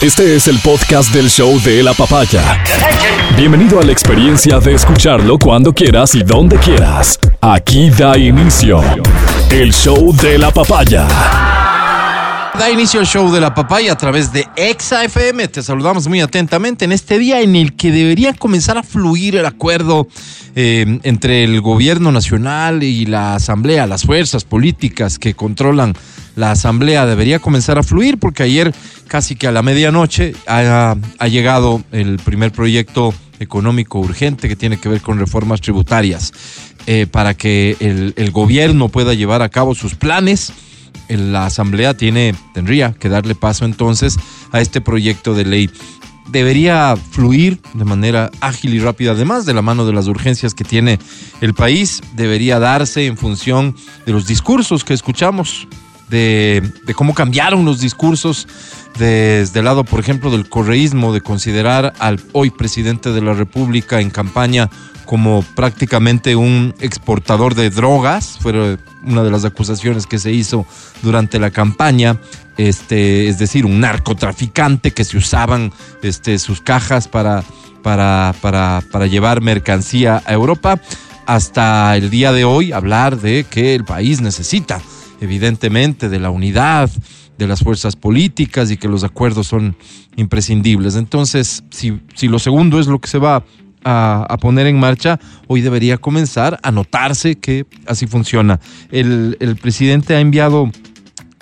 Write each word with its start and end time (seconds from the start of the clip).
Este 0.00 0.34
es 0.34 0.48
el 0.48 0.58
podcast 0.60 1.12
del 1.12 1.28
show 1.28 1.60
de 1.60 1.82
la 1.82 1.92
papaya. 1.92 2.64
Bienvenido 3.36 3.80
a 3.80 3.82
la 3.82 3.92
experiencia 3.92 4.58
de 4.58 4.72
escucharlo 4.72 5.38
cuando 5.38 5.74
quieras 5.74 6.14
y 6.14 6.22
donde 6.22 6.56
quieras. 6.56 7.18
Aquí 7.42 7.90
da 7.90 8.16
inicio 8.16 8.80
el 9.50 9.74
show 9.74 10.16
de 10.16 10.38
la 10.38 10.50
papaya. 10.52 11.06
Da 12.58 12.70
inicio 12.70 13.00
el 13.00 13.06
show 13.06 13.30
de 13.30 13.42
la 13.42 13.54
papaya 13.54 13.92
a 13.92 13.96
través 13.96 14.32
de 14.32 14.46
Exa 14.56 15.04
FM. 15.04 15.48
Te 15.48 15.62
saludamos 15.62 16.08
muy 16.08 16.22
atentamente 16.22 16.86
en 16.86 16.92
este 16.92 17.18
día 17.18 17.42
en 17.42 17.54
el 17.54 17.76
que 17.76 17.92
debería 17.92 18.32
comenzar 18.32 18.78
a 18.78 18.82
fluir 18.82 19.36
el 19.36 19.44
acuerdo 19.44 20.08
eh, 20.56 20.98
entre 21.02 21.44
el 21.44 21.60
gobierno 21.60 22.10
nacional 22.10 22.82
y 22.82 23.04
la 23.04 23.34
asamblea, 23.34 23.86
las 23.86 24.04
fuerzas 24.04 24.44
políticas 24.44 25.18
que 25.18 25.34
controlan 25.34 25.94
la 26.40 26.52
asamblea 26.52 27.04
debería 27.04 27.38
comenzar 27.38 27.78
a 27.78 27.82
fluir 27.82 28.18
porque 28.18 28.42
ayer 28.42 28.74
casi 29.08 29.36
que 29.36 29.46
a 29.46 29.52
la 29.52 29.62
medianoche 29.62 30.34
ha, 30.46 30.96
llegado 31.28 31.82
el 31.92 32.16
primer 32.16 32.50
proyecto 32.50 33.12
económico 33.40 33.98
urgente 33.98 34.48
que 34.48 34.56
tiene 34.56 34.78
que 34.78 34.88
ver 34.88 35.02
con 35.02 35.18
reformas 35.18 35.60
tributarias 35.60 36.32
eh, 36.86 37.06
para 37.06 37.34
que 37.34 37.76
el, 37.80 38.14
el 38.16 38.30
gobierno 38.30 38.88
pueda 38.88 39.12
llevar 39.12 39.42
a 39.42 39.50
cabo 39.50 39.74
sus 39.74 39.94
planes. 39.94 40.54
La 41.08 41.44
asamblea 41.44 41.94
tiene 41.94 42.34
tendría 42.54 42.94
que 42.94 43.10
darle 43.10 43.34
paso 43.34 43.66
entonces 43.66 44.16
a 44.50 44.62
este 44.62 44.80
proyecto 44.80 45.34
de 45.34 45.44
ley. 45.44 45.70
Debería 46.28 46.96
fluir 46.96 47.60
de 47.74 47.84
manera 47.84 48.30
ágil 48.40 48.72
y 48.72 48.78
rápida, 48.78 49.10
además 49.10 49.44
de 49.44 49.52
la 49.52 49.62
mano 49.62 49.84
de 49.84 49.92
las 49.92 50.06
urgencias 50.06 50.54
que 50.54 50.64
tiene 50.64 50.98
el 51.42 51.52
país, 51.52 52.00
debería 52.14 52.58
darse 52.60 53.04
en 53.06 53.18
función 53.18 53.74
de 54.06 54.12
los 54.12 54.26
discursos 54.26 54.84
que 54.84 54.94
escuchamos, 54.94 55.66
de, 56.10 56.62
cómo 56.94 57.14
cambiaron 57.14 57.64
los 57.64 57.80
discursos 57.80 58.46
desde 58.98 59.60
el 59.60 59.64
lado, 59.64 59.84
por 59.84 60.00
ejemplo, 60.00 60.30
del 60.30 60.48
correísmo, 60.48 61.12
de 61.12 61.20
considerar 61.20 61.94
al 61.98 62.20
hoy 62.32 62.50
presidente 62.50 63.12
de 63.12 63.22
la 63.22 63.32
República 63.32 64.00
en 64.00 64.10
campaña 64.10 64.68
como 65.06 65.42
prácticamente 65.56 66.36
un 66.36 66.74
exportador 66.78 67.54
de 67.54 67.70
drogas, 67.70 68.38
fue 68.40 68.78
una 69.02 69.24
de 69.24 69.30
las 69.30 69.44
acusaciones 69.44 70.06
que 70.06 70.18
se 70.20 70.30
hizo 70.30 70.66
durante 71.02 71.40
la 71.40 71.50
campaña, 71.50 72.20
este, 72.56 73.28
es 73.28 73.38
decir, 73.38 73.66
un 73.66 73.80
narcotraficante 73.80 74.92
que 74.92 75.04
se 75.04 75.16
usaban 75.16 75.72
este, 76.02 76.38
sus 76.38 76.60
cajas 76.60 77.08
para, 77.08 77.42
para, 77.82 78.34
para, 78.40 78.84
para 78.92 79.06
llevar 79.06 79.40
mercancía 79.40 80.22
a 80.24 80.32
Europa, 80.32 80.80
hasta 81.26 81.96
el 81.96 82.10
día 82.10 82.32
de 82.32 82.44
hoy 82.44 82.72
hablar 82.72 83.20
de 83.20 83.44
que 83.44 83.74
el 83.74 83.84
país 83.84 84.20
necesita, 84.20 84.80
evidentemente, 85.20 86.08
de 86.08 86.18
la 86.18 86.30
unidad, 86.30 86.90
de 87.38 87.46
las 87.46 87.60
fuerzas 87.60 87.96
políticas 87.96 88.70
y 88.70 88.76
que 88.76 88.88
los 88.88 89.04
acuerdos 89.04 89.46
son 89.46 89.76
imprescindibles. 90.16 90.96
Entonces, 90.96 91.64
si, 91.70 92.00
si 92.14 92.28
lo 92.28 92.38
segundo 92.38 92.78
es 92.78 92.86
lo 92.86 93.00
que 93.00 93.08
se 93.08 93.18
va 93.18 93.44
a, 93.82 94.36
poner 94.40 94.66
en 94.66 94.78
marcha, 94.78 95.18
hoy 95.46 95.62
debería 95.62 95.96
comenzar 95.96 96.58
a 96.62 96.70
notarse 96.70 97.36
que 97.36 97.64
así 97.86 98.06
funciona. 98.06 98.60
El, 98.90 99.36
el, 99.40 99.56
presidente 99.56 100.14
ha 100.14 100.20
enviado 100.20 100.70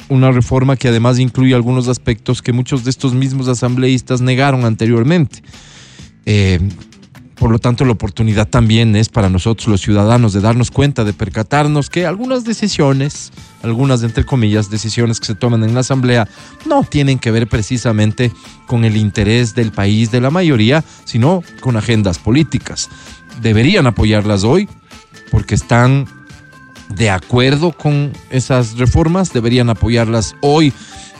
una 0.08 0.30
reforma 0.30 0.76
que 0.76 0.88
además 0.88 1.18
incluye 1.18 1.54
algunos 1.54 1.88
aspectos 1.88 2.42
que 2.42 2.52
muchos 2.52 2.84
de 2.84 2.90
estos 2.90 3.14
mismos 3.14 3.48
asambleístas 3.48 4.20
negaron 4.20 4.64
anteriormente. 4.64 5.42
Eh, 6.26 6.60
por 7.38 7.50
lo 7.52 7.58
tanto, 7.60 7.84
la 7.84 7.92
oportunidad 7.92 8.48
también 8.48 8.96
es 8.96 9.08
para 9.08 9.30
nosotros 9.30 9.68
los 9.68 9.80
ciudadanos 9.80 10.32
de 10.32 10.40
darnos 10.40 10.72
cuenta, 10.72 11.04
de 11.04 11.12
percatarnos 11.12 11.88
que 11.88 12.04
algunas 12.04 12.44
decisiones, 12.44 13.32
algunas 13.62 14.02
entre 14.02 14.24
comillas 14.24 14.70
decisiones 14.70 15.20
que 15.20 15.26
se 15.26 15.34
toman 15.36 15.62
en 15.62 15.72
la 15.72 15.80
Asamblea, 15.80 16.28
no 16.66 16.82
tienen 16.82 17.20
que 17.20 17.30
ver 17.30 17.46
precisamente 17.46 18.32
con 18.66 18.84
el 18.84 18.96
interés 18.96 19.54
del 19.54 19.70
país 19.70 20.10
de 20.10 20.20
la 20.20 20.30
mayoría, 20.30 20.84
sino 21.04 21.44
con 21.60 21.76
agendas 21.76 22.18
políticas. 22.18 22.90
Deberían 23.40 23.86
apoyarlas 23.86 24.42
hoy 24.42 24.68
porque 25.30 25.54
están 25.54 26.06
de 26.88 27.10
acuerdo 27.10 27.70
con 27.70 28.12
esas 28.30 28.78
reformas, 28.78 29.32
deberían 29.32 29.70
apoyarlas 29.70 30.34
hoy 30.40 30.72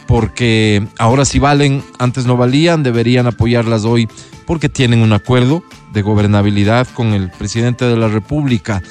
porque 0.09 0.85
ahora 0.99 1.25
sí 1.25 1.39
valen, 1.39 1.85
antes 1.99 2.25
no 2.25 2.37
valían, 2.37 2.83
deberían 2.83 3.27
apoyarlas 3.27 3.85
hoy 3.85 4.09
porque 4.47 4.69
tienen 4.69 5.01
un 5.01 5.13
acuerdo 5.13 5.63
de 5.93 6.03
gobernabilidad 6.03 6.87
con 6.95 7.15
el 7.15 7.31
presidente 7.31 7.85
de 7.85 7.97
la 7.97 8.09
República. 8.09 8.83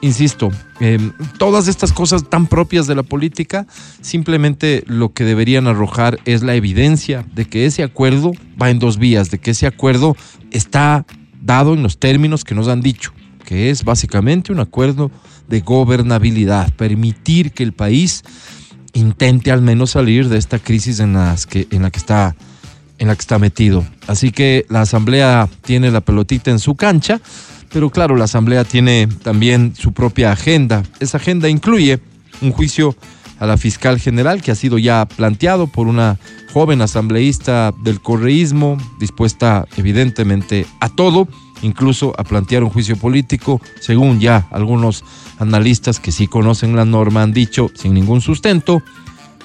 Insisto, 0.00 0.50
eh, 0.80 0.98
todas 1.38 1.66
estas 1.66 1.92
cosas 1.92 2.28
tan 2.28 2.46
propias 2.46 2.86
de 2.86 2.94
la 2.94 3.02
política, 3.02 3.66
simplemente 4.02 4.84
lo 4.86 5.14
que 5.14 5.24
deberían 5.24 5.66
arrojar 5.66 6.18
es 6.26 6.42
la 6.42 6.54
evidencia 6.54 7.24
de 7.34 7.46
que 7.46 7.64
ese 7.64 7.82
acuerdo 7.82 8.32
va 8.60 8.68
en 8.68 8.78
dos 8.78 8.98
vías, 8.98 9.30
de 9.30 9.38
que 9.38 9.52
ese 9.52 9.66
acuerdo 9.66 10.14
está 10.50 11.06
dado 11.40 11.72
en 11.72 11.82
los 11.82 11.98
términos 11.98 12.44
que 12.44 12.54
nos 12.54 12.68
han 12.68 12.82
dicho, 12.82 13.12
que 13.46 13.70
es 13.70 13.84
básicamente 13.84 14.52
un 14.52 14.60
acuerdo 14.60 15.10
de 15.48 15.60
gobernabilidad, 15.60 16.72
permitir 16.74 17.52
que 17.52 17.62
el 17.62 17.72
país 17.72 18.24
intente 18.92 19.50
al 19.50 19.62
menos 19.62 19.92
salir 19.92 20.28
de 20.28 20.38
esta 20.38 20.58
crisis 20.58 21.00
en, 21.00 21.14
las 21.14 21.46
que, 21.46 21.66
en 21.70 21.82
la 21.82 21.90
que 21.90 21.98
está 21.98 22.36
en 22.98 23.08
la 23.08 23.14
que 23.14 23.20
está 23.20 23.38
metido. 23.38 23.84
Así 24.06 24.30
que 24.30 24.66
la 24.68 24.82
Asamblea 24.82 25.48
tiene 25.62 25.90
la 25.90 26.00
pelotita 26.00 26.50
en 26.50 26.58
su 26.58 26.74
cancha, 26.74 27.20
pero 27.72 27.90
claro, 27.90 28.16
la 28.16 28.24
Asamblea 28.24 28.64
tiene 28.64 29.08
también 29.22 29.74
su 29.76 29.92
propia 29.92 30.32
agenda. 30.32 30.82
Esa 31.00 31.18
agenda 31.18 31.48
incluye 31.48 32.00
un 32.40 32.52
juicio 32.52 32.96
a 33.38 33.46
la 33.46 33.56
fiscal 33.56 33.98
general 33.98 34.42
que 34.42 34.52
ha 34.52 34.54
sido 34.54 34.78
ya 34.78 35.06
planteado 35.06 35.66
por 35.66 35.88
una 35.88 36.18
joven 36.52 36.80
asambleísta 36.82 37.72
del 37.82 38.00
correísmo, 38.00 38.78
dispuesta 39.00 39.66
evidentemente 39.76 40.66
a 40.80 40.88
todo, 40.88 41.26
incluso 41.62 42.14
a 42.16 42.24
plantear 42.24 42.62
un 42.62 42.70
juicio 42.70 42.96
político, 42.96 43.60
según 43.80 44.20
ya 44.20 44.46
algunos 44.52 45.04
analistas 45.38 45.98
que 45.98 46.12
sí 46.12 46.28
conocen 46.28 46.76
la 46.76 46.84
norma 46.84 47.22
han 47.22 47.32
dicho, 47.32 47.70
sin 47.74 47.94
ningún 47.94 48.20
sustento 48.20 48.82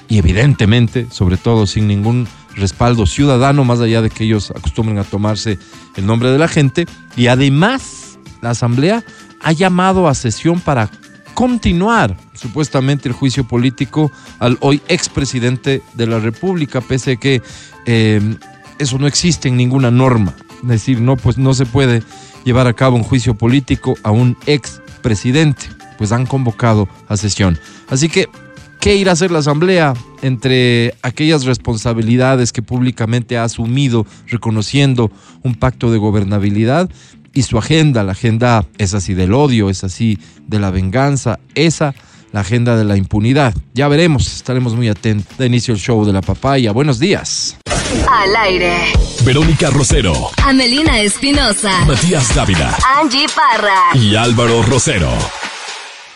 y 0.08 0.18
evidentemente, 0.18 1.08
sobre 1.12 1.38
todo 1.38 1.68
sin 1.68 1.88
ningún 1.88 2.28
respaldo 2.60 3.06
ciudadano, 3.06 3.64
más 3.64 3.80
allá 3.80 4.02
de 4.02 4.10
que 4.10 4.24
ellos 4.24 4.52
acostumbren 4.52 4.98
a 4.98 5.04
tomarse 5.04 5.58
el 5.96 6.06
nombre 6.06 6.32
de 6.32 6.38
la 6.38 6.48
gente. 6.48 6.86
Y 7.16 7.28
además, 7.28 8.20
la 8.42 8.52
Asamblea 8.52 9.04
ha 9.42 9.52
llamado 9.52 10.08
a 10.08 10.14
sesión 10.14 10.60
para 10.60 10.90
continuar 11.34 12.18
supuestamente 12.34 13.08
el 13.08 13.14
juicio 13.14 13.46
político 13.46 14.12
al 14.40 14.58
hoy 14.62 14.82
expresidente 14.88 15.82
de 15.94 16.08
la 16.08 16.20
República, 16.20 16.82
pese 16.82 17.14
a 17.14 17.16
que 17.16 17.42
eh, 17.86 18.22
eso 18.78 18.98
no 18.98 19.08
existe 19.08 19.48
en 19.48 19.58
ninguna 19.58 19.92
norma. 19.92 20.34
Es 20.64 20.68
decir, 20.68 21.00
no, 21.00 21.16
pues 21.16 21.38
no 21.38 21.54
se 21.54 21.66
puede 21.66 22.04
llevar 22.44 22.68
a 22.68 22.74
cabo 22.74 22.98
un 22.98 23.04
juicio 23.04 23.36
político 23.36 23.96
a 24.04 24.12
un 24.12 24.38
expresidente. 24.46 25.68
Pues 25.98 26.12
han 26.12 26.26
convocado 26.26 26.88
a 27.08 27.18
sesión. 27.18 27.60
Así 27.90 28.08
que 28.08 28.30
¿Qué 28.80 28.96
irá 28.96 29.12
a 29.12 29.14
hacer 29.14 29.30
la 29.30 29.40
Asamblea 29.40 29.94
entre 30.22 30.96
aquellas 31.02 31.44
responsabilidades 31.44 32.54
que 32.54 32.62
públicamente 32.62 33.38
ha 33.38 33.44
asumido 33.44 34.06
reconociendo 34.28 35.12
un 35.44 35.56
pacto 35.56 35.92
de 35.92 35.98
gobernabilidad 35.98 36.90
y 37.34 37.44
su 37.44 37.58
agenda? 37.58 38.04
La 38.04 38.14
agenda 38.14 38.66
es 38.78 38.94
así 38.94 39.14
del 39.14 39.34
odio, 39.34 39.70
es 39.70 39.84
así 39.84 40.18
de 40.48 40.60
la 40.60 40.72
venganza, 40.72 41.40
esa 41.56 41.94
la 42.32 42.42
agenda 42.42 42.78
de 42.78 42.86
la 42.86 42.96
impunidad. 42.96 43.54
Ya 43.74 43.88
veremos, 43.88 44.28
estaremos 44.34 44.76
muy 44.76 44.88
atentos. 44.88 45.38
De 45.38 45.48
inicio 45.48 45.74
el 45.74 45.80
show 45.80 46.06
de 46.06 46.14
la 46.14 46.22
papaya. 46.22 46.72
Buenos 46.72 47.00
días. 47.00 47.58
Al 48.10 48.36
aire. 48.36 48.94
Verónica 49.26 49.72
Rosero. 49.72 50.30
Amelina 50.44 51.00
Espinosa. 51.02 51.86
Matías 51.86 52.34
Dávila. 52.36 52.78
Angie 53.00 53.26
Parra. 53.36 54.00
Y 54.00 54.16
Álvaro 54.16 54.62
Rosero. 54.64 55.12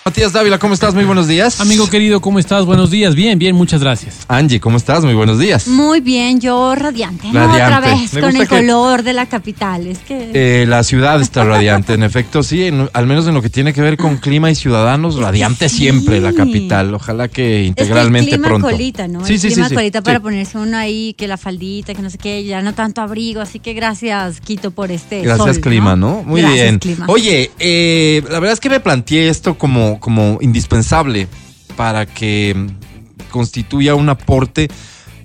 Matías 0.05 0.33
Dávila, 0.33 0.59
¿cómo 0.59 0.73
estás? 0.73 0.93
Muy 0.93 1.05
buenos 1.05 1.29
días. 1.29 1.61
Amigo 1.61 1.89
querido, 1.89 2.19
¿cómo 2.19 2.37
estás? 2.37 2.65
Buenos 2.65 2.91
días. 2.91 3.15
Bien, 3.15 3.39
bien, 3.39 3.55
muchas 3.55 3.79
gracias. 3.81 4.25
Angie, 4.27 4.59
¿cómo 4.59 4.75
estás? 4.75 5.05
Muy 5.05 5.13
buenos 5.13 5.39
días. 5.39 5.65
Muy 5.69 6.01
bien, 6.01 6.41
yo 6.41 6.75
radiante. 6.75 7.27
¿no? 7.31 7.47
Radiante. 7.47 7.63
Otra 7.63 7.79
vez 7.79 8.13
Me 8.13 8.19
con 8.19 8.35
el 8.35 8.41
que- 8.41 8.47
color 8.49 9.03
de 9.03 9.13
la 9.13 9.27
capital. 9.27 9.87
Es 9.87 9.99
que. 9.99 10.31
Eh, 10.33 10.65
la 10.67 10.83
ciudad 10.83 11.21
está 11.21 11.45
radiante, 11.45 11.93
en 11.93 12.03
efecto, 12.03 12.43
sí, 12.43 12.65
en- 12.65 12.89
al 12.91 13.07
menos 13.07 13.27
en 13.27 13.33
lo 13.33 13.41
que 13.41 13.49
tiene 13.49 13.71
que 13.71 13.79
ver 13.79 13.95
con 13.95 14.17
clima 14.17 14.51
y 14.51 14.55
ciudadanos, 14.55 15.15
radiante 15.15 15.69
Sí. 15.69 15.77
siempre 15.77 16.19
la 16.19 16.33
capital. 16.33 16.93
Ojalá 16.93 17.29
que 17.29 17.59
es 17.59 17.61
que 17.61 17.67
integralmente 17.67 18.31
el 18.31 18.35
clima 18.41 18.47
pronto. 18.49 18.67
colita, 18.71 19.07
¿no? 19.07 19.25
Sí, 19.25 19.35
el 19.35 19.39
sí, 19.39 19.47
sí, 19.47 19.53
clima 19.53 19.69
sí, 19.69 19.75
colita 19.75 19.99
sí. 19.99 20.03
para 20.03 20.19
ponerse 20.19 20.57
uno 20.57 20.75
ahí, 20.77 21.13
que 21.17 21.29
la 21.29 21.37
faldita, 21.37 21.93
que 21.93 22.01
no 22.01 22.09
sé 22.09 22.17
qué, 22.17 22.43
ya 22.43 22.61
no 22.61 22.73
tanto 22.73 22.99
abrigo. 22.99 23.39
Así 23.39 23.59
que 23.59 23.71
gracias, 23.73 24.41
Quito, 24.41 24.71
por 24.71 24.91
este. 24.91 25.21
Gracias, 25.21 25.55
sol, 25.55 25.61
clima, 25.63 25.95
¿no? 25.95 26.23
Muy 26.23 26.41
Gracias, 26.41 26.61
bien. 26.61 26.79
clima. 26.79 27.05
Oye, 27.07 27.51
eh, 27.59 28.21
la 28.29 28.39
verdad 28.41 28.51
es 28.51 28.59
que 28.59 28.69
me 28.69 28.81
planteé 28.81 29.29
esto 29.29 29.57
como, 29.57 29.92
como 29.99 30.37
indispensable 30.41 31.27
para 31.75 32.05
que 32.05 32.53
mm, 32.55 33.31
constituya 33.31 33.95
un 33.95 34.09
aporte 34.09 34.69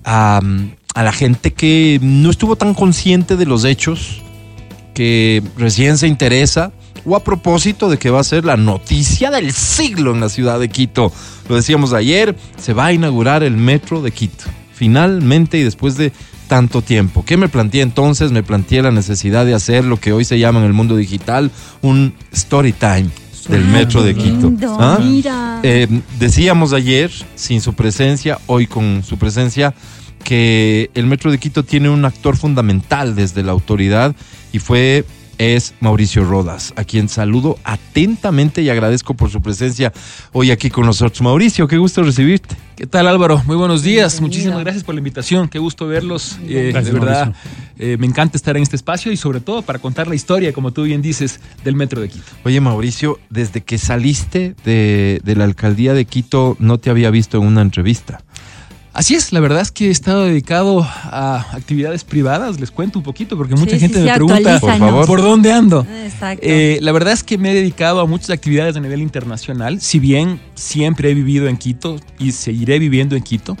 a, 0.03 0.39
mm, 0.43 0.71
a 0.95 1.03
la 1.03 1.11
gente 1.11 1.53
que 1.53 1.99
no 2.01 2.29
estuvo 2.29 2.55
tan 2.55 2.73
consciente 2.73 3.37
de 3.37 3.45
los 3.45 3.65
hechos, 3.65 4.21
que 4.93 5.43
recién 5.57 5.97
se 5.97 6.07
interesa, 6.07 6.71
o 7.05 7.15
a 7.15 7.23
propósito 7.23 7.89
de 7.89 7.97
que 7.97 8.09
va 8.09 8.19
a 8.19 8.23
ser 8.23 8.45
la 8.45 8.57
noticia 8.57 9.31
del 9.31 9.53
siglo 9.53 10.13
en 10.13 10.19
la 10.19 10.29
ciudad 10.29 10.59
de 10.59 10.69
Quito. 10.69 11.11
Lo 11.47 11.55
decíamos 11.55 11.93
ayer, 11.93 12.35
se 12.57 12.73
va 12.73 12.87
a 12.87 12.93
inaugurar 12.93 13.43
el 13.43 13.55
metro 13.55 14.01
de 14.01 14.11
Quito. 14.11 14.45
Finalmente, 14.73 15.57
y 15.57 15.63
después 15.63 15.97
de 15.97 16.11
tanto 16.47 16.81
tiempo. 16.81 17.23
¿Qué 17.25 17.37
me 17.37 17.47
planteé 17.47 17.81
entonces? 17.81 18.31
Me 18.31 18.43
planteé 18.43 18.81
la 18.81 18.91
necesidad 18.91 19.45
de 19.45 19.53
hacer 19.53 19.85
lo 19.85 19.97
que 19.97 20.11
hoy 20.11 20.25
se 20.25 20.39
llama 20.39 20.59
en 20.59 20.65
el 20.65 20.73
mundo 20.73 20.95
digital 20.97 21.51
un 21.81 22.13
story 22.31 22.73
time 22.73 23.09
del 23.49 23.65
metro 23.65 24.03
de 24.03 24.15
Quito. 24.15 24.53
¿Ah? 24.79 24.99
mira. 25.01 25.59
Eh, 25.63 25.87
decíamos 26.19 26.73
ayer, 26.73 27.11
sin 27.35 27.61
su 27.61 27.73
presencia, 27.73 28.37
hoy 28.47 28.67
con 28.67 29.03
su 29.03 29.17
presencia, 29.17 29.73
que 30.23 30.91
el 30.93 31.05
Metro 31.05 31.31
de 31.31 31.37
Quito 31.37 31.63
tiene 31.63 31.89
un 31.89 32.05
actor 32.05 32.37
fundamental 32.37 33.15
desde 33.15 33.41
la 33.43 33.51
autoridad 33.51 34.15
y 34.51 34.59
fue 34.59 35.05
es 35.39 35.73
Mauricio 35.79 36.25
Rodas, 36.25 36.73
a 36.75 36.83
quien 36.83 37.09
saludo 37.09 37.57
atentamente 37.63 38.61
y 38.61 38.69
agradezco 38.69 39.15
por 39.15 39.31
su 39.31 39.41
presencia 39.41 39.91
hoy 40.33 40.51
aquí 40.51 40.69
con 40.69 40.85
nosotros. 40.85 41.21
Mauricio, 41.21 41.67
qué 41.67 41.77
gusto 41.77 42.03
recibirte. 42.03 42.55
¿Qué 42.75 42.85
tal 42.85 43.07
Álvaro? 43.07 43.41
Muy 43.45 43.55
buenos 43.55 43.81
días. 43.81 44.13
Bienvenido. 44.13 44.27
Muchísimas 44.27 44.59
gracias 44.63 44.83
por 44.83 44.95
la 44.95 44.99
invitación. 44.99 45.49
Qué 45.49 45.57
gusto 45.57 45.87
verlos. 45.87 46.37
Eh, 46.43 46.69
Gracias, 46.71 46.93
de 46.93 46.99
verdad, 46.99 47.33
eh, 47.77 47.97
me 47.97 48.05
encanta 48.05 48.37
estar 48.37 48.55
en 48.57 48.63
este 48.63 48.75
espacio 48.75 49.11
y 49.11 49.17
sobre 49.17 49.39
todo 49.39 49.61
para 49.61 49.79
contar 49.79 50.07
la 50.07 50.15
historia, 50.15 50.53
como 50.53 50.71
tú 50.71 50.83
bien 50.83 51.01
dices, 51.01 51.39
del 51.63 51.75
Metro 51.75 52.01
de 52.01 52.09
Quito. 52.09 52.25
Oye, 52.43 52.59
Mauricio, 52.61 53.19
desde 53.29 53.61
que 53.61 53.77
saliste 53.77 54.55
de, 54.65 55.21
de 55.23 55.35
la 55.35 55.45
alcaldía 55.45 55.93
de 55.93 56.05
Quito 56.05 56.57
no 56.59 56.77
te 56.77 56.89
había 56.89 57.09
visto 57.11 57.37
en 57.37 57.47
una 57.47 57.61
entrevista. 57.61 58.23
Así 58.91 59.13
es, 59.15 59.31
la 59.31 59.39
verdad 59.39 59.61
es 59.61 59.71
que 59.71 59.87
he 59.87 59.91
estado 59.91 60.25
dedicado 60.25 60.81
a 60.81 61.45
actividades 61.53 62.03
privadas. 62.03 62.59
Les 62.59 62.71
cuento 62.71 62.97
un 62.99 63.03
poquito 63.03 63.37
porque 63.37 63.55
mucha 63.55 63.75
Sí, 63.75 63.81
gente 63.81 63.99
sí, 63.99 64.03
me 64.03 64.13
pregunta 64.13 64.59
Por 64.59 64.77
favor. 64.77 65.05
por 65.05 65.21
dónde 65.21 65.51
ando. 65.53 65.85
Exacto. 66.03 66.41
Eh, 66.45 66.79
la 66.81 66.91
verdad 66.91 67.13
es 67.13 67.23
que 67.23 67.37
me 67.37 67.51
he 67.51 67.53
dedicado 67.53 67.99
a 68.01 68.05
muchas 68.07 68.31
actividades 68.31 68.75
a 68.75 68.79
nivel 68.79 69.01
internacional, 69.01 69.79
si 69.79 69.99
bien 69.99 70.41
siempre 70.55 71.11
he 71.11 71.13
vivido 71.13 71.47
en 71.47 71.57
Quito 71.57 71.97
y 72.17 72.31
seguiré 72.31 72.79
viviendo 72.79 73.15
en 73.15 73.21
Quito, 73.23 73.57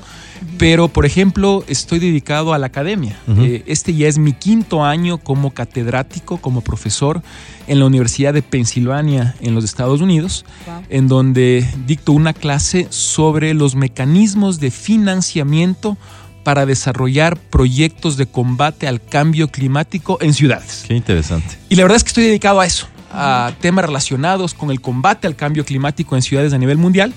pero 0.57 0.87
por 0.87 1.05
ejemplo 1.05 1.63
estoy 1.67 1.99
dedicado 1.99 2.53
a 2.53 2.57
la 2.57 2.67
academia. 2.67 3.19
Eh, 3.37 3.63
este 3.65 3.93
ya 3.93 4.07
es 4.07 4.17
mi 4.17 4.33
quinto 4.33 4.83
año 4.83 5.17
como 5.17 5.51
catedrático, 5.51 6.37
como 6.37 6.61
profesor 6.61 7.21
en 7.67 7.79
la 7.79 7.85
Universidad 7.85 8.33
de 8.33 8.41
Pensilvania 8.41 9.35
en 9.41 9.55
los 9.55 9.63
Estados 9.63 10.01
Unidos, 10.01 10.45
Wow. 10.65 10.83
en 10.89 11.07
donde 11.07 11.67
dicto 11.85 12.11
una 12.11 12.33
clase 12.33 12.87
sobre 12.89 13.53
los 13.53 13.75
mecanismos 13.75 14.59
de 14.59 14.71
financiamiento 14.71 15.97
para 16.43 16.65
desarrollar 16.65 17.37
proyectos 17.37 18.17
de 18.17 18.25
combate 18.25 18.87
al 18.87 19.03
cambio 19.03 19.49
climático 19.49 20.17
en 20.21 20.33
ciudades. 20.33 20.83
Qué 20.87 20.95
interesante. 20.95 21.57
Y 21.69 21.75
la 21.75 21.83
verdad 21.83 21.97
es 21.97 22.03
que 22.03 22.09
estoy 22.09 22.23
dedicado 22.23 22.59
a 22.59 22.65
eso, 22.65 22.87
a 23.11 23.51
temas 23.61 23.85
relacionados 23.85 24.53
con 24.53 24.71
el 24.71 24.81
combate 24.81 25.27
al 25.27 25.35
cambio 25.35 25.65
climático 25.65 26.15
en 26.15 26.21
ciudades 26.21 26.53
a 26.53 26.57
nivel 26.57 26.77
mundial. 26.77 27.13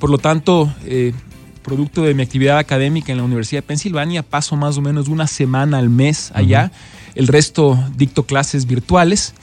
Por 0.00 0.10
lo 0.10 0.18
tanto, 0.18 0.72
eh, 0.84 1.12
producto 1.62 2.02
de 2.02 2.14
mi 2.14 2.22
actividad 2.22 2.58
académica 2.58 3.12
en 3.12 3.18
la 3.18 3.24
Universidad 3.24 3.62
de 3.62 3.66
Pensilvania, 3.66 4.22
paso 4.22 4.56
más 4.56 4.76
o 4.78 4.80
menos 4.82 5.08
una 5.08 5.26
semana 5.26 5.78
al 5.78 5.88
mes 5.88 6.30
allá. 6.34 6.70
El 7.14 7.28
resto 7.28 7.82
dicto 7.96 8.24
clases 8.24 8.66
virtuales. 8.66 9.34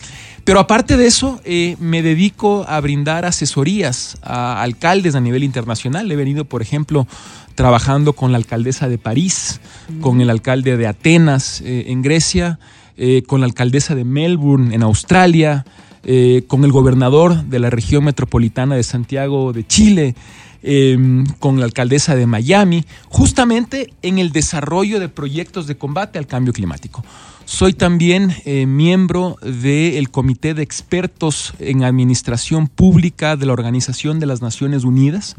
Pero 0.43 0.59
aparte 0.59 0.97
de 0.97 1.05
eso, 1.05 1.39
eh, 1.43 1.75
me 1.79 2.01
dedico 2.01 2.65
a 2.67 2.79
brindar 2.79 3.25
asesorías 3.25 4.17
a 4.23 4.61
alcaldes 4.61 5.15
a 5.15 5.19
nivel 5.19 5.43
internacional. 5.43 6.11
He 6.11 6.15
venido, 6.15 6.45
por 6.45 6.61
ejemplo, 6.61 7.07
trabajando 7.55 8.13
con 8.13 8.31
la 8.31 8.37
alcaldesa 8.37 8.87
de 8.87 8.97
París, 8.97 9.59
con 9.99 10.21
el 10.21 10.29
alcalde 10.29 10.77
de 10.77 10.87
Atenas 10.87 11.61
eh, 11.61 11.85
en 11.87 12.01
Grecia, 12.01 12.57
eh, 12.95 13.23
con 13.27 13.41
la 13.41 13.47
alcaldesa 13.47 13.95
de 13.95 14.05
Melbourne 14.05 14.73
en 14.73 14.81
Australia, 14.81 15.65
eh, 16.03 16.43
con 16.47 16.63
el 16.63 16.71
gobernador 16.71 17.43
de 17.43 17.59
la 17.59 17.69
región 17.69 18.05
metropolitana 18.05 18.75
de 18.75 18.83
Santiago 18.83 19.51
de 19.51 19.67
Chile, 19.67 20.15
eh, 20.63 20.97
con 21.39 21.59
la 21.59 21.65
alcaldesa 21.65 22.15
de 22.15 22.25
Miami, 22.25 22.85
justamente 23.07 23.93
en 24.01 24.19
el 24.19 24.31
desarrollo 24.31 24.99
de 24.99 25.09
proyectos 25.09 25.67
de 25.67 25.77
combate 25.77 26.19
al 26.19 26.27
cambio 26.27 26.53
climático. 26.53 27.03
Soy 27.45 27.73
también 27.73 28.35
eh, 28.45 28.67
miembro 28.67 29.37
del 29.41 30.11
Comité 30.11 30.53
de 30.53 30.61
Expertos 30.61 31.53
en 31.57 31.83
Administración 31.83 32.67
Pública 32.67 33.35
de 33.35 33.47
la 33.47 33.53
Organización 33.53 34.19
de 34.19 34.27
las 34.27 34.43
Naciones 34.43 34.83
Unidas. 34.83 35.35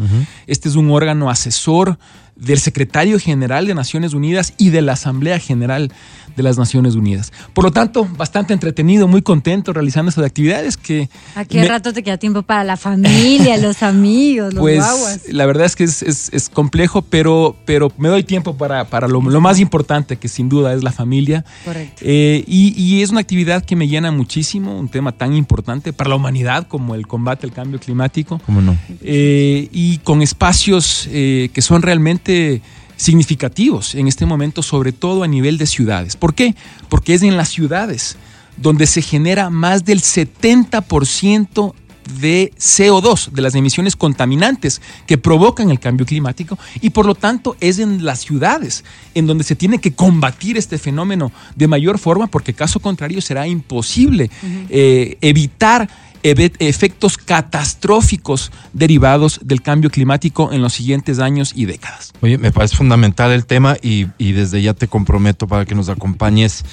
Este 0.49 0.69
es 0.69 0.75
un 0.75 0.90
órgano 0.90 1.31
asesor 1.31 1.99
del 2.34 2.58
secretario 2.58 3.20
general 3.20 3.67
de 3.69 3.75
Naciones 3.75 4.12
Unidas 4.12 4.55
y 4.58 4.70
de 4.70 4.82
la 4.82 4.94
Asamblea 4.94 5.38
General 5.38 5.93
de 6.37 6.43
las 6.43 6.59
Naciones 6.59 6.94
Unidas. 6.94 7.32
Por 7.55 7.65
lo 7.65 7.71
tanto, 7.73 8.06
bastante 8.17 8.53
entretenido, 8.53 9.09
muy 9.09 9.23
contento 9.23 9.73
realizando 9.73 10.09
estas 10.11 10.25
actividades 10.25 10.77
que... 10.77 11.09
¿A 11.35 11.44
qué 11.44 11.61
me- 11.61 11.69
rato 11.69 11.93
te 11.93 12.03
queda 12.03 12.17
tiempo 12.19 12.43
para 12.43 12.65
la 12.65 12.77
familia, 12.77 13.56
los 13.56 13.82
amigos, 13.82 14.55
los 14.55 14.61
pues 14.62 14.79
guaguas? 14.79 15.21
la 15.29 15.47
verdad 15.47 15.67
es 15.67 15.77
que 15.77 15.85
es, 15.85 16.03
es- 16.03 16.31
es 16.32 16.49
complejo, 16.49 17.03
pero, 17.03 17.56
pero 17.65 17.93
me 17.99 18.09
doy 18.09 18.25
tiempo 18.25 18.56
para, 18.56 18.85
para 18.87 19.09
lo, 19.09 19.21
lo 19.21 19.41
más 19.41 19.59
importante, 19.61 20.17
que 20.17 20.29
sin 20.29 20.49
duda 20.49 20.73
es 20.75 20.82
la 20.82 20.93
familia. 20.93 21.44
Correcto. 21.65 22.03
Eh, 22.05 22.44
y, 22.47 22.75
y 22.81 23.03
es 23.03 23.11
una 23.11 23.21
actividad 23.21 23.65
que 23.65 23.77
me 23.77 23.88
llena 23.88 24.11
muchísimo, 24.11 24.79
un 24.79 24.88
tema 24.88 25.12
tan 25.12 25.35
importante 25.35 25.93
para 25.93 26.11
la 26.11 26.17
humanidad 26.17 26.67
como 26.69 26.94
el 26.94 27.06
combate 27.06 27.47
al 27.47 27.53
cambio 27.53 27.79
climático. 27.81 28.41
¿Cómo 28.47 28.61
no? 28.61 28.77
Eh, 29.03 29.69
y 29.73 29.99
con 29.99 30.23
espacios 30.23 31.09
eh, 31.11 31.50
que 31.53 31.62
son 31.62 31.82
realmente 31.82 32.62
significativos 33.00 33.94
en 33.94 34.08
este 34.08 34.26
momento, 34.26 34.62
sobre 34.62 34.93
todo 34.93 35.23
a 35.23 35.26
nivel 35.26 35.56
de 35.56 35.67
ciudades. 35.67 36.17
¿Por 36.17 36.35
qué? 36.35 36.55
Porque 36.88 37.14
es 37.14 37.23
en 37.23 37.37
las 37.37 37.49
ciudades 37.49 38.17
donde 38.56 38.87
se 38.87 39.00
genera 39.00 39.49
más 39.49 39.85
del 39.87 40.00
70% 40.02 41.75
de 42.20 42.52
CO2, 42.58 43.31
de 43.31 43.41
las 43.41 43.55
emisiones 43.55 43.97
contaminantes 43.97 44.82
que 45.06 45.17
provocan 45.17 45.70
el 45.70 45.79
cambio 45.79 46.05
climático 46.05 46.58
y 46.81 46.91
por 46.91 47.06
lo 47.06 47.14
tanto 47.14 47.56
es 47.61 47.79
en 47.79 48.05
las 48.05 48.20
ciudades 48.20 48.85
en 49.14 49.26
donde 49.26 49.44
se 49.44 49.55
tiene 49.55 49.79
que 49.79 49.93
combatir 49.93 50.58
este 50.58 50.76
fenómeno 50.76 51.31
de 51.55 51.69
mayor 51.69 51.99
forma 51.99 52.26
porque 52.26 52.53
caso 52.53 52.81
contrario 52.81 53.20
será 53.20 53.46
imposible 53.46 54.31
eh, 54.69 55.19
evitar 55.20 55.88
efectos 56.22 57.17
catastróficos 57.17 58.52
derivados 58.72 59.40
del 59.43 59.62
cambio 59.62 59.90
climático 59.90 60.52
en 60.52 60.62
los 60.62 60.75
siguientes 60.75 61.19
años 61.19 61.52
y 61.55 61.64
décadas. 61.64 62.12
Oye, 62.20 62.38
me 62.38 62.52
parece 62.52 62.76
fundamental 62.76 63.32
el 63.32 63.46
tema 63.46 63.76
y, 63.82 64.06
y 64.19 64.32
desde 64.32 64.62
ya 64.62 64.75
te 64.75 64.88
comprometo 64.88 65.46
para 65.46 65.64
que 65.64 65.75
nos 65.75 65.88
acompañes, 65.88 66.64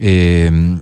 eh, 0.00 0.78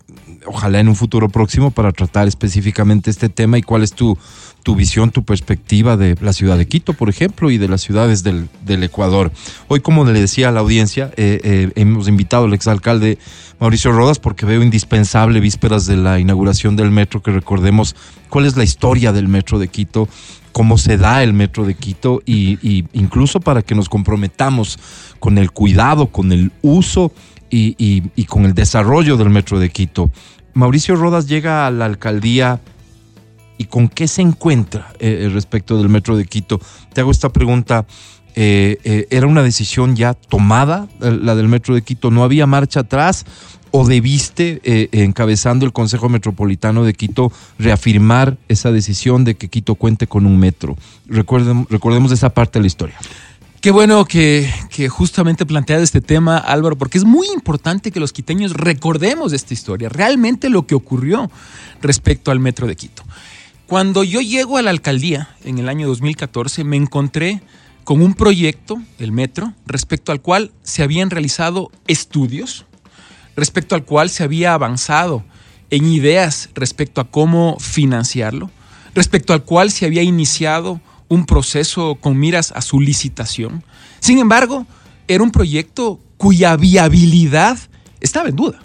ojalá 0.46 0.80
en 0.80 0.88
un 0.88 0.96
futuro 0.96 1.28
próximo, 1.28 1.70
para 1.70 1.92
tratar 1.92 2.28
específicamente 2.28 3.10
este 3.10 3.28
tema 3.28 3.58
y 3.58 3.62
cuál 3.62 3.82
es 3.82 3.92
tu, 3.92 4.16
tu 4.62 4.76
visión, 4.76 5.10
tu 5.10 5.24
perspectiva 5.24 5.96
de 5.96 6.16
la 6.20 6.32
ciudad 6.32 6.56
de 6.56 6.66
Quito, 6.66 6.92
por 6.94 7.08
ejemplo, 7.08 7.50
y 7.50 7.58
de 7.58 7.68
las 7.68 7.80
ciudades 7.80 8.22
del, 8.22 8.48
Ecuador. 8.82 9.32
Hoy, 9.68 9.80
como 9.80 10.04
le 10.04 10.18
decía 10.18 10.48
a 10.48 10.52
la 10.52 10.60
audiencia, 10.60 11.10
eh, 11.16 11.40
eh, 11.44 11.72
hemos 11.74 12.08
invitado 12.08 12.44
al 12.44 12.54
exalcalde 12.54 13.18
Mauricio 13.60 13.92
Rodas 13.92 14.18
porque 14.18 14.46
veo 14.46 14.62
indispensable, 14.62 15.40
vísperas 15.40 15.86
de 15.86 15.96
la 15.96 16.18
inauguración 16.18 16.76
del 16.76 16.90
metro, 16.90 17.22
que 17.22 17.30
recordemos 17.30 17.94
cuál 18.28 18.46
es 18.46 18.56
la 18.56 18.64
historia 18.64 19.12
del 19.12 19.28
metro 19.28 19.58
de 19.58 19.68
Quito, 19.68 20.08
cómo 20.52 20.78
se 20.78 20.96
da 20.96 21.22
el 21.22 21.32
metro 21.32 21.64
de 21.64 21.74
Quito 21.74 22.22
y, 22.24 22.86
incluso 22.92 23.40
para 23.40 23.62
que 23.62 23.74
nos 23.74 23.88
comprometamos 23.88 24.78
con 25.18 25.38
el 25.38 25.50
cuidado, 25.50 26.06
con 26.06 26.32
el 26.32 26.50
uso 26.62 27.12
y 27.50 28.24
con 28.24 28.46
el 28.46 28.54
desarrollo 28.54 29.16
del 29.16 29.30
metro 29.30 29.58
de 29.58 29.70
Quito. 29.70 30.10
Mauricio 30.54 30.96
Rodas 30.96 31.26
llega 31.28 31.66
a 31.66 31.70
la 31.70 31.86
alcaldía 31.86 32.60
y 33.62 33.66
con 33.66 33.88
qué 33.88 34.08
se 34.08 34.22
encuentra 34.22 34.92
eh, 34.98 35.30
respecto 35.32 35.78
del 35.78 35.88
metro 35.88 36.16
de 36.16 36.24
Quito. 36.24 36.60
Te 36.92 37.00
hago 37.00 37.10
esta 37.10 37.30
pregunta. 37.32 37.86
eh, 38.34 38.78
eh, 38.84 39.06
¿Era 39.10 39.26
una 39.26 39.42
decisión 39.42 39.94
ya 39.94 40.14
tomada, 40.14 40.88
eh, 41.00 41.18
la 41.22 41.34
del 41.34 41.48
metro 41.48 41.74
de 41.74 41.82
Quito? 41.82 42.10
¿No 42.10 42.24
había 42.24 42.46
marcha 42.46 42.80
atrás? 42.80 43.24
¿O 43.70 43.86
debiste, 43.86 44.60
eh, 44.64 44.88
encabezando 44.92 45.64
el 45.64 45.72
Consejo 45.72 46.08
Metropolitano 46.08 46.84
de 46.84 46.92
Quito, 46.92 47.30
reafirmar 47.58 48.36
esa 48.48 48.70
decisión 48.72 49.24
de 49.24 49.34
que 49.36 49.48
Quito 49.48 49.76
cuente 49.76 50.06
con 50.06 50.26
un 50.26 50.38
metro? 50.38 50.76
Recuerden- 51.08 51.66
recordemos 51.70 52.10
esa 52.12 52.30
parte 52.30 52.58
de 52.58 52.62
la 52.62 52.66
historia. 52.66 52.96
Qué 53.62 53.70
bueno 53.70 54.04
que, 54.06 54.50
que 54.70 54.88
justamente 54.88 55.46
planteas 55.46 55.82
este 55.82 56.00
tema, 56.00 56.36
Álvaro, 56.36 56.76
porque 56.76 56.98
es 56.98 57.04
muy 57.04 57.28
importante 57.32 57.92
que 57.92 58.00
los 58.00 58.12
quiteños 58.12 58.54
recordemos 58.54 59.32
esta 59.32 59.54
historia, 59.54 59.88
realmente 59.88 60.50
lo 60.50 60.66
que 60.66 60.74
ocurrió 60.74 61.30
respecto 61.80 62.32
al 62.32 62.40
metro 62.40 62.66
de 62.66 62.74
Quito. 62.74 63.04
Cuando 63.72 64.04
yo 64.04 64.20
llego 64.20 64.58
a 64.58 64.62
la 64.62 64.68
alcaldía 64.68 65.34
en 65.44 65.56
el 65.56 65.70
año 65.70 65.88
2014, 65.88 66.62
me 66.62 66.76
encontré 66.76 67.40
con 67.84 68.02
un 68.02 68.12
proyecto, 68.12 68.76
el 68.98 69.12
metro, 69.12 69.54
respecto 69.64 70.12
al 70.12 70.20
cual 70.20 70.52
se 70.62 70.82
habían 70.82 71.08
realizado 71.08 71.72
estudios, 71.86 72.66
respecto 73.34 73.74
al 73.74 73.86
cual 73.86 74.10
se 74.10 74.24
había 74.24 74.52
avanzado 74.52 75.24
en 75.70 75.86
ideas 75.86 76.50
respecto 76.54 77.00
a 77.00 77.10
cómo 77.10 77.56
financiarlo, 77.60 78.50
respecto 78.94 79.32
al 79.32 79.42
cual 79.42 79.70
se 79.70 79.86
había 79.86 80.02
iniciado 80.02 80.82
un 81.08 81.24
proceso 81.24 81.94
con 81.94 82.18
miras 82.18 82.52
a 82.54 82.60
su 82.60 82.78
licitación. 82.78 83.64
Sin 84.00 84.18
embargo, 84.18 84.66
era 85.08 85.24
un 85.24 85.30
proyecto 85.30 85.98
cuya 86.18 86.58
viabilidad 86.58 87.58
estaba 88.02 88.28
en 88.28 88.36
duda. 88.36 88.60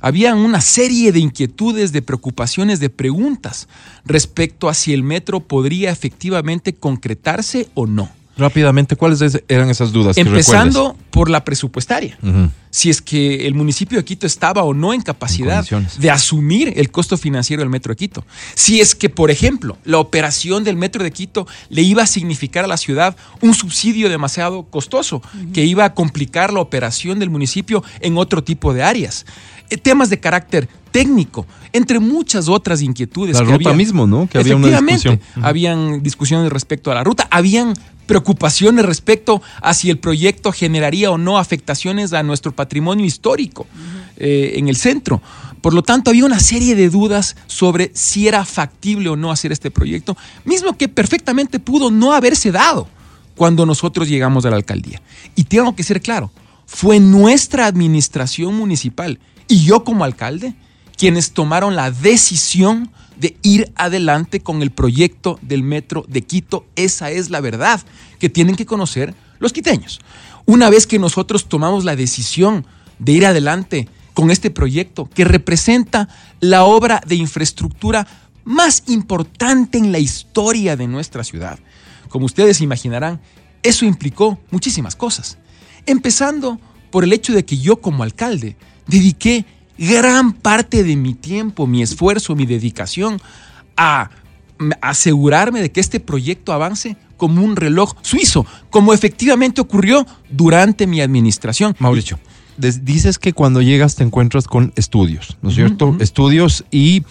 Había 0.00 0.34
una 0.34 0.60
serie 0.60 1.10
de 1.12 1.18
inquietudes, 1.20 1.92
de 1.92 2.02
preocupaciones, 2.02 2.78
de 2.80 2.90
preguntas 2.90 3.68
respecto 4.04 4.68
a 4.68 4.74
si 4.74 4.92
el 4.92 5.02
metro 5.02 5.40
podría 5.40 5.90
efectivamente 5.90 6.74
concretarse 6.74 7.68
o 7.74 7.86
no. 7.86 8.10
Rápidamente, 8.36 8.94
¿cuáles 8.94 9.20
es- 9.20 9.42
eran 9.48 9.68
esas 9.68 9.90
dudas? 9.90 10.14
que 10.14 10.20
Empezando 10.20 10.96
por 11.10 11.28
la 11.28 11.44
presupuestaria. 11.44 12.16
Si 12.70 12.88
es 12.88 13.02
que 13.02 13.48
el 13.48 13.54
municipio 13.54 13.98
de 13.98 14.04
Quito 14.04 14.28
estaba 14.28 14.62
o 14.62 14.72
no 14.74 14.94
en 14.94 15.00
capacidad 15.00 15.64
de 15.98 16.10
asumir 16.12 16.72
el 16.76 16.92
costo 16.92 17.16
financiero 17.16 17.62
del 17.62 17.68
metro 17.70 17.90
de 17.92 17.96
Quito. 17.96 18.24
Si 18.54 18.80
es 18.80 18.94
que, 18.94 19.08
por 19.08 19.32
ejemplo, 19.32 19.76
la 19.84 19.98
operación 19.98 20.62
del 20.62 20.76
metro 20.76 21.02
de 21.02 21.10
Quito 21.10 21.48
le 21.70 21.82
iba 21.82 22.04
a 22.04 22.06
significar 22.06 22.64
a 22.64 22.68
la 22.68 22.76
ciudad 22.76 23.16
un 23.40 23.54
subsidio 23.54 24.08
demasiado 24.08 24.62
costoso, 24.66 25.20
que 25.52 25.64
iba 25.64 25.84
a 25.84 25.94
complicar 25.94 26.52
la 26.52 26.60
operación 26.60 27.18
del 27.18 27.30
municipio 27.30 27.82
en 28.00 28.16
otro 28.18 28.44
tipo 28.44 28.72
de 28.72 28.84
áreas. 28.84 29.26
Eh, 29.70 29.76
temas 29.76 30.10
de 30.10 30.18
carácter 30.18 30.68
técnico, 30.90 31.46
entre 31.72 31.98
muchas 31.98 32.48
otras 32.48 32.80
inquietudes. 32.82 33.34
La 33.34 33.40
que 33.40 33.52
ruta 33.52 33.70
había. 33.70 33.76
mismo, 33.76 34.06
¿no? 34.06 34.28
Que 34.28 34.38
había 34.38 34.56
una 34.56 34.80
discusión. 34.80 35.20
Habían 35.42 36.02
discusiones 36.02 36.50
respecto 36.50 36.90
a 36.90 36.94
la 36.94 37.04
ruta, 37.04 37.28
habían 37.30 37.74
preocupaciones 38.06 38.86
respecto 38.86 39.42
a 39.60 39.74
si 39.74 39.90
el 39.90 39.98
proyecto 39.98 40.50
generaría 40.50 41.10
o 41.10 41.18
no 41.18 41.38
afectaciones 41.38 42.14
a 42.14 42.22
nuestro 42.22 42.52
patrimonio 42.52 43.04
histórico 43.04 43.66
eh, 44.16 44.54
en 44.56 44.68
el 44.68 44.76
centro. 44.76 45.20
Por 45.60 45.74
lo 45.74 45.82
tanto, 45.82 46.10
había 46.10 46.24
una 46.24 46.40
serie 46.40 46.74
de 46.74 46.88
dudas 46.88 47.36
sobre 47.46 47.90
si 47.94 48.26
era 48.26 48.44
factible 48.46 49.10
o 49.10 49.16
no 49.16 49.30
hacer 49.30 49.52
este 49.52 49.70
proyecto, 49.70 50.16
mismo 50.44 50.76
que 50.76 50.88
perfectamente 50.88 51.60
pudo 51.60 51.90
no 51.90 52.12
haberse 52.12 52.50
dado 52.50 52.88
cuando 53.36 53.66
nosotros 53.66 54.08
llegamos 54.08 54.46
a 54.46 54.50
la 54.50 54.56
alcaldía. 54.56 55.02
Y 55.36 55.44
tengo 55.44 55.76
que 55.76 55.82
ser 55.82 56.00
claro, 56.00 56.30
fue 56.66 57.00
nuestra 57.00 57.66
administración 57.66 58.56
municipal 58.56 59.18
y 59.48 59.64
yo 59.64 59.84
como 59.84 60.04
alcalde 60.04 60.54
quienes 60.96 61.32
tomaron 61.32 61.76
la 61.76 61.90
decisión 61.90 62.90
de 63.16 63.36
ir 63.42 63.72
adelante 63.76 64.40
con 64.40 64.62
el 64.62 64.70
proyecto 64.70 65.38
del 65.42 65.62
metro 65.62 66.04
de 66.08 66.22
Quito. 66.22 66.66
Esa 66.76 67.10
es 67.10 67.30
la 67.30 67.40
verdad 67.40 67.80
que 68.18 68.28
tienen 68.28 68.56
que 68.56 68.66
conocer 68.66 69.14
los 69.38 69.52
quiteños. 69.52 70.00
Una 70.44 70.70
vez 70.70 70.86
que 70.86 70.98
nosotros 70.98 71.48
tomamos 71.48 71.84
la 71.84 71.96
decisión 71.96 72.66
de 72.98 73.12
ir 73.12 73.26
adelante 73.26 73.88
con 74.14 74.30
este 74.30 74.50
proyecto 74.50 75.08
que 75.14 75.24
representa 75.24 76.08
la 76.40 76.64
obra 76.64 77.00
de 77.06 77.14
infraestructura 77.14 78.06
más 78.44 78.82
importante 78.86 79.78
en 79.78 79.92
la 79.92 79.98
historia 79.98 80.74
de 80.76 80.88
nuestra 80.88 81.22
ciudad. 81.22 81.58
Como 82.08 82.26
ustedes 82.26 82.60
imaginarán, 82.60 83.20
eso 83.62 83.84
implicó 83.84 84.40
muchísimas 84.50 84.96
cosas. 84.96 85.38
Empezando 85.86 86.58
por 86.90 87.04
el 87.04 87.12
hecho 87.12 87.32
de 87.32 87.44
que 87.44 87.58
yo 87.58 87.76
como 87.80 88.02
alcalde 88.02 88.56
dediqué 88.88 89.44
gran 89.78 90.32
parte 90.32 90.82
de 90.82 90.96
mi 90.96 91.14
tiempo, 91.14 91.66
mi 91.66 91.82
esfuerzo, 91.82 92.34
mi 92.34 92.46
dedicación 92.46 93.20
a 93.76 94.10
asegurarme 94.80 95.60
de 95.62 95.70
que 95.70 95.80
este 95.80 96.00
proyecto 96.00 96.52
avance 96.52 96.96
como 97.16 97.42
un 97.44 97.56
reloj 97.56 97.94
suizo, 98.02 98.44
como 98.70 98.92
efectivamente 98.92 99.60
ocurrió 99.60 100.06
durante 100.30 100.86
mi 100.86 101.00
administración. 101.00 101.76
Mauricio, 101.78 102.18
dices 102.56 103.18
que 103.18 103.32
cuando 103.32 103.62
llegas 103.62 103.94
te 103.94 104.04
encuentras 104.04 104.46
con 104.48 104.72
estudios, 104.76 105.36
¿no 105.42 105.50
es 105.50 105.54
cierto? 105.54 105.96
Estudios 106.00 106.64
y 106.70 107.04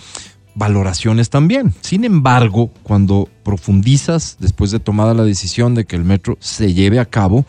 valoraciones 0.55 1.29
también. 1.29 1.73
Sin 1.81 2.03
embargo, 2.03 2.71
cuando 2.83 3.29
profundizas 3.43 4.37
después 4.39 4.71
de 4.71 4.79
tomada 4.79 5.13
la 5.13 5.23
decisión 5.23 5.75
de 5.75 5.85
que 5.85 5.95
el 5.95 6.03
metro 6.03 6.37
se 6.41 6.73
lleve 6.73 6.99
a 6.99 7.05
cabo, 7.05 7.45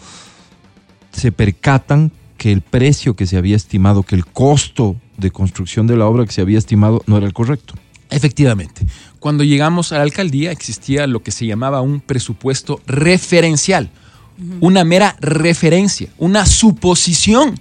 se 1.12 1.32
percatan 1.32 2.12
que 2.38 2.52
el 2.52 2.62
precio 2.62 3.14
que 3.14 3.26
se 3.26 3.36
había 3.36 3.56
estimado, 3.56 4.04
que 4.04 4.14
el 4.14 4.24
costo 4.24 4.96
de 5.18 5.30
construcción 5.30 5.86
de 5.86 5.96
la 5.96 6.06
obra 6.06 6.24
que 6.24 6.32
se 6.32 6.40
había 6.40 6.56
estimado 6.56 7.02
no 7.06 7.18
era 7.18 7.26
el 7.26 7.34
correcto. 7.34 7.74
Efectivamente. 8.10 8.86
Cuando 9.18 9.44
llegamos 9.44 9.92
a 9.92 9.96
la 9.96 10.04
alcaldía 10.04 10.50
existía 10.52 11.06
lo 11.06 11.22
que 11.22 11.32
se 11.32 11.44
llamaba 11.44 11.82
un 11.82 12.00
presupuesto 12.00 12.80
referencial, 12.86 13.90
una 14.60 14.84
mera 14.84 15.16
referencia, 15.20 16.08
una 16.16 16.46
suposición 16.46 17.58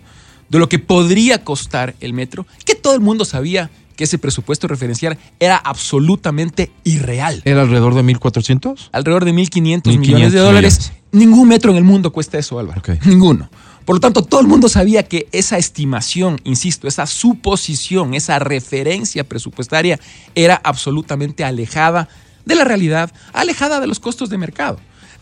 de 0.50 0.60
lo 0.60 0.70
que 0.70 0.80
podría 0.80 1.44
costar 1.44 1.96
el 2.00 2.14
metro, 2.14 2.46
que 2.64 2.76
todo 2.76 2.94
el 2.94 3.02
mundo 3.02 3.26
sabía 3.26 3.70
que 3.96 4.04
ese 4.04 4.20
presupuesto 4.20 4.68
referencial 4.68 5.18
era 5.40 5.58
absolutamente 5.58 6.72
irreal. 6.84 7.42
¿Era 7.44 7.64
alrededor 7.64 7.96
de 7.96 8.04
1.400? 8.04 8.90
Alrededor 8.92 9.26
de 9.26 9.34
1.500 9.34 9.82
1.500 9.82 9.98
millones 9.98 10.34
de 10.34 10.40
dólares. 10.40 10.78
millones. 10.78 11.04
Ningún 11.12 11.48
metro 11.48 11.72
en 11.72 11.78
el 11.78 11.84
mundo 11.84 12.14
cuesta 12.14 12.38
eso, 12.38 12.60
Álvaro. 12.60 12.82
Ninguno. 13.06 13.50
Por 13.88 13.96
lo 13.96 14.00
tanto, 14.02 14.22
todo 14.22 14.42
el 14.42 14.48
mundo 14.48 14.68
sabía 14.68 15.04
que 15.04 15.30
esa 15.32 15.58
estimación, 15.58 16.42
insisto, 16.44 16.90
esa 16.90 17.06
suposición, 17.06 18.16
esa 18.16 18.38
referencia 18.38 19.24
presupuestaria 19.24 19.98
era 20.36 20.60
absolutamente 20.62 21.46
alejada 21.46 22.10
de 22.44 22.56
la 22.56 22.66
realidad, 22.66 23.14
alejada 23.32 23.80
de 23.80 23.88
los 23.88 24.02
costos 24.02 24.30
de 24.30 24.38
mercado. 24.38 24.78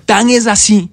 Tan 0.07 0.31
es 0.31 0.48
así 0.48 0.89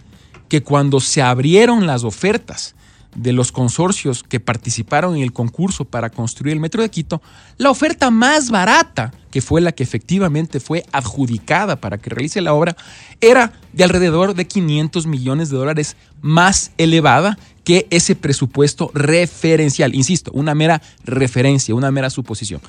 que 0.51 0.63
cuando 0.63 1.01
se 1.01 1.23
abrieron 1.23 1.87
las 1.87 2.05
ofertas 2.05 2.75
de 3.15 3.33
los 3.33 3.53
consorcios 3.53 4.23
que 4.23 4.39
participaron 4.39 5.17
en 5.17 5.23
el 5.23 5.33
concurso 5.33 5.87
para 5.87 6.11
construir 6.11 6.53
el 6.53 6.61
Metro 6.61 6.83
de 6.83 6.91
Quito, 6.91 7.23
la 7.57 7.71
oferta 7.71 8.11
más 8.11 8.51
barata, 8.51 9.13
que 9.31 9.41
fue 9.41 9.63
la 9.63 9.73
que 9.73 9.83
efectivamente 9.83 10.61
fue 10.61 10.85
adjudicada 10.93 11.77
para 11.77 11.97
que 11.97 12.11
realice 12.11 12.43
la 12.43 12.53
obra, 12.53 12.77
era 13.23 13.55
de 13.73 13.85
alrededor 13.85 14.35
de 14.35 14.47
500 14.47 15.07
millones 15.07 15.49
de 15.49 15.57
dólares 15.57 15.97
más 16.21 16.73
elevada 16.77 17.39
que 17.65 17.87
ese 17.91 18.17
presupuesto 18.17 18.91
referencial. 18.95 19.95
Insisto, 19.95 20.31
una 20.35 20.55
mera 20.55 20.83
referencia, 21.05 21.75
una 21.75 21.91
mera 21.91 22.11
suposición. 22.11 22.61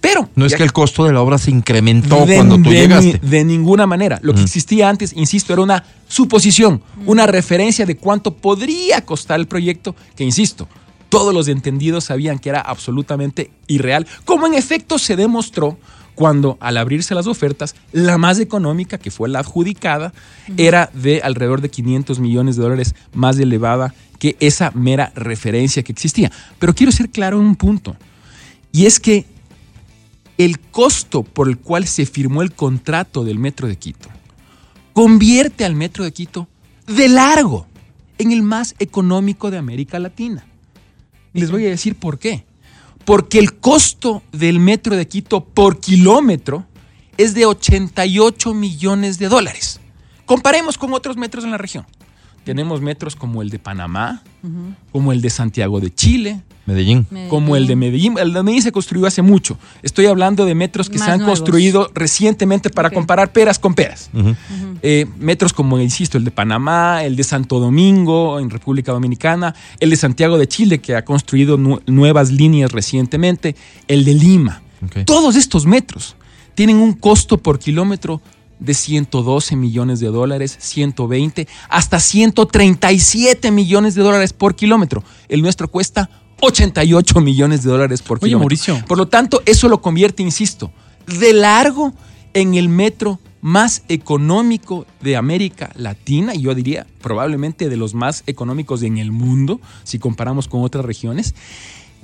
Pero 0.00 0.28
No 0.34 0.46
es 0.46 0.54
que 0.54 0.62
el 0.62 0.72
costo 0.72 1.04
de 1.04 1.12
la 1.12 1.20
obra 1.20 1.38
se 1.38 1.50
incrementó 1.50 2.26
de, 2.26 2.36
cuando 2.36 2.56
tú 2.56 2.70
de 2.70 2.80
llegaste. 2.80 3.20
de 3.22 3.44
ninguna 3.44 3.86
manera. 3.86 4.18
Lo 4.22 4.34
que 4.34 4.42
existía 4.42 4.88
antes, 4.88 5.12
insisto, 5.14 5.52
era 5.52 5.62
una 5.62 5.84
suposición, 6.08 6.82
una 7.06 7.26
referencia 7.26 7.86
de 7.86 7.96
cuánto 7.96 8.34
podría 8.34 9.04
costar 9.04 9.38
el 9.38 9.46
proyecto, 9.46 9.94
que 10.16 10.24
insisto, 10.24 10.68
todos 11.08 11.34
los 11.34 11.48
entendidos 11.48 12.04
sabían 12.04 12.38
que 12.38 12.48
era 12.48 12.60
absolutamente 12.60 13.50
irreal, 13.66 14.06
como 14.24 14.46
en 14.46 14.54
efecto 14.54 14.98
se 14.98 15.16
demostró 15.16 15.78
cuando 16.14 16.58
al 16.60 16.76
abrirse 16.76 17.14
las 17.14 17.26
ofertas, 17.26 17.74
la 17.92 18.18
más 18.18 18.38
económica, 18.40 18.98
que 18.98 19.10
fue 19.10 19.28
la 19.28 19.38
adjudicada, 19.38 20.12
era 20.58 20.90
de 20.92 21.22
alrededor 21.22 21.62
de 21.62 21.70
500 21.70 22.18
millones 22.18 22.56
de 22.56 22.62
dólares 22.62 22.94
más 23.14 23.38
elevada 23.38 23.94
que 24.20 24.36
esa 24.38 24.70
mera 24.70 25.10
referencia 25.16 25.82
que 25.82 25.90
existía. 25.90 26.30
Pero 26.60 26.72
quiero 26.72 26.92
ser 26.92 27.10
claro 27.10 27.40
en 27.40 27.46
un 27.46 27.56
punto, 27.56 27.96
y 28.70 28.86
es 28.86 29.00
que 29.00 29.26
el 30.38 30.60
costo 30.60 31.24
por 31.24 31.48
el 31.48 31.58
cual 31.58 31.88
se 31.88 32.06
firmó 32.06 32.42
el 32.42 32.52
contrato 32.52 33.24
del 33.24 33.40
Metro 33.40 33.66
de 33.66 33.76
Quito 33.76 34.08
convierte 34.92 35.64
al 35.64 35.74
Metro 35.74 36.04
de 36.04 36.12
Quito 36.12 36.48
de 36.86 37.08
largo 37.08 37.66
en 38.18 38.32
el 38.32 38.42
más 38.42 38.74
económico 38.78 39.50
de 39.50 39.58
América 39.58 39.98
Latina. 39.98 40.46
Y 41.32 41.40
les 41.40 41.50
voy 41.50 41.66
a 41.66 41.70
decir 41.70 41.94
por 41.94 42.18
qué. 42.18 42.44
Porque 43.04 43.38
el 43.38 43.54
costo 43.58 44.22
del 44.32 44.58
Metro 44.58 44.96
de 44.96 45.08
Quito 45.08 45.44
por 45.44 45.80
kilómetro 45.80 46.66
es 47.16 47.34
de 47.34 47.46
88 47.46 48.52
millones 48.52 49.18
de 49.18 49.28
dólares. 49.28 49.80
Comparemos 50.26 50.76
con 50.76 50.92
otros 50.92 51.16
metros 51.16 51.44
en 51.44 51.50
la 51.50 51.58
región. 51.58 51.86
Tenemos 52.50 52.80
metros 52.80 53.14
como 53.14 53.42
el 53.42 53.48
de 53.50 53.60
Panamá, 53.60 54.24
como 54.90 55.12
el 55.12 55.20
de 55.20 55.30
Santiago 55.30 55.78
de 55.78 55.94
Chile, 55.94 56.40
Medellín. 56.66 57.06
como 57.28 57.54
el 57.54 57.68
de 57.68 57.76
Medellín. 57.76 58.18
El 58.18 58.32
de 58.32 58.42
Medellín 58.42 58.62
se 58.64 58.72
construyó 58.72 59.06
hace 59.06 59.22
mucho. 59.22 59.56
Estoy 59.84 60.06
hablando 60.06 60.44
de 60.46 60.56
metros 60.56 60.90
que 60.90 60.98
Más 60.98 61.06
se 61.06 61.12
han 61.12 61.18
nuevos. 61.20 61.38
construido 61.38 61.92
recientemente 61.94 62.68
para 62.68 62.88
Ok. 62.88 62.94
comparar 62.94 63.30
peras 63.32 63.60
con 63.60 63.74
peras. 63.74 64.10
Eh, 64.82 65.06
metros 65.20 65.52
como, 65.52 65.78
insisto, 65.78 66.18
el 66.18 66.24
de 66.24 66.32
Panamá, 66.32 67.04
el 67.04 67.14
de 67.14 67.22
Santo 67.22 67.60
Domingo 67.60 68.40
en 68.40 68.50
República 68.50 68.90
Dominicana, 68.90 69.54
el 69.78 69.90
de 69.90 69.96
Santiago 69.96 70.36
de 70.36 70.48
Chile 70.48 70.80
que 70.80 70.96
ha 70.96 71.04
construido 71.04 71.56
nu- 71.56 71.80
nuevas 71.86 72.32
líneas 72.32 72.72
recientemente, 72.72 73.54
el 73.86 74.04
de 74.04 74.14
Lima. 74.14 74.60
Todos 75.06 75.36
estos 75.36 75.66
metros 75.66 76.16
tienen 76.56 76.78
un 76.78 76.94
costo 76.94 77.38
por 77.38 77.60
kilómetro 77.60 78.20
de 78.60 78.74
112 78.74 79.56
millones 79.56 80.00
de 80.00 80.08
dólares, 80.08 80.56
120, 80.60 81.48
hasta 81.68 81.98
137 81.98 83.50
millones 83.50 83.94
de 83.94 84.02
dólares 84.02 84.32
por 84.32 84.54
kilómetro. 84.54 85.02
El 85.28 85.42
nuestro 85.42 85.68
cuesta 85.68 86.10
88 86.40 87.20
millones 87.20 87.62
de 87.62 87.70
dólares 87.70 88.02
por 88.02 88.18
Oye, 88.18 88.28
kilómetro. 88.28 88.40
Mauricio. 88.40 88.84
Por 88.86 88.98
lo 88.98 89.08
tanto, 89.08 89.42
eso 89.46 89.68
lo 89.68 89.80
convierte, 89.80 90.22
insisto, 90.22 90.70
de 91.06 91.32
largo 91.32 91.92
en 92.34 92.54
el 92.54 92.68
metro 92.68 93.18
más 93.40 93.82
económico 93.88 94.86
de 95.00 95.16
América 95.16 95.70
Latina, 95.74 96.34
y 96.34 96.42
yo 96.42 96.54
diría 96.54 96.86
probablemente 97.00 97.68
de 97.68 97.76
los 97.76 97.94
más 97.94 98.22
económicos 98.26 98.82
en 98.82 98.98
el 98.98 99.12
mundo, 99.12 99.60
si 99.82 99.98
comparamos 99.98 100.46
con 100.46 100.62
otras 100.62 100.84
regiones, 100.84 101.34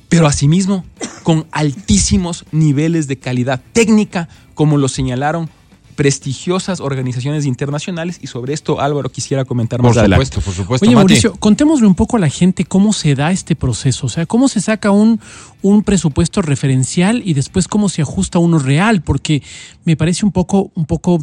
pero 0.09 0.27
asimismo 0.27 0.85
con 1.23 1.47
altísimos 1.51 2.45
niveles 2.53 3.07
de 3.09 3.19
calidad 3.19 3.61
técnica, 3.73 4.29
como 4.55 4.79
lo 4.79 4.89
señalaron 4.89 5.51
prestigiosas 5.97 6.81
organizaciones 6.81 7.47
internacionales, 7.47 8.19
y 8.23 8.29
sobre 8.29 8.53
esto 8.55 8.81
Álvaro 8.81 9.11
quisiera 9.11 9.45
comentar 9.45 9.83
más 9.83 9.93
Por 9.93 9.99
adelante. 9.99 10.27
supuesto, 10.27 10.41
por 10.43 10.55
supuesto. 10.55 10.87
Oye. 10.87 10.95
Mauricio, 10.95 11.35
contémosle 11.37 11.87
un 11.87 11.95
poco 11.95 12.17
a 12.17 12.21
la 12.21 12.29
gente 12.29 12.65
cómo 12.65 12.93
se 12.93 13.15
da 13.15 13.33
este 13.33 13.57
proceso. 13.57 14.07
O 14.07 14.09
sea, 14.11 14.27
cómo 14.27 14.49
se 14.49 14.61
saca 14.61 14.91
un, 14.91 15.19
un 15.63 15.83
presupuesto 15.83 16.43
referencial 16.43 17.23
y 17.25 17.35
después 17.35 17.67
cómo 17.67 17.89
se 17.89 18.03
ajusta 18.03 18.39
uno 18.39 18.59
real, 18.59 19.03
porque 19.03 19.43
me 19.85 19.97
parece 19.97 20.25
un 20.25 20.33
poco, 20.33 20.71
un 20.75 20.85
poco 20.85 21.19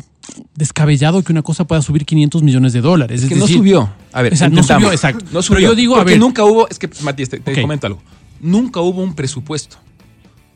descabellado 0.56 1.22
que 1.24 1.32
una 1.32 1.44
cosa 1.44 1.66
pueda 1.66 1.82
subir 1.82 2.06
500 2.06 2.42
millones 2.42 2.74
de 2.74 2.82
dólares. 2.82 3.20
Es 3.20 3.24
Es 3.26 3.30
que 3.30 3.36
no 3.36 3.48
subió. 3.48 3.90
A 4.12 4.22
ver, 4.24 4.34
o 4.34 4.36
sea, 4.36 4.50
no 4.50 4.64
subió, 4.64 4.92
exacto. 4.92 5.24
No 5.32 5.42
subió. 5.44 5.60
Pero 5.60 5.72
yo 5.72 5.76
digo, 5.76 5.96
a 5.98 6.04
ver, 6.04 6.18
nunca 6.20 6.44
hubo, 6.44 6.68
es 6.68 6.80
que, 6.80 6.90
Matías, 7.02 7.30
te, 7.30 7.40
te 7.40 7.62
comento 7.62 7.88
algo. 7.88 8.02
Nunca 8.42 8.82
hubo 8.82 9.02
un 9.02 9.14
presupuesto. 9.14 9.78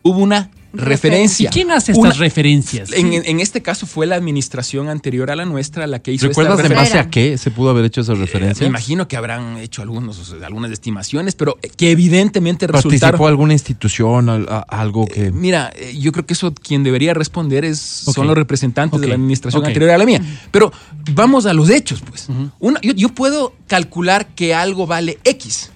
Hubo 0.07 0.19
una 0.19 0.49
referencia. 0.73 1.49
¿y 1.49 1.51
quién 1.53 1.71
hace 1.71 1.91
estas 1.93 2.03
Una- 2.05 2.13
referencias? 2.13 2.91
En, 2.91 3.11
en 3.13 3.39
este 3.39 3.61
caso 3.63 3.87
fue 3.87 4.05
la 4.05 4.15
administración 4.15 4.89
anterior 4.89 5.31
a 5.31 5.35
la 5.35 5.45
nuestra 5.45 5.87
la 5.87 5.99
que 5.99 6.11
hizo 6.11 6.27
¿Recuerdas 6.27 6.53
esta 6.53 6.63
de 6.63 6.69
referencia. 6.69 6.97
base 6.97 7.07
a 7.07 7.09
qué 7.09 7.37
se 7.37 7.49
pudo 7.51 7.69
haber 7.71 7.85
hecho 7.85 8.01
esa 8.01 8.13
referencia? 8.13 8.63
Me 8.63 8.67
imagino 8.69 9.07
que 9.07 9.17
habrán 9.17 9.57
hecho 9.57 9.81
algunos, 9.81 10.19
o 10.19 10.23
sea, 10.25 10.45
algunas 10.45 10.69
estimaciones, 10.71 11.33
pero 11.35 11.57
que 11.77 11.91
evidentemente 11.91 12.67
resultaron. 12.67 12.99
¿Participó 12.99 13.27
alguna 13.27 13.53
institución, 13.53 14.29
a- 14.29 14.59
algo 14.67 15.07
que...? 15.07 15.31
Mira, 15.31 15.71
eh, 15.75 15.97
yo 15.99 16.11
creo 16.11 16.25
que 16.25 16.33
eso 16.33 16.53
quien 16.53 16.83
debería 16.83 17.13
responder 17.13 17.65
es, 17.65 17.79
son 17.79 18.27
los 18.27 18.35
representantes 18.35 18.99
de 19.01 19.07
la 19.07 19.15
administración 19.15 19.65
anterior 19.65 19.91
a 19.91 19.97
la 19.97 20.05
mía. 20.05 20.21
Pero 20.51 20.71
vamos 21.13 21.45
a 21.47 21.53
los 21.53 21.69
hechos, 21.69 22.01
pues. 22.07 22.27
Una- 22.59 22.79
yo, 22.81 22.93
yo 22.93 23.09
puedo 23.09 23.53
calcular 23.67 24.27
que 24.35 24.53
algo 24.53 24.85
vale 24.85 25.17
X, 25.23 25.71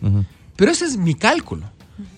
pero 0.56 0.72
ese 0.72 0.86
es 0.86 0.98
mi 0.98 1.16
cálculo. 1.16 1.66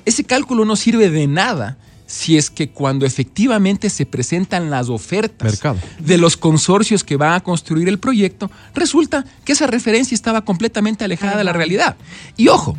Ese 0.05 0.25
cálculo 0.25 0.65
no 0.65 0.75
sirve 0.75 1.09
de 1.09 1.27
nada 1.27 1.77
si 2.13 2.37
es 2.37 2.51
que 2.51 2.69
cuando 2.69 3.07
efectivamente 3.07 3.89
se 3.89 4.05
presentan 4.05 4.69
las 4.69 4.87
ofertas 4.89 5.53
Mercado. 5.53 5.79
de 5.97 6.19
los 6.19 6.37
consorcios 6.37 7.03
que 7.03 7.17
van 7.17 7.33
a 7.33 7.39
construir 7.39 7.89
el 7.89 7.97
proyecto, 7.97 8.51
resulta 8.75 9.25
que 9.43 9.53
esa 9.53 9.65
referencia 9.65 10.13
estaba 10.13 10.45
completamente 10.45 11.03
alejada 11.03 11.37
de 11.37 11.43
la 11.43 11.53
realidad. 11.53 11.97
Y 12.37 12.49
ojo, 12.49 12.77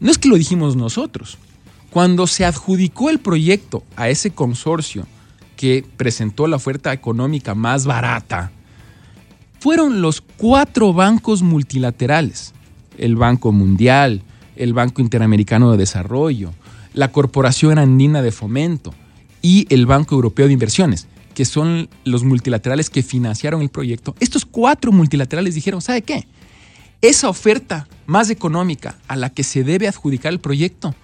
no 0.00 0.10
es 0.10 0.16
que 0.16 0.30
lo 0.30 0.36
dijimos 0.36 0.76
nosotros. 0.76 1.36
Cuando 1.90 2.26
se 2.26 2.46
adjudicó 2.46 3.10
el 3.10 3.18
proyecto 3.18 3.84
a 3.96 4.08
ese 4.08 4.30
consorcio 4.30 5.06
que 5.56 5.84
presentó 5.98 6.46
la 6.46 6.56
oferta 6.56 6.90
económica 6.94 7.54
más 7.54 7.84
barata, 7.84 8.50
fueron 9.58 10.00
los 10.00 10.22
cuatro 10.22 10.94
bancos 10.94 11.42
multilaterales, 11.42 12.54
el 12.96 13.16
Banco 13.16 13.52
Mundial, 13.52 14.22
el 14.56 14.72
Banco 14.72 15.02
Interamericano 15.02 15.70
de 15.70 15.76
Desarrollo, 15.76 16.54
la 16.92 17.12
Corporación 17.12 17.78
Andina 17.78 18.22
de 18.22 18.32
Fomento 18.32 18.94
y 19.42 19.66
el 19.70 19.86
Banco 19.86 20.14
Europeo 20.14 20.46
de 20.46 20.52
Inversiones, 20.52 21.06
que 21.34 21.44
son 21.44 21.88
los 22.04 22.24
multilaterales 22.24 22.90
que 22.90 23.02
financiaron 23.02 23.62
el 23.62 23.70
proyecto. 23.70 24.14
Estos 24.20 24.44
cuatro 24.44 24.92
multilaterales 24.92 25.54
dijeron, 25.54 25.80
¿sabe 25.80 26.02
qué? 26.02 26.26
Esa 27.00 27.28
oferta 27.28 27.88
más 28.06 28.28
económica 28.30 28.98
a 29.08 29.16
la 29.16 29.30
que 29.30 29.42
se 29.42 29.64
debe 29.64 29.88
adjudicar 29.88 30.32
el 30.32 30.40
proyecto 30.40 30.94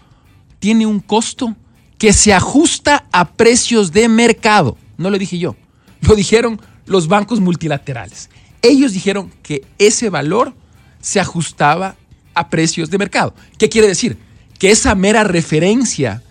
tiene 0.58 0.86
un 0.86 1.00
costo 1.00 1.56
que 1.98 2.12
se 2.12 2.34
ajusta 2.34 3.06
a 3.12 3.30
precios 3.30 3.92
de 3.92 4.08
mercado. 4.08 4.76
No 4.98 5.10
lo 5.10 5.18
dije 5.18 5.38
yo, 5.38 5.56
lo 6.02 6.14
dijeron 6.14 6.60
los 6.84 7.08
bancos 7.08 7.40
multilaterales. 7.40 8.28
Ellos 8.62 8.92
dijeron 8.92 9.32
que 9.42 9.64
ese 9.78 10.10
valor 10.10 10.54
se 11.00 11.20
ajustaba 11.20 11.96
a 12.34 12.50
precios 12.50 12.90
de 12.90 12.98
mercado. 12.98 13.34
¿Qué 13.58 13.68
quiere 13.68 13.88
decir? 13.88 14.18
Que 14.58 14.70
esa 14.70 14.94
mera 14.94 15.24
referencia 15.24 16.22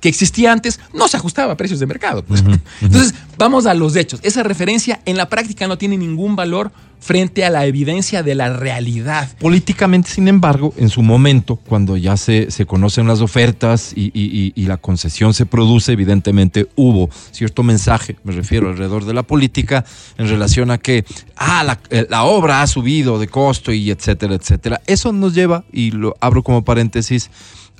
que 0.00 0.08
existía 0.10 0.52
antes 0.52 0.80
no 0.92 1.08
se 1.08 1.16
ajustaba 1.16 1.54
a 1.54 1.56
precios 1.56 1.80
de 1.80 1.86
mercado. 1.86 2.22
pues. 2.24 2.44
Entonces, 2.82 3.14
vamos 3.38 3.64
a 3.64 3.72
los 3.72 3.96
hechos. 3.96 4.20
Esa 4.22 4.42
referencia 4.42 5.00
en 5.06 5.16
la 5.16 5.30
práctica 5.30 5.66
no 5.66 5.78
tiene 5.78 5.96
ningún 5.96 6.36
valor 6.36 6.72
frente 7.00 7.44
a 7.44 7.48
la 7.50 7.64
evidencia 7.66 8.22
de 8.22 8.34
la 8.34 8.50
realidad. 8.54 9.30
Políticamente, 9.38 10.10
sin 10.10 10.28
embargo, 10.28 10.74
en 10.76 10.90
su 10.90 11.02
momento, 11.02 11.56
cuando 11.56 11.96
ya 11.96 12.16
se, 12.18 12.50
se 12.50 12.66
conocen 12.66 13.06
las 13.06 13.20
ofertas 13.22 13.92
y, 13.96 14.10
y- 14.14 14.52
y- 14.54 14.66
la 14.66 14.76
concesión 14.78 15.32
se 15.34 15.44
produce, 15.46 15.92
evidentemente 15.92 16.66
hubo 16.76 17.08
cierto 17.30 17.62
mensaje, 17.62 18.16
me 18.24 18.32
refiero 18.32 18.68
alrededor 18.68 19.04
de 19.06 19.12
la 19.14 19.22
política, 19.22 19.84
en 20.18 20.28
relación 20.28 20.70
a 20.70 20.76
que, 20.78 21.04
ah, 21.36 21.62
la, 21.64 21.78
eh, 21.90 22.06
la 22.10 22.24
obra 22.24 22.60
ha 22.62 22.66
subido 22.66 23.18
de 23.18 23.28
costo 23.28 23.70
y 23.72 23.90
etcétera, 23.90 24.34
etcétera. 24.34 24.80
Eso 24.86 25.12
nos 25.12 25.34
lleva, 25.34 25.64
y 25.72 25.90
lo 25.92 26.14
abro 26.20 26.42
como 26.42 26.62
paréntesis, 26.64 27.30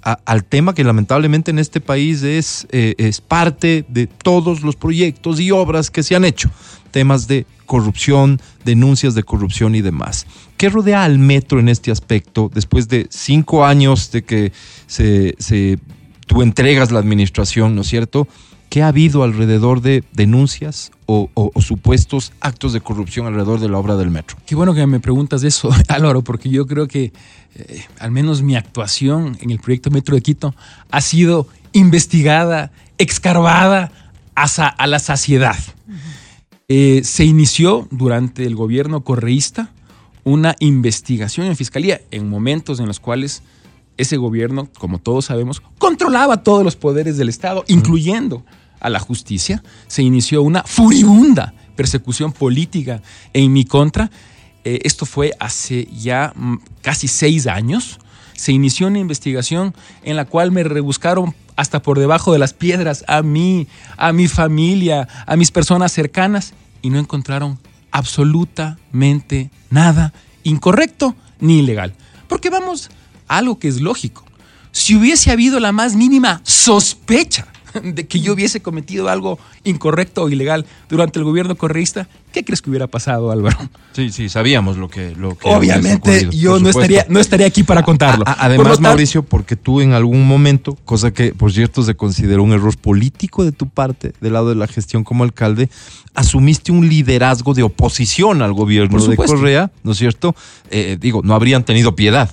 al 0.04 0.44
tema 0.44 0.74
que 0.74 0.84
lamentablemente 0.84 1.50
en 1.50 1.58
este 1.58 1.80
país 1.80 2.22
es, 2.22 2.66
eh, 2.70 2.94
es 2.98 3.20
parte 3.20 3.84
de 3.88 4.06
todos 4.06 4.60
los 4.62 4.76
proyectos 4.76 5.40
y 5.40 5.50
obras 5.50 5.90
que 5.90 6.02
se 6.02 6.14
han 6.14 6.24
hecho. 6.24 6.50
Temas 6.90 7.26
de 7.26 7.46
corrupción, 7.66 8.40
denuncias 8.64 9.14
de 9.14 9.22
corrupción 9.22 9.74
y 9.74 9.80
demás. 9.80 10.26
¿Qué 10.58 10.68
rodea 10.68 11.04
al 11.04 11.18
metro 11.18 11.58
en 11.58 11.68
este 11.68 11.90
aspecto 11.90 12.50
después 12.54 12.86
de 12.88 13.06
cinco 13.10 13.64
años 13.64 14.10
de 14.12 14.22
que 14.22 14.52
se, 14.86 15.34
se- 15.38 15.78
tú 16.26 16.42
entregas 16.42 16.92
la 16.92 16.98
administración, 17.00 17.74
¿no 17.74 17.80
es 17.80 17.88
cierto? 17.88 18.28
¿Qué 18.68 18.82
ha 18.82 18.88
habido 18.88 19.22
alrededor 19.22 19.80
de 19.82 20.02
denuncias 20.12 20.90
o, 21.06 21.30
o- 21.34 21.50
o 21.54 21.60
supuestos 21.62 22.32
actos 22.40 22.72
de 22.72 22.80
corrupción 22.80 23.26
alrededor 23.26 23.60
de 23.60 23.68
la 23.68 23.78
obra 23.78 23.96
del 23.96 24.10
metro? 24.10 24.36
Qué 24.46 24.54
bueno 24.56 24.74
que 24.74 24.84
me 24.86 24.98
preguntas 25.00 25.44
eso, 25.44 25.70
Álvaro, 25.88 26.22
porque 26.22 26.48
yo 26.50 26.66
creo 26.66 26.88
que 26.88 27.12
eh, 27.54 27.84
al 28.00 28.10
menos 28.10 28.42
mi 28.42 28.56
actuación 28.56 29.38
en 29.40 29.50
el 29.50 29.60
proyecto 29.60 29.90
Metro 29.90 30.16
de 30.16 30.22
Quito 30.22 30.54
ha 30.90 31.00
sido 31.00 31.46
investigada, 31.72 32.72
excavada 32.98 33.92
hasta 34.34 34.66
a 34.66 34.86
la 34.88 34.98
saciedad. 34.98 35.56
Eh, 36.68 37.02
se 37.04 37.24
inició 37.24 37.86
durante 37.92 38.44
el 38.44 38.56
gobierno 38.56 39.02
correísta 39.04 39.70
una 40.24 40.56
investigación 40.58 41.46
en 41.46 41.54
fiscalía 41.56 42.00
en 42.10 42.28
momentos 42.28 42.80
en 42.80 42.86
los 42.86 42.98
cuales 42.98 43.42
ese 43.96 44.16
gobierno, 44.16 44.68
como 44.78 44.98
todos 44.98 45.26
sabemos, 45.26 45.62
controlaba 45.78 46.42
todos 46.42 46.64
los 46.64 46.76
poderes 46.76 47.16
del 47.16 47.28
Estado, 47.28 47.64
incluyendo 47.68 48.44
a 48.80 48.90
la 48.90 48.98
justicia. 48.98 49.62
Se 49.86 50.02
inició 50.02 50.42
una 50.42 50.62
furibunda 50.62 51.54
persecución 51.76 52.32
política 52.32 53.02
en 53.32 53.52
mi 53.52 53.64
contra. 53.64 54.10
Eh, 54.64 54.80
esto 54.84 55.06
fue 55.06 55.32
hace 55.40 55.88
ya 55.92 56.32
mm, 56.34 56.56
casi 56.82 57.08
seis 57.08 57.46
años. 57.46 57.98
Se 58.34 58.52
inició 58.52 58.88
una 58.88 58.98
investigación 58.98 59.74
en 60.02 60.16
la 60.16 60.24
cual 60.24 60.50
me 60.50 60.64
rebuscaron 60.64 61.34
hasta 61.56 61.82
por 61.82 61.98
debajo 61.98 62.32
de 62.32 62.38
las 62.38 62.52
piedras 62.52 63.04
a 63.06 63.22
mí, 63.22 63.68
a 63.96 64.12
mi 64.12 64.26
familia, 64.26 65.08
a 65.26 65.36
mis 65.36 65.50
personas 65.50 65.92
cercanas 65.92 66.52
y 66.82 66.90
no 66.90 66.98
encontraron 66.98 67.58
absolutamente 67.92 69.50
nada 69.70 70.12
incorrecto 70.42 71.14
ni 71.40 71.60
ilegal. 71.60 71.94
Porque 72.28 72.50
vamos 72.50 72.90
algo 73.28 73.58
que 73.58 73.68
es 73.68 73.80
lógico. 73.80 74.24
Si 74.72 74.96
hubiese 74.96 75.30
habido 75.30 75.60
la 75.60 75.72
más 75.72 75.94
mínima 75.94 76.40
sospecha 76.44 77.46
de 77.82 78.06
que 78.06 78.20
yo 78.20 78.32
hubiese 78.34 78.60
cometido 78.62 79.08
algo 79.08 79.38
incorrecto 79.64 80.22
o 80.22 80.28
ilegal 80.28 80.64
durante 80.88 81.18
el 81.18 81.24
gobierno 81.24 81.56
correísta, 81.56 82.08
¿qué 82.32 82.44
crees 82.44 82.62
que 82.62 82.70
hubiera 82.70 82.86
pasado, 82.86 83.32
Álvaro? 83.32 83.56
Sí, 83.92 84.10
sí, 84.10 84.28
sabíamos 84.28 84.76
lo 84.76 84.88
que... 84.88 85.12
Lo 85.16 85.36
que 85.36 85.48
Obviamente 85.48 86.28
yo 86.30 86.58
no 86.60 86.68
estaría, 86.68 87.04
no 87.08 87.18
estaría 87.18 87.46
aquí 87.48 87.64
para 87.64 87.82
contarlo. 87.82 88.24
A- 88.26 88.32
a- 88.32 88.34
Por 88.36 88.44
además, 88.46 88.80
Mauricio, 88.80 89.24
porque 89.24 89.56
tú 89.56 89.80
en 89.80 89.92
algún 89.92 90.24
momento, 90.26 90.76
cosa 90.84 91.12
que 91.12 91.32
por 91.34 91.52
cierto 91.52 91.82
se 91.82 91.96
consideró 91.96 92.44
un 92.44 92.52
error 92.52 92.76
político 92.76 93.44
de 93.44 93.50
tu 93.52 93.68
parte, 93.68 94.12
del 94.20 94.34
lado 94.34 94.50
de 94.50 94.54
la 94.56 94.68
gestión 94.68 95.02
como 95.02 95.24
alcalde, 95.24 95.68
asumiste 96.14 96.70
un 96.70 96.88
liderazgo 96.88 97.54
de 97.54 97.64
oposición 97.64 98.42
al 98.42 98.52
gobierno 98.52 99.04
de. 99.04 99.16
Correa, 99.16 99.72
¿no 99.82 99.92
es 99.92 99.98
cierto? 99.98 100.36
Eh, 100.70 100.96
digo, 101.00 101.22
no 101.24 101.34
habrían 101.34 101.64
tenido 101.64 101.96
piedad. 101.96 102.30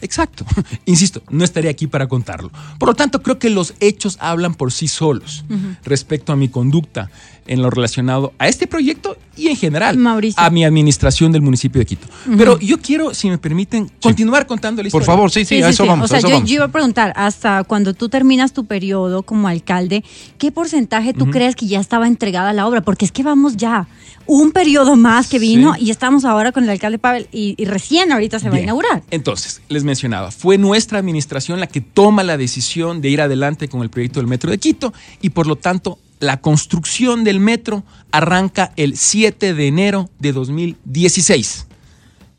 Exacto. 0.00 0.44
Insisto, 0.86 1.22
no 1.30 1.44
estaría 1.44 1.70
aquí 1.70 1.86
para 1.86 2.08
contarlo. 2.08 2.50
Por 2.78 2.88
lo 2.88 2.94
tanto, 2.94 3.22
creo 3.22 3.38
que 3.38 3.50
los 3.50 3.74
hechos 3.80 4.16
hablan 4.20 4.54
por 4.54 4.72
sí 4.72 4.88
solos 4.88 5.44
respecto 5.84 6.32
a 6.32 6.36
mi 6.36 6.48
conducta 6.48 7.10
en 7.50 7.62
lo 7.62 7.68
relacionado 7.68 8.32
a 8.38 8.46
este 8.46 8.68
proyecto 8.68 9.16
y 9.36 9.48
en 9.48 9.56
general 9.56 9.96
Mauricio. 9.96 10.40
a 10.40 10.50
mi 10.50 10.64
administración 10.64 11.32
del 11.32 11.42
municipio 11.42 11.80
de 11.80 11.86
Quito. 11.86 12.06
Pero 12.38 12.58
yo 12.60 12.78
quiero, 12.78 13.12
si 13.12 13.28
me 13.28 13.38
permiten, 13.38 13.90
continuar 14.00 14.46
contando 14.46 14.82
la 14.82 14.88
Por 14.88 15.02
historia. 15.02 15.06
favor, 15.06 15.30
sí, 15.32 15.44
sí, 15.44 15.60
a 15.60 15.68
eso 15.68 15.84
vamos. 15.84 16.04
O 16.04 16.08
sea, 16.08 16.16
a 16.16 16.18
eso 16.20 16.28
yo, 16.28 16.34
vamos. 16.34 16.48
yo 16.48 16.54
iba 16.54 16.66
a 16.66 16.68
preguntar, 16.68 17.12
hasta 17.16 17.64
cuando 17.64 17.92
tú 17.92 18.08
terminas 18.08 18.52
tu 18.52 18.66
periodo 18.66 19.24
como 19.24 19.48
alcalde, 19.48 20.04
¿qué 20.38 20.52
porcentaje 20.52 21.12
tú 21.12 21.28
crees 21.30 21.56
que 21.56 21.66
ya 21.66 21.80
estaba 21.80 22.06
entregada 22.06 22.52
la 22.52 22.68
obra? 22.68 22.82
Porque 22.82 23.04
es 23.04 23.10
que 23.10 23.24
vamos 23.24 23.56
ya 23.56 23.88
un 24.26 24.52
periodo 24.52 24.94
más 24.94 25.26
que 25.26 25.40
vino 25.40 25.74
y 25.76 25.90
estamos 25.90 26.24
ahora 26.24 26.52
con 26.52 26.62
el 26.62 26.70
alcalde 26.70 26.98
Pavel 26.98 27.26
y, 27.32 27.56
y 27.58 27.64
recién 27.64 28.12
ahorita 28.12 28.38
se 28.38 28.48
va 28.48 28.56
a 28.56 28.60
inaugurar. 28.60 29.02
Entonces, 29.10 29.60
les 29.68 29.82
mencionaba, 29.82 30.30
fue 30.30 30.56
nuestra 30.56 31.00
administración 31.00 31.58
la 31.58 31.66
que 31.66 31.80
toma 31.80 32.22
la 32.22 32.36
decisión 32.36 33.00
de 33.00 33.08
ir 33.08 33.20
adelante 33.20 33.66
con 33.66 33.82
el 33.82 33.90
proyecto 33.90 34.20
del 34.20 34.28
Metro 34.28 34.52
de 34.52 34.58
Quito 34.58 34.94
y 35.20 35.30
por 35.30 35.48
lo 35.48 35.56
tanto 35.56 35.98
la 36.20 36.40
construcción 36.40 37.24
del 37.24 37.40
metro 37.40 37.82
arranca 38.12 38.72
el 38.76 38.96
7 38.96 39.54
de 39.54 39.66
enero 39.66 40.10
de 40.18 40.32
2016. 40.32 41.66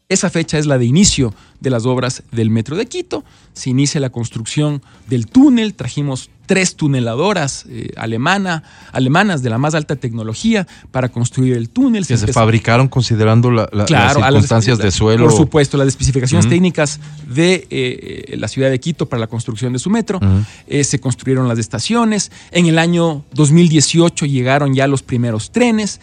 Esa 0.07 0.29
fecha 0.29 0.57
es 0.57 0.65
la 0.65 0.77
de 0.77 0.85
inicio 0.85 1.33
de 1.59 1.69
las 1.69 1.85
obras 1.85 2.23
del 2.31 2.49
Metro 2.49 2.75
de 2.75 2.85
Quito. 2.85 3.23
Se 3.53 3.69
inicia 3.69 4.01
la 4.01 4.11
construcción 4.11 4.81
del 5.07 5.25
túnel. 5.25 5.73
Trajimos 5.73 6.29
tres 6.53 6.75
tuneladoras 6.75 7.65
eh, 7.69 7.91
alemana, 7.95 8.63
alemanas 8.91 9.41
de 9.41 9.49
la 9.49 9.57
más 9.57 9.73
alta 9.73 9.95
tecnología 9.95 10.67
para 10.91 11.07
construir 11.07 11.55
el 11.55 11.69
túnel. 11.69 12.05
Que 12.05 12.17
se 12.17 12.33
fabricaron 12.33 12.89
considerando 12.89 13.49
la- 13.51 13.69
la- 13.71 13.85
Claro, 13.85 14.19
las 14.19 14.29
circunstancias 14.31 14.77
de 14.79 14.91
suelo. 14.91 15.23
Por 15.27 15.37
supuesto, 15.37 15.77
las 15.77 15.87
especificaciones 15.87 16.49
técnicas 16.49 16.99
de 17.27 17.67
eh, 17.69 18.35
la 18.37 18.49
ciudad 18.49 18.69
de 18.69 18.79
Quito 18.81 19.07
para 19.07 19.21
la 19.21 19.27
construcción 19.27 19.71
de 19.71 19.79
su 19.79 19.89
metro. 19.89 20.19
Eh, 20.67 20.83
se 20.83 20.99
construyeron 20.99 21.47
las 21.47 21.57
estaciones. 21.57 22.31
En 22.51 22.65
el 22.65 22.77
año 22.79 23.23
2018 23.33 24.25
llegaron 24.25 24.73
ya 24.73 24.87
los 24.87 25.03
primeros 25.03 25.51
trenes. 25.51 26.01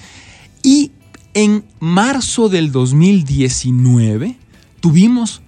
Y 0.63 0.93
En 1.35 1.63
marzo 1.79 2.49
del 2.49 2.73
2019 2.73 4.37
tuvimos 4.81 5.43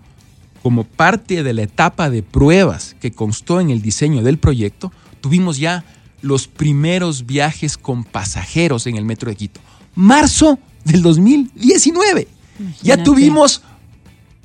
como 0.62 0.84
parte 0.84 1.42
de 1.42 1.52
la 1.52 1.62
etapa 1.62 2.10
de 2.10 2.22
pruebas 2.22 2.96
que 3.00 3.12
constó 3.12 3.60
en 3.60 3.70
el 3.70 3.82
diseño 3.82 4.22
del 4.22 4.38
proyecto, 4.38 4.92
tuvimos 5.20 5.58
ya 5.58 5.84
los 6.22 6.48
primeros 6.48 7.26
viajes 7.26 7.78
con 7.78 8.04
pasajeros 8.04 8.86
en 8.86 8.96
el 8.96 9.04
metro 9.04 9.30
de 9.30 9.36
Quito. 9.36 9.60
Marzo 9.94 10.58
del 10.84 11.02
2019. 11.02 12.28
Ya 12.82 13.02
tuvimos 13.02 13.62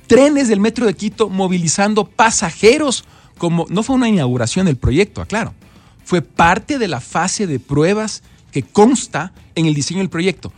trenes 0.06 0.48
del 0.48 0.60
metro 0.60 0.86
de 0.86 0.94
Quito 0.94 1.28
movilizando 1.28 2.06
pasajeros 2.06 3.04
como 3.38 3.66
no 3.68 3.82
fue 3.82 3.96
una 3.96 4.08
inauguración 4.08 4.66
del 4.66 4.76
proyecto, 4.76 5.20
aclaro. 5.20 5.52
Fue 6.04 6.22
parte 6.22 6.78
de 6.78 6.88
la 6.88 7.00
fase 7.00 7.46
de 7.46 7.60
pruebas 7.60 8.22
que 8.50 8.62
consta 8.62 9.32
en 9.54 9.66
el 9.66 9.74
diseño 9.74 9.98
del 9.98 10.08
proyecto. 10.08 10.52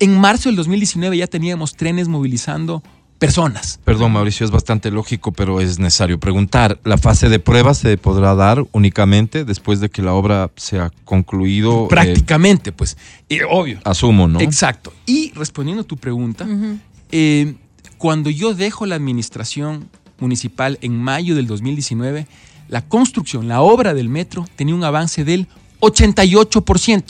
En 0.00 0.18
marzo 0.18 0.48
del 0.48 0.56
2019 0.56 1.16
ya 1.16 1.26
teníamos 1.26 1.76
trenes 1.76 2.08
movilizando 2.08 2.82
personas. 3.26 3.80
Perdón, 3.84 4.12
Mauricio, 4.12 4.44
es 4.44 4.50
bastante 4.50 4.90
lógico, 4.90 5.32
pero 5.32 5.60
es 5.60 5.78
necesario 5.78 6.18
preguntar. 6.20 6.78
¿La 6.84 6.98
fase 6.98 7.28
de 7.28 7.38
prueba 7.38 7.74
se 7.74 7.96
podrá 7.98 8.34
dar 8.34 8.64
únicamente 8.72 9.44
después 9.44 9.80
de 9.80 9.88
que 9.88 10.02
la 10.02 10.12
obra 10.14 10.50
sea 10.56 10.90
concluido? 11.04 11.84
eh, 11.84 11.88
Prácticamente, 11.88 12.72
pues, 12.72 12.96
eh, 13.28 13.40
obvio. 13.48 13.80
asumo, 13.84 14.28
¿no? 14.28 14.40
Exacto. 14.40 14.92
Y 15.06 15.32
respondiendo 15.34 15.82
a 15.82 15.86
tu 15.86 15.96
pregunta, 15.96 16.46
eh, 17.12 17.54
cuando 17.98 18.30
yo 18.30 18.54
dejo 18.54 18.86
la 18.86 18.94
administración 18.96 19.88
municipal 20.18 20.78
en 20.82 21.00
mayo 21.02 21.34
del 21.34 21.46
2019, 21.46 22.26
la 22.68 22.82
construcción, 22.82 23.48
la 23.48 23.60
obra 23.60 23.94
del 23.94 24.08
metro 24.08 24.46
tenía 24.56 24.74
un 24.74 24.84
avance 24.84 25.24
del 25.24 25.48
88%. 25.80 27.04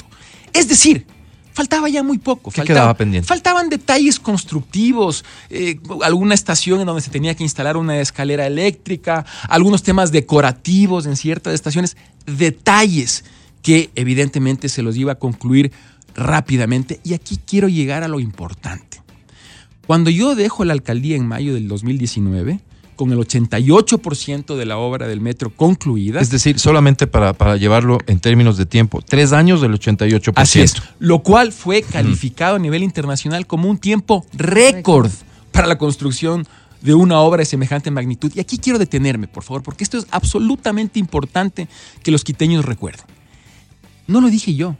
Es 0.53 0.69
decir, 0.69 1.07
faltaba 1.55 1.89
ya 1.89 2.03
muy 2.03 2.19
poco. 2.19 2.51
¿Qué 2.51 2.57
faltaba- 2.59 2.67
quedaba 2.81 2.95
pendiente? 2.95 3.27
Faltaban 3.27 3.71
detalles 3.71 4.21
constructivos, 4.21 5.25
eh, 5.49 5.79
alguna 6.03 6.35
estación 6.35 6.81
en 6.81 6.87
donde 6.87 7.01
se 7.01 7.11
tenía 7.11 7.35
que 7.35 7.43
instalar 7.45 7.79
una 7.79 7.99
escalera 8.01 8.47
eléctrica, 8.47 9.25
algunos 9.49 9.83
temas 9.83 10.13
decorativos 10.13 11.07
en 11.07 11.17
ciertas 11.17 11.55
estaciones, 11.55 11.97
detalles 12.27 13.25
que 13.63 13.91
evidentemente 13.95 14.69
se 14.69 14.83
los 14.83 14.97
iba 14.97 15.13
a 15.13 15.15
concluir 15.15 15.73
rápidamente. 16.15 17.01
Y 17.03 17.15
aquí 17.15 17.39
quiero 17.47 17.69
llegar 17.69 18.03
a 18.03 18.09
lo 18.09 18.21
importante. 18.21 19.01
Cuando 19.87 20.11
yo 20.11 20.35
dejo 20.35 20.65
la 20.65 20.73
alcaldía 20.73 21.17
en 21.17 21.27
mayo 21.27 21.55
del 21.55 21.69
2019, 21.69 22.61
con 22.97 23.13
el 23.13 23.19
88% 23.19 24.57
de 24.57 24.67
la 24.67 24.79
obra 24.79 25.07
del 25.07 25.21
metro 25.21 25.51
concluida, 25.51 26.21
Es 26.21 26.31
decir, 26.31 26.59
solamente 26.59 27.07
para, 27.07 27.33
para 27.33 27.57
llevarlo 27.57 27.99
en 28.07 28.21
términos 28.21 28.57
de 28.57 28.67
tiempo, 28.67 29.03
tres 29.03 29.33
años 29.33 29.61
del 29.61 29.73
88%. 29.79 30.33
Así 30.37 30.61
es. 30.61 30.75
Lo 30.99 31.21
cual 31.21 31.53
fue 31.53 31.83
calificado 31.83 32.57
a 32.57 32.59
nivel 32.59 32.83
internacional 32.83 33.47
como 33.47 33.69
un 33.69 33.79
tiempo 33.79 34.25
récord 34.33 35.11
para 35.53 35.67
la 35.67 35.79
construcción 35.79 36.47
de 36.81 36.95
una 36.95 37.21
obra 37.21 37.41
de 37.41 37.47
semejante 37.47 37.91
magnitud. 37.91 38.31
Y 38.35 38.41
aquí 38.41 38.59
quiero 38.59 38.79
detenerme, 38.79 39.27
por 39.27 39.43
favor, 39.43 39.63
porque 39.63 39.85
esto 39.85 39.97
es 39.97 40.07
absolutamente 40.11 40.99
importante 40.99 41.67
que 42.03 42.11
los 42.11 42.25
quiteños 42.25 42.65
recuerden. 42.65 43.07
No 44.07 44.21
lo 44.21 44.29
dije 44.29 44.55
yo. 44.55 44.77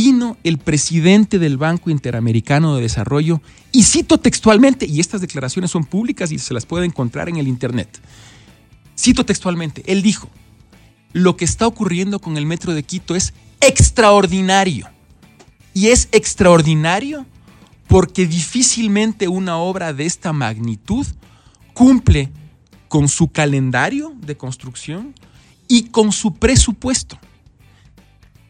Vino 0.00 0.36
el 0.44 0.58
presidente 0.58 1.40
del 1.40 1.56
Banco 1.56 1.90
Interamericano 1.90 2.76
de 2.76 2.82
Desarrollo 2.82 3.42
y 3.72 3.82
cito 3.82 4.18
textualmente, 4.18 4.86
y 4.86 5.00
estas 5.00 5.20
declaraciones 5.20 5.72
son 5.72 5.84
públicas 5.84 6.30
y 6.30 6.38
se 6.38 6.54
las 6.54 6.66
puede 6.66 6.86
encontrar 6.86 7.28
en 7.28 7.38
el 7.38 7.48
Internet. 7.48 8.00
Cito 8.96 9.26
textualmente, 9.26 9.82
él 9.88 10.02
dijo, 10.02 10.30
lo 11.12 11.36
que 11.36 11.44
está 11.44 11.66
ocurriendo 11.66 12.20
con 12.20 12.36
el 12.36 12.46
metro 12.46 12.74
de 12.74 12.84
Quito 12.84 13.16
es 13.16 13.34
extraordinario. 13.60 14.88
Y 15.74 15.88
es 15.88 16.08
extraordinario 16.12 17.26
porque 17.88 18.28
difícilmente 18.28 19.26
una 19.26 19.56
obra 19.56 19.92
de 19.92 20.06
esta 20.06 20.32
magnitud 20.32 21.08
cumple 21.74 22.30
con 22.86 23.08
su 23.08 23.32
calendario 23.32 24.14
de 24.20 24.36
construcción 24.36 25.12
y 25.66 25.88
con 25.88 26.12
su 26.12 26.36
presupuesto. 26.36 27.18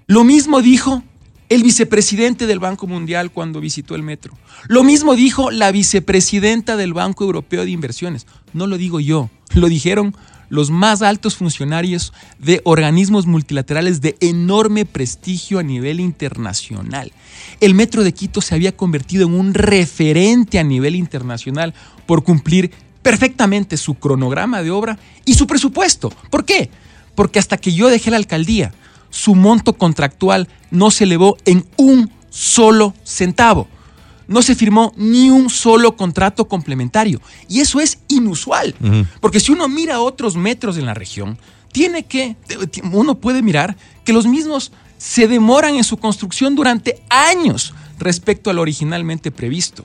Lo 0.07 0.25
mismo 0.25 0.61
dijo 0.61 1.03
el 1.49 1.63
vicepresidente 1.63 2.47
del 2.47 2.59
Banco 2.59 2.87
Mundial 2.87 3.31
cuando 3.31 3.61
visitó 3.61 3.95
el 3.95 4.03
metro. 4.03 4.35
Lo 4.67 4.85
mismo 4.85 5.15
dijo 5.15 5.51
la 5.51 5.73
vicepresidenta 5.73 6.77
del 6.77 6.93
Banco 6.93 7.25
Europeo 7.25 7.65
de 7.65 7.71
Inversiones. 7.71 8.27
No 8.53 8.67
lo 8.67 8.77
digo 8.77 9.01
yo, 9.01 9.31
lo 9.55 9.69
dijeron 9.69 10.15
los 10.51 10.71
más 10.71 11.03
altos 11.03 11.37
funcionarios 11.37 12.13
de 12.39 12.61
organismos 12.65 13.27
multilaterales 13.27 14.01
de 14.01 14.17
enorme 14.21 14.87
prestigio 14.87 15.59
a 15.59 15.63
nivel 15.63 16.01
internacional. 16.01 17.13
El 17.61 17.75
Metro 17.75 18.03
de 18.03 18.15
Quito 18.15 18.41
se 18.41 18.55
había 18.55 18.77
convertido 18.77 19.27
en 19.27 19.35
un 19.35 19.55
referente 19.55 20.59
a 20.59 20.65
nivel 20.65 20.97
internacional 20.97 21.75
por 22.07 22.25
cumplir 22.25 22.71
perfectamente 23.03 23.77
su 23.77 23.95
cronograma 23.95 24.63
de 24.63 24.71
obra 24.71 24.99
y 25.25 25.35
su 25.35 25.47
presupuesto. 25.47 26.11
¿Por 26.31 26.45
qué? 26.45 26.71
Porque 27.15 27.39
hasta 27.39 27.57
que 27.57 27.73
yo 27.73 27.89
dejé 27.89 28.11
la 28.11 28.17
alcaldía, 28.17 28.73
su 29.11 29.35
monto 29.35 29.75
contractual 29.75 30.49
no 30.71 30.90
se 30.90 31.05
elevó 31.05 31.37
en 31.44 31.66
un 31.77 32.11
solo 32.31 32.94
centavo. 33.05 33.68
No 34.27 34.42
se 34.42 34.55
firmó 34.55 34.92
ni 34.97 35.31
un 35.31 35.49
solo 35.49 35.97
contrato 35.97 36.49
complementario. 36.49 37.21
Y 37.49 37.61
eso 37.61 37.81
es 37.81 37.99
inusual. 38.09 38.75
Porque 39.21 39.40
si 39.40 39.53
uno 39.53 39.68
mira 39.68 40.01
otros 40.01 40.37
metros 40.37 40.77
en 40.77 40.85
la 40.85 40.94
región, 40.94 41.38
tiene 41.73 42.05
que, 42.05 42.37
uno 42.92 43.14
puede 43.16 43.42
mirar 43.42 43.77
que 44.05 44.12
los 44.12 44.27
mismos 44.27 44.73
se 44.99 45.29
demoran 45.29 45.77
en 45.77 45.85
su 45.85 45.97
construcción 45.97 46.55
durante 46.55 47.01
años 47.09 47.73
respecto 47.99 48.51
a 48.51 48.53
lo 48.53 48.62
originalmente 48.62 49.31
previsto. 49.31 49.85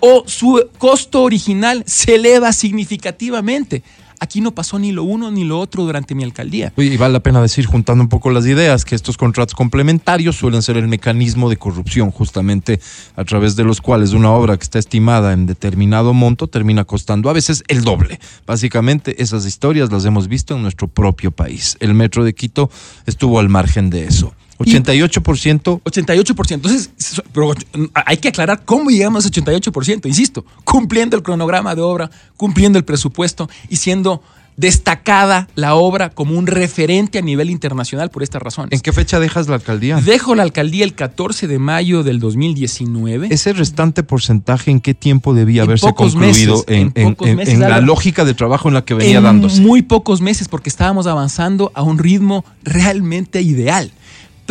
O 0.00 0.24
su 0.26 0.68
costo 0.78 1.22
original 1.22 1.82
se 1.86 2.16
eleva 2.16 2.52
significativamente. 2.52 3.82
Aquí 4.20 4.40
no 4.42 4.52
pasó 4.52 4.78
ni 4.78 4.92
lo 4.92 5.02
uno 5.02 5.30
ni 5.30 5.44
lo 5.44 5.58
otro 5.58 5.84
durante 5.84 6.14
mi 6.14 6.22
alcaldía. 6.24 6.72
Y 6.76 6.96
vale 6.98 7.14
la 7.14 7.20
pena 7.20 7.40
decir, 7.40 7.64
juntando 7.64 8.02
un 8.02 8.08
poco 8.08 8.30
las 8.30 8.46
ideas, 8.46 8.84
que 8.84 8.94
estos 8.94 9.16
contratos 9.16 9.54
complementarios 9.54 10.36
suelen 10.36 10.60
ser 10.60 10.76
el 10.76 10.88
mecanismo 10.88 11.48
de 11.48 11.56
corrupción, 11.56 12.10
justamente 12.10 12.80
a 13.16 13.24
través 13.24 13.56
de 13.56 13.64
los 13.64 13.80
cuales 13.80 14.12
una 14.12 14.30
obra 14.30 14.58
que 14.58 14.64
está 14.64 14.78
estimada 14.78 15.32
en 15.32 15.46
determinado 15.46 16.12
monto 16.12 16.48
termina 16.48 16.84
costando 16.84 17.30
a 17.30 17.32
veces 17.32 17.64
el 17.68 17.82
doble. 17.82 18.20
Básicamente, 18.46 19.22
esas 19.22 19.46
historias 19.46 19.90
las 19.90 20.04
hemos 20.04 20.28
visto 20.28 20.54
en 20.54 20.62
nuestro 20.62 20.86
propio 20.86 21.30
país. 21.30 21.76
El 21.80 21.94
metro 21.94 22.22
de 22.22 22.34
Quito 22.34 22.70
estuvo 23.06 23.40
al 23.40 23.48
margen 23.48 23.88
de 23.88 24.04
eso. 24.04 24.34
88%. 24.60 25.82
88%. 25.82 26.54
Entonces, 26.54 26.90
pero 27.32 27.52
hay 27.94 28.16
que 28.18 28.28
aclarar 28.28 28.64
cómo 28.64 28.90
llegamos 28.90 29.24
a 29.24 29.28
ese 29.28 29.42
88%, 29.42 30.06
insisto, 30.06 30.44
cumpliendo 30.64 31.16
el 31.16 31.22
cronograma 31.22 31.74
de 31.74 31.82
obra, 31.82 32.10
cumpliendo 32.36 32.78
el 32.78 32.84
presupuesto 32.84 33.48
y 33.68 33.76
siendo 33.76 34.22
destacada 34.60 35.48
la 35.54 35.74
obra 35.74 36.10
como 36.10 36.38
un 36.38 36.46
referente 36.46 37.18
a 37.18 37.22
nivel 37.22 37.48
internacional 37.48 38.10
por 38.10 38.22
estas 38.22 38.42
razones. 38.42 38.72
¿En 38.72 38.80
qué 38.80 38.92
fecha 38.92 39.18
dejas 39.18 39.48
la 39.48 39.54
alcaldía? 39.54 39.96
Dejo 39.96 40.34
la 40.34 40.42
alcaldía 40.42 40.84
el 40.84 40.94
14 40.94 41.48
de 41.48 41.58
mayo 41.58 42.02
del 42.02 42.20
2019. 42.20 43.28
Ese 43.30 43.54
restante 43.54 44.02
porcentaje, 44.02 44.70
¿en 44.70 44.80
qué 44.80 44.92
tiempo 44.92 45.32
debía 45.32 45.62
En 45.62 45.68
haberse 45.68 45.86
pocos 45.86 46.12
concluido 46.12 46.56
meses, 46.56 46.64
en, 46.68 46.92
en 46.94 47.14
pocos 47.14 47.34
meses, 47.34 47.54
en 47.54 47.60
la 47.60 47.80
lógica 47.80 48.26
de 48.26 48.34
trabajo 48.34 48.68
en 48.68 48.74
la 48.74 48.84
que 48.84 48.92
venía 48.92 49.18
en 49.18 49.24
dándose? 49.24 49.62
muy 49.62 49.80
pocos 49.80 50.20
meses 50.20 50.48
porque 50.48 50.68
estábamos 50.68 51.06
avanzando 51.06 51.72
a 51.74 51.82
un 51.82 51.96
ritmo 51.96 52.44
realmente 52.62 53.40
ideal. 53.40 53.92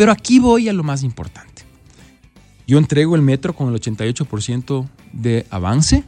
Pero 0.00 0.12
aquí 0.12 0.38
voy 0.38 0.66
a 0.66 0.72
lo 0.72 0.82
más 0.82 1.02
importante. 1.02 1.62
Yo 2.66 2.78
entrego 2.78 3.16
el 3.16 3.20
metro 3.20 3.54
con 3.54 3.68
el 3.68 3.78
88% 3.78 4.88
de 5.12 5.46
avance 5.50 6.04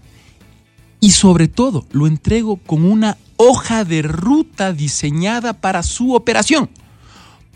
y 0.98 1.10
sobre 1.10 1.46
todo 1.46 1.84
lo 1.92 2.06
entrego 2.06 2.56
con 2.56 2.86
una 2.86 3.18
hoja 3.36 3.84
de 3.84 4.00
ruta 4.00 4.72
diseñada 4.72 5.52
para 5.52 5.82
su 5.82 6.14
operación. 6.14 6.70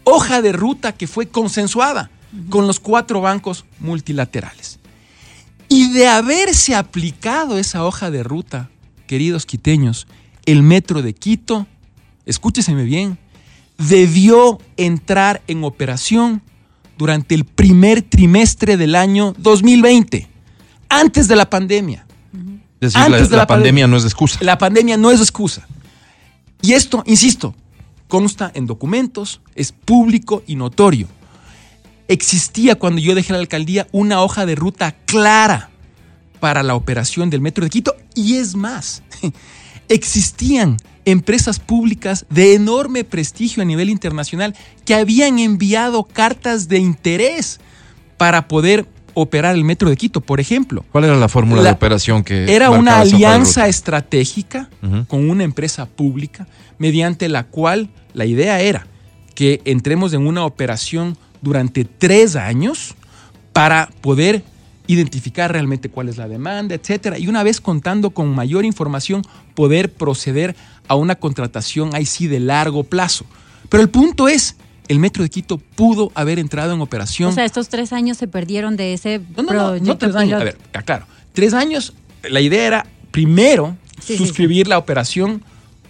Hoja 0.05 0.43
de 0.43 0.53
ruta 0.53 0.93
que 0.93 1.07
fue 1.07 1.27
consensuada 1.27 2.11
con 2.51 2.67
los 2.67 2.81
cuatro 2.81 3.23
bancos 3.23 3.65
multilaterales. 3.81 4.79
Y 5.71 5.91
de 5.93 6.07
haberse 6.07 6.75
aplicado 6.75 7.57
esa 7.57 7.83
hoja 7.83 8.11
de 8.11 8.23
ruta, 8.23 8.69
queridos 9.07 9.47
quiteños, 9.47 10.07
el 10.45 10.63
metro 10.63 11.01
de 11.01 11.15
Quito, 11.15 11.67
escúcheseme 12.27 12.85
bien, 12.85 13.17
debió 13.79 14.59
entrar 14.77 15.43
en 15.47 15.65
operación 15.65 16.43
durante 16.97 17.35
el 17.35 17.45
primer 17.45 18.03
trimestre 18.03 18.77
del 18.77 18.95
año 18.95 19.35
2020, 19.39 20.29
antes 20.89 21.29
de 21.29 21.37
la 21.37 21.51
pandemia. 21.51 22.07
Es 22.81 22.93
decir, 22.93 23.01
la, 23.11 23.17
antes 23.17 23.31
de 23.31 23.37
la 23.37 23.43
la 23.43 23.47
pandemia 23.47 23.87
no 23.87 23.97
es 23.97 24.05
excusa. 24.05 24.39
La 24.43 24.59
pandemia 24.59 24.97
no 24.97 25.11
es 25.11 25.21
excusa. 25.21 25.67
Y 26.63 26.73
esto, 26.73 27.03
insisto, 27.07 27.55
consta 28.09 28.51
en 28.55 28.67
documentos, 28.67 29.41
es 29.55 29.73
público 29.73 30.43
y 30.47 30.57
notorio. 30.57 31.09
Existía 32.09 32.77
cuando 32.77 33.01
yo 33.01 33.15
dejé 33.15 33.33
la 33.33 33.41
alcaldía 33.41 33.89
una 33.93 34.23
hoja 34.23 34.47
de 34.47 34.55
ruta 34.55 34.93
clara 35.07 35.71
para 36.41 36.63
la 36.63 36.75
operación 36.75 37.31
del 37.31 37.41
Metro 37.41 37.65
de 37.65 37.71
Quito 37.71 37.97
y 38.15 38.37
es 38.37 38.55
más, 38.55 39.03
existían 39.89 40.77
empresas 41.07 41.59
públicas 41.61 42.27
de 42.29 42.55
enorme 42.55 43.05
prestigio 43.05 43.63
a 43.63 43.67
nivel 43.67 43.89
internacional 43.89 44.55
que 44.85 44.95
habían 44.95 45.39
enviado 45.39 46.03
cartas 46.05 46.69
de 46.69 46.79
interés 46.79 47.61
para 48.19 48.49
poder 48.49 48.87
operar 49.15 49.55
el 49.55 49.65
metro 49.65 49.89
de 49.89 49.97
Quito, 49.97 50.21
por 50.21 50.41
ejemplo. 50.41 50.85
¿Cuál 50.93 51.05
era 51.05 51.17
la 51.17 51.29
fórmula 51.29 51.63
La- 51.63 51.71
de 51.71 51.75
operación 51.77 52.23
que 52.23 52.55
Era 52.55 52.71
una 52.71 53.01
alianza 53.01 53.67
estratégica 53.69 54.69
con 55.09 55.31
una 55.31 55.45
empresa 55.45 55.87
pública 55.87 56.47
mediante 56.79 57.29
la 57.31 57.45
cual 57.45 57.89
la 58.13 58.27
idea 58.27 58.61
era 58.61 58.87
que 59.35 59.63
entremos 59.65 60.13
en 60.13 60.27
una 60.27 60.45
operación 60.45 61.17
durante 61.41 61.85
tres 61.85 62.37
años 62.37 62.95
para 63.53 63.91
poder 64.01 64.43
identificar 64.89 65.51
realmente 65.51 65.89
cuál 65.89 66.09
es 66.09 66.17
la 66.17 66.29
demanda, 66.29 66.75
etcétera, 66.75 67.19
y 67.19 67.27
una 67.29 67.43
vez 67.43 67.61
contando 67.61 68.11
con 68.11 68.35
mayor 68.35 68.65
información 68.65 69.23
poder 69.55 69.93
proceder 69.93 70.55
a 70.89 70.95
una 70.95 71.15
contratación 71.17 71.91
ahí 71.95 72.07
sí 72.07 72.27
de 72.27 72.41
largo 72.41 72.85
plazo. 72.85 73.25
Pero 73.69 73.83
el 73.83 73.89
punto 73.89 74.29
es, 74.29 74.57
el 74.89 74.99
Metro 74.99 75.23
de 75.23 75.29
Quito 75.31 75.59
pudo 75.59 76.13
haber 76.15 76.39
entrado 76.39 76.73
en 76.75 76.81
operación 76.81 77.31
O 77.31 77.33
sea, 77.33 77.45
estos 77.45 77.69
tres 77.69 77.93
años 77.93 78.17
se 78.19 78.29
perdieron 78.29 78.77
de 78.77 78.93
ese 78.95 79.21
no, 79.37 79.43
no, 79.43 79.49
proyecto 79.49 79.87
no 79.89 79.99
tres 79.99 80.15
años. 80.17 80.41
A 80.41 80.45
ver, 80.45 80.57
claro. 80.85 81.07
Tres 81.33 81.53
años, 81.55 81.93
la 82.29 82.41
idea 82.41 82.67
era 82.67 82.87
primero 83.11 83.77
Sí, 84.01 84.17
sí, 84.17 84.19
suscribir 84.19 84.69
la 84.69 84.79
operación 84.79 85.43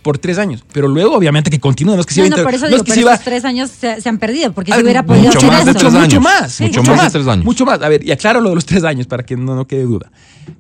por 0.02 0.18
tres 0.18 0.38
años, 0.38 0.64
pero 0.72 0.86
luego 0.86 1.16
obviamente 1.16 1.50
que 1.50 1.58
continúe, 1.58 1.94
no 1.96 2.00
es 2.00 2.06
que 2.06 2.14
se 2.14 2.20
No, 2.20 2.26
iba 2.28 2.36
a 2.36 2.36
no, 2.36 2.42
inter- 2.42 2.44
por 2.44 2.54
eso 2.54 2.64
no 2.66 2.68
digo, 2.70 2.76
es 2.76 2.82
que 2.84 2.90
pero 2.90 2.94
se 2.94 3.00
iba- 3.00 3.12
esos 3.14 3.24
tres 3.24 3.44
años 3.44 3.70
se, 3.70 4.00
se 4.00 4.08
han 4.08 4.18
perdido, 4.18 4.52
porque 4.52 4.70
se 4.70 4.76
ver, 4.76 4.84
hubiera 4.84 5.02
podido 5.04 5.24
mucho 5.26 5.38
hacer 5.38 5.50
más 5.50 5.66
de 5.66 5.74
tres 5.74 5.84
años. 5.94 6.04
Mucho 6.04 6.20
más, 6.20 6.52
Sí, 6.52 6.62
mucho, 6.62 6.78
mucho 6.80 6.90
más 6.92 7.02
más, 7.02 7.12
de 7.12 7.18
tres 7.18 7.28
años. 7.28 7.44
Mucho 7.44 7.64
más. 7.66 7.82
A 7.82 7.88
ver, 7.88 8.06
y 8.06 8.12
aclaro 8.12 8.40
lo 8.40 8.50
de 8.50 8.54
los 8.54 8.64
tres 8.64 8.84
años 8.84 9.08
para 9.08 9.24
que 9.24 9.36
no, 9.36 9.56
no 9.56 9.66
quede 9.66 9.82
duda. 9.82 10.12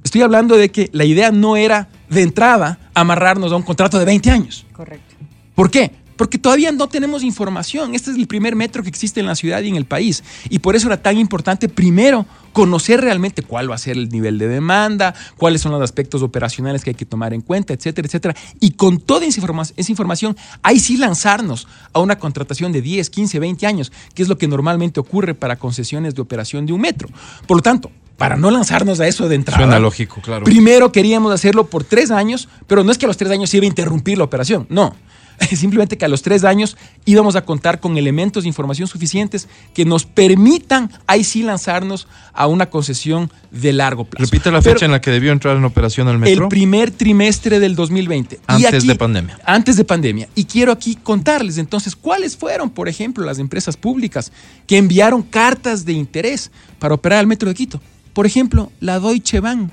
Estoy 0.02 0.22
hablando 0.22 0.56
de 0.56 0.70
que 0.72 0.90
la 0.92 1.04
idea 1.04 1.30
no 1.30 1.56
era 1.56 1.88
de 2.08 2.22
entrada 2.22 2.78
amarrarnos 2.94 3.52
a 3.52 3.56
un 3.56 3.62
contrato 3.62 3.98
de 3.98 4.04
20 4.04 4.30
años. 4.30 4.64
Correcto. 4.72 5.14
¿Por 5.54 5.70
qué? 5.70 5.90
Porque 6.16 6.38
todavía 6.38 6.72
no 6.72 6.88
tenemos 6.88 7.22
información. 7.22 7.94
Este 7.94 8.10
es 8.10 8.16
el 8.16 8.26
primer 8.26 8.56
metro 8.56 8.82
que 8.82 8.88
existe 8.88 9.20
en 9.20 9.26
la 9.26 9.34
ciudad 9.34 9.60
y 9.62 9.68
en 9.68 9.76
el 9.76 9.84
país. 9.84 10.24
Y 10.48 10.60
por 10.60 10.74
eso 10.74 10.86
era 10.86 10.96
tan 11.02 11.18
importante 11.18 11.68
primero 11.68 12.24
conocer 12.54 13.02
realmente 13.02 13.42
cuál 13.42 13.70
va 13.70 13.74
a 13.74 13.78
ser 13.78 13.98
el 13.98 14.08
nivel 14.08 14.38
de 14.38 14.48
demanda, 14.48 15.14
cuáles 15.36 15.60
son 15.60 15.72
los 15.72 15.82
aspectos 15.82 16.22
operacionales 16.22 16.82
que 16.82 16.90
hay 16.90 16.94
que 16.94 17.04
tomar 17.04 17.34
en 17.34 17.42
cuenta, 17.42 17.74
etcétera, 17.74 18.06
etcétera. 18.06 18.34
Y 18.60 18.70
con 18.70 18.98
toda 18.98 19.26
esa 19.26 19.42
informa- 19.42 19.70
esa 19.76 19.92
información, 19.92 20.38
ahí 20.62 20.80
sí 20.80 20.96
lanzarnos 20.96 21.68
a 21.92 22.00
una 22.00 22.18
contratación 22.18 22.72
de 22.72 22.80
10, 22.80 23.10
15, 23.10 23.38
20 23.38 23.66
años, 23.66 23.92
que 24.14 24.22
es 24.22 24.28
lo 24.30 24.38
que 24.38 24.48
normalmente 24.48 25.00
ocurre 25.00 25.34
para 25.34 25.56
concesiones 25.56 26.14
de 26.14 26.22
operación 26.22 26.64
de 26.64 26.72
un 26.72 26.80
metro. 26.80 27.10
Por 27.46 27.58
lo 27.58 27.62
tanto, 27.62 27.90
para 28.16 28.36
no 28.36 28.50
lanzarnos 28.50 29.00
a 29.00 29.06
eso 29.06 29.28
de 29.28 29.34
entrada. 29.34 29.58
Suena 29.58 29.78
lógico, 29.78 30.20
claro. 30.20 30.44
Primero 30.44 30.92
queríamos 30.92 31.32
hacerlo 31.32 31.66
por 31.66 31.84
tres 31.84 32.10
años, 32.10 32.48
pero 32.66 32.82
no 32.82 32.92
es 32.92 32.98
que 32.98 33.06
a 33.06 33.08
los 33.08 33.16
tres 33.16 33.30
años 33.30 33.50
se 33.50 33.58
iba 33.58 33.64
a 33.64 33.68
interrumpir 33.68 34.18
la 34.18 34.24
operación, 34.24 34.66
no. 34.68 34.94
Simplemente 35.56 35.98
que 35.98 36.04
a 36.04 36.08
los 36.08 36.22
tres 36.22 36.44
años 36.44 36.76
íbamos 37.04 37.36
a 37.36 37.44
contar 37.44 37.80
con 37.80 37.96
elementos 37.96 38.44
de 38.44 38.48
información 38.48 38.88
suficientes 38.88 39.48
que 39.74 39.84
nos 39.84 40.06
permitan 40.06 40.90
ahí 41.06 41.24
sí 41.24 41.42
lanzarnos 41.42 42.08
a 42.32 42.46
una 42.46 42.70
concesión 42.70 43.30
de 43.50 43.72
largo 43.72 44.04
plazo. 44.04 44.24
Repite 44.24 44.50
la 44.50 44.60
Pero 44.60 44.74
fecha 44.74 44.86
en 44.86 44.92
la 44.92 45.00
que 45.00 45.10
debió 45.10 45.32
entrar 45.32 45.56
en 45.56 45.64
operación 45.64 46.08
el 46.08 46.18
metro. 46.18 46.44
El 46.44 46.48
primer 46.48 46.90
trimestre 46.90 47.60
del 47.60 47.74
2020. 47.74 48.40
Y 48.58 48.64
Antes 48.64 48.86
de 48.86 48.94
pandemia. 48.94 49.38
Antes 49.44 49.76
de 49.76 49.84
pandemia. 49.84 50.28
Y 50.34 50.44
quiero 50.44 50.72
aquí 50.72 50.96
contarles 50.96 51.58
entonces 51.58 51.94
cuáles 51.94 52.36
fueron, 52.36 52.70
por 52.70 52.88
ejemplo, 52.88 53.24
las 53.24 53.38
empresas 53.38 53.76
públicas 53.76 54.32
que 54.66 54.78
enviaron 54.78 55.22
cartas 55.22 55.84
de 55.84 55.92
interés 55.92 56.50
para 56.78 56.94
operar 56.94 57.20
el 57.20 57.26
metro 57.26 57.48
de 57.48 57.54
Quito. 57.54 57.80
Por 58.16 58.24
ejemplo, 58.24 58.72
la 58.80 58.98
Deutsche 58.98 59.40
Bahn, 59.40 59.70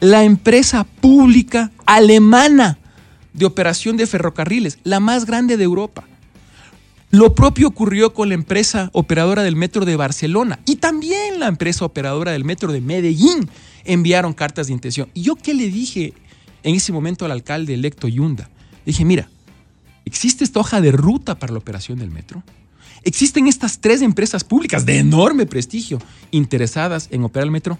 la 0.00 0.24
empresa 0.24 0.82
pública 0.82 1.70
alemana 1.86 2.78
de 3.32 3.44
operación 3.44 3.96
de 3.96 4.08
ferrocarriles, 4.08 4.80
la 4.82 4.98
más 4.98 5.24
grande 5.24 5.56
de 5.56 5.62
Europa. 5.62 6.02
Lo 7.12 7.32
propio 7.36 7.68
ocurrió 7.68 8.12
con 8.12 8.28
la 8.30 8.34
empresa 8.34 8.90
operadora 8.92 9.44
del 9.44 9.54
metro 9.54 9.84
de 9.84 9.94
Barcelona 9.94 10.58
y 10.66 10.76
también 10.76 11.38
la 11.38 11.46
empresa 11.46 11.84
operadora 11.84 12.32
del 12.32 12.44
metro 12.44 12.72
de 12.72 12.80
Medellín 12.80 13.48
enviaron 13.84 14.32
cartas 14.32 14.66
de 14.66 14.72
intención. 14.72 15.08
¿Y 15.14 15.22
yo 15.22 15.36
qué 15.36 15.54
le 15.54 15.68
dije 15.68 16.12
en 16.64 16.74
ese 16.74 16.90
momento 16.90 17.24
al 17.24 17.30
alcalde 17.30 17.74
electo 17.74 18.08
Yunda? 18.08 18.50
Dije, 18.84 19.04
mira, 19.04 19.30
¿existe 20.04 20.42
esta 20.42 20.58
hoja 20.58 20.80
de 20.80 20.90
ruta 20.90 21.38
para 21.38 21.52
la 21.52 21.60
operación 21.60 22.00
del 22.00 22.10
metro? 22.10 22.42
¿Existen 23.02 23.46
estas 23.46 23.80
tres 23.80 24.02
empresas 24.02 24.44
públicas 24.44 24.84
de 24.84 24.98
enorme 24.98 25.46
prestigio 25.46 25.98
interesadas 26.30 27.08
en 27.10 27.24
operar 27.24 27.44
el 27.44 27.50
metro? 27.50 27.78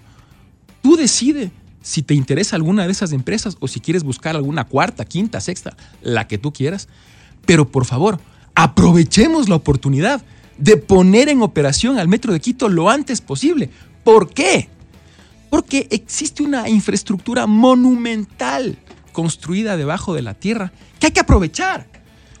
Tú 0.81 0.95
decides 0.95 1.51
si 1.81 2.01
te 2.01 2.13
interesa 2.13 2.55
alguna 2.55 2.85
de 2.85 2.91
esas 2.91 3.11
empresas 3.11 3.57
o 3.59 3.67
si 3.67 3.79
quieres 3.79 4.03
buscar 4.03 4.35
alguna 4.35 4.65
cuarta, 4.65 5.05
quinta, 5.05 5.39
sexta, 5.41 5.75
la 6.01 6.27
que 6.27 6.37
tú 6.37 6.53
quieras. 6.53 6.87
Pero 7.45 7.67
por 7.67 7.85
favor, 7.85 8.19
aprovechemos 8.55 9.49
la 9.49 9.55
oportunidad 9.55 10.23
de 10.57 10.77
poner 10.77 11.29
en 11.29 11.41
operación 11.41 11.97
al 11.97 12.07
Metro 12.07 12.33
de 12.33 12.39
Quito 12.39 12.69
lo 12.69 12.89
antes 12.89 13.21
posible. 13.21 13.69
¿Por 14.03 14.29
qué? 14.29 14.69
Porque 15.49 15.87
existe 15.89 16.43
una 16.43 16.69
infraestructura 16.69 17.47
monumental 17.47 18.77
construida 19.11 19.75
debajo 19.75 20.13
de 20.13 20.21
la 20.21 20.33
tierra 20.33 20.71
que 20.99 21.07
hay 21.07 21.11
que 21.11 21.19
aprovechar 21.19 21.87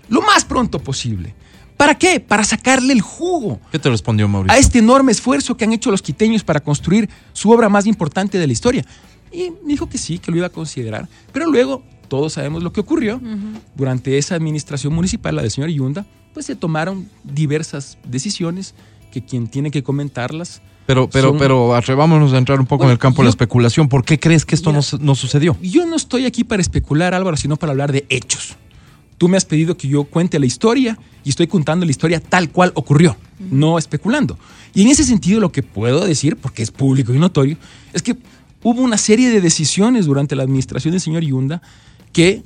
lo 0.07 0.21
más 0.21 0.45
pronto 0.45 0.79
posible. 0.79 1.33
¿Para 1.81 1.95
qué? 1.97 2.19
Para 2.19 2.43
sacarle 2.43 2.93
el 2.93 3.01
jugo 3.01 3.59
¿Qué 3.71 3.79
te 3.79 3.89
respondió 3.89 4.27
Mauricio? 4.27 4.55
a 4.55 4.59
este 4.59 4.77
enorme 4.77 5.11
esfuerzo 5.11 5.57
que 5.57 5.65
han 5.65 5.73
hecho 5.73 5.89
los 5.89 6.03
quiteños 6.03 6.43
para 6.43 6.59
construir 6.59 7.09
su 7.33 7.49
obra 7.49 7.69
más 7.69 7.87
importante 7.87 8.37
de 8.37 8.45
la 8.45 8.53
historia. 8.53 8.85
Y 9.31 9.49
me 9.65 9.69
dijo 9.69 9.89
que 9.89 9.97
sí, 9.97 10.19
que 10.19 10.29
lo 10.29 10.37
iba 10.37 10.45
a 10.45 10.51
considerar. 10.51 11.09
Pero 11.33 11.49
luego, 11.49 11.81
todos 12.07 12.33
sabemos 12.33 12.61
lo 12.61 12.71
que 12.71 12.81
ocurrió. 12.81 13.19
Durante 13.75 14.19
esa 14.19 14.35
administración 14.35 14.93
municipal, 14.93 15.35
la 15.35 15.41
del 15.41 15.49
señor 15.49 15.71
Yunda, 15.71 16.05
pues 16.35 16.45
se 16.45 16.55
tomaron 16.55 17.09
diversas 17.23 17.97
decisiones 18.07 18.75
que 19.11 19.25
quien 19.25 19.47
tiene 19.47 19.71
que 19.71 19.81
comentarlas. 19.81 20.61
Pero, 20.85 21.09
pero, 21.09 21.29
son- 21.29 21.39
pero 21.39 21.73
atrevámonos 21.73 22.31
a 22.33 22.37
entrar 22.37 22.59
un 22.59 22.67
poco 22.67 22.83
en 22.83 22.91
el 22.91 22.99
campo 22.99 23.23
de 23.23 23.25
la 23.25 23.29
especulación. 23.31 23.89
¿Por 23.89 24.05
qué 24.05 24.19
crees 24.19 24.45
que 24.45 24.53
esto 24.53 24.71
Mira. 24.71 24.83
no, 24.91 24.97
no 24.99 25.15
sucedió? 25.15 25.57
Yo 25.63 25.87
no 25.87 25.95
estoy 25.95 26.25
aquí 26.27 26.43
para 26.43 26.61
especular, 26.61 27.15
Álvaro, 27.15 27.37
sino 27.37 27.55
para 27.57 27.71
hablar 27.71 27.91
de 27.91 28.05
hechos. 28.09 28.55
Tú 29.21 29.27
me 29.27 29.37
has 29.37 29.45
pedido 29.45 29.77
que 29.77 29.87
yo 29.87 30.05
cuente 30.05 30.39
la 30.39 30.47
historia 30.47 30.97
y 31.23 31.29
estoy 31.29 31.45
contando 31.45 31.85
la 31.85 31.91
historia 31.91 32.19
tal 32.19 32.49
cual 32.49 32.71
ocurrió, 32.73 33.15
no 33.51 33.77
especulando. 33.77 34.35
Y 34.73 34.81
en 34.81 34.87
ese 34.87 35.03
sentido 35.03 35.39
lo 35.39 35.51
que 35.51 35.61
puedo 35.61 36.03
decir, 36.07 36.37
porque 36.37 36.63
es 36.63 36.71
público 36.71 37.13
y 37.13 37.19
notorio, 37.19 37.55
es 37.93 38.01
que 38.01 38.17
hubo 38.63 38.81
una 38.81 38.97
serie 38.97 39.29
de 39.29 39.39
decisiones 39.39 40.07
durante 40.07 40.35
la 40.35 40.41
administración 40.41 40.93
del 40.93 41.01
señor 41.01 41.21
Yunda 41.21 41.61
que 42.11 42.41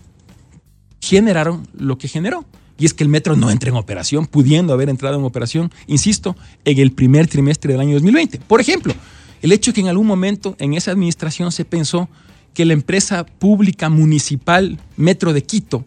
generaron 0.99 1.65
lo 1.77 1.97
que 1.97 2.09
generó. 2.09 2.43
Y 2.77 2.85
es 2.85 2.93
que 2.93 3.05
el 3.05 3.09
metro 3.09 3.37
no 3.37 3.49
entra 3.51 3.69
en 3.69 3.77
operación, 3.77 4.25
pudiendo 4.25 4.73
haber 4.73 4.89
entrado 4.89 5.17
en 5.17 5.23
operación, 5.23 5.71
insisto, 5.87 6.35
en 6.65 6.77
el 6.77 6.91
primer 6.91 7.27
trimestre 7.27 7.71
del 7.71 7.79
año 7.79 7.93
2020. 7.93 8.39
Por 8.39 8.59
ejemplo, 8.59 8.93
el 9.41 9.53
hecho 9.53 9.71
que 9.71 9.79
en 9.79 9.87
algún 9.87 10.07
momento 10.07 10.57
en 10.59 10.73
esa 10.73 10.91
administración 10.91 11.53
se 11.53 11.63
pensó 11.63 12.09
que 12.53 12.65
la 12.65 12.73
empresa 12.73 13.25
pública 13.25 13.87
municipal 13.87 14.77
Metro 14.97 15.31
de 15.31 15.43
Quito 15.43 15.85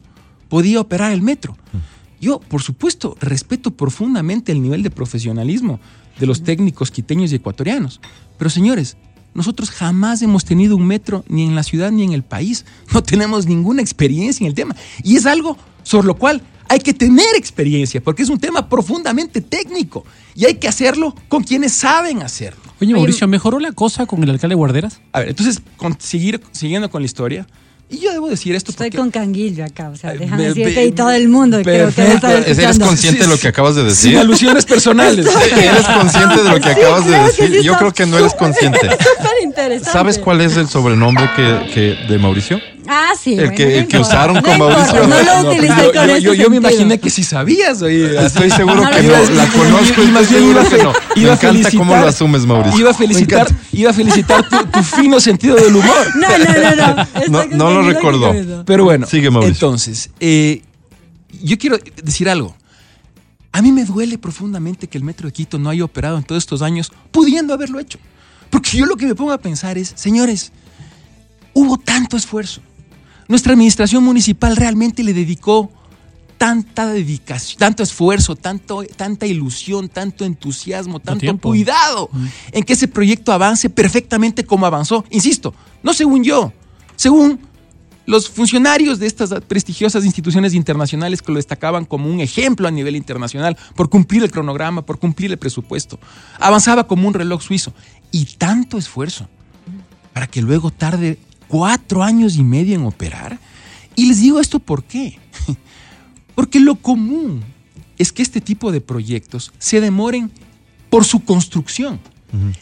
podía 0.49 0.81
operar 0.81 1.13
el 1.13 1.23
metro. 1.23 1.57
Yo, 2.21 2.41
por 2.41 2.63
supuesto, 2.63 3.17
respeto 3.21 3.71
profundamente 3.73 4.51
el 4.53 4.61
nivel 4.63 4.83
de 4.83 4.91
profesionalismo 4.91 5.79
de 6.19 6.27
los 6.27 6.43
técnicos 6.43 6.91
quiteños 6.91 7.31
y 7.33 7.37
ecuatorianos. 7.37 8.01
Pero 8.39 8.51
señores, 8.51 8.97
nosotros 9.35 9.71
jamás 9.71 10.21
hemos 10.23 10.45
tenido 10.45 10.75
un 10.77 10.87
metro 10.87 11.25
ni 11.29 11.45
en 11.45 11.55
la 11.55 11.63
ciudad 11.63 11.93
ni 11.93 12.03
en 12.03 12.13
el 12.13 12.25
país. 12.25 12.65
No 12.93 13.03
tenemos 13.03 13.47
ninguna 13.47 13.83
experiencia 13.83 14.45
en 14.45 14.49
el 14.49 14.55
tema. 14.55 14.75
Y 15.05 15.17
es 15.17 15.27
algo 15.27 15.57
sobre 15.85 16.09
lo 16.09 16.17
cual 16.17 16.43
hay 16.71 16.81
que 16.81 16.93
tener 16.93 17.25
experiencia, 17.37 18.03
porque 18.03 18.23
es 18.23 18.29
un 18.29 18.39
tema 18.39 18.69
profundamente 18.69 19.41
técnico. 19.41 20.05
Y 20.35 20.45
hay 20.45 20.57
que 20.57 20.67
hacerlo 20.69 21.15
con 21.29 21.45
quienes 21.45 21.73
saben 21.73 22.23
hacerlo. 22.23 22.61
Oye, 22.81 22.95
Mauricio, 22.95 23.27
¿mejoró 23.29 23.59
la 23.61 23.73
cosa 23.73 24.07
con 24.07 24.23
el 24.23 24.31
alcalde 24.31 24.55
Guarderas? 24.57 25.01
A 25.13 25.21
ver, 25.21 25.29
entonces, 25.31 25.63
con- 25.77 25.97
seguir, 26.01 26.41
siguiendo 26.53 26.91
con 26.91 27.01
la 27.03 27.07
historia. 27.07 27.47
Y 27.91 28.01
yo 28.01 28.13
debo 28.13 28.29
decir 28.29 28.55
esto 28.55 28.71
Estoy 28.71 28.89
porque... 28.89 28.99
con 28.99 29.11
canguillo 29.11 29.65
acá, 29.65 29.89
o 29.89 29.97
sea, 29.97 30.13
déjame 30.13 30.43
me- 30.43 30.49
decirte 30.49 30.85
y 30.85 30.93
todo 30.93 31.11
el 31.11 31.29
mundo 31.31 31.59
creo 31.63 31.87
que 31.89 31.93
perfecto. 32.03 32.29
¿Eres 32.29 32.79
consciente 32.79 33.23
de 33.23 33.29
lo 33.29 33.39
que 33.39 33.49
acabas 33.49 33.77
de 33.77 33.85
decir? 33.85 34.11
Sin 34.11 34.19
alusiones 34.19 34.67
personales. 34.67 35.27
¿Eres 35.57 35.87
consciente 35.87 36.43
de 36.43 36.51
lo 36.51 36.61
que 36.61 36.75
Sí, 36.75 36.81
acabas 36.81 37.07
de 37.07 37.19
decir? 37.19 37.47
sí, 37.47 37.63
Yo 37.65 37.73
está 37.73 37.79
creo 37.79 37.93
que 37.95 38.05
no 38.07 38.19
eres 38.19 38.35
consciente. 38.35 38.79
Súper 38.91 39.33
interesante. 39.43 39.91
¿Sabes 39.91 40.19
cuál 40.19 40.43
es 40.43 40.57
el 40.59 40.69
sobrenombre 40.69 41.31
que, 41.35 41.71
que- 41.73 42.13
de 42.13 42.19
Mauricio? 42.19 42.61
Ah, 42.91 43.11
sí. 43.21 43.33
El 43.35 43.37
bueno, 43.37 43.55
que- 43.55 43.65
no 43.67 43.71
el 43.73 43.87
que 43.89 43.99
usaron 43.99 44.41
con 44.43 44.59
Mauricio. 44.59 45.07
No 45.07 45.23
lo 45.23 45.43
No, 45.43 45.51
utilicé 45.51 45.77
yo, 45.83 45.93
con 45.93 46.07
yo- 46.09 46.13
ese 46.15 46.21
yo- 46.23 46.35
yo 46.35 46.51
me 46.51 46.57
imaginé 46.57 46.99
que 46.99 47.11
sí 47.11 47.23
sabías. 47.23 47.83
oye. 47.83 48.19
Estoy 48.27 48.51
seguro 48.51 48.77
No 48.83 48.91
que 48.91 49.03
no. 49.03 49.31
La 49.35 49.47
conozco, 49.49 50.03
Y 50.03 50.07
más 50.09 50.31
bien 50.31 50.51
iba- 50.51 50.65
que 50.69 50.83
no. 50.83 50.93
Me 51.15 51.23
iba 51.23 51.33
a 51.33 51.35
encanta 51.35 51.71
cómo 51.77 51.95
lo 51.97 52.07
asumes, 52.09 52.47
Mauricio. 52.47 52.81
Iba 52.81 52.91
a 52.91 52.93
Me 52.93 52.99
felicitar, 52.99 53.47
iba 53.73 53.91
a 53.91 53.93
felicitar 53.95 54.49
tu, 54.49 54.57
tu 54.67 54.83
fino 54.83 55.21
sentido 55.21 55.57
del 55.57 55.77
humor. 55.77 55.95
No, 56.17 56.29
no, 56.39 56.77
no, 57.29 57.47
no. 57.49 57.57
No, 57.57 57.71
lo 57.71 57.83
recordó. 57.83 58.65
Pero 58.65 58.85
bueno, 58.85 59.07
Sigue, 59.07 59.31
Mauricio. 59.31 59.53
entonces, 59.53 60.11
eh, 60.21 60.63
yo 61.43 61.59
quiero 61.59 61.79
decir 62.03 62.29
algo. 62.29 62.57
A 63.53 63.61
mí 63.63 63.73
me 63.73 63.85
duele 63.85 64.19
profundamente 64.19 64.87
que 64.89 64.97
el 64.99 65.05
Metro 65.05 65.27
de 65.29 65.33
Quito 65.33 65.59
no 65.59 65.69
haya 65.71 65.85
operado 65.85 66.17
en 66.19 66.23
todos 66.25 66.43
estos 66.43 66.63
años, 66.63 66.93
pudiendo 67.11 67.53
haberlo 67.55 67.81
hecho. 67.81 67.99
Porque 68.51 68.77
yo 68.79 68.87
lo 68.87 68.97
que 68.97 69.07
me 69.07 69.15
pongo 69.15 69.33
a 69.33 69.39
pensar 69.39 69.77
es, 69.79 69.93
señores, 69.97 70.53
hubo 71.55 71.77
tanto 71.79 72.17
esfuerzo. 72.17 72.61
Nuestra 73.29 73.53
administración 73.53 74.03
municipal 74.03 74.57
realmente 74.57 75.05
le 75.05 75.13
dedicó 75.13 75.71
tanta 76.39 76.87
dedicación, 76.87 77.59
tanto 77.59 77.83
esfuerzo, 77.83 78.37
tanto, 78.37 78.85
tanta 78.97 79.27
ilusión, 79.27 79.89
tanto 79.89 80.25
entusiasmo, 80.25 81.01
tanto 81.01 81.37
cuidado 81.39 82.09
en 82.53 82.63
que 82.65 82.73
ese 82.73 82.89
proyecto 82.89 83.33
avance 83.33 83.69
perfectamente 83.69 84.45
como 84.45 84.65
avanzó. 84.65 85.05
Insisto, 85.11 85.53
no 85.83 85.93
según 85.93 86.25
yo, 86.25 86.53
según 86.97 87.41
los 88.07 88.31
funcionarios 88.31 88.99
de 88.99 89.07
estas 89.07 89.31
prestigiosas 89.47 90.07
instituciones 90.07 90.55
internacionales 90.55 91.21
que 91.21 91.31
lo 91.31 91.37
destacaban 91.37 91.85
como 91.85 92.09
un 92.09 92.21
ejemplo 92.21 92.67
a 92.67 92.71
nivel 92.71 92.97
internacional 92.97 93.59
por 93.77 93.91
cumplir 93.91 94.23
el 94.23 94.31
cronograma, 94.31 94.81
por 94.87 94.99
cumplir 94.99 95.31
el 95.31 95.37
presupuesto. 95.37 96.01
Avanzaba 96.41 96.87
como 96.87 97.07
un 97.07 97.13
reloj 97.13 97.43
suizo. 97.43 97.75
Y 98.11 98.25
tanto 98.37 98.79
esfuerzo 98.79 99.29
para 100.15 100.27
que 100.27 100.41
luego 100.41 100.71
tarde 100.71 101.19
cuatro 101.49 102.03
años 102.03 102.37
y 102.37 102.45
medio 102.45 102.75
en 102.75 102.85
operar. 102.85 103.39
Y 103.97 104.07
les 104.07 104.21
digo 104.21 104.41
esto 104.41 104.59
por 104.61 104.85
qué. 104.85 105.19
Porque 106.35 106.61
lo 106.61 106.77
común 106.77 107.43
es 107.99 108.13
que 108.13 108.23
este 108.23 108.41
tipo 108.41 108.71
de 108.71 108.81
proyectos 108.81 109.53
se 109.59 109.81
demoren 109.81 110.31
por 110.89 111.05
su 111.05 111.25
construcción. 111.25 111.99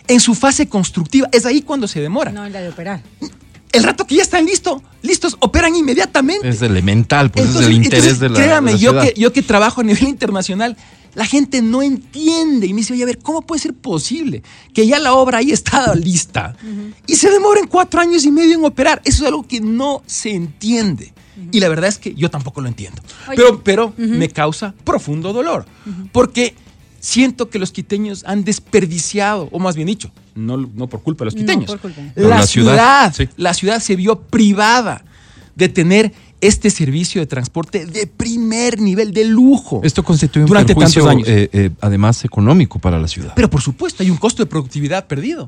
En 0.06 0.20
su 0.20 0.34
fase 0.36 0.68
constructiva, 0.68 1.28
es 1.32 1.44
ahí 1.44 1.60
cuando 1.60 1.88
se 1.88 2.00
demora. 2.00 2.30
No, 2.30 2.46
en 2.46 2.52
la 2.52 2.60
de 2.60 2.68
operar. 2.68 3.02
El 3.72 3.82
rato 3.82 4.06
que 4.06 4.14
ya 4.14 4.22
están 4.22 4.46
listos, 4.46 4.80
listos, 5.02 5.36
operan 5.40 5.74
inmediatamente. 5.74 6.48
Es 6.48 6.62
elemental, 6.62 7.30
pues 7.30 7.46
Entonces- 7.46 7.62
es 7.62 7.76
el 7.76 7.84
interés 7.84 8.04
entonces, 8.04 8.20
de 8.20 8.28
la, 8.28 8.34
Créame, 8.36 8.70
de 8.72 8.76
la 8.76 8.82
yo, 8.82 9.00
que, 9.00 9.14
yo 9.20 9.32
que 9.32 9.42
trabajo 9.42 9.80
a 9.80 9.84
nivel 9.84 10.04
internacional, 10.04 10.76
la 11.16 11.24
gente 11.24 11.62
no 11.62 11.82
entiende 11.82 12.66
y 12.66 12.74
me 12.74 12.82
dice, 12.82 12.92
oye, 12.92 13.02
a 13.02 13.06
ver, 13.06 13.18
¿cómo 13.18 13.40
puede 13.40 13.62
ser 13.62 13.72
posible 13.72 14.42
que 14.74 14.86
ya 14.86 14.98
la 14.98 15.14
obra 15.14 15.38
ahí 15.38 15.50
está 15.50 15.94
lista 15.96 16.54
y 17.06 17.16
se 17.16 17.30
demoren 17.30 17.66
cuatro 17.68 18.02
años 18.02 18.26
y 18.26 18.30
medio 18.30 18.58
en 18.58 18.64
operar? 18.66 19.00
Eso 19.02 19.22
es 19.22 19.28
algo 19.28 19.42
que 19.48 19.60
no 19.62 20.02
se 20.06 20.32
entiende. 20.34 21.14
Y 21.52 21.60
la 21.60 21.70
verdad 21.70 21.88
es 21.88 21.98
que 21.98 22.14
yo 22.14 22.30
tampoco 22.30 22.60
lo 22.60 22.68
entiendo. 22.68 23.00
Oye, 23.28 23.36
pero 23.36 23.62
pero 23.64 23.94
me 23.96 24.28
causa 24.28 24.74
profundo 24.84 25.32
dolor. 25.32 25.64
Porque 26.12 26.54
siento 27.00 27.48
que 27.48 27.58
los 27.58 27.72
quiteños 27.72 28.22
han 28.26 28.44
desperdiciado, 28.44 29.48
o 29.52 29.58
más 29.58 29.74
bien 29.74 29.86
dicho, 29.86 30.10
no, 30.34 30.58
no 30.58 30.86
por 30.86 31.02
culpa 31.02 31.24
de 31.24 31.26
los 31.26 31.34
No, 31.34 31.40
quiteños. 31.40 31.70
por 31.70 31.80
culpa. 31.80 32.02
La, 32.14 32.28
la 32.28 32.46
ciudad, 32.46 33.14
ciudad, 33.14 33.14
sí. 33.14 33.28
la 33.38 33.54
ciudad 33.54 33.80
se 33.80 33.96
vio 33.96 34.20
privada 34.20 35.02
de 35.54 35.70
tener 35.70 36.12
este 36.46 36.70
servicio 36.70 37.20
de 37.20 37.26
transporte 37.26 37.86
de 37.86 38.06
primer 38.06 38.80
nivel, 38.80 39.12
de 39.12 39.24
lujo. 39.24 39.80
Esto 39.82 40.02
constituye 40.02 40.44
un 40.44 40.48
durante 40.48 40.74
perjuicio, 40.74 41.04
tantos 41.04 41.26
años. 41.26 41.28
eh, 41.28 41.48
eh, 41.52 41.70
además 41.80 42.24
económico 42.24 42.78
para 42.78 42.98
la 42.98 43.08
ciudad. 43.08 43.32
Pero 43.34 43.48
por 43.50 43.60
supuesto, 43.62 44.02
hay 44.02 44.10
un 44.10 44.16
costo 44.16 44.42
de 44.42 44.46
productividad 44.46 45.06
perdido. 45.06 45.46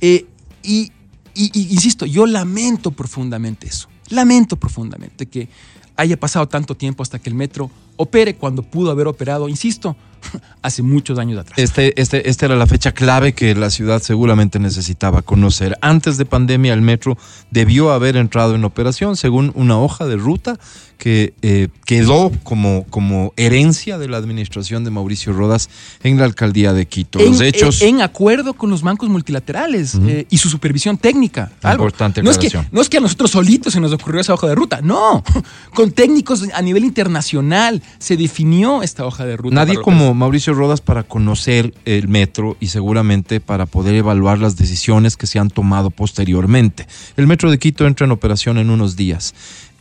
Eh, 0.00 0.26
y, 0.62 0.92
y- 1.34 1.50
y 1.54 1.72
insisto, 1.72 2.06
yo 2.06 2.26
lamento 2.26 2.90
profundamente 2.90 3.66
eso. 3.66 3.88
Lamento 4.08 4.56
profundamente 4.56 5.26
que 5.26 5.48
haya 5.96 6.18
pasado 6.18 6.48
tanto 6.48 6.74
tiempo 6.76 7.02
hasta 7.02 7.18
que 7.18 7.28
el 7.28 7.34
metro 7.34 7.70
opere 7.96 8.34
cuando 8.36 8.62
pudo 8.62 8.90
haber 8.90 9.06
operado, 9.06 9.48
insisto, 9.48 9.96
hace 10.62 10.82
muchos 10.82 11.18
años 11.18 11.38
atrás. 11.38 11.58
Este, 11.58 12.00
este, 12.00 12.28
esta 12.28 12.46
era 12.46 12.56
la 12.56 12.66
fecha 12.66 12.92
clave 12.92 13.32
que 13.32 13.54
la 13.54 13.70
ciudad 13.70 14.00
seguramente 14.02 14.58
necesitaba 14.58 15.22
conocer. 15.22 15.76
Antes 15.80 16.16
de 16.16 16.24
pandemia, 16.24 16.74
el 16.74 16.82
metro 16.82 17.16
debió 17.50 17.92
haber 17.92 18.16
entrado 18.16 18.54
en 18.54 18.64
operación 18.64 19.16
según 19.16 19.52
una 19.54 19.78
hoja 19.78 20.06
de 20.06 20.16
ruta 20.16 20.58
que 21.00 21.32
eh, 21.40 21.68
quedó 21.86 22.30
como, 22.44 22.84
como 22.90 23.32
herencia 23.38 23.96
de 23.96 24.06
la 24.06 24.18
administración 24.18 24.84
de 24.84 24.90
Mauricio 24.90 25.32
Rodas 25.32 25.70
en 26.02 26.18
la 26.18 26.26
alcaldía 26.26 26.74
de 26.74 26.86
Quito. 26.86 27.18
Los 27.18 27.40
en, 27.40 27.46
hechos. 27.46 27.80
en- 27.82 27.96
en 27.96 28.02
acuerdo 28.02 28.52
con 28.54 28.68
los 28.70 28.82
bancos 28.82 29.08
multilaterales 29.08 29.96
eh, 30.06 30.26
y 30.30 30.36
su 30.38 30.50
supervisión 30.50 30.98
técnica. 30.98 31.50
Importante 31.64 32.22
no 32.22 32.30
es, 32.30 32.36
que, 32.38 32.50
no 32.70 32.80
es 32.82 32.88
que 32.90 32.98
a 32.98 33.00
nosotros 33.00 33.30
solitos 33.30 33.72
se 33.72 33.80
nos 33.80 33.92
ocurrió 33.92 34.20
esa 34.20 34.34
hoja 34.34 34.46
de 34.46 34.54
ruta, 34.54 34.80
no. 34.82 35.24
Con 35.74 35.90
técnicos 35.90 36.44
a 36.54 36.60
nivel 36.62 36.84
internacional 36.84 37.82
se 37.98 38.16
definió 38.18 38.82
esta 38.82 39.06
hoja 39.06 39.24
de 39.24 39.36
ruta. 39.38 39.54
Nadie 39.56 39.80
como 39.80 40.12
Mauricio 40.14 40.52
Rodas 40.52 40.80
para 40.82 41.02
conocer 41.02 41.72
el 41.86 42.08
metro 42.08 42.56
y 42.60 42.66
seguramente 42.68 43.40
para 43.40 43.64
poder 43.66 43.94
evaluar 43.94 44.38
las 44.38 44.56
decisiones 44.56 45.16
que 45.16 45.26
se 45.26 45.38
han 45.38 45.48
tomado 45.48 45.88
posteriormente. 45.90 46.86
El 47.16 47.26
metro 47.26 47.50
de 47.50 47.58
Quito 47.58 47.86
entra 47.86 48.04
en 48.04 48.12
operación 48.12 48.58
en 48.58 48.68
unos 48.68 48.96
días. 48.96 49.34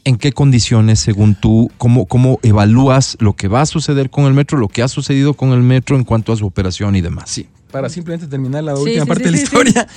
¿En 0.06 0.18
qué 0.18 0.32
condiciones, 0.32 1.00
según 1.00 1.36
tú, 1.36 1.70
cómo, 1.78 2.06
cómo 2.06 2.40
evalúas 2.42 3.18
lo 3.20 3.36
que 3.36 3.48
va 3.48 3.62
a 3.62 3.66
suceder 3.66 4.10
con 4.10 4.26
el 4.26 4.34
metro, 4.34 4.58
lo 4.58 4.68
que 4.68 4.82
ha 4.82 4.88
sucedido 4.88 5.34
con 5.34 5.52
el 5.52 5.62
metro 5.62 5.96
en 5.96 6.04
cuanto 6.04 6.32
a 6.32 6.36
su 6.38 6.46
operación 6.46 6.96
y 6.96 7.02
demás? 7.02 7.30
Sí, 7.30 7.48
para 7.72 7.90
simplemente 7.90 8.28
terminar 8.28 8.64
la 8.64 8.76
Sí, 8.76 8.82
última 8.84 9.04
sí, 9.04 9.08
parte 9.08 9.24
sí, 9.24 9.26
de 9.26 9.32
la 9.32 9.38
sí, 9.38 9.44
historia. 9.44 9.88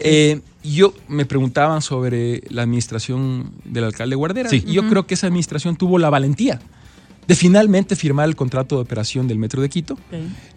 eh, 0.00 0.40
yo 0.64 0.94
me 1.08 1.26
preguntaban 1.26 1.82
sobre 1.82 2.42
la 2.48 2.62
administración 2.62 3.52
del 3.64 3.84
alcalde 3.84 4.16
Guardera. 4.16 4.48
Sí. 4.48 4.64
Y 4.66 4.72
yo 4.72 4.88
creo 4.88 5.06
que 5.06 5.14
esa 5.14 5.26
administración 5.26 5.76
tuvo 5.76 5.98
la 5.98 6.08
valentía 6.10 6.60
de 7.28 7.34
finalmente 7.36 7.94
firmar 7.94 8.28
el 8.28 8.34
contrato 8.34 8.76
de 8.76 8.82
operación 8.82 9.28
del 9.28 9.38
Metro 9.38 9.62
de 9.62 9.68
Quito. 9.68 9.96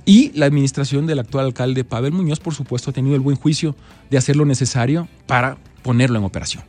Y 0.06 0.32
la 0.34 0.46
administración 0.48 1.06
del 1.06 1.20
actual 1.20 1.46
alcalde 1.46 1.84
Pavel 1.84 2.12
Muñoz, 2.12 2.40
por 2.40 2.56
supuesto, 2.56 2.90
ha 2.90 2.94
tenido 2.94 3.16
el 3.16 3.22
buen 3.22 3.36
juicio 3.38 3.76
de 4.10 4.18
hacer 4.18 4.36
lo 4.36 4.46
necesario 4.46 5.08
para 5.28 5.58
ponerlo 5.84 6.18
en 6.18 6.26
operación. 6.26 6.64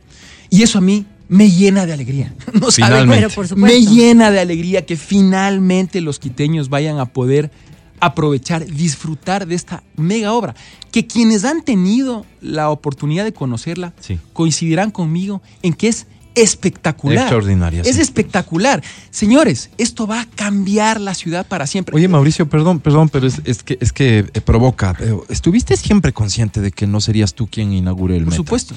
Y 0.49 0.61
eso 0.63 0.77
a 0.77 0.81
mí 0.81 1.05
me 1.29 1.49
llena 1.51 1.85
de 1.85 1.93
alegría. 1.93 2.33
No 2.53 2.71
saben, 2.71 3.03
Finalmente. 3.03 3.27
Pero 3.35 3.47
por 3.49 3.57
me 3.57 3.81
llena 3.81 4.31
de 4.31 4.39
alegría 4.39 4.85
que 4.85 4.97
finalmente 4.97 6.01
los 6.01 6.19
quiteños 6.19 6.69
vayan 6.69 6.99
a 6.99 7.05
poder 7.07 7.51
aprovechar, 7.99 8.65
disfrutar 8.65 9.47
de 9.47 9.55
esta 9.55 9.83
mega 9.95 10.33
obra, 10.33 10.55
que 10.91 11.07
quienes 11.07 11.43
han 11.45 11.63
tenido 11.63 12.25
la 12.41 12.69
oportunidad 12.69 13.23
de 13.23 13.33
conocerla 13.33 13.93
Sí. 13.99 14.19
coincidirán 14.33 14.91
conmigo 14.91 15.41
en 15.63 15.73
que 15.73 15.87
es 15.87 16.05
espectacular. 16.35 17.17
Extraordinaria, 17.23 17.81
Es 17.81 17.95
sí. 17.95 18.01
espectacular. 18.01 18.83
Señores, 19.09 19.71
esto 19.79 20.05
va 20.05 20.21
a 20.21 20.25
cambiar 20.27 21.01
la 21.01 21.15
ciudad 21.15 21.47
para 21.47 21.65
siempre. 21.65 21.95
Oye, 21.95 22.07
Mauricio, 22.07 22.47
perdón, 22.47 22.79
perdón, 22.79 23.09
pero 23.09 23.25
es, 23.25 23.41
es 23.43 23.63
que, 23.63 23.79
es 23.81 23.91
que 23.91 24.19
eh, 24.31 24.41
provoca. 24.41 24.93
Pero, 24.97 25.25
¿Estuviste 25.29 25.75
siempre 25.75 26.13
consciente 26.13 26.61
de 26.61 26.71
que 26.71 26.85
no 26.85 27.01
serías 27.01 27.33
tú 27.33 27.47
quien 27.47 27.73
inaugure 27.73 28.17
el 28.17 28.25
por 28.25 28.35
supuesto. 28.35 28.75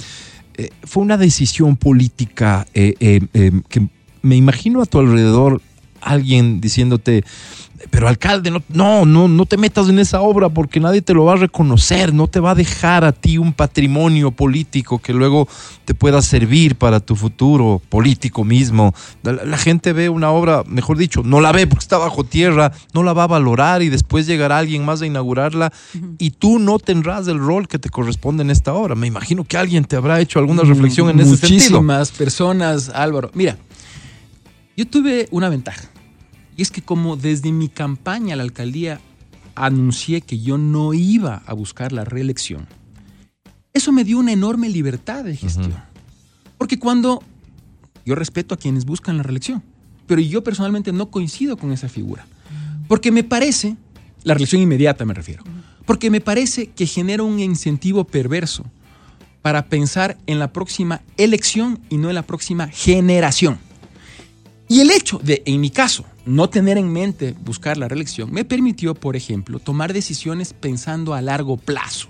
Fue 0.83 1.03
una 1.03 1.17
decisión 1.17 1.77
política 1.77 2.67
eh, 2.75 2.95
eh, 3.01 3.21
eh, 3.35 3.53
que 3.69 3.89
me 4.23 4.37
imagino 4.37 4.83
a 4.83 4.87
tu 4.87 4.99
alrededor 4.99 5.63
alguien 6.01 6.61
diciéndote, 6.61 7.25
pero 7.89 8.09
alcalde, 8.09 8.51
no, 8.51 8.63
no, 8.69 9.07
no, 9.07 9.29
no 9.29 9.47
te 9.47 9.57
metas 9.57 9.89
en 9.89 9.99
esa 9.99 10.21
obra 10.21 10.51
porque 10.51 10.81
nadie 10.81 11.01
te 11.01 11.15
lo 11.15 11.25
va 11.25 11.33
a 11.33 11.37
reconocer, 11.37 12.13
no 12.13 12.27
te 12.27 12.39
va 12.41 12.51
a 12.51 12.55
dejar 12.55 13.05
a 13.05 13.13
ti 13.13 13.39
un 13.39 13.53
patrimonio 13.53 14.31
político 14.31 14.99
que 14.99 15.15
luego 15.15 15.49
te 15.87 15.95
pueda 15.95 16.21
servir 16.21 16.77
para 16.77 17.01
tu 17.01 17.17
futuro 17.17 17.81
político 17.89 18.45
mismo. 18.45 18.95
La, 19.23 19.33
la 19.33 19.57
gente 19.57 19.93
ve 19.93 20.09
una 20.09 20.31
obra, 20.31 20.63
mejor 20.67 20.99
dicho, 20.99 21.23
no 21.25 21.41
la 21.41 21.53
ve 21.53 21.67
porque 21.67 21.85
está 21.85 21.97
bajo 21.97 22.25
tierra, 22.25 22.73
no 22.93 23.03
la 23.03 23.13
va 23.13 23.25
a 23.25 23.29
valorar 23.29 23.83
y 23.83 23.89
después 23.89 24.27
llegará 24.27 24.59
alguien 24.59 24.85
más 24.85 25.01
a 25.01 25.07
inaugurarla 25.07 25.73
y 26.19 26.31
tú 26.31 26.59
no 26.59 26.79
tendrás 26.79 27.29
el 27.29 27.39
rol 27.39 27.67
que 27.67 27.79
te 27.79 27.89
corresponde 27.89 28.43
en 28.43 28.51
esta 28.51 28.75
obra. 28.75 28.95
Me 28.95 29.07
imagino 29.07 29.45
que 29.45 29.57
alguien 29.57 29.85
te 29.85 29.97
habrá 29.97 30.21
hecho 30.21 30.39
alguna 30.39 30.63
reflexión 30.63 31.09
en 31.11 31.21
ese 31.21 31.37
sentido. 31.37 31.81
Muchísimas 31.81 32.11
personas, 32.11 32.91
Álvaro. 32.91 33.31
Mira, 33.35 33.57
yo 34.77 34.87
tuve 34.87 35.29
una 35.31 35.49
ventaja. 35.49 35.90
Y 36.61 36.63
es 36.63 36.71
que 36.71 36.83
como 36.83 37.17
desde 37.17 37.53
mi 37.53 37.71
campaña 37.71 38.35
a 38.35 38.37
la 38.37 38.43
alcaldía 38.43 39.01
anuncié 39.55 40.21
que 40.21 40.41
yo 40.41 40.59
no 40.59 40.93
iba 40.93 41.43
a 41.47 41.55
buscar 41.55 41.91
la 41.91 42.05
reelección, 42.05 42.67
eso 43.73 43.93
me 43.93 44.05
dio 44.05 44.19
una 44.19 44.33
enorme 44.33 44.69
libertad 44.69 45.25
de 45.25 45.35
gestión. 45.35 45.75
Porque 46.59 46.79
cuando 46.79 47.23
yo 48.05 48.15
respeto 48.15 48.55
a 48.55 48.59
quienes 48.59 48.85
buscan 48.85 49.17
la 49.17 49.23
reelección, 49.23 49.63
pero 50.07 50.21
yo 50.21 50.45
personalmente 50.45 50.93
no 50.93 51.11
coincido 51.11 51.57
con 51.57 51.73
esa 51.73 51.89
figura. 51.89 52.27
Porque 52.89 53.11
me 53.11 53.25
parece, 53.25 53.79
la 54.23 54.35
reelección 54.35 54.61
inmediata 54.61 55.07
me 55.07 55.15
refiero, 55.15 55.43
porque 55.87 56.11
me 56.11 56.21
parece 56.21 56.67
que 56.67 56.85
genera 56.85 57.23
un 57.23 57.41
incentivo 57.41 58.05
perverso 58.05 58.67
para 59.41 59.65
pensar 59.65 60.19
en 60.27 60.39
la 60.39 60.53
próxima 60.53 61.01
elección 61.17 61.81
y 61.89 61.97
no 61.97 62.11
en 62.11 62.17
la 62.17 62.27
próxima 62.27 62.69
generación. 62.69 63.59
Y 64.69 64.81
el 64.81 64.91
hecho 64.91 65.19
de, 65.25 65.43
en 65.47 65.59
mi 65.59 65.71
caso, 65.71 66.05
no 66.31 66.49
tener 66.49 66.79
en 66.79 66.93
mente 66.93 67.35
buscar 67.45 67.77
la 67.77 67.89
reelección 67.89 68.33
me 68.33 68.45
permitió, 68.45 68.95
por 68.95 69.17
ejemplo, 69.17 69.59
tomar 69.59 69.93
decisiones 69.93 70.53
pensando 70.53 71.15
a 71.15 71.21
largo 71.21 71.57
plazo 71.57 72.09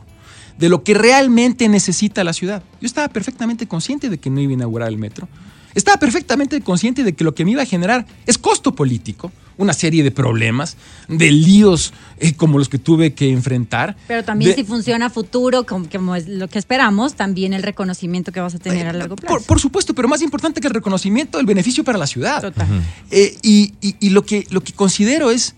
de 0.59 0.69
lo 0.69 0.85
que 0.85 0.93
realmente 0.93 1.69
necesita 1.69 2.23
la 2.23 2.35
ciudad. 2.35 2.63
Yo 2.81 2.87
estaba 2.87 3.09
perfectamente 3.09 3.67
consciente 3.67 4.11
de 4.11 4.19
que 4.19 4.29
no 4.29 4.41
iba 4.41 4.51
a 4.51 4.55
inaugurar 4.55 4.89
el 4.89 4.99
metro. 4.99 5.27
Estaba 5.75 5.99
perfectamente 5.99 6.61
consciente 6.61 7.05
de 7.05 7.13
que 7.15 7.25
lo 7.25 7.35
que 7.35 7.45
me 7.45 7.53
iba 7.53 7.63
a 7.63 7.67
generar 7.67 8.07
es 8.27 8.39
costo 8.39 8.75
político, 8.75 9.31
una 9.57 9.73
serie 9.73 10.03
de 10.03 10.11
problemas, 10.11 10.77
de 11.09 11.31
líos 11.31 11.93
eh, 12.19 12.35
como 12.35 12.59
los 12.59 12.69
que 12.69 12.79
tuve 12.79 13.13
que 13.15 13.29
enfrentar. 13.31 13.97
Pero 14.09 14.25
también 14.25 14.51
de- 14.53 14.57
si 14.57 14.65
funciona 14.65 15.07
a 15.07 15.11
futuro, 15.11 15.67
como, 15.67 15.89
como 15.89 16.17
es 16.17 16.27
lo 16.29 16.49
que 16.49 16.59
esperamos, 16.59 17.15
también 17.15 17.53
el 17.53 17.63
reconocimiento 17.63 18.33
que 18.33 18.41
vas 18.41 18.55
a 18.55 18.59
tener 18.59 18.87
a 18.89 18.93
largo 18.93 19.17
plazo. 19.17 19.35
Por, 19.37 19.45
por 19.45 19.61
supuesto, 19.61 19.95
pero 19.95 20.09
más 20.09 20.23
importante 20.23 20.61
que 20.61 20.67
el 20.69 20.75
reconocimiento, 20.75 21.39
el 21.39 21.47
beneficio 21.47 21.85
para 21.85 21.99
la 21.99 22.07
ciudad. 22.07 22.41
Total. 22.41 22.67
Eh, 23.11 23.37
y 23.43 23.75
y- 23.81 23.97
y 24.01 24.11
lo, 24.11 24.25
que, 24.25 24.47
lo 24.51 24.63
que 24.63 24.73
considero 24.73 25.31
es, 25.31 25.55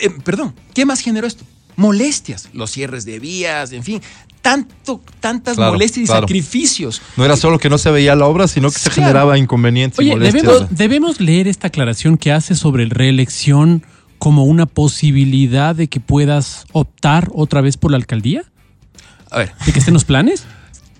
eh, 0.00 0.10
perdón, 0.24 0.54
¿qué 0.72 0.86
más 0.86 1.00
generó 1.00 1.26
esto? 1.26 1.44
Molestias, 1.76 2.48
los 2.52 2.70
cierres 2.70 3.04
de 3.04 3.18
vías, 3.18 3.72
en 3.72 3.82
fin, 3.82 4.00
tanto, 4.42 5.00
tantas 5.20 5.56
Claro, 5.56 5.72
molestias 5.72 6.04
y 6.04 6.06
claro. 6.06 6.22
sacrificios. 6.22 7.00
No 7.16 7.24
era 7.24 7.36
solo 7.36 7.58
que 7.58 7.70
no 7.70 7.78
se 7.78 7.90
veía 7.90 8.14
la 8.14 8.26
obra, 8.26 8.46
sino 8.48 8.70
que 8.70 8.78
se 8.78 8.90
generaba 8.90 9.38
inconvenientes 9.38 9.98
y 10.00 10.02
Oye, 10.02 10.10
molestias. 10.16 10.42
debemos, 10.44 10.66
debemos 10.70 11.20
leer 11.20 11.48
esta 11.48 11.68
aclaración 11.68 12.16
que 12.18 12.32
hace 12.32 12.54
sobre 12.54 12.84
reelección 12.86 13.84
como 14.18 14.44
una 14.44 14.66
posibilidad 14.66 15.74
de 15.74 15.88
que 15.88 16.00
puedas 16.00 16.66
optar 16.72 17.28
otra 17.34 17.60
vez 17.60 17.76
por 17.76 17.90
la 17.90 17.96
alcaldía, 17.96 18.44
A 19.30 19.38
ver, 19.38 19.52
de 19.66 19.72
que 19.72 19.78
estén 19.78 19.94
los 19.94 20.04
planes. 20.04 20.44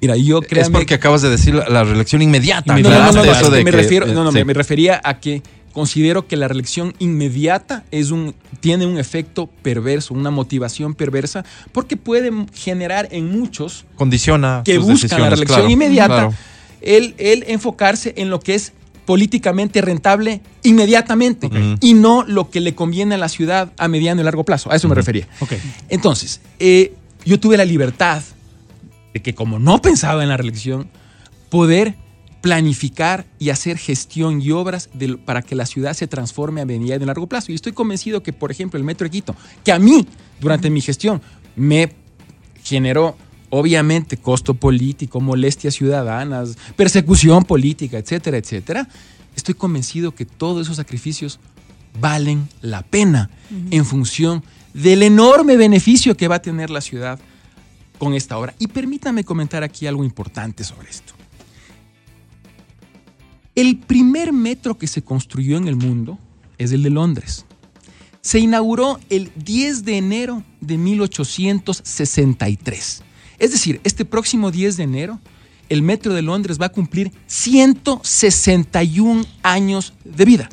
mira, 0.01 0.17
yo 0.17 0.41
Es 0.43 0.49
créanme 0.49 0.79
porque 0.79 0.95
acabas 0.95 1.23
de 1.23 1.31
decir 1.31 1.55
la, 1.55 1.69
la 1.69 1.85
reelección 1.85 2.21
inmediata. 2.23 2.77
No, 2.77 2.91
no, 2.91 3.13
no, 3.13 3.25
es 3.25 3.65
me 3.65 3.71
refiero, 3.71 4.07
eh, 4.07 4.13
no, 4.13 4.25
no, 4.25 4.33
me 4.33 4.53
refería 4.53 5.01
a 5.03 5.21
que 5.21 5.43
considero 5.75 6.27
que 6.27 6.37
la 6.37 6.49
reelección 6.49 6.95
inmediata 6.99 7.85
es 7.91 8.11
un, 8.11 8.35
tiene 8.61 8.87
un 8.87 8.97
efecto 8.97 9.49
perverso, 9.63 10.15
una 10.15 10.31
motivación 10.31 10.95
perversa, 10.95 11.45
porque 11.73 11.99
puede 11.99 12.31
generar 12.55 13.09
en 13.11 13.31
muchos 13.31 13.85
condiciona 13.97 14.63
que 14.65 14.79
buscan 14.79 15.21
la 15.21 15.31
reelección 15.31 15.59
claro, 15.59 15.71
inmediata 15.71 16.15
claro. 16.15 16.35
el, 16.81 17.15
el 17.19 17.45
enfocarse 17.49 18.15
en 18.17 18.31
lo 18.31 18.41
que 18.41 18.55
es 18.55 18.73
políticamente 19.05 19.83
rentable 19.83 20.41
inmediatamente 20.63 21.51
y 21.81 21.93
no 21.93 22.25
lo 22.25 22.49
que 22.49 22.61
le 22.61 22.75
conviene 22.75 23.17
a 23.17 23.19
la 23.19 23.29
ciudad 23.29 23.73
a 23.77 23.89
mediano 23.89 24.21
y 24.23 24.25
largo 24.25 24.45
plazo. 24.45 24.71
A 24.73 24.77
eso 24.77 24.89
me 24.89 24.95
refería. 24.95 25.29
Entonces, 25.89 26.41
eh, 26.59 26.95
yo 27.25 27.39
tuve 27.39 27.57
la 27.57 27.65
libertad 27.65 28.23
de 29.13 29.21
que 29.21 29.35
como 29.35 29.59
no 29.59 29.83
pensaba 29.83 30.23
en 30.23 30.29
la 30.29 30.37
reelección, 30.37 30.89
poder 31.51 31.97
planificar 32.45 33.25
y 33.39 33.49
hacer 33.49 33.79
gestión 33.79 34.43
y 34.43 34.51
obras 34.51 34.91
de- 34.93 35.17
para 35.17 35.41
que 35.41 35.55
la 35.55 35.65
ciudad 35.65 35.95
se 35.95 36.07
transforme 36.07 36.61
a 36.61 36.67
mediano 36.67 37.03
y 37.03 37.07
largo 37.07 37.27
plazo. 37.27 37.51
Y 37.51 37.55
estoy 37.55 37.73
convencido 37.73 38.23
que, 38.23 38.35
por 38.35 38.51
ejemplo, 38.51 38.77
el 38.77 38.85
Metro 38.85 39.07
de 39.07 39.11
Quito, 39.13 39.35
que 39.65 39.73
a 39.73 39.79
mí, 39.79 40.07
durante 40.43 40.69
mi 40.69 40.83
gestión, 40.83 41.23
me 41.57 41.95
generó 42.63 43.17
obviamente 43.49 44.19
costo 44.19 44.53
político, 44.53 45.23
molestias 45.23 45.73
ciudadanas, 45.77 46.59
persecución 46.77 47.45
política, 47.45 47.97
etcétera, 47.97 48.37
etcétera, 48.37 48.89
estoy 49.35 49.55
convencido 49.55 50.15
que 50.15 50.27
todos 50.27 50.67
esos 50.67 50.77
sacrificios 50.77 51.41
valen 51.99 52.47
la 52.61 52.83
pena 52.83 53.31
en 53.71 53.87
función 53.87 54.45
del 54.75 55.03
enorme 55.03 55.57
beneficio 55.57 56.15
que 56.15 56.29
va 56.29 56.35
a 56.35 56.43
tener 56.43 56.69
la 56.69 56.83
ciudad 56.83 57.19
con 57.99 58.13
esta 58.13 58.37
obra. 58.37 58.55
Y 58.59 58.67
permítame 58.67 59.25
comentar 59.25 59.63
aquí 59.63 59.87
algo 59.87 60.05
importante 60.05 60.63
sobre 60.63 60.91
esto. 60.91 61.04
El 63.55 63.79
primer 63.79 64.33
metro 64.33 64.77
que 64.77 64.89
se 64.89 65.03
construyó 65.03 65.57
en 65.57 65.69
el 65.69 65.77
mundo 65.77 66.19
es 66.59 66.73
el 66.73 66.83
de 66.83 66.91
Londres. 66.91 67.47
Se 68.21 68.41
inauguró 68.41 68.99
el 69.11 69.31
10 69.37 69.85
de 69.85 69.99
enero 69.99 70.43
de 70.61 70.77
1863. 70.77 73.03
Es 73.39 73.53
decir, 73.53 73.81
este 73.85 74.05
próximo 74.05 74.51
10 74.51 74.77
de 74.77 74.83
enero, 74.83 75.21
el 75.69 75.83
metro 75.83 76.15
de 76.15 76.23
Londres 76.23 76.61
va 76.61 76.67
a 76.67 76.73
cumplir 76.73 77.13
161 77.27 79.25
años 79.43 79.93
de 80.05 80.25
vida. 80.25 80.49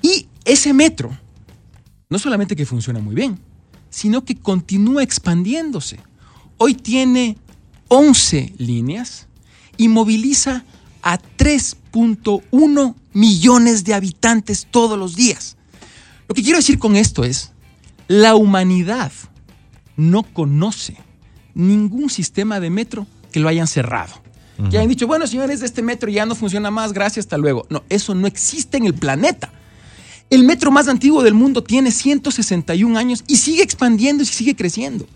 Y 0.00 0.28
ese 0.44 0.72
metro, 0.72 1.10
no 2.08 2.18
solamente 2.18 2.56
que 2.56 2.64
funciona 2.66 3.00
muy 3.00 3.14
bien, 3.14 3.38
sino 3.90 4.24
que 4.24 4.36
continúa 4.36 5.02
expandiéndose. 5.02 6.00
Hoy 6.56 6.74
tiene 6.74 7.36
11 7.88 8.54
líneas 8.56 9.26
y 9.76 9.88
moviliza 9.88 10.64
a 11.02 11.18
3.1 11.18 12.94
millones 13.12 13.84
de 13.84 13.94
habitantes 13.94 14.66
todos 14.70 14.98
los 14.98 15.16
días. 15.16 15.56
Lo 16.28 16.34
que 16.34 16.42
quiero 16.42 16.58
decir 16.58 16.78
con 16.78 16.96
esto 16.96 17.24
es, 17.24 17.52
la 18.08 18.34
humanidad 18.34 19.12
no 19.96 20.22
conoce 20.22 20.96
ningún 21.54 22.08
sistema 22.08 22.60
de 22.60 22.70
metro 22.70 23.06
que 23.30 23.40
lo 23.40 23.48
hayan 23.48 23.66
cerrado. 23.66 24.22
Que 24.70 24.78
hayan 24.78 24.88
dicho, 24.88 25.08
bueno, 25.08 25.26
señores, 25.26 25.60
este 25.62 25.82
metro 25.82 26.08
ya 26.08 26.24
no 26.24 26.36
funciona 26.36 26.70
más, 26.70 26.92
gracias, 26.92 27.26
hasta 27.26 27.36
luego. 27.36 27.66
No, 27.68 27.82
eso 27.88 28.14
no 28.14 28.28
existe 28.28 28.76
en 28.76 28.86
el 28.86 28.94
planeta. 28.94 29.50
El 30.30 30.44
metro 30.44 30.70
más 30.70 30.86
antiguo 30.86 31.22
del 31.24 31.34
mundo 31.34 31.64
tiene 31.64 31.90
161 31.90 32.96
años 32.96 33.24
y 33.26 33.38
sigue 33.38 33.62
expandiendo 33.62 34.22
y 34.22 34.26
sigue 34.26 34.54
creciendo. 34.54 35.06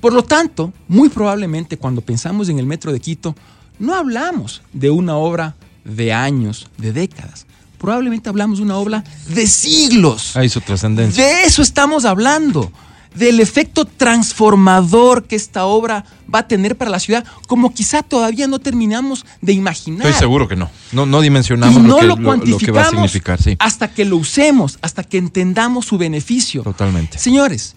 Por 0.00 0.12
lo 0.12 0.22
tanto, 0.22 0.72
muy 0.86 1.08
probablemente 1.08 1.78
cuando 1.78 2.02
pensamos 2.02 2.48
en 2.50 2.58
el 2.58 2.66
metro 2.66 2.92
de 2.92 3.00
Quito, 3.00 3.34
no 3.80 3.94
hablamos 3.94 4.62
de 4.72 4.90
una 4.90 5.16
obra 5.16 5.56
de 5.84 6.12
años, 6.12 6.68
de 6.76 6.92
décadas. 6.92 7.46
Probablemente 7.78 8.28
hablamos 8.28 8.58
de 8.58 8.64
una 8.64 8.76
obra 8.76 9.02
de 9.28 9.46
siglos. 9.46 10.36
Ahí 10.36 10.48
su 10.48 10.60
trascendencia. 10.60 11.24
De 11.24 11.44
eso 11.44 11.62
estamos 11.62 12.04
hablando. 12.04 12.70
Del 13.14 13.40
efecto 13.40 13.86
transformador 13.86 15.24
que 15.24 15.34
esta 15.34 15.64
obra 15.64 16.04
va 16.32 16.40
a 16.40 16.46
tener 16.46 16.76
para 16.76 16.92
la 16.92 17.00
ciudad, 17.00 17.24
como 17.48 17.74
quizá 17.74 18.04
todavía 18.04 18.46
no 18.46 18.60
terminamos 18.60 19.26
de 19.40 19.52
imaginar. 19.52 20.06
Estoy 20.06 20.20
seguro 20.20 20.46
que 20.46 20.54
no. 20.54 20.70
No, 20.92 21.06
no 21.06 21.20
dimensionamos 21.20 21.76
y 21.76 21.80
no 21.80 21.94
lo, 21.94 21.98
que, 21.98 22.06
lo 22.06 22.16
cuantificamos 22.22 22.62
lo 22.62 22.66
que 22.66 22.70
va 22.70 22.82
a 22.82 22.90
significar. 22.90 23.42
Sí, 23.42 23.56
hasta 23.58 23.92
que 23.92 24.04
lo 24.04 24.16
usemos, 24.16 24.78
hasta 24.80 25.02
que 25.02 25.18
entendamos 25.18 25.86
su 25.86 25.98
beneficio. 25.98 26.62
totalmente. 26.62 27.18
Señores, 27.18 27.74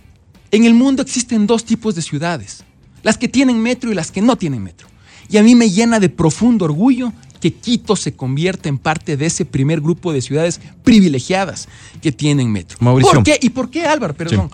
en 0.51 0.65
el 0.65 0.75
mundo 0.75 1.01
existen 1.01 1.47
dos 1.47 1.65
tipos 1.65 1.95
de 1.95 2.03
ciudades, 2.03 2.63
las 3.01 3.17
que 3.17 3.27
tienen 3.27 3.59
metro 3.59 3.91
y 3.91 3.95
las 3.95 4.11
que 4.11 4.21
no 4.21 4.35
tienen 4.35 4.61
metro. 4.61 4.92
Y 5.33 5.37
a 5.39 5.41
mí 5.41 5.55
me 5.55 5.71
llena 5.71 5.99
de 5.99 6.09
profundo 6.09 6.65
orgullo 6.65 7.11
que 7.41 7.51
Quito 7.51 7.95
se 7.95 8.13
convierta 8.13 8.69
en 8.69 8.77
parte 8.77 9.17
de 9.17 9.25
ese 9.25 9.45
primer 9.45 9.81
grupo 9.81 10.13
de 10.13 10.21
ciudades 10.21 10.61
privilegiadas 10.83 11.67
que 12.03 12.11
tienen 12.11 12.51
metro. 12.51 12.77
Mauricio. 12.81 13.13
¿Por 13.13 13.23
qué? 13.23 13.39
¿Y 13.41 13.49
por 13.49 13.71
qué, 13.71 13.87
Álvaro? 13.87 14.13
Perdón. 14.13 14.51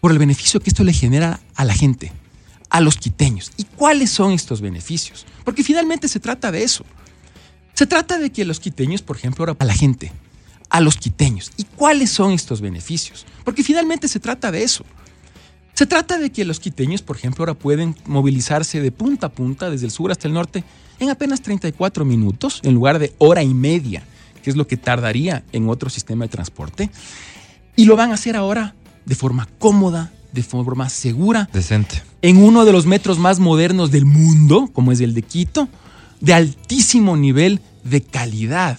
Por 0.00 0.10
el 0.10 0.18
beneficio 0.18 0.58
que 0.58 0.70
esto 0.70 0.84
le 0.84 0.94
genera 0.94 1.38
a 1.54 1.66
la 1.66 1.74
gente, 1.74 2.12
a 2.70 2.80
los 2.80 2.96
quiteños. 2.96 3.52
¿Y 3.58 3.64
cuáles 3.64 4.08
son 4.08 4.32
estos 4.32 4.62
beneficios? 4.62 5.26
Porque 5.44 5.62
finalmente 5.62 6.08
se 6.08 6.18
trata 6.18 6.50
de 6.50 6.62
eso. 6.62 6.86
Se 7.74 7.84
trata 7.84 8.16
de 8.18 8.32
que 8.32 8.46
los 8.46 8.60
quiteños, 8.60 9.02
por 9.02 9.18
ejemplo, 9.18 9.42
ahora 9.42 9.54
a 9.58 9.64
la 9.66 9.74
gente, 9.74 10.12
a 10.70 10.80
los 10.80 10.96
quiteños. 10.96 11.52
¿Y 11.58 11.64
cuáles 11.64 12.08
son 12.08 12.32
estos 12.32 12.62
beneficios? 12.62 13.26
Porque 13.44 13.62
finalmente 13.62 14.08
se 14.08 14.18
trata 14.18 14.50
de 14.50 14.62
eso. 14.62 14.82
Se 15.74 15.86
trata 15.86 16.18
de 16.18 16.30
que 16.30 16.44
los 16.44 16.60
quiteños, 16.60 17.02
por 17.02 17.16
ejemplo, 17.16 17.42
ahora 17.42 17.54
pueden 17.54 17.96
movilizarse 18.06 18.80
de 18.80 18.92
punta 18.92 19.26
a 19.26 19.32
punta, 19.32 19.70
desde 19.70 19.86
el 19.86 19.92
sur 19.92 20.12
hasta 20.12 20.28
el 20.28 20.34
norte, 20.34 20.62
en 21.00 21.10
apenas 21.10 21.42
34 21.42 22.04
minutos, 22.04 22.60
en 22.62 22.74
lugar 22.74 23.00
de 23.00 23.12
hora 23.18 23.42
y 23.42 23.52
media, 23.52 24.04
que 24.42 24.50
es 24.50 24.56
lo 24.56 24.66
que 24.68 24.76
tardaría 24.76 25.42
en 25.52 25.68
otro 25.68 25.90
sistema 25.90 26.24
de 26.24 26.28
transporte. 26.28 26.90
Y 27.74 27.86
lo 27.86 27.96
van 27.96 28.12
a 28.12 28.14
hacer 28.14 28.36
ahora 28.36 28.74
de 29.04 29.14
forma 29.16 29.48
cómoda, 29.58 30.12
de 30.32 30.42
forma 30.42 30.88
segura, 30.88 31.48
Decente. 31.52 32.02
en 32.22 32.36
uno 32.36 32.64
de 32.64 32.72
los 32.72 32.86
metros 32.86 33.18
más 33.18 33.40
modernos 33.40 33.90
del 33.90 34.04
mundo, 34.04 34.70
como 34.72 34.92
es 34.92 35.00
el 35.00 35.12
de 35.14 35.22
Quito, 35.22 35.68
de 36.20 36.34
altísimo 36.34 37.16
nivel 37.16 37.60
de 37.82 38.00
calidad. 38.00 38.78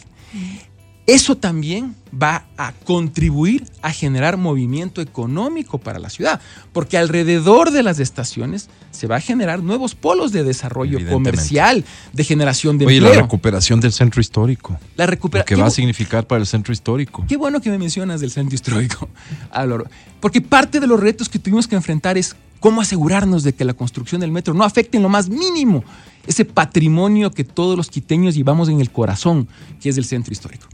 Eso 1.07 1.37
también 1.37 1.95
va 2.11 2.45
a 2.57 2.71
contribuir 2.83 3.67
a 3.83 3.91
generar 3.91 4.37
movimiento 4.37 5.01
económico 5.01 5.77
para 5.77 5.99
la 5.99 6.09
ciudad, 6.09 6.41
porque 6.73 6.97
alrededor 6.97 7.69
de 7.69 7.83
las 7.83 7.99
estaciones 7.99 8.69
se 8.89 9.05
va 9.05 9.17
a 9.17 9.19
generar 9.19 9.61
nuevos 9.61 9.93
polos 9.93 10.31
de 10.31 10.43
desarrollo 10.43 10.97
comercial, 11.11 11.85
de 12.11 12.23
generación 12.23 12.79
de 12.79 12.87
Oye, 12.87 13.01
la 13.01 13.07
empleo. 13.09 13.21
recuperación 13.23 13.79
del 13.81 13.91
centro 13.91 14.19
histórico. 14.19 14.79
La 14.97 15.05
Lo 15.05 15.11
recupera- 15.11 15.43
que 15.45 15.53
qué 15.53 15.61
va 15.61 15.67
a 15.67 15.71
significar 15.71 16.25
para 16.25 16.41
el 16.41 16.47
centro 16.47 16.73
histórico. 16.73 17.23
Qué 17.27 17.37
bueno 17.37 17.61
que 17.61 17.69
me 17.69 17.77
mencionas 17.77 18.19
del 18.19 18.31
centro 18.31 18.55
histórico, 18.55 19.07
Álvaro. 19.51 19.85
Porque 20.19 20.41
parte 20.41 20.79
de 20.79 20.87
los 20.87 20.99
retos 20.99 21.29
que 21.29 21.37
tuvimos 21.37 21.67
que 21.67 21.75
enfrentar 21.75 22.17
es 22.17 22.35
cómo 22.59 22.81
asegurarnos 22.81 23.43
de 23.43 23.53
que 23.53 23.63
la 23.63 23.75
construcción 23.75 24.21
del 24.21 24.31
metro 24.31 24.55
no 24.55 24.63
afecte 24.63 24.97
en 24.97 25.03
lo 25.03 25.09
más 25.09 25.29
mínimo 25.29 25.83
ese 26.25 26.45
patrimonio 26.45 27.29
que 27.29 27.43
todos 27.43 27.77
los 27.77 27.91
quiteños 27.91 28.33
llevamos 28.33 28.69
en 28.69 28.81
el 28.81 28.89
corazón, 28.89 29.47
que 29.79 29.89
es 29.89 29.97
el 29.99 30.05
centro 30.05 30.33
histórico. 30.33 30.65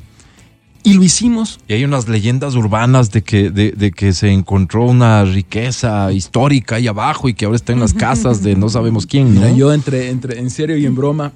Y 0.84 0.94
lo 0.94 1.04
hicimos 1.04 1.60
Y 1.68 1.74
hay 1.74 1.84
unas 1.84 2.08
leyendas 2.08 2.56
urbanas 2.56 3.12
de 3.12 3.22
que, 3.22 3.52
de, 3.52 3.72
de 3.72 3.92
que 3.92 4.14
se 4.14 4.32
encontró 4.32 4.86
una 4.86 5.24
riqueza 5.26 6.12
histórica 6.12 6.76
ahí 6.78 6.88
abajo 6.88 7.30
y 7.30 7.34
que 7.34 7.46
ahora 7.46 7.56
está 7.56 7.74
en 7.74 7.80
las 7.80 7.94
casas 7.94 8.42
de 8.42 8.56
no 8.56 8.70
sabemos 8.70 9.06
quién, 9.06 9.36
¿no? 9.36 9.42
Mira, 9.42 9.54
yo 9.54 9.74
entre, 9.74 10.10
entre 10.10 10.40
en 10.40 10.50
serio 10.50 10.78
y 10.78 10.86
en 10.86 10.96
broma 10.96 11.34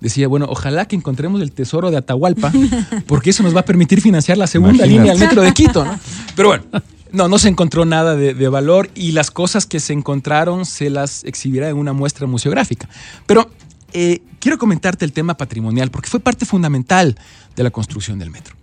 decía, 0.00 0.26
bueno, 0.26 0.46
ojalá 0.48 0.86
que 0.86 0.96
encontremos 0.96 1.40
el 1.40 1.52
tesoro 1.52 1.90
de 1.90 1.96
Atahualpa, 1.96 2.52
porque 3.06 3.30
eso 3.30 3.42
nos 3.44 3.54
va 3.54 3.60
a 3.60 3.64
permitir 3.64 4.00
financiar 4.00 4.36
la 4.36 4.48
segunda 4.48 4.84
Imagínate. 4.84 4.98
línea 4.98 5.12
del 5.12 5.20
metro 5.20 5.42
de 5.42 5.52
Quito, 5.52 5.84
¿no? 5.84 5.98
Pero 6.36 6.48
bueno, 6.48 6.64
no, 7.12 7.28
no 7.28 7.38
se 7.38 7.48
encontró 7.48 7.84
nada 7.84 8.16
de, 8.16 8.34
de 8.34 8.48
valor 8.48 8.90
y 8.96 9.12
las 9.12 9.30
cosas 9.30 9.64
que 9.66 9.78
se 9.78 9.92
encontraron 9.92 10.66
se 10.66 10.90
las 10.90 11.22
exhibirá 11.24 11.68
en 11.68 11.76
una 11.76 11.92
muestra 11.92 12.26
museográfica. 12.26 12.88
Pero 13.26 13.48
eh, 13.92 14.22
quiero 14.40 14.58
comentarte 14.58 15.04
el 15.04 15.12
tema 15.12 15.36
patrimonial, 15.36 15.90
porque 15.90 16.08
fue 16.08 16.20
parte 16.20 16.46
fundamental 16.46 17.16
de 17.54 17.62
la 17.62 17.70
construcción 17.70 18.18
del 18.18 18.30
metro. 18.30 18.56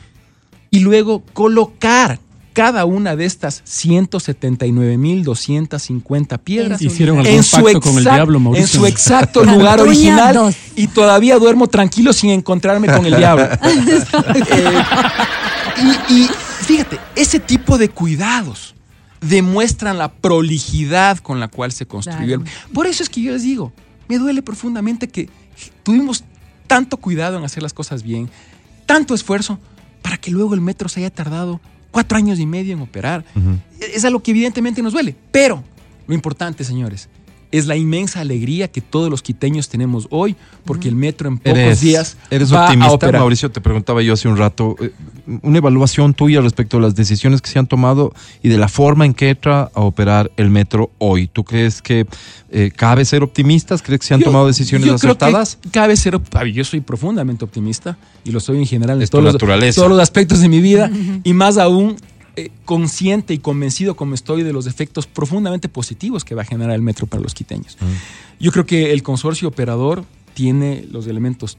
y 0.71 0.81
luego 0.81 1.23
colocar 1.33 2.19
cada 2.53 2.85
una 2.87 3.17
de 3.17 3.25
estas 3.27 3.63
179.250 3.65 6.39
piedras 6.39 6.81
Hicieron 6.83 7.17
En 7.19 7.27
algún 7.27 7.37
en 7.39 7.43
su, 7.43 7.57
pacto 7.63 7.81
con 7.81 7.99
el 7.99 8.07
exact- 8.07 8.15
diablo, 8.15 8.39
en 8.39 8.43
Mauricio. 8.45 8.81
su 8.81 8.87
exacto 8.87 9.45
lugar 9.45 9.81
original 9.81 10.55
y 10.75 10.87
todavía 10.89 11.39
duermo 11.39 11.67
tranquilo 11.69 12.13
sin 12.13 12.31
encontrarme 12.31 12.89
con 12.89 13.05
el 13.07 13.17
diablo. 13.17 13.49
Eh, 15.79 15.95
y, 16.09 16.15
y 16.23 16.29
fíjate, 16.63 16.99
ese 17.15 17.39
tipo 17.41 17.77
de 17.77 17.91
cuidados 17.91 18.75
demuestran 19.29 19.99
la 19.99 20.13
prolijidad 20.13 21.19
con 21.19 21.41
la 21.41 21.49
cual 21.49 21.73
se 21.73 21.87
construyó. 21.87 22.35
el- 22.37 22.43
Claro. 22.43 22.59
Por 22.73 22.87
eso 22.87 23.03
es 23.03 23.09
que 23.09 23.21
yo 23.23 23.33
les 23.33 23.43
digo, 23.43 23.73
me 24.09 24.19
duele 24.19 24.43
profundamente 24.43 25.09
que 25.09 25.29
tuvimos 25.83 26.25
tanto 26.67 26.97
cuidado 26.97 27.39
en 27.39 27.45
hacer 27.45 27.63
las 27.63 27.73
cosas 27.73 28.03
bien, 28.03 28.29
tanto 28.87 29.15
esfuerzo, 29.15 29.59
para 30.03 30.17
que 30.19 30.31
luego 30.31 30.55
el 30.55 30.61
metro 30.61 30.89
se 30.89 31.01
haya 31.01 31.11
tardado 31.11 31.61
cuatro 31.91 32.17
años 32.19 32.39
y 32.39 32.47
medio 32.47 32.73
en 32.75 32.81
operar. 32.81 33.25
Es 33.81 34.05
algo 34.05 34.21
que 34.23 34.31
evidentemente 34.33 34.83
nos 34.83 34.93
duele. 34.93 35.17
Pero 35.33 35.65
lo 36.07 36.15
importante, 36.15 36.63
señores, 36.65 37.09
es 37.53 37.67
la 37.67 37.77
inmensa 37.77 38.21
alegría 38.21 38.69
que 38.69 38.81
todos 38.81 39.11
los 39.11 39.23
quiteños 39.23 39.69
tenemos 39.69 40.07
hoy, 40.11 40.37
porque 40.65 40.89
el 40.89 40.97
metro 40.97 41.29
en 41.29 41.39
pocos 41.39 41.59
Eres, 41.59 41.81
días 41.81 42.17
eres 42.31 42.53
va 42.53 42.63
a 42.63 42.65
optimista, 42.67 42.93
operar. 42.95 43.21
Mauricio. 43.21 43.51
Te 43.51 43.61
preguntaba 43.61 44.03
yo 44.03 44.13
hace 44.15 44.29
un 44.29 44.37
rato, 44.37 44.77
eh, 44.81 44.91
una 45.43 45.59
evaluación 45.59 46.15
tuya 46.15 46.41
respecto 46.41 46.79
a 46.79 46.81
las 46.81 46.95
decisiones 46.95 47.41
que 47.41 47.51
se 47.51 47.59
han 47.59 47.67
tomado 47.67 48.13
y 48.43 48.49
de 48.49 48.59
la 48.59 48.69
forma 48.69 49.05
en 49.07 49.15
que 49.15 49.31
entra 49.31 49.71
a 49.75 49.81
operar 49.81 50.31
el 50.37 50.51
metro 50.51 50.91
hoy. 50.99 51.29
¿Tú 51.29 51.45
crees 51.45 51.83
que 51.83 52.07
eh, 52.51 52.71
cabe 52.75 53.05
ser 53.05 53.23
optimistas? 53.23 53.83
¿Crees 53.83 54.01
que 54.01 54.07
se 54.07 54.15
han 54.15 54.21
Yo- 54.21 54.27
tomado 54.27 54.47
decisiones 54.47 54.87
yo 54.89 54.97
creo 54.99 55.17
que 55.17 55.25
acertadas? 55.25 55.59
cabe 55.71 55.97
ser. 55.97 56.21
Yo 56.53 56.65
soy 56.65 56.81
profundamente 56.81 57.45
optimista 57.45 57.97
y 58.25 58.31
lo 58.33 58.41
soy 58.41 58.59
en 58.59 58.67
general 58.67 58.97
en 58.99 59.03
Es 59.03 59.11
tu 59.11 59.19
todos 59.19 59.33
los, 59.41 59.75
todos 59.75 59.89
los 59.89 60.01
aspectos 60.01 60.41
de 60.41 60.49
mi 60.49 60.61
vida 60.61 60.91
y 61.25 61.33
más 61.33 61.59
aún 61.59 61.97
eh, 62.37 62.51
consciente 62.65 63.35
y 63.35 63.39
convencido 63.39 63.97
como 63.97 64.15
estoy 64.15 64.43
de 64.43 64.53
los 64.53 64.67
efectos 64.67 65.07
profundamente 65.07 65.69
positivos 65.69 66.25
que 66.25 66.35
va 66.35 66.43
a 66.43 66.45
generar 66.45 66.75
el 66.75 66.83
metro 66.83 67.07
para 67.07 67.23
los 67.23 67.35
quiteños. 67.35 67.79
Yo 68.39 68.53
creo 68.53 68.67
que 68.67 68.93
el 68.93 69.03
consorcio 69.03 69.49
operador 69.49 70.05
tiene 70.35 70.87
los 70.91 71.07
elementos 71.07 71.57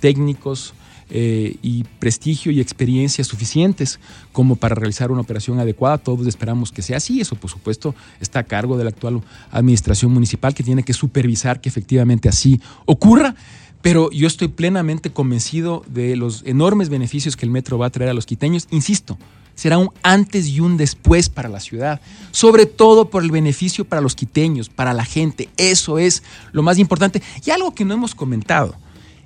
técnicos 0.00 0.74
eh, 1.10 1.56
y 1.62 1.84
prestigio 2.00 2.52
y 2.52 2.60
experiencia 2.60 3.24
suficientes 3.24 3.98
como 4.32 4.56
para 4.56 4.74
realizar 4.74 5.10
una 5.10 5.22
operación 5.22 5.58
adecuada. 5.58 5.96
Todos 5.96 6.26
esperamos 6.26 6.70
que 6.70 6.82
sea 6.82 6.98
así. 6.98 7.20
Eso, 7.20 7.34
por 7.36 7.50
supuesto, 7.50 7.94
está 8.20 8.40
a 8.40 8.44
cargo 8.44 8.76
de 8.76 8.84
la 8.84 8.90
actual 8.90 9.22
administración 9.50 10.12
municipal 10.12 10.52
que 10.52 10.62
tiene 10.62 10.82
que 10.82 10.92
supervisar 10.92 11.62
que 11.62 11.68
efectivamente 11.68 12.28
así 12.28 12.60
ocurra. 12.84 13.34
Pero 13.80 14.10
yo 14.10 14.26
estoy 14.26 14.48
plenamente 14.48 15.10
convencido 15.10 15.82
de 15.86 16.16
los 16.16 16.42
enormes 16.44 16.88
beneficios 16.88 17.36
que 17.36 17.46
el 17.46 17.52
metro 17.52 17.78
va 17.78 17.86
a 17.86 17.90
traer 17.90 18.10
a 18.10 18.14
los 18.14 18.26
quiteños. 18.26 18.66
Insisto, 18.70 19.16
será 19.58 19.76
un 19.76 19.90
antes 20.04 20.46
y 20.46 20.60
un 20.60 20.76
después 20.76 21.28
para 21.28 21.48
la 21.48 21.58
ciudad, 21.58 22.00
sobre 22.30 22.64
todo 22.64 23.10
por 23.10 23.24
el 23.24 23.32
beneficio 23.32 23.84
para 23.84 24.00
los 24.00 24.14
quiteños, 24.14 24.68
para 24.68 24.94
la 24.94 25.04
gente. 25.04 25.48
Eso 25.56 25.98
es 25.98 26.22
lo 26.52 26.62
más 26.62 26.78
importante. 26.78 27.20
Y 27.44 27.50
algo 27.50 27.74
que 27.74 27.84
no 27.84 27.92
hemos 27.94 28.14
comentado 28.14 28.76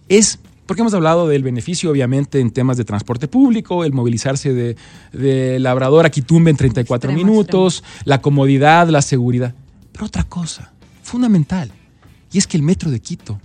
es, 0.09 0.39
porque 0.65 0.81
hemos 0.81 0.95
hablado 0.95 1.29
del 1.29 1.43
beneficio 1.43 1.91
obviamente 1.91 2.41
en 2.41 2.51
temas 2.51 2.79
de 2.79 2.87
transporte 2.87 3.29
público, 3.29 3.85
el 3.85 3.93
movilizarse 3.93 4.55
de, 4.55 4.77
de 5.13 5.59
Labrador 5.59 6.07
a 6.07 6.11
Quitumbe 6.11 6.51
en 6.51 6.57
34 6.57 7.11
Extremo, 7.11 7.31
minutos, 7.31 7.85
la 8.07 8.23
comodidad, 8.23 8.89
la 8.89 9.03
seguridad. 9.03 9.55
Pero 9.93 10.07
otra 10.07 10.25
cosa 10.25 10.73
fundamental, 11.03 11.71
y 12.33 12.39
es 12.39 12.47
que 12.47 12.57
el 12.57 12.63
metro 12.63 12.91
de 12.91 13.01
Quito 13.01 13.39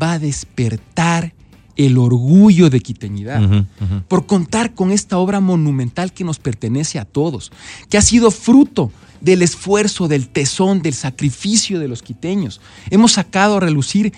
va 0.00 0.12
a 0.12 0.18
despertar 0.18 1.34
el 1.76 1.98
orgullo 1.98 2.70
de 2.70 2.80
quiteñidad 2.80 3.64
por 4.08 4.26
contar 4.26 4.74
con 4.74 4.90
esta 4.90 5.18
obra 5.18 5.40
monumental 5.40 6.12
que 6.12 6.24
nos 6.24 6.38
pertenece 6.38 6.98
a 6.98 7.04
todos, 7.04 7.52
que 7.88 7.98
ha 7.98 8.02
sido 8.02 8.30
fruto 8.30 8.90
del 9.20 9.42
esfuerzo, 9.42 10.08
del 10.08 10.28
tesón, 10.28 10.82
del 10.82 10.94
sacrificio 10.94 11.78
de 11.78 11.88
los 11.88 12.02
quiteños. 12.02 12.60
Hemos 12.90 13.12
sacado 13.12 13.56
a 13.56 13.60
relucir 13.60 14.12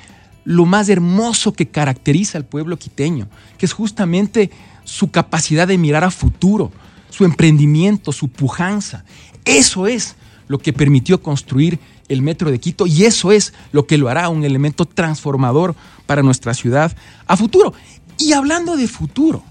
lo 0.45 0.65
más 0.65 0.89
hermoso 0.89 1.53
que 1.53 1.69
caracteriza 1.69 2.39
al 2.39 2.45
pueblo 2.45 2.79
quiteño, 2.79 3.29
que 3.59 3.67
es 3.67 3.73
justamente 3.73 4.51
su 4.85 5.11
capacidad 5.11 5.69
de 5.69 5.79
mirar 5.79 6.05
a 6.05 6.11
futuro, 6.11 6.73
su 7.11 7.25
emprendimiento, 7.25 8.13
su 8.13 8.29
pujanza. 8.29 9.05
Eso 9.45 9.87
es 9.87 10.17
lo 10.49 10.59
que 10.59 10.73
permitió 10.73 11.23
construir 11.23 11.79
el 12.13 12.23
metro 12.23 12.51
de 12.51 12.61
Quito 12.61 12.87
y 12.87 13.05
eso 13.05 13.33
es 13.33 13.53
lo 13.73 13.87
que 13.87 13.99
lo 13.99 14.09
hará 14.09 14.29
un 14.29 14.45
elemento 14.45 14.85
transformador 14.85 15.75
para 16.07 16.23
nuestra 16.23 16.55
ciudad 16.55 16.95
a 17.27 17.37
futuro. 17.37 17.73
Y 18.19 18.33
hablando 18.33 18.77
de 18.77 18.87
futuro, 18.87 19.43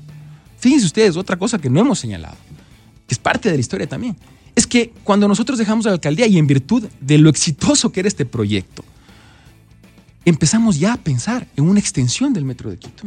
fíjense 0.60 0.86
ustedes, 0.86 1.18
otra 1.18 1.38
cosa 1.38 1.60
que 1.60 1.70
no 1.70 1.80
hemos 1.80 2.00
señalado, 2.00 2.38
que 3.08 3.14
es 3.14 3.20
parte 3.20 3.50
de 3.50 3.56
la 3.56 3.62
historia 3.62 3.88
también, 3.88 4.16
es 4.56 4.68
que 4.68 4.94
cuando 5.04 5.28
nosotros 5.28 5.58
dejamos 5.58 5.86
la 5.86 5.92
alcaldía 5.92 6.28
y 6.28 6.38
en 6.38 6.48
virtud 6.48 6.88
de 7.00 7.18
lo 7.18 7.30
exitoso 7.30 7.92
que 7.92 8.02
era 8.02 8.08
este 8.08 8.26
proyecto, 8.26 8.84
empezamos 10.26 10.80
ya 10.80 10.94
a 10.94 10.98
pensar 10.98 11.48
en 11.56 11.68
una 11.68 11.80
extensión 11.80 12.34
del 12.34 12.46
metro 12.46 12.70
de 12.70 12.78
Quito. 12.78 13.04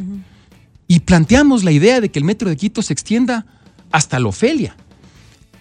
Y 0.87 1.01
planteamos 1.01 1.65
la 1.65 1.73
idea 1.73 2.01
de 2.01 2.11
que 2.11 2.19
el 2.19 2.25
metro 2.25 2.49
de 2.49 2.57
Quito 2.57 2.83
se 2.83 2.93
extienda 2.93 3.47
hasta 3.93 4.19
la 4.19 4.29
Ofelia. 4.29 4.77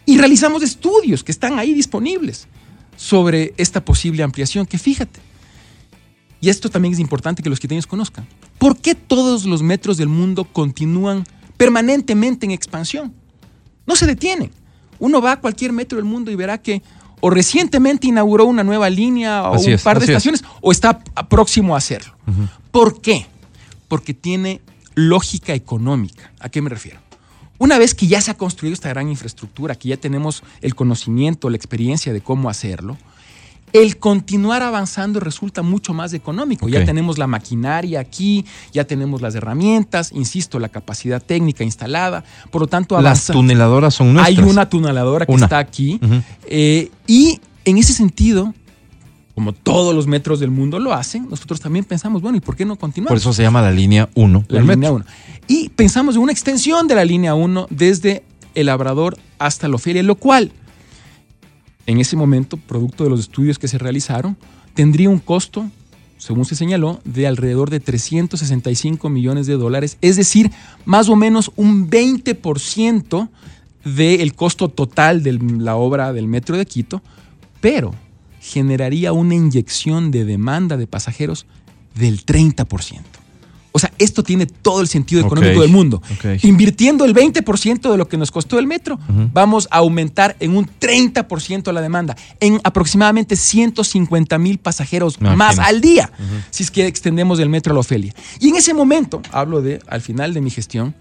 Y 0.05 0.17
realizamos 0.17 0.63
estudios 0.63 1.23
que 1.23 1.31
están 1.31 1.59
ahí 1.59 1.73
disponibles 1.73 2.47
sobre 2.95 3.53
esta 3.57 3.83
posible 3.83 4.23
ampliación, 4.23 4.65
que 4.65 4.77
fíjate, 4.77 5.19
y 6.41 6.49
esto 6.49 6.69
también 6.69 6.93
es 6.93 6.99
importante 6.99 7.41
que 7.41 7.49
los 7.49 7.59
quiteños 7.59 7.87
conozcan, 7.87 8.27
¿por 8.57 8.77
qué 8.77 8.95
todos 8.95 9.45
los 9.45 9.61
metros 9.61 9.97
del 9.97 10.09
mundo 10.09 10.43
continúan 10.43 11.23
permanentemente 11.57 12.45
en 12.45 12.51
expansión? 12.51 13.13
No 13.85 13.95
se 13.95 14.05
detienen. 14.05 14.51
Uno 14.99 15.21
va 15.21 15.33
a 15.33 15.39
cualquier 15.39 15.71
metro 15.71 15.97
del 15.97 16.05
mundo 16.05 16.31
y 16.31 16.35
verá 16.35 16.57
que 16.61 16.81
o 17.21 17.29
recientemente 17.29 18.07
inauguró 18.07 18.45
una 18.45 18.63
nueva 18.65 18.89
línea 18.89 19.43
o 19.43 19.55
Así 19.55 19.67
un 19.67 19.73
es, 19.75 19.81
par 19.81 19.97
de 19.99 20.03
es. 20.03 20.09
estaciones 20.09 20.43
o 20.61 20.71
está 20.73 20.99
próximo 21.29 21.75
a 21.75 21.77
hacerlo. 21.77 22.13
¿Por 22.71 22.99
qué? 23.01 23.25
Porque 23.87 24.13
tiene 24.13 24.59
lógica 24.95 25.53
económica. 25.53 26.33
¿A 26.39 26.49
qué 26.49 26.61
me 26.61 26.69
refiero? 26.69 26.99
Una 27.63 27.77
vez 27.77 27.95
que 27.95 28.07
ya 28.07 28.19
se 28.19 28.29
ha 28.29 28.33
construido 28.33 28.73
esta 28.73 28.89
gran 28.89 29.07
infraestructura, 29.07 29.75
que 29.75 29.87
ya 29.87 29.95
tenemos 29.95 30.43
el 30.59 30.75
conocimiento, 30.75 31.49
la 31.49 31.55
experiencia 31.55 32.11
de 32.11 32.19
cómo 32.19 32.49
hacerlo, 32.49 32.97
el 33.71 33.97
continuar 33.99 34.61
avanzando 34.63 35.21
resulta 35.21 35.61
mucho 35.61 35.93
más 35.93 36.11
económico. 36.13 36.67
Ya 36.67 36.83
tenemos 36.83 37.17
la 37.17 37.25
maquinaria 37.25 38.01
aquí, 38.01 38.45
ya 38.73 38.83
tenemos 38.83 39.21
las 39.21 39.33
herramientas, 39.35 40.11
insisto, 40.11 40.59
la 40.59 40.67
capacidad 40.67 41.23
técnica 41.23 41.63
instalada. 41.63 42.25
Por 42.51 42.63
lo 42.63 42.67
tanto, 42.67 42.95
Las 42.99 43.29
avanza- 43.29 43.31
tuneladoras 43.33 43.93
son 43.95 44.09
hay 44.19 44.35
nuestras. 44.35 44.47
una 44.49 44.69
tuneladora 44.69 45.25
que 45.25 45.31
Una. 45.31 45.45
está 45.45 45.57
aquí. 45.59 46.01
Eh, 46.47 46.91
y 47.07 47.39
en 47.63 47.77
ese 47.77 47.93
sentido, 47.93 48.53
como 49.35 49.53
todos 49.53 49.95
los 49.95 50.05
metros 50.05 50.39
del 50.39 50.51
mundo 50.51 50.79
lo 50.79 50.93
hacen, 50.93 51.27
nosotros 51.29 51.59
también 51.59 51.85
pensamos, 51.85 52.21
bueno, 52.21 52.37
¿y 52.37 52.41
por 52.41 52.55
qué 52.55 52.65
no 52.65 52.75
continuamos? 52.75 53.09
Por 53.09 53.17
eso 53.17 53.33
se 53.33 53.41
llama 53.41 53.61
la 53.61 53.71
línea 53.71 54.09
1 54.13 54.45
la 54.47 54.59
línea 54.59 54.75
metro. 54.75 54.95
1. 54.95 55.05
Y 55.47 55.69
pensamos 55.69 56.15
en 56.15 56.21
una 56.21 56.31
extensión 56.31 56.87
de 56.87 56.95
la 56.95 57.03
línea 57.03 57.33
1 57.33 57.67
desde 57.69 58.23
el 58.53 58.67
Labrador 58.67 59.17
hasta 59.39 59.67
la 59.67 59.75
Ofelia, 59.75 60.03
lo 60.03 60.15
cual, 60.15 60.51
en 61.87 61.99
ese 61.99 62.15
momento, 62.15 62.57
producto 62.57 63.03
de 63.03 63.09
los 63.09 63.19
estudios 63.21 63.57
que 63.57 63.67
se 63.67 63.79
realizaron, 63.79 64.37
tendría 64.75 65.09
un 65.09 65.19
costo, 65.19 65.69
según 66.19 66.45
se 66.45 66.55
señaló, 66.55 67.01
de 67.03 67.25
alrededor 67.25 67.71
de 67.71 67.79
365 67.79 69.09
millones 69.09 69.47
de 69.47 69.57
dólares, 69.57 69.97
es 70.01 70.15
decir, 70.15 70.51
más 70.85 71.09
o 71.09 71.15
menos 71.15 71.51
un 71.55 71.89
20% 71.89 73.29
del 73.83 74.35
costo 74.35 74.69
total 74.69 75.23
de 75.23 75.33
la 75.33 75.75
obra 75.75 76.13
del 76.13 76.27
Metro 76.27 76.55
de 76.55 76.65
Quito, 76.67 77.01
pero 77.59 77.93
generaría 78.43 79.13
una 79.13 79.35
inyección 79.35 80.11
de 80.11 80.25
demanda 80.25 80.75
de 80.75 80.85
pasajeros 80.85 81.45
del 81.95 82.25
30%. 82.25 83.01
O 83.71 83.79
sea, 83.79 83.91
esto 83.97 84.21
tiene 84.21 84.45
todo 84.45 84.81
el 84.81 84.87
sentido 84.87 85.25
económico 85.25 85.61
del 85.61 85.71
mundo. 85.71 86.03
Invirtiendo 86.43 87.05
el 87.05 87.15
20% 87.15 87.89
de 87.89 87.97
lo 87.97 88.07
que 88.07 88.17
nos 88.17 88.29
costó 88.29 88.59
el 88.59 88.67
metro, 88.67 88.99
vamos 89.33 89.67
a 89.71 89.77
aumentar 89.77 90.35
en 90.39 90.55
un 90.55 90.67
30% 90.67 91.71
la 91.71 91.81
demanda, 91.81 92.15
en 92.39 92.59
aproximadamente 92.63 93.35
150 93.35 94.37
mil 94.37 94.59
pasajeros 94.59 95.17
Imagínate. 95.19 95.37
más 95.37 95.67
al 95.67 95.81
día, 95.81 96.11
si 96.51 96.63
es 96.63 96.69
que 96.69 96.85
extendemos 96.85 97.39
el 97.39 97.49
metro 97.49 97.71
a 97.71 97.73
la 97.73 97.79
Ofelia. 97.79 98.13
Y 98.39 98.49
en 98.49 98.57
ese 98.57 98.75
momento, 98.75 99.21
hablo 99.31 99.61
de 99.61 99.79
al 99.87 100.01
final 100.01 100.35
de 100.35 100.41
mi 100.41 100.51
gestión, 100.51 100.93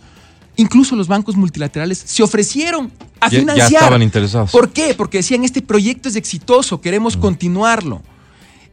incluso 0.57 0.97
los 0.97 1.09
bancos 1.09 1.37
multilaterales 1.37 1.99
se 2.05 2.23
ofrecieron 2.23 2.91
a 3.21 3.29
Ya- 3.29 3.33
ya 3.33 3.41
financiar. 3.41 3.73
estaban 3.73 4.03
interesados. 4.03 4.51
¿Por 4.51 4.71
qué? 4.73 4.95
Porque 4.95 5.19
decían, 5.19 5.45
este 5.45 5.63
proyecto 5.63 6.09
es 6.09 6.17
exitoso, 6.17 6.81
queremos 6.81 7.17
continuarlo. 7.17 8.03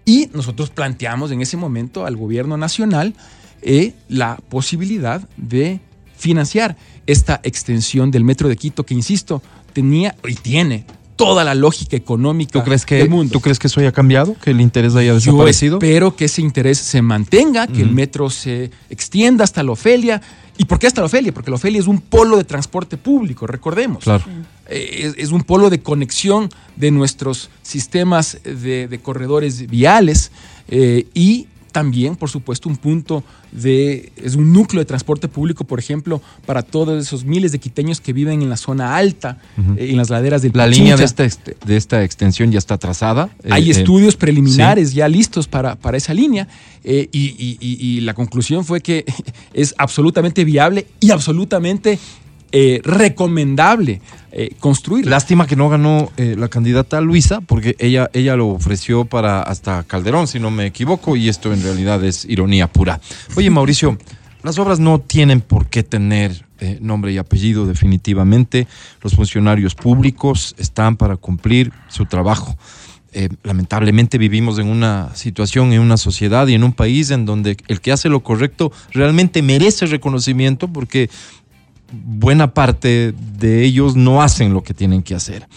Y 0.06 0.30
nosotros 0.34 0.70
planteamos 0.72 1.32
en 1.32 1.42
ese 1.42 1.56
momento 1.58 2.06
al 2.06 2.16
gobierno 2.18 2.58
nacional 2.58 3.14
eh, 3.62 3.94
la 4.08 4.38
posibilidad 4.50 5.28
de 5.38 5.80
financiar 6.18 6.78
esta 7.08 7.40
extensión 7.44 8.10
del 8.12 8.24
metro 8.24 8.50
de 8.50 8.56
Quito, 8.58 8.86
que 8.86 8.94
insisto, 8.94 9.42
tenía 9.74 10.16
y 10.28 10.36
tiene 10.36 10.86
toda 11.16 11.44
la 11.44 11.54
lógica 11.54 11.98
económica 11.98 12.54
¿Tú 12.54 12.64
crees, 12.64 12.86
que, 12.86 12.96
del 12.96 13.10
mundo. 13.10 13.34
¿Tú 13.34 13.42
crees 13.42 13.60
que 13.60 13.68
eso 13.68 13.82
haya 13.82 13.92
cambiado? 13.92 14.36
¿Que 14.42 14.52
el 14.52 14.62
interés 14.62 14.96
haya 14.96 15.10
Yo 15.10 15.16
desaparecido? 15.16 15.76
espero 15.78 16.16
que 16.16 16.26
ese 16.26 16.42
interés 16.42 16.78
se 16.78 17.02
mantenga, 17.02 17.68
que 17.68 17.82
el 17.82 17.92
metro 17.92 18.30
se 18.30 18.72
extienda 18.90 19.44
hasta 19.44 19.62
la 19.62 19.72
Ofelia. 19.74 20.22
¿Y 20.60 20.66
por 20.66 20.78
qué 20.78 20.88
hasta 20.88 20.99
la 20.99 21.05
Ofelia? 21.05 21.34
Porque 21.34 21.49
la 21.49 21.55
Ofelia 21.55 21.80
es 21.80 21.88
un 21.88 22.01
polo 22.01 22.36
de 22.36 22.43
transporte 22.43 22.97
público, 22.97 23.47
recordemos. 23.47 24.03
Claro. 24.03 24.26
Eh, 24.68 25.05
es, 25.05 25.16
es 25.18 25.32
un 25.32 25.43
polo 25.43 25.70
de 25.70 25.80
conexión 25.80 26.49
de 26.76 26.91
nuestros 26.91 27.49
sistemas 27.62 28.39
de, 28.43 28.89
de 28.89 28.99
corredores 28.99 29.70
viales 29.70 30.34
eh, 30.68 31.07
y 31.14 31.47
también, 31.72 32.16
por 32.16 32.30
supuesto, 32.30 32.68
un 32.70 32.78
punto 32.78 33.24
de, 33.52 34.12
es 34.18 34.36
un 34.36 34.52
núcleo 34.54 34.80
de 34.82 34.86
transporte 34.86 35.28
público, 35.28 35.64
por 35.64 35.80
ejemplo, 35.80 36.22
para 36.46 36.62
todos 36.62 37.02
esos 37.06 37.24
miles 37.26 37.52
de 37.52 37.60
quiteños 37.60 38.02
que 38.02 38.12
viven 38.14 38.42
en 38.42 38.50
la 38.50 38.58
zona 38.58 38.96
alta, 38.96 39.38
eh, 39.78 39.90
en 39.92 39.98
las 39.98 40.10
laderas 40.10 40.42
del 40.42 40.52
La 40.56 40.68
línea 40.68 40.96
de 40.98 41.04
esta, 41.06 41.24
de 41.66 41.78
esta 41.78 42.04
extensión 42.04 42.52
ya 42.52 42.58
está 42.60 42.78
trazada. 42.78 43.30
Eh, 43.44 43.50
Hay 43.52 43.70
eh, 43.70 43.72
estudios 43.72 44.16
preliminares 44.16 44.94
ya 44.94 45.08
listos 45.08 45.48
para, 45.48 45.76
para 45.76 45.98
esa 45.98 46.14
línea 46.14 46.48
y, 46.84 46.92
y- 47.12 47.58
y- 47.60 47.78
y 47.98 48.02
la 48.02 48.14
conclusión 48.14 48.66
fue 48.66 48.82
que 48.82 49.06
es 49.54 49.76
absolutamente 49.78 50.44
viable 50.46 50.88
y 51.00 51.12
absolutamente 51.12 52.00
eh, 52.52 52.82
recomendable 52.84 54.02
eh, 54.32 54.56
construirla. 54.60 55.12
Lástima 55.12 55.45
que 55.45 55.56
no 55.56 55.70
ganó 55.70 56.12
eh, 56.18 56.36
la 56.36 56.47
candidata 56.47 57.00
Luisa, 57.00 57.41
porque 57.41 57.76
ella, 57.78 58.10
ella 58.12 58.36
lo 58.36 58.47
ofreció 58.47 59.06
para 59.06 59.43
hasta 59.43 59.84
Calderón, 59.84 60.28
si 60.28 60.39
no 60.39 60.50
me 60.50 60.66
equivoco, 60.66 61.16
y 61.16 61.30
esto 61.30 61.54
en 61.54 61.62
realidad 61.62 62.04
es 62.04 62.26
ironía 62.26 62.66
pura. 62.68 63.00
Oye, 63.36 63.52
Mauricio, 63.52 64.00
las 64.41 64.58
obras 64.58 64.80
no 64.80 65.00
tienen 65.00 65.41
por 65.41 65.68
qué 65.68 65.84
tener 65.84 66.45
nombre 66.82 67.14
y 67.14 67.18
apellido 67.18 67.66
definitivamente. 67.66 68.68
Los 69.02 69.14
funcionarios 69.14 69.76
públicos 69.76 70.56
están 70.58 70.97
para 70.97 71.16
cumplir 71.18 71.72
su 71.88 72.06
trabajo. 72.06 72.58
Lamentablemente 73.43 74.18
vivimos 74.18 74.60
en 74.60 74.68
una 74.68 75.16
situación, 75.16 75.72
en 75.72 75.80
una 75.80 75.97
sociedad 75.97 76.47
y 76.47 76.56
en 76.56 76.64
un 76.64 76.74
país 76.74 77.12
en 77.12 77.26
donde 77.26 77.58
el 77.68 77.80
que 77.80 77.93
hace 77.93 78.10
lo 78.10 78.20
correcto 78.20 78.74
realmente 78.91 79.41
merece 79.41 79.86
reconocimiento 79.86 80.68
porque 80.68 81.10
buena 81.92 82.54
parte 82.54 83.14
de 83.40 83.64
ellos 83.64 83.96
no 83.96 84.22
hacen 84.22 84.54
lo 84.54 84.64
que 84.64 84.74
tienen 84.74 85.04
que 85.04 85.16
hacer. 85.16 85.48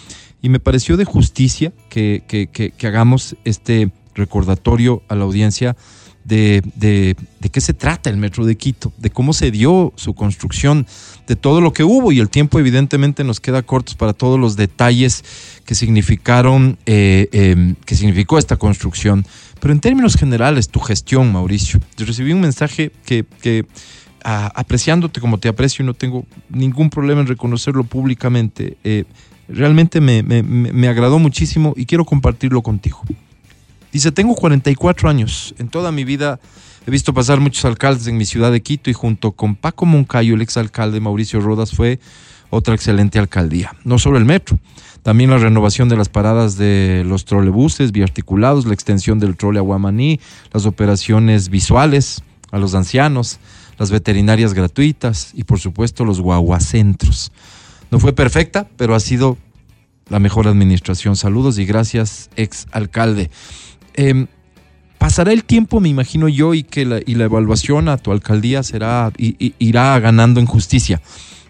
Y 0.41 0.49
me 0.49 0.59
pareció 0.61 0.97
de 0.97 1.05
justicia 1.05 1.73
que, 1.89 2.23
que- 2.27 2.87
hagamos 2.87 3.37
este 3.45 3.93
recordatorio 4.15 5.03
a 5.09 5.15
la 5.15 5.25
audiencia 5.25 5.77
de, 6.25 6.63
de- 6.77 7.17
qué 7.51 7.61
se 7.61 7.75
trata 7.75 8.09
el 8.11 8.17
Metro 8.17 8.45
de 8.45 8.57
Quito, 8.57 8.93
de 8.99 9.11
cómo 9.11 9.33
se 9.33 9.51
dio 9.51 9.93
su 9.97 10.15
construcción, 10.15 10.87
de 11.27 11.37
todo 11.37 11.61
lo 11.61 11.73
que 11.73 11.85
hubo 11.85 12.13
y 12.13 12.19
el 12.21 12.29
tiempo 12.29 12.59
evidentemente 12.59 13.25
nos 13.25 13.41
queda 13.41 13.63
cortos 13.63 13.95
para 13.95 14.13
todos 14.13 14.39
los 14.41 14.57
detalles 14.57 15.25
que 15.65 15.75
significaron, 15.75 16.79
eh, 16.87 17.29
eh, 17.33 17.75
que 17.85 17.95
significó 17.95 18.39
esta 18.39 18.57
construcción. 18.57 19.25
Pero 19.61 19.73
en 19.73 19.81
términos 19.81 20.17
generales, 20.17 20.69
tu 20.71 20.81
gestión, 20.81 21.33
Mauricio, 21.33 21.79
yo 21.97 22.05
recibí 22.07 22.33
un 22.33 22.41
mensaje 22.41 22.91
que, 23.07 23.25
que 23.41 23.65
apreciándote 24.25 25.21
como 25.21 25.39
te 25.39 25.49
aprecio 25.49 25.83
y 25.83 25.87
no 25.87 25.95
tengo 25.95 26.25
ningún 26.49 26.91
problema 26.91 27.21
en 27.21 27.27
reconocerlo 27.27 27.85
públicamente. 27.85 28.77
eh, 28.85 29.05
realmente 29.49 30.01
me, 30.01 30.23
me- 30.23 30.43
me- 30.43 30.73
me 30.73 30.89
agradó 30.89 31.19
muchísimo 31.19 31.75
y 31.77 31.85
quiero 31.87 32.05
compartirlo 32.05 32.63
contigo. 32.63 33.01
Dice, 33.93 34.11
tengo 34.13 34.35
44 34.35 35.11
años. 35.11 35.55
En 35.59 35.69
toda 35.69 35.93
mi 35.93 36.05
vida 36.05 36.41
he 36.87 36.91
visto 36.91 37.13
pasar 37.13 37.41
muchos 37.41 37.65
alcaldes 37.67 38.07
en 38.07 38.17
mi 38.17 38.25
ciudad 38.25 38.51
de 38.53 38.63
Quito 38.63 38.89
y 38.89 38.95
junto 38.95 39.33
con 39.33 39.55
Paco 39.55 39.85
Moncayo, 39.85 40.35
el 40.35 40.41
exalcalde 40.43 41.01
Mauricio 41.01 41.41
Rodas, 41.41 41.73
fue 41.73 42.01
otra 42.51 42.75
excelente 42.75 43.19
alcaldía. 43.19 43.75
No 43.85 43.99
solo 43.99 44.17
el 44.17 44.25
metro, 44.25 44.59
también 45.03 45.29
la 45.31 45.39
renovación 45.39 45.89
de 45.91 45.97
las 45.97 46.09
paradas 46.09 46.57
de 46.57 47.03
los 47.07 47.25
trolebuses 47.27 47.93
biarticulados, 47.93 48.65
la 48.67 48.75
extensión 48.75 49.19
del 49.19 49.37
trole 49.37 49.59
a 49.59 49.63
Guamaní, 49.63 50.21
las 50.53 50.65
operaciones 50.65 51.49
visuales 51.51 52.23
a 52.53 52.59
los 52.59 52.75
ancianos, 52.75 53.39
las 53.83 53.91
veterinarias 53.91 54.55
gratuitas 54.55 55.33
y 55.35 55.43
por 55.43 55.59
supuesto 55.59 56.05
los 56.05 56.21
guaguacentros. 56.21 57.33
No 57.91 57.99
fue 57.99 58.13
perfecta, 58.13 58.69
pero 58.77 58.95
ha 58.95 59.01
sido 59.01 59.37
la 60.09 60.21
mejor 60.21 60.47
administración. 60.47 61.17
Saludos 61.17 61.59
y 61.59 61.65
gracias, 61.65 62.31
ex 62.37 62.69
alcalde. 62.71 63.29
Em, 63.95 64.29
pasará 64.99 65.33
el 65.33 65.43
tiempo, 65.43 65.81
me 65.81 65.89
imagino 65.89 66.29
yo, 66.29 66.55
y 66.55 66.63
que 66.63 66.85
la, 66.85 67.01
y 67.05 67.17
la 67.17 67.25
evaluación 67.25 67.89
a 67.89 67.97
tu 67.97 68.13
alcaldía 68.13 68.63
será 68.63 69.11
i- 69.19 69.55
irá 69.59 69.99
ganando 69.99 70.39
en 70.39 70.47
justicia, 70.47 71.03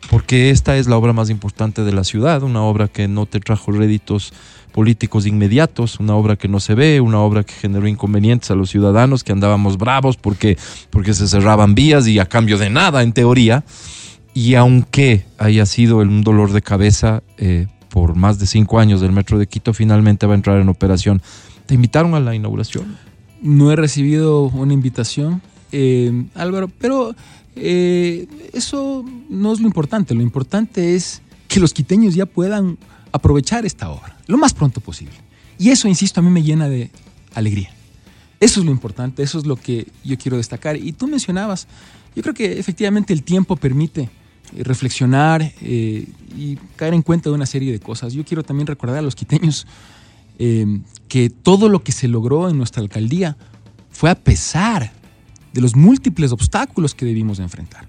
porque 0.08 0.48
esta 0.48 0.78
es 0.78 0.86
la 0.88 0.96
obra 0.96 1.12
más 1.12 1.28
importante 1.28 1.84
de 1.84 1.92
la 1.92 2.02
ciudad, 2.02 2.42
una 2.44 2.62
obra 2.62 2.88
que 2.88 3.08
no 3.08 3.26
te 3.26 3.40
trajo 3.40 3.72
réditos 3.72 4.32
políticos 4.72 5.26
inmediatos, 5.26 6.00
una 6.00 6.14
obra 6.16 6.36
que 6.36 6.48
no 6.48 6.58
se 6.58 6.74
ve, 6.74 7.00
una 7.00 7.20
obra 7.20 7.44
que 7.44 7.54
generó 7.54 7.86
inconvenientes 7.86 8.50
a 8.50 8.54
los 8.54 8.70
ciudadanos 8.70 9.22
que 9.22 9.32
andábamos 9.32 9.78
bravos 9.78 10.16
porque, 10.16 10.58
porque 10.90 11.14
se 11.14 11.28
cerraban 11.28 11.74
vías 11.74 12.08
y 12.08 12.18
a 12.18 12.26
cambio 12.26 12.58
de 12.58 12.70
nada, 12.70 13.02
en 13.02 13.12
teoría. 13.12 13.64
Y 14.34 14.54
aunque 14.54 15.24
haya 15.38 15.66
sido 15.66 15.98
un 15.98 16.22
dolor 16.22 16.52
de 16.52 16.62
cabeza 16.62 17.22
eh, 17.36 17.66
por 17.90 18.16
más 18.16 18.38
de 18.38 18.46
cinco 18.46 18.78
años 18.78 19.00
del 19.00 19.12
Metro 19.12 19.38
de 19.38 19.46
Quito, 19.46 19.74
finalmente 19.74 20.26
va 20.26 20.32
a 20.32 20.36
entrar 20.36 20.58
en 20.60 20.68
operación. 20.68 21.20
¿Te 21.66 21.74
invitaron 21.74 22.14
a 22.14 22.20
la 22.20 22.34
inauguración? 22.34 22.96
No 23.42 23.70
he 23.70 23.76
recibido 23.76 24.44
una 24.44 24.72
invitación, 24.72 25.42
eh, 25.72 26.24
Álvaro, 26.34 26.68
pero 26.68 27.14
eh, 27.56 28.26
eso 28.54 29.04
no 29.28 29.52
es 29.52 29.60
lo 29.60 29.66
importante. 29.66 30.14
Lo 30.14 30.22
importante 30.22 30.94
es 30.94 31.20
que 31.48 31.60
los 31.60 31.74
quiteños 31.74 32.14
ya 32.14 32.24
puedan 32.24 32.78
aprovechar 33.12 33.66
esta 33.66 33.90
obra 33.90 34.16
lo 34.26 34.38
más 34.38 34.54
pronto 34.54 34.80
posible. 34.80 35.14
Y 35.58 35.70
eso, 35.70 35.88
insisto, 35.88 36.20
a 36.20 36.22
mí 36.22 36.30
me 36.30 36.42
llena 36.42 36.68
de 36.68 36.90
alegría. 37.34 37.70
Eso 38.40 38.60
es 38.60 38.66
lo 38.66 38.72
importante, 38.72 39.22
eso 39.22 39.38
es 39.38 39.46
lo 39.46 39.56
que 39.56 39.86
yo 40.02 40.18
quiero 40.18 40.36
destacar. 40.36 40.76
Y 40.76 40.92
tú 40.92 41.06
mencionabas, 41.06 41.68
yo 42.16 42.22
creo 42.22 42.34
que 42.34 42.58
efectivamente 42.58 43.12
el 43.12 43.22
tiempo 43.22 43.54
permite 43.56 44.02
eh, 44.02 44.64
reflexionar 44.64 45.42
eh, 45.60 46.08
y 46.36 46.56
caer 46.76 46.94
en 46.94 47.02
cuenta 47.02 47.30
de 47.30 47.36
una 47.36 47.46
serie 47.46 47.70
de 47.70 47.78
cosas. 47.78 48.12
Yo 48.12 48.24
quiero 48.24 48.42
también 48.42 48.66
recordar 48.66 48.98
a 48.98 49.02
los 49.02 49.14
quiteños 49.14 49.66
eh, 50.38 50.80
que 51.08 51.30
todo 51.30 51.68
lo 51.68 51.84
que 51.84 51.92
se 51.92 52.08
logró 52.08 52.48
en 52.48 52.56
nuestra 52.56 52.82
alcaldía 52.82 53.36
fue 53.90 54.10
a 54.10 54.16
pesar 54.16 54.92
de 55.52 55.60
los 55.60 55.76
múltiples 55.76 56.32
obstáculos 56.32 56.94
que 56.94 57.04
debimos 57.04 57.38
de 57.38 57.44
enfrentar. 57.44 57.86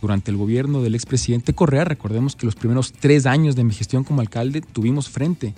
Durante 0.00 0.30
el 0.30 0.36
gobierno 0.36 0.82
del 0.82 0.94
expresidente 0.94 1.52
Correa, 1.52 1.84
recordemos 1.84 2.34
que 2.34 2.46
los 2.46 2.54
primeros 2.54 2.92
tres 2.92 3.26
años 3.26 3.54
de 3.54 3.64
mi 3.64 3.74
gestión 3.74 4.02
como 4.02 4.20
alcalde 4.20 4.62
tuvimos 4.62 5.08
frente 5.08 5.54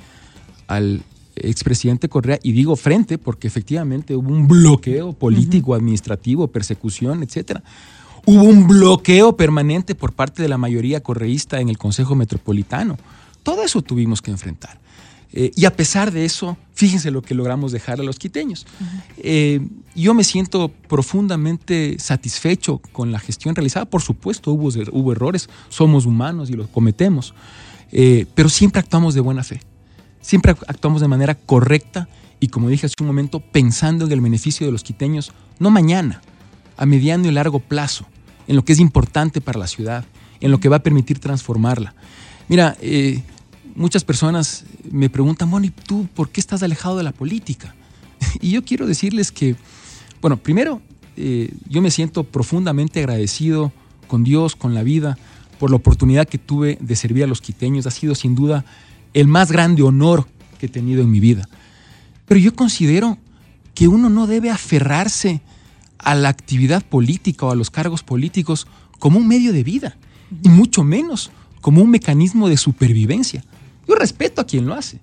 al 0.67 1.03
expresidente 1.37 2.09
Correa, 2.09 2.39
y 2.43 2.53
digo 2.53 2.77
frente 2.77 3.19
porque 3.19 3.47
efectivamente 3.47 4.15
hubo 4.17 4.31
un 4.31 4.49
bloqueo 4.49 5.13
político, 5.13 5.75
administrativo, 5.75 6.49
persecución, 6.49 7.23
etcétera. 7.23 7.63
Hubo 8.27 8.43
un 8.43 8.69
bloqueo 8.69 9.37
permanente 9.37 9.95
por 9.95 10.13
parte 10.13 10.43
de 10.43 10.49
la 10.49 10.59
mayoría 10.59 11.03
correísta 11.03 11.61
en 11.61 11.69
el 11.69 11.79
Consejo 11.79 12.15
Metropolitano. 12.15 12.99
Todo 13.43 13.63
eso 13.65 13.83
tuvimos 13.83 14.23
que 14.23 14.31
enfrentar. 14.31 14.82
Eh, 15.33 15.51
y 15.57 15.65
a 15.65 15.75
pesar 15.75 16.13
de 16.13 16.25
eso, 16.25 16.57
fíjense 16.75 17.11
lo 17.11 17.23
que 17.23 17.35
logramos 17.35 17.73
dejar 17.73 18.01
a 18.01 18.03
los 18.03 18.19
quiteños. 18.19 18.67
Eh, 19.17 19.61
yo 19.95 20.15
me 20.15 20.25
siento 20.25 20.69
profundamente 20.69 21.97
satisfecho 21.99 22.79
con 22.93 23.13
la 23.13 23.19
gestión 23.19 23.55
realizada. 23.55 23.87
Por 23.87 24.03
supuesto, 24.03 24.53
hubo, 24.53 24.69
hubo 24.93 25.13
errores, 25.13 25.49
somos 25.69 26.05
humanos 26.07 26.51
y 26.51 26.55
los 26.55 26.69
cometemos, 26.69 27.35
eh, 27.93 28.27
pero 28.35 28.49
siempre 28.49 28.81
actuamos 28.81 29.15
de 29.15 29.21
buena 29.21 29.43
fe. 29.43 29.61
Siempre 30.21 30.55
actuamos 30.67 31.01
de 31.01 31.09
manera 31.09 31.35
correcta 31.35 32.09
y, 32.39 32.49
como 32.49 32.69
dije 32.69 32.87
hace 32.87 32.95
un 33.01 33.07
momento, 33.07 33.41
pensando 33.41 34.05
en 34.05 34.13
el 34.13 34.21
beneficio 34.21 34.67
de 34.67 34.73
los 34.73 34.83
quiteños, 34.83 35.33
no 35.59 35.71
mañana, 35.71 36.21
a 36.77 36.87
mediano 36.87 37.27
y 37.27 37.31
largo 37.33 37.59
plazo, 37.59 38.07
en 38.47 38.57
lo 38.57 38.65
que 38.65 38.73
es 38.73 38.81
importante 38.81 39.41
para 39.41 39.59
la 39.59 39.67
ciudad, 39.67 40.05
en 40.41 40.51
lo 40.51 40.59
que 40.59 40.69
va 40.69 40.77
a 40.77 40.83
permitir 40.83 41.19
transformarla. 41.19 41.95
Mira, 42.49 42.77
muchas 43.75 44.05
personas 44.05 44.65
me 44.91 45.11
preguntan, 45.11 45.51
bueno, 45.51 45.67
¿y 45.67 45.71
tú 45.71 46.09
por 46.15 46.31
qué 46.31 46.41
estás 46.41 46.63
alejado 46.63 46.97
de 46.97 47.05
la 47.05 47.13
política? 47.13 47.75
Y 48.41 48.51
yo 48.51 48.65
quiero 48.65 48.87
decirles 48.87 49.33
que, 49.33 49.57
bueno, 50.21 50.37
primero, 50.37 50.81
eh, 51.17 51.53
yo 51.69 51.83
me 51.83 51.91
siento 51.91 52.25
profundamente 52.25 53.01
agradecido 53.01 53.73
con 54.07 54.25
Dios, 54.25 54.57
con 54.57 54.75
la 54.75 54.83
vida, 54.83 55.19
por 55.59 55.71
la 55.71 55.77
oportunidad 55.77 56.29
que 56.29 56.39
tuve 56.39 56.79
de 56.81 56.97
servir 56.97 57.25
a 57.25 57.27
los 57.27 57.41
quiteños. 57.41 57.87
Ha 57.87 57.91
sido 57.91 58.15
sin 58.15 58.35
duda 58.35 58.65
el 59.15 59.29
más 59.29 59.53
grande 59.53 59.83
honor 59.83 60.27
que 60.59 60.67
he 60.67 60.69
tenido 60.69 61.03
en 61.03 61.11
mi 61.11 61.21
vida. 61.21 61.49
Pero 62.27 62.41
yo 62.41 62.55
considero 62.55 63.19
que 63.75 63.89
uno 63.89 64.09
no 64.09 64.27
debe 64.27 64.51
aferrarse 64.51 65.41
a 65.99 66.15
la 66.15 66.29
actividad 66.29 66.85
política 66.85 67.47
o 67.47 67.51
a 67.51 67.57
los 67.57 67.71
cargos 67.71 68.03
políticos 68.03 68.67
como 68.99 69.19
un 69.19 69.29
medio 69.29 69.53
de 69.53 69.65
vida, 69.65 69.97
y 70.43 70.49
mucho 70.49 70.85
menos 70.85 71.31
como 71.61 71.83
un 71.83 71.91
mecanismo 71.91 72.49
de 72.49 72.57
supervivencia. 72.57 73.45
Yo 73.87 73.95
respeto 73.95 74.41
a 74.41 74.47
quien 74.47 74.67
lo 74.67 74.75
hace, 74.75 74.99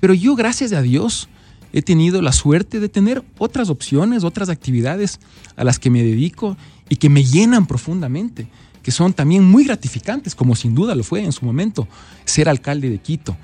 pero 0.00 0.14
yo, 0.14 0.34
gracias 0.34 0.72
a 0.72 0.82
Dios, 0.82 1.28
he 1.72 1.82
tenido 1.82 2.22
la 2.22 2.32
suerte 2.32 2.80
de 2.80 2.88
tener 2.88 3.22
otras 3.38 3.68
opciones, 3.68 4.24
otras 4.24 4.48
actividades 4.48 5.20
a 5.56 5.64
las 5.64 5.78
que 5.78 5.90
me 5.90 6.02
dedico 6.02 6.56
y 6.88 6.96
que 6.96 7.08
me 7.08 7.24
llenan 7.24 7.66
profundamente, 7.66 8.46
que 8.82 8.90
son 8.90 9.12
también 9.12 9.44
muy 9.44 9.64
gratificantes, 9.64 10.34
como 10.34 10.54
sin 10.54 10.74
duda 10.74 10.94
lo 10.94 11.02
fue 11.02 11.24
en 11.24 11.32
su 11.32 11.44
momento 11.44 11.88
ser 12.24 12.48
alcalde 12.48 12.88
de 12.88 12.98
Quito. 12.98 13.36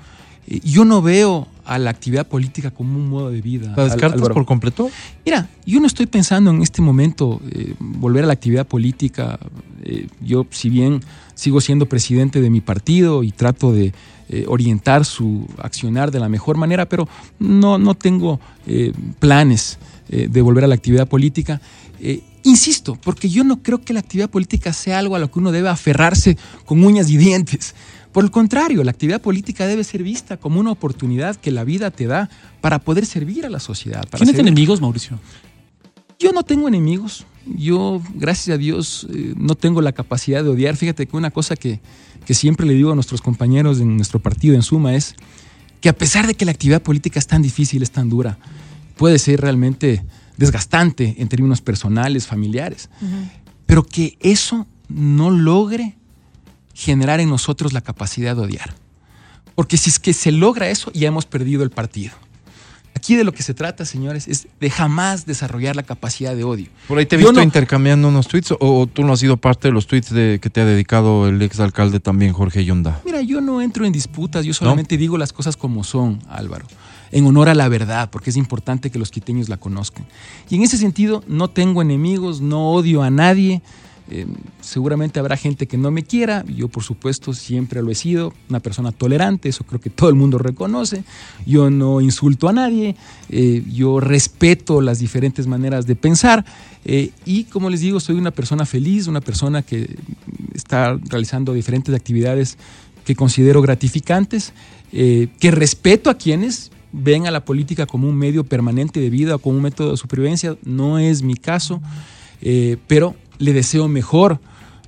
Eh, 0.47 0.61
Yo 0.63 0.85
no 0.85 1.01
veo 1.01 1.47
a 1.65 1.77
la 1.77 1.89
actividad 1.89 2.27
política 2.27 2.71
como 2.71 2.97
un 2.97 3.09
modo 3.09 3.29
de 3.29 3.41
vida. 3.41 3.73
¿La 3.75 3.85
descartas 3.85 4.13
Álvaro. 4.13 4.33
por 4.33 4.45
completo? 4.45 4.89
Mira, 5.25 5.49
yo 5.65 5.79
no 5.79 5.87
estoy 5.87 6.07
pensando 6.07 6.51
en 6.51 6.61
este 6.61 6.81
momento 6.81 7.41
eh, 7.51 7.75
volver 7.79 8.23
a 8.23 8.27
la 8.27 8.33
actividad 8.33 8.67
política. 8.67 9.39
Eh, 9.83 10.07
yo, 10.21 10.45
si 10.49 10.69
bien 10.69 11.01
sigo 11.35 11.61
siendo 11.61 11.87
presidente 11.87 12.41
de 12.41 12.49
mi 12.49 12.61
partido 12.61 13.23
y 13.23 13.31
trato 13.31 13.71
de 13.71 13.93
eh, 14.29 14.45
orientar 14.47 15.05
su 15.05 15.47
accionar 15.57 16.11
de 16.11 16.19
la 16.19 16.29
mejor 16.29 16.57
manera, 16.57 16.87
pero 16.87 17.07
no, 17.39 17.77
no 17.77 17.93
tengo 17.95 18.39
eh, 18.67 18.93
planes 19.19 19.77
eh, 20.09 20.27
de 20.29 20.41
volver 20.41 20.63
a 20.63 20.67
la 20.67 20.75
actividad 20.75 21.07
política. 21.07 21.61
Insisto, 22.45 22.97
porque 23.01 23.29
yo 23.29 23.45
no 23.45 23.63
creo 23.63 23.79
que 23.81 23.93
la 23.93 24.01
actividad 24.01 24.29
política 24.29 24.73
sea 24.73 24.99
algo 24.99 25.15
a 25.15 25.19
lo 25.19 25.31
que 25.31 25.39
uno 25.39 25.53
debe 25.53 25.69
aferrarse 25.69 26.37
con 26.65 26.83
uñas 26.83 27.09
y 27.09 27.15
dientes. 27.15 27.73
Por 28.11 28.25
el 28.25 28.31
contrario, 28.31 28.83
la 28.83 28.91
actividad 28.91 29.21
política 29.21 29.65
debe 29.67 29.85
ser 29.85 30.03
vista 30.03 30.35
como 30.35 30.59
una 30.59 30.71
oportunidad 30.71 31.37
que 31.37 31.51
la 31.51 31.63
vida 31.63 31.89
te 31.91 32.05
da 32.05 32.29
para 32.59 32.79
poder 32.79 33.05
servir 33.05 33.45
a 33.45 33.49
la 33.49 33.61
sociedad. 33.61 34.01
para 34.09 34.17
¿Tienes 34.25 34.35
servir- 34.35 34.47
enemigos, 34.49 34.81
Mauricio? 34.81 35.17
yo 36.19 36.33
no 36.33 36.43
tengo 36.43 36.67
enemigos. 36.67 37.25
Yo, 37.45 38.01
gracias 38.15 38.55
a 38.55 38.57
Dios, 38.57 39.07
eh, 39.13 39.33
no 39.37 39.55
tengo 39.55 39.81
la 39.81 39.91
capacidad 39.91 40.43
de 40.43 40.49
odiar. 40.49 40.75
Fíjate 40.77 41.07
que 41.07 41.17
una 41.17 41.31
cosa 41.31 41.55
que, 41.55 41.81
que 42.25 42.33
siempre 42.33 42.65
le 42.65 42.73
digo 42.73 42.91
a 42.91 42.95
nuestros 42.95 43.21
compañeros 43.21 43.79
en 43.79 43.95
nuestro 43.95 44.19
partido, 44.19 44.55
en 44.55 44.61
Suma, 44.61 44.95
es 44.95 45.15
que 45.81 45.89
a 45.89 45.93
pesar 45.93 46.27
de 46.27 46.35
que 46.35 46.45
la 46.45 46.51
actividad 46.51 46.81
política 46.81 47.19
es 47.19 47.27
tan 47.27 47.41
difícil, 47.41 47.83
es 47.83 47.91
tan 47.91 48.09
dura, 48.09 48.37
puede 48.95 49.19
ser 49.19 49.41
realmente 49.41 50.05
desgastante 50.37 51.15
en 51.17 51.27
términos 51.27 51.61
personales, 51.61 52.25
familiares, 52.25 52.89
pero 53.65 53.83
que 53.83 54.17
eso 54.21 54.65
no 54.87 55.29
logre 55.29 55.97
generar 56.73 57.19
en 57.19 57.29
nosotros 57.29 57.73
la 57.73 57.81
capacidad 57.81 58.35
de 58.35 58.43
odiar. 58.43 58.75
Porque 59.55 59.77
si 59.77 59.89
es 59.89 59.99
que 59.99 60.13
se 60.13 60.31
logra 60.31 60.69
eso, 60.69 60.91
ya 60.93 61.07
hemos 61.07 61.25
perdido 61.25 61.63
el 61.63 61.69
partido. 61.69 62.13
Aquí 62.95 63.15
de 63.15 63.23
lo 63.23 63.31
que 63.33 63.43
se 63.43 63.53
trata, 63.53 63.85
señores, 63.85 64.27
es 64.27 64.47
de 64.59 64.69
jamás 64.69 65.25
desarrollar 65.25 65.75
la 65.75 65.83
capacidad 65.83 66.35
de 66.35 66.43
odio. 66.43 66.67
Por 66.87 66.97
ahí 66.99 67.05
te 67.05 67.15
he 67.15 67.17
visto 67.17 67.33
no- 67.33 67.41
intercambiando 67.41 68.07
unos 68.07 68.27
tweets 68.27 68.51
o, 68.51 68.57
o 68.59 68.87
tú 68.87 69.03
no 69.03 69.13
has 69.13 69.19
sido 69.19 69.37
parte 69.37 69.67
de 69.67 69.71
los 69.73 69.87
tweets 69.87 70.11
de, 70.13 70.39
que 70.41 70.49
te 70.49 70.61
ha 70.61 70.65
dedicado 70.65 71.27
el 71.27 71.41
ex 71.41 71.59
alcalde 71.59 71.99
también, 71.99 72.33
Jorge 72.33 72.63
Yunda. 72.63 73.01
Mira, 73.03 73.21
yo 73.21 73.41
no 73.41 73.61
entro 73.61 73.85
en 73.85 73.91
disputas, 73.91 74.45
yo 74.45 74.53
solamente 74.53 74.97
digo 74.97 75.17
las 75.17 75.33
cosas 75.33 75.57
como 75.57 75.83
son, 75.83 76.19
Álvaro, 76.29 76.65
en 77.11 77.25
honor 77.25 77.49
a 77.49 77.55
la 77.55 77.67
verdad, 77.67 78.09
porque 78.11 78.29
es 78.29 78.37
importante 78.37 78.89
que 78.91 78.99
los 78.99 79.11
quiteños 79.11 79.49
la 79.49 79.57
conozcan. 79.57 80.05
Y 80.49 80.55
en 80.55 80.61
ese 80.63 80.77
sentido, 80.77 81.23
no 81.27 81.49
tengo 81.49 81.81
enemigos, 81.81 82.41
no 82.41 82.71
odio 82.71 83.01
a 83.03 83.09
nadie. 83.09 83.61
Eh, 84.09 84.27
seguramente 84.59 85.19
habrá 85.19 85.37
gente 85.37 85.65
que 85.65 85.77
no 85.77 85.89
me 85.89 86.03
quiera, 86.03 86.43
yo 86.45 86.67
por 86.67 86.83
supuesto 86.83 87.33
siempre 87.33 87.81
lo 87.81 87.89
he 87.89 87.95
sido, 87.95 88.33
una 88.49 88.59
persona 88.59 88.91
tolerante, 88.91 89.47
eso 89.47 89.63
creo 89.63 89.79
que 89.79 89.89
todo 89.89 90.09
el 90.09 90.15
mundo 90.15 90.37
reconoce, 90.37 91.05
yo 91.45 91.69
no 91.69 92.01
insulto 92.01 92.49
a 92.49 92.53
nadie, 92.53 92.97
eh, 93.29 93.63
yo 93.71 94.01
respeto 94.01 94.81
las 94.81 94.99
diferentes 94.99 95.47
maneras 95.47 95.87
de 95.87 95.95
pensar 95.95 96.43
eh, 96.83 97.11
y 97.23 97.45
como 97.45 97.69
les 97.69 97.79
digo, 97.79 98.01
soy 98.01 98.15
una 98.15 98.31
persona 98.31 98.65
feliz, 98.65 99.07
una 99.07 99.21
persona 99.21 99.61
que 99.61 99.95
está 100.53 100.99
realizando 101.09 101.53
diferentes 101.53 101.95
actividades 101.95 102.57
que 103.05 103.15
considero 103.15 103.61
gratificantes, 103.61 104.53
que 104.91 105.51
respeto 105.51 106.11
a 106.11 106.17
quienes 106.17 106.71
ven 106.91 107.25
a 107.25 107.31
la 107.31 107.43
política 107.43 107.87
como 107.87 108.07
un 108.07 108.15
medio 108.15 108.43
permanente 108.43 108.99
de 108.99 109.09
vida 109.09 109.35
o 109.35 109.39
como 109.39 109.57
un 109.57 109.63
método 109.63 109.91
de 109.91 109.97
supervivencia, 109.97 110.55
no 110.63 110.99
es 110.99 111.23
mi 111.23 111.35
caso, 111.35 111.81
pero 112.87 113.15
le 113.43 113.53
deseo 113.53 113.87
mejor 113.87 114.39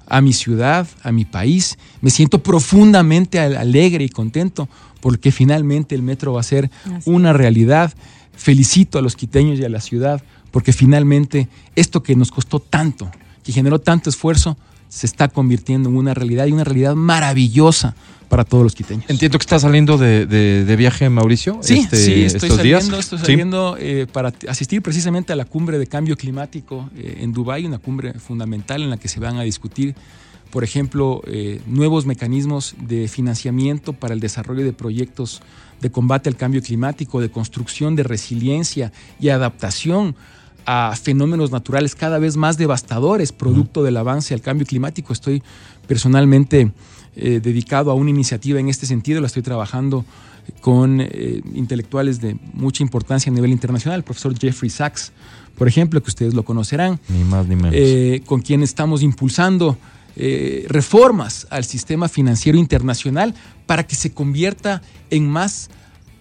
a 0.08 0.22
mi 0.22 0.34
ciudad, 0.34 0.88
a 1.03 1.12
mi 1.12 1.26
país. 1.26 1.78
Me 2.01 2.10
siento 2.10 2.43
profundamente 2.43 3.39
al- 3.39 3.58
alegre 3.58 4.03
y 4.03 4.10
contento 4.10 4.68
porque 5.01 5.32
finalmente 5.32 5.95
el 5.95 6.01
metro 6.01 6.34
va 6.34 6.39
a 6.41 6.43
ser 6.43 6.70
Así 6.86 7.10
una 7.10 7.34
realidad. 7.34 7.93
Felicito 8.36 8.97
a 8.99 9.01
los 9.01 9.16
quiteños 9.16 9.60
y 9.60 9.64
a 9.66 9.70
la 9.70 9.80
ciudad 9.82 10.22
porque 10.51 10.74
finalmente 10.74 11.47
esto 11.76 12.01
que 12.03 12.16
nos 12.16 12.32
costó 12.32 12.60
tanto, 12.60 13.10
que 13.43 13.51
generó 13.51 13.80
tanto 13.80 14.10
esfuerzo, 14.10 14.58
se 14.89 15.06
está 15.06 15.28
convirtiendo 15.28 15.89
en 15.89 15.97
una 15.97 16.14
realidad 16.14 16.45
y 16.45 16.51
una 16.53 16.64
realidad 16.64 16.95
maravillosa 16.95 17.95
para 18.30 18.43
todos 18.43 18.63
los 18.63 18.76
quiteños. 18.76 19.05
Entiendo 19.07 19.38
que 19.38 19.43
estás 19.43 19.61
saliendo 19.61 19.97
de, 19.97 20.26
de- 20.26 20.65
de 20.65 20.76
viaje, 20.76 21.09
Mauricio. 21.09 21.59
Sí, 21.61 21.80
este- 21.80 21.97
sí, 21.97 22.23
estoy 22.23 22.49
estos 22.49 22.63
días. 22.63 22.82
saliendo, 22.84 22.99
estoy 22.99 23.19
Sí. 23.19 23.26
saliendo 23.26 23.78
eh, 23.80 24.07
para 24.11 24.34
asistir 24.47 24.82
precisamente 24.82 25.34
a 25.34 25.36
la 25.36 25.45
cumbre 25.45 25.78
de 25.78 25.88
cambio 25.88 26.15
climático 26.17 26.89
eh, 26.97 27.19
en 27.21 27.32
Dubái, 27.34 27.65
una 27.65 27.78
cumbre 27.78 28.13
fundamental 28.15 28.82
en 28.82 28.89
la 28.89 28.97
que 28.97 29.07
se 29.07 29.19
van 29.19 29.38
a 29.38 29.43
discutir, 29.43 29.95
por 30.51 30.63
ejemplo, 30.63 31.21
eh, 31.28 31.61
nuevos 31.67 32.05
mecanismos 32.05 32.76
de 32.80 33.07
financiamiento 33.07 33.93
para 33.93 34.13
el 34.13 34.19
desarrollo 34.19 34.63
de 34.63 34.73
proyectos 34.73 35.41
de 35.82 35.91
combate 35.91 36.30
al 36.30 36.36
cambio 36.38 36.61
climático, 36.61 37.19
de 37.21 37.30
construcción 37.30 37.95
de 37.95 38.03
resiliencia 38.03 38.91
y 39.19 39.30
adaptación 39.30 40.15
a 40.67 40.95
fenómenos 40.99 41.51
naturales 41.51 41.93
cada 41.93 42.17
vez 42.17 42.38
más 42.38 42.57
devastadores, 42.57 43.32
producto 43.32 43.84
del 43.84 43.97
avance 43.97 44.34
al 44.34 44.41
cambio 44.41 44.65
climático. 44.65 45.13
Estoy 45.13 45.43
personalmente 45.88 46.71
eh, 47.16 47.39
dedicado 47.41 47.91
a 47.91 47.93
una 47.93 48.09
iniciativa 48.09 48.59
en 48.59 48.70
este 48.70 48.86
sentido, 48.86 49.22
la 49.22 49.28
estoy 49.28 49.43
trabajando 49.43 50.05
con 50.61 51.01
eh, 51.01 51.41
intelectuales 51.53 52.22
de 52.22 52.38
mucha 52.53 52.84
importancia 52.84 53.32
a 53.32 53.36
nivel 53.36 53.51
internacional, 53.51 53.99
el 53.99 54.03
profesor 54.03 54.38
Jeffrey 54.38 54.70
Sachs, 54.70 55.11
por 55.57 55.68
ejemplo, 55.68 56.01
que 56.03 56.09
ustedes 56.09 56.34
lo 56.34 56.43
conocerán, 56.43 56.99
Ni 57.09 57.24
más 57.24 57.47
ni 57.47 57.55
menos. 57.55 57.74
eh, 57.74 58.22
con 58.26 58.41
quien 58.41 58.61
estamos 58.61 59.01
impulsando 59.01 59.78
eh, 60.18 60.66
reformas 60.70 61.47
al 61.49 61.63
sistema 61.66 62.07
financiero 62.09 62.57
internacional 62.57 63.34
para 63.66 63.86
que 63.88 63.95
se 63.95 64.11
convierta 64.13 64.82
en 65.09 65.28
más 65.28 65.70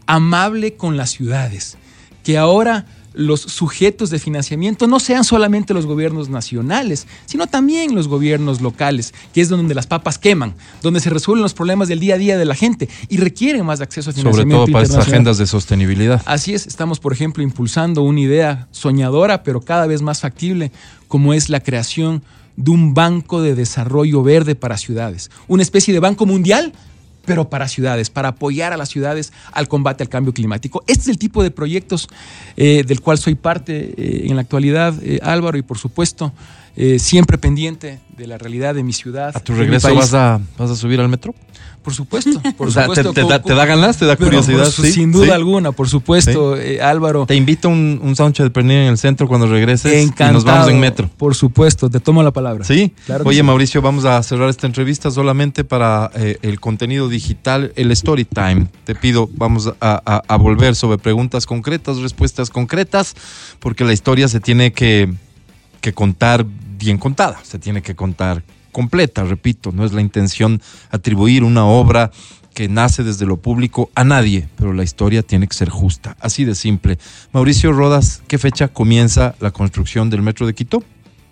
amable 0.06 0.74
con 0.74 0.96
las 0.96 1.10
ciudades, 1.10 1.76
que 2.22 2.38
ahora 2.38 2.86
los 3.14 3.40
sujetos 3.40 4.10
de 4.10 4.18
financiamiento 4.18 4.86
no 4.86 5.00
sean 5.00 5.24
solamente 5.24 5.72
los 5.72 5.86
gobiernos 5.86 6.28
nacionales, 6.28 7.06
sino 7.26 7.46
también 7.46 7.94
los 7.94 8.08
gobiernos 8.08 8.60
locales, 8.60 9.14
que 9.32 9.40
es 9.40 9.48
donde 9.48 9.74
las 9.74 9.86
papas 9.86 10.18
queman, 10.18 10.54
donde 10.82 11.00
se 11.00 11.10
resuelven 11.10 11.42
los 11.42 11.54
problemas 11.54 11.88
del 11.88 12.00
día 12.00 12.16
a 12.16 12.18
día 12.18 12.36
de 12.36 12.44
la 12.44 12.54
gente 12.54 12.88
y 13.08 13.16
requieren 13.16 13.64
más 13.64 13.80
acceso 13.80 14.10
a 14.10 14.12
Sobre 14.12 14.22
financiamiento 14.22 14.64
todo 14.64 14.72
para 14.72 14.84
estas 14.84 15.06
agendas 15.06 15.38
de 15.38 15.46
sostenibilidad. 15.46 16.20
Así 16.26 16.54
es, 16.54 16.66
estamos, 16.66 17.00
por 17.00 17.12
ejemplo, 17.12 17.42
impulsando 17.42 18.02
una 18.02 18.20
idea 18.20 18.68
soñadora, 18.72 19.42
pero 19.42 19.60
cada 19.60 19.86
vez 19.86 20.02
más 20.02 20.20
factible, 20.20 20.72
como 21.08 21.32
es 21.34 21.48
la 21.48 21.60
creación 21.60 22.22
de 22.56 22.70
un 22.70 22.94
banco 22.94 23.42
de 23.42 23.54
desarrollo 23.54 24.22
verde 24.22 24.54
para 24.54 24.76
ciudades. 24.76 25.30
Una 25.48 25.62
especie 25.62 25.94
de 25.94 26.00
banco 26.00 26.26
mundial, 26.26 26.72
pero 27.24 27.48
para 27.48 27.68
ciudades, 27.68 28.10
para 28.10 28.28
apoyar 28.28 28.72
a 28.72 28.76
las 28.76 28.88
ciudades 28.88 29.32
al 29.52 29.68
combate 29.68 30.02
al 30.02 30.08
cambio 30.08 30.32
climático. 30.32 30.82
Este 30.86 31.02
es 31.02 31.08
el 31.08 31.18
tipo 31.18 31.42
de 31.42 31.50
proyectos 31.50 32.08
eh, 32.56 32.84
del 32.86 33.00
cual 33.00 33.18
soy 33.18 33.34
parte 33.34 33.94
eh, 33.96 34.26
en 34.28 34.36
la 34.36 34.42
actualidad, 34.42 34.94
eh, 35.02 35.20
Álvaro, 35.22 35.58
y 35.58 35.62
por 35.62 35.78
supuesto, 35.78 36.32
eh, 36.76 36.98
siempre 36.98 37.38
pendiente 37.38 38.00
de 38.16 38.26
la 38.26 38.38
realidad 38.38 38.74
de 38.74 38.82
mi 38.82 38.92
ciudad. 38.92 39.30
¿A 39.34 39.40
tu 39.40 39.54
regreso 39.54 39.94
vas 39.94 40.14
a, 40.14 40.40
vas 40.58 40.70
a 40.70 40.76
subir 40.76 41.00
al 41.00 41.08
metro? 41.08 41.34
Por 41.82 41.92
supuesto, 41.92 42.40
por 42.56 42.68
O 42.68 42.70
sea, 42.70 42.84
¿te, 42.88 43.02
supuesto. 43.02 43.12
te 43.12 43.20
da, 43.28 43.42
te 43.42 43.54
da 43.54 43.66
ganas? 43.66 43.98
¿Te 43.98 44.06
da 44.06 44.16
pero 44.16 44.30
curiosidad? 44.30 44.64
su- 44.70 44.82
Sí, 44.84 44.92
sin 44.92 45.12
duda 45.12 45.26
sí. 45.26 45.30
alguna, 45.32 45.72
por 45.72 45.86
supuesto, 45.86 46.56
eh, 46.56 46.80
Álvaro. 46.80 47.26
Te 47.26 47.34
invito 47.34 47.68
a 47.68 47.72
un, 47.72 48.00
un 48.02 48.16
soundcheck 48.16 48.44
de 48.44 48.50
pernil 48.50 48.76
en 48.78 48.88
el 48.88 48.96
centro 48.98 49.28
cuando 49.28 49.46
regreses 49.46 49.92
Encantado. 49.92 50.30
y 50.30 50.34
nos 50.34 50.44
vamos 50.44 50.68
en 50.68 50.80
metro. 50.80 51.10
Por 51.18 51.34
supuesto, 51.34 51.90
te 51.90 52.00
tomo 52.00 52.22
la 52.22 52.30
palabra. 52.30 52.64
Sí, 52.64 52.92
Claro 53.04 53.24
oye. 53.26 53.42
Mauricio, 53.42 53.82
vamos 53.82 54.06
a 54.06 54.22
cerrar 54.22 54.48
esta 54.48 54.66
entrevista 54.66 55.10
solamente 55.10 55.62
para 55.62 56.10
eh, 56.14 56.38
el 56.40 56.58
contenido 56.58 57.10
digital, 57.10 57.72
el 57.76 57.90
story 57.90 58.24
time. 58.24 58.68
Te 58.84 58.94
pido, 58.94 59.28
vamos 59.34 59.68
a, 59.68 59.74
a- 59.80 60.22
a 60.26 60.36
volver 60.38 60.74
sobre 60.76 60.96
preguntas 60.96 61.44
concretas, 61.44 61.98
respuestas 61.98 62.48
concretas, 62.48 63.14
porque 63.58 63.84
la 63.84 63.92
historia 63.92 64.26
se 64.28 64.40
tiene 64.40 64.72
que, 64.72 65.12
que 65.82 65.92
contar 65.92 66.46
bien 66.76 66.98
contada, 66.98 67.40
se 67.42 67.58
tiene 67.58 67.82
que 67.82 67.94
contar 67.94 68.42
completa, 68.72 69.24
repito, 69.24 69.72
no 69.72 69.84
es 69.84 69.92
la 69.92 70.00
intención 70.00 70.60
atribuir 70.90 71.44
una 71.44 71.64
obra 71.64 72.10
que 72.54 72.68
nace 72.68 73.02
desde 73.02 73.26
lo 73.26 73.36
público 73.36 73.90
a 73.94 74.04
nadie, 74.04 74.48
pero 74.56 74.72
la 74.72 74.84
historia 74.84 75.22
tiene 75.22 75.46
que 75.48 75.54
ser 75.54 75.68
justa, 75.68 76.16
así 76.20 76.44
de 76.44 76.54
simple. 76.54 76.98
Mauricio 77.32 77.72
Rodas, 77.72 78.22
¿qué 78.28 78.38
fecha 78.38 78.68
comienza 78.68 79.34
la 79.40 79.50
construcción 79.50 80.10
del 80.10 80.22
Metro 80.22 80.46
de 80.46 80.54
Quito? 80.54 80.82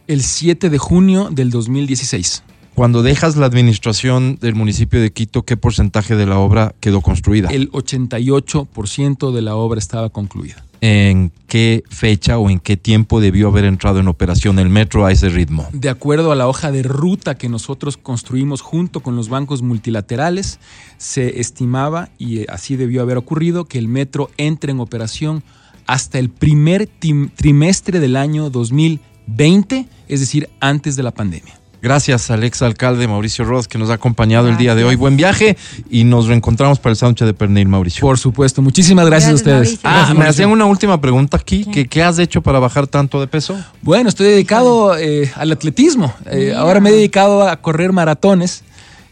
El 0.09 0.23
7 0.23 0.69
de 0.69 0.79
junio 0.79 1.29
del 1.31 1.51
2016. 1.51 2.43
Cuando 2.75 3.03
dejas 3.03 3.37
la 3.37 3.47
administración 3.47 4.39
del 4.41 4.55
municipio 4.55 5.01
de 5.01 5.13
Quito, 5.13 5.43
¿qué 5.43 5.57
porcentaje 5.57 6.17
de 6.17 6.27
la 6.27 6.39
obra 6.39 6.75
quedó 6.81 7.03
construida? 7.03 7.51
El 7.51 7.71
88% 7.71 9.33
de 9.33 9.43
la 9.43 9.55
obra 9.55 9.79
estaba 9.79 10.09
concluida. 10.09 10.65
¿En 10.85 11.31
qué 11.47 11.85
fecha 11.91 12.39
o 12.39 12.51
en 12.51 12.59
qué 12.59 12.77
tiempo 12.77 13.21
debió 13.21 13.47
haber 13.47 13.67
entrado 13.67 14.01
en 14.01 14.09
operación 14.09 14.59
el 14.59 14.69
metro 14.69 15.07
a 15.07 15.13
ese 15.13 15.29
ritmo? 15.29 15.69
De 15.73 15.89
acuerdo 15.89 16.33
a 16.33 16.35
la 16.35 16.49
hoja 16.49 16.73
de 16.73 16.83
ruta 16.83 17.37
que 17.37 17.49
nosotros 17.49 17.97
construimos 17.97 18.63
junto 18.63 18.99
con 18.99 19.15
los 19.15 19.29
bancos 19.29 19.63
multilaterales, 19.63 20.59
se 20.97 21.39
estimaba, 21.39 22.09
y 22.19 22.51
así 22.51 22.75
debió 22.75 23.03
haber 23.03 23.17
ocurrido, 23.17 23.67
que 23.67 23.79
el 23.79 23.87
metro 23.87 24.29
entre 24.39 24.73
en 24.73 24.81
operación 24.81 25.45
hasta 25.87 26.19
el 26.19 26.31
primer 26.31 26.89
trimestre 27.37 28.01
del 28.01 28.17
año 28.17 28.51
2020, 28.51 29.87
es 30.09 30.19
decir, 30.19 30.49
antes 30.59 30.97
de 30.97 31.05
la 31.05 31.13
pandemia. 31.13 31.62
Gracias 31.83 32.31
al 32.31 32.45
ex 32.45 32.63
alcalde 32.63 33.09
Mauricio 33.09 33.45
Roth 33.45 33.67
que 33.67 33.77
nos 33.77 33.91
ha 33.91 33.95
acompañado 33.95 34.49
el 34.49 34.57
día 34.57 34.77
de 34.77 34.85
hoy. 34.85 34.95
Buen 34.95 35.17
viaje 35.17 35.57
y 35.91 36.05
nos 36.05 36.29
reencontramos 36.29 36.79
para 36.79 36.93
el 36.93 36.97
sándwich 36.97 37.25
de 37.25 37.35
pernil, 37.35 37.67
Mauricio. 37.67 38.03
Por 38.03 38.21
supuesto, 38.21 38.63
muchísimas 38.63 39.07
gracias, 39.07 39.43
Gracias, 39.43 39.49
a 39.49 39.61
ustedes. 39.61 39.85
Mauricio. 39.85 40.13
Ah, 40.13 40.15
me 40.17 40.29
hacían 40.29 40.51
una 40.51 40.65
última 40.65 41.01
pregunta 41.01 41.39
aquí. 41.39 41.65
¿Qué, 41.65 41.89
qué 41.89 42.05
has 42.05 42.21
hecho 42.21 42.41
para 42.41 42.61
bajar 42.61 42.87
tanto 42.87 43.21
de 43.21 43.27
peso? 43.27 43.59
Bueno, 43.81 44.09
estoy 44.09 44.29
dedicado 44.29 44.97
eh, 44.97 45.33
al 45.35 45.51
atletismo. 45.51 46.15
Eh, 46.31 46.55
ahora 46.57 46.79
me 46.79 46.91
he 46.91 46.93
dedicado 46.93 47.49
a 47.49 47.57
correr 47.57 47.91
maratones. 47.91 48.63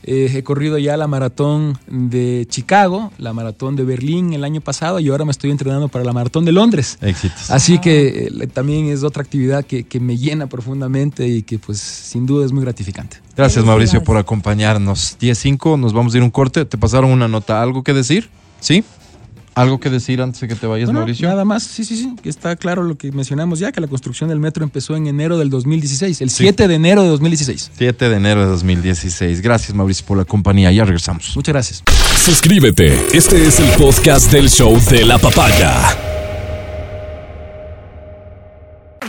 Eh, 0.03 0.33
he 0.35 0.43
corrido 0.43 0.79
ya 0.79 0.97
la 0.97 1.07
maratón 1.07 1.79
de 1.87 2.47
Chicago, 2.49 3.13
la 3.19 3.33
maratón 3.33 3.77
de 3.77 3.85
Berlín 3.85 4.33
el 4.33 4.45
año 4.45 4.61
pasado 4.61 4.99
y 4.99 5.09
ahora 5.09 5.25
me 5.25 5.31
estoy 5.31 5.51
entrenando 5.51 5.89
para 5.89 6.05
la 6.05 6.13
maratón 6.13 6.45
de 6.45 6.53
Londres. 6.53 6.99
Éxitos. 7.03 7.51
Así 7.51 7.79
que 7.79 8.29
eh, 8.29 8.47
también 8.47 8.89
es 8.89 9.03
otra 9.03 9.23
actividad 9.23 9.65
que, 9.65 9.85
que 9.85 10.01
me 10.01 10.17
llena 10.17 10.47
profundamente 10.47 11.29
y 11.29 11.43
que 11.43 11.59
pues 11.59 11.79
sin 11.81 12.27
duda 12.27 12.47
es 12.47 12.53
muy 12.53 12.63
gratificante. 12.63 13.19
Gracias, 13.37 13.65
Mauricio, 13.65 14.03
por 14.03 14.17
acompañarnos. 14.17 15.19
10-5, 15.21 15.79
nos 15.79 15.93
vamos 15.93 16.15
a 16.15 16.17
ir 16.19 16.23
a 16.23 16.25
un 16.25 16.31
corte. 16.31 16.65
¿Te 16.65 16.79
pasaron 16.79 17.11
una 17.11 17.29
nota? 17.29 17.63
¿Algo 17.63 17.83
que 17.83 17.93
decir? 17.93 18.29
¿Sí? 18.61 18.85
¿Algo 19.61 19.79
que 19.79 19.91
decir 19.91 20.23
antes 20.23 20.41
de 20.41 20.49
que 20.49 20.55
te 20.55 20.67
vayas, 20.67 20.91
Mauricio? 20.91 21.29
Nada 21.29 21.45
más, 21.45 21.63
sí, 21.63 21.85
sí, 21.85 21.95
sí, 21.97 22.15
que 22.23 22.31
está 22.31 22.57
claro 22.57 22.83
lo 22.83 22.97
que 22.97 23.13
mencionamos 23.13 23.59
ya, 23.59 23.73
que 23.73 23.81
la 23.83 23.89
construcción 23.89 24.31
del 24.31 24.41
metro 24.41 24.65
empezó 24.65 24.97
en 24.97 25.07
enero 25.07 25.37
del 25.37 25.51
2016, 25.51 26.23
el 26.23 26.31
Sí. 26.31 26.37
7 26.45 26.67
de 26.67 26.75
enero 26.77 27.03
de 27.03 27.09
2016. 27.11 27.71
7 27.77 28.09
de 28.09 28.17
enero 28.17 28.41
de 28.41 28.47
2016. 28.47 29.43
Gracias, 29.43 29.75
Mauricio, 29.75 30.07
por 30.07 30.17
la 30.17 30.25
compañía. 30.25 30.73
Ya 30.73 30.85
regresamos. 30.85 31.33
Muchas 31.37 31.53
gracias. 31.53 31.83
Suscríbete. 32.25 32.99
Este 33.13 33.47
es 33.47 33.61
el 33.61 33.69
podcast 33.73 34.33
del 34.33 34.49
show 34.49 34.79
de 34.91 35.05
la 35.05 35.19
papaya. 35.19 35.97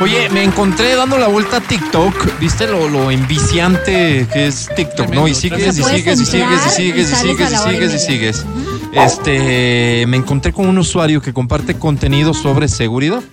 Oye, 0.01 0.29
me 0.31 0.43
encontré 0.43 0.95
dando 0.95 1.17
la 1.17 1.27
vuelta 1.27 1.57
a 1.57 1.61
TikTok. 1.61 2.39
¿Viste 2.39 2.65
lo, 2.67 2.89
lo 2.89 3.11
enviciante 3.11 4.27
que 4.33 4.47
es 4.47 4.67
TikTok, 4.75 5.09
no? 5.13 5.27
Y 5.27 5.35
sigues 5.35 5.77
y 5.77 5.83
sigues 5.83 6.19
y 6.19 6.25
sigues 6.25 6.65
y 6.65 6.69
sigues 6.71 7.11
y 7.11 7.15
sigues 7.15 7.51
y 7.51 7.55
sigues 7.55 7.93
y 7.93 7.99
sigues. 7.99 8.45
Este, 8.93 10.05
me 10.07 10.17
encontré 10.17 10.51
con 10.51 10.67
un 10.67 10.77
usuario 10.77 11.21
que 11.21 11.33
comparte 11.33 11.75
contenido 11.75 12.33
sobre 12.33 12.67
seguridad. 12.67 13.23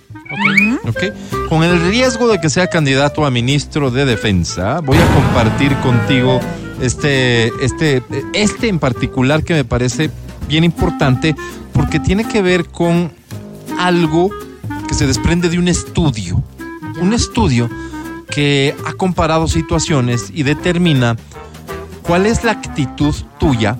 Ok. 0.87 1.49
Con 1.49 1.63
el 1.63 1.81
riesgo 1.89 2.27
de 2.27 2.39
que 2.39 2.49
sea 2.49 2.67
candidato 2.67 3.25
a 3.25 3.31
ministro 3.31 3.91
de 3.91 4.05
defensa, 4.05 4.79
voy 4.81 4.97
a 4.97 5.13
compartir 5.13 5.75
contigo 5.77 6.39
este, 6.81 7.47
este, 7.63 8.03
este 8.33 8.67
en 8.69 8.79
particular 8.79 9.43
que 9.43 9.53
me 9.53 9.65
parece 9.65 10.09
bien 10.47 10.63
importante 10.63 11.35
porque 11.73 11.99
tiene 11.99 12.25
que 12.25 12.41
ver 12.41 12.65
con 12.65 13.11
algo 13.77 14.29
que 14.87 14.93
se 14.93 15.07
desprende 15.07 15.49
de 15.49 15.59
un 15.59 15.67
estudio. 15.67 16.43
Un 17.01 17.13
estudio 17.13 17.69
que 18.29 18.75
ha 18.85 18.93
comparado 18.93 19.47
situaciones 19.47 20.31
y 20.33 20.43
determina 20.43 21.17
cuál 22.03 22.25
es 22.25 22.43
la 22.43 22.51
actitud 22.51 23.13
tuya 23.39 23.77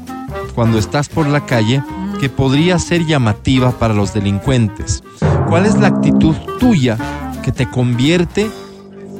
cuando 0.60 0.78
estás 0.78 1.08
por 1.08 1.26
la 1.26 1.46
calle 1.46 1.82
que 2.20 2.28
podría 2.28 2.78
ser 2.80 3.06
llamativa 3.06 3.72
para 3.72 3.94
los 3.94 4.14
delincuentes. 4.14 5.02
¿Cuál 5.48 5.66
es 5.66 5.76
la 5.76 5.88
actitud 5.88 6.36
tuya 6.60 6.98
que 7.42 7.54
te 7.54 7.70
convierte 7.70 8.52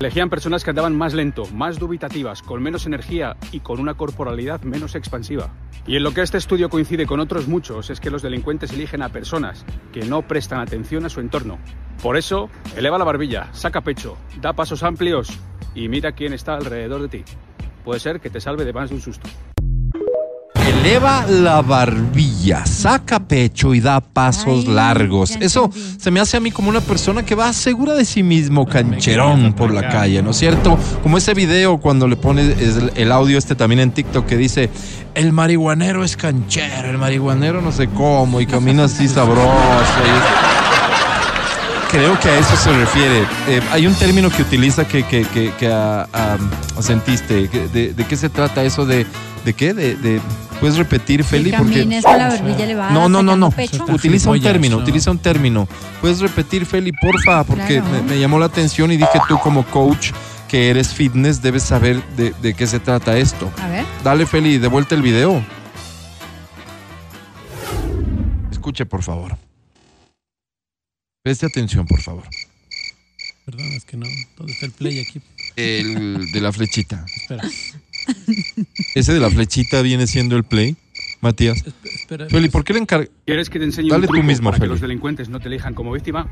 Elegían 0.00 0.30
personas 0.30 0.62
que 0.62 0.70
andaban 0.70 0.96
más 0.96 1.12
lento, 1.12 1.44
más 1.46 1.80
dubitativas, 1.80 2.42
con 2.42 2.62
menos 2.62 2.86
energía 2.86 3.36
y 3.50 3.58
con 3.60 3.80
una 3.80 3.94
corporalidad 3.94 4.62
menos 4.62 4.94
expansiva. 4.94 5.50
Y 5.88 5.96
en 5.96 6.04
lo 6.04 6.14
que 6.14 6.22
este 6.22 6.38
estudio 6.38 6.68
coincide 6.68 7.04
con 7.04 7.18
otros 7.18 7.48
muchos 7.48 7.90
es 7.90 7.98
que 7.98 8.10
los 8.10 8.22
delincuentes 8.22 8.72
eligen 8.72 9.02
a 9.02 9.08
personas 9.08 9.64
que 9.92 10.04
no 10.04 10.22
prestan 10.22 10.60
atención 10.60 11.04
a 11.04 11.08
su 11.08 11.18
entorno. 11.18 11.58
Por 12.00 12.16
eso, 12.16 12.48
eleva 12.76 12.96
la 12.96 13.04
barbilla, 13.04 13.48
saca 13.52 13.80
pecho, 13.80 14.16
da 14.40 14.52
pasos 14.52 14.84
amplios 14.84 15.36
y 15.74 15.88
mira 15.88 16.12
quién 16.12 16.32
está 16.32 16.54
alrededor 16.54 17.02
de 17.02 17.08
ti. 17.08 17.24
Puede 17.84 17.98
ser 17.98 18.20
que 18.20 18.30
te 18.30 18.40
salve 18.40 18.64
de 18.64 18.72
más 18.72 18.90
de 18.90 18.94
un 18.94 19.00
susto. 19.00 19.28
Eleva 20.88 21.26
la 21.28 21.60
barbilla, 21.60 22.64
saca 22.64 23.18
pecho 23.20 23.74
y 23.74 23.80
da 23.80 24.00
pasos 24.00 24.64
Ay, 24.66 24.72
largos. 24.72 25.36
Eso 25.38 25.70
se 25.98 26.10
me 26.10 26.18
hace 26.18 26.38
a 26.38 26.40
mí 26.40 26.50
como 26.50 26.70
una 26.70 26.80
persona 26.80 27.22
que 27.26 27.34
va 27.34 27.52
segura 27.52 27.92
de 27.92 28.06
sí 28.06 28.22
mismo, 28.22 28.66
cancherón 28.66 29.52
por 29.52 29.70
la 29.70 29.86
calle, 29.90 30.22
¿no 30.22 30.30
es 30.30 30.38
cierto? 30.38 30.78
Como 31.02 31.18
ese 31.18 31.34
video 31.34 31.76
cuando 31.76 32.08
le 32.08 32.16
pones 32.16 32.58
el, 32.58 32.90
el 32.94 33.12
audio 33.12 33.36
este 33.36 33.54
también 33.54 33.80
en 33.80 33.90
TikTok 33.90 34.24
que 34.24 34.38
dice, 34.38 34.70
el 35.14 35.30
marihuanero 35.34 36.04
es 36.04 36.16
canchero, 36.16 36.88
el 36.88 36.96
marihuanero 36.96 37.60
no 37.60 37.70
sé 37.70 37.88
cómo 37.88 38.40
y 38.40 38.46
camina 38.46 38.84
así 38.84 39.08
sabroso. 39.08 39.42
y- 39.44 40.57
Creo 41.90 42.18
que 42.20 42.28
a 42.28 42.38
eso 42.38 42.54
se 42.56 42.70
refiere. 42.72 43.22
Eh, 43.48 43.60
hay 43.72 43.86
un 43.86 43.94
término 43.94 44.30
que 44.30 44.42
utiliza 44.42 44.86
que, 44.86 45.04
que, 45.04 45.22
que, 45.22 45.52
que- 45.58 45.68
de, 47.68 47.92
de 47.94 48.04
qué 48.04 48.16
se 48.16 48.28
trata 48.28 48.62
eso 48.62 48.84
de, 48.84 49.06
de 49.44 49.52
qué? 49.54 49.72
De, 49.72 49.96
de- 49.96 50.20
¿Puedes 50.60 50.76
repetir, 50.76 51.24
Feli? 51.24 51.50
Que 51.50 51.56
Porque 51.56 51.72
camines 51.74 52.04
con 52.04 52.18
la 52.18 52.28
barbilla 52.28 52.64
elevada. 52.64 52.90
no, 52.90 53.08
no, 53.08 53.22
no, 53.22 53.36
no. 53.36 53.50
pecho. 53.50 53.84
Utiliza 53.88 54.30
un 54.30 54.40
término, 54.40 54.76
¿no? 54.76 54.82
utiliza 54.82 55.10
un 55.10 55.18
término. 55.18 55.68
¿Puedes 56.00 56.20
repetir, 56.20 56.66
Feli, 56.66 56.92
porfa? 56.92 57.44
Porque 57.44 57.80
Claro. 57.80 57.90
me, 57.90 58.02
me 58.14 58.20
llamó 58.20 58.38
la 58.38 58.46
atención 58.46 58.90
y 58.92 58.96
dije 58.96 59.20
tú 59.28 59.38
como 59.38 59.64
coach 59.64 60.10
que 60.48 60.70
eres 60.70 60.92
fitness 60.94 61.42
debes 61.42 61.62
saber 61.62 62.02
de, 62.16 62.32
de 62.42 62.54
qué 62.54 62.66
se 62.66 62.80
trata 62.80 63.16
esto. 63.18 63.50
A 63.62 63.68
ver. 63.68 63.84
Dale, 64.02 64.26
Feli, 64.26 64.58
de 64.58 64.68
vuelta 64.68 64.94
el 64.94 65.02
video. 65.02 65.42
Escuche, 68.50 68.84
por 68.84 69.02
favor. 69.02 69.36
Preste 71.28 71.44
atención, 71.44 71.84
por 71.84 72.00
favor. 72.00 72.22
Perdón, 73.44 73.66
es 73.76 73.84
que 73.84 73.98
no. 73.98 74.06
¿Dónde 74.38 74.50
está 74.54 74.64
el 74.64 74.72
play 74.72 74.98
aquí? 75.00 75.20
El 75.56 76.32
de 76.32 76.40
la 76.40 76.50
flechita. 76.54 77.04
Espera. 77.14 77.42
Ese 78.94 79.12
de 79.12 79.20
la 79.20 79.28
flechita 79.28 79.82
viene 79.82 80.06
siendo 80.06 80.36
el 80.38 80.44
play, 80.44 80.74
Matías. 81.20 81.58
esp- 81.66 81.74
espera. 81.84 82.26
Feli, 82.30 82.48
¿por 82.48 82.64
qué 82.64 82.72
le 82.72 82.78
encargas? 82.78 83.10
¿Quieres 83.26 83.50
que 83.50 83.58
te 83.58 83.66
enseñe 83.66 83.88
Dale 83.90 84.02
un 84.02 84.06
tú 84.06 84.12
truco 84.14 84.26
mismo, 84.26 84.44
para 84.48 84.56
que 84.56 84.60
Feli. 84.62 84.70
los 84.70 84.80
delincuentes 84.80 85.28
no 85.28 85.38
te 85.38 85.48
elijan 85.48 85.74
como 85.74 85.92
víctima? 85.92 86.30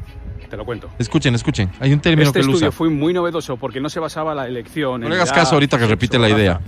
Te 0.49 0.57
lo 0.57 0.65
cuento. 0.65 0.89
Escuchen, 0.99 1.35
escuchen. 1.35 1.71
Hay 1.79 1.93
un 1.93 2.01
término 2.01 2.29
Este 2.31 2.39
que 2.39 2.47
estudio 2.47 2.69
usa. 2.69 2.73
fue 2.73 2.89
muy 2.89 3.13
novedoso 3.13 3.59
porque 3.59 3.81
no 3.81 3.91
se 3.91 4.01
basaba 4.01 4.35
la 4.35 4.47
elección 4.49 5.03
No 5.03 5.07
en 5.09 5.11
le 5.11 5.17
hagas 5.17 5.29
edad, 5.29 5.37
caso 5.37 5.55
ahorita 5.57 5.79
que 5.79 5.87
repite 5.87 6.19
la 6.19 6.29
raza, 6.29 6.39
idea. 6.41 6.61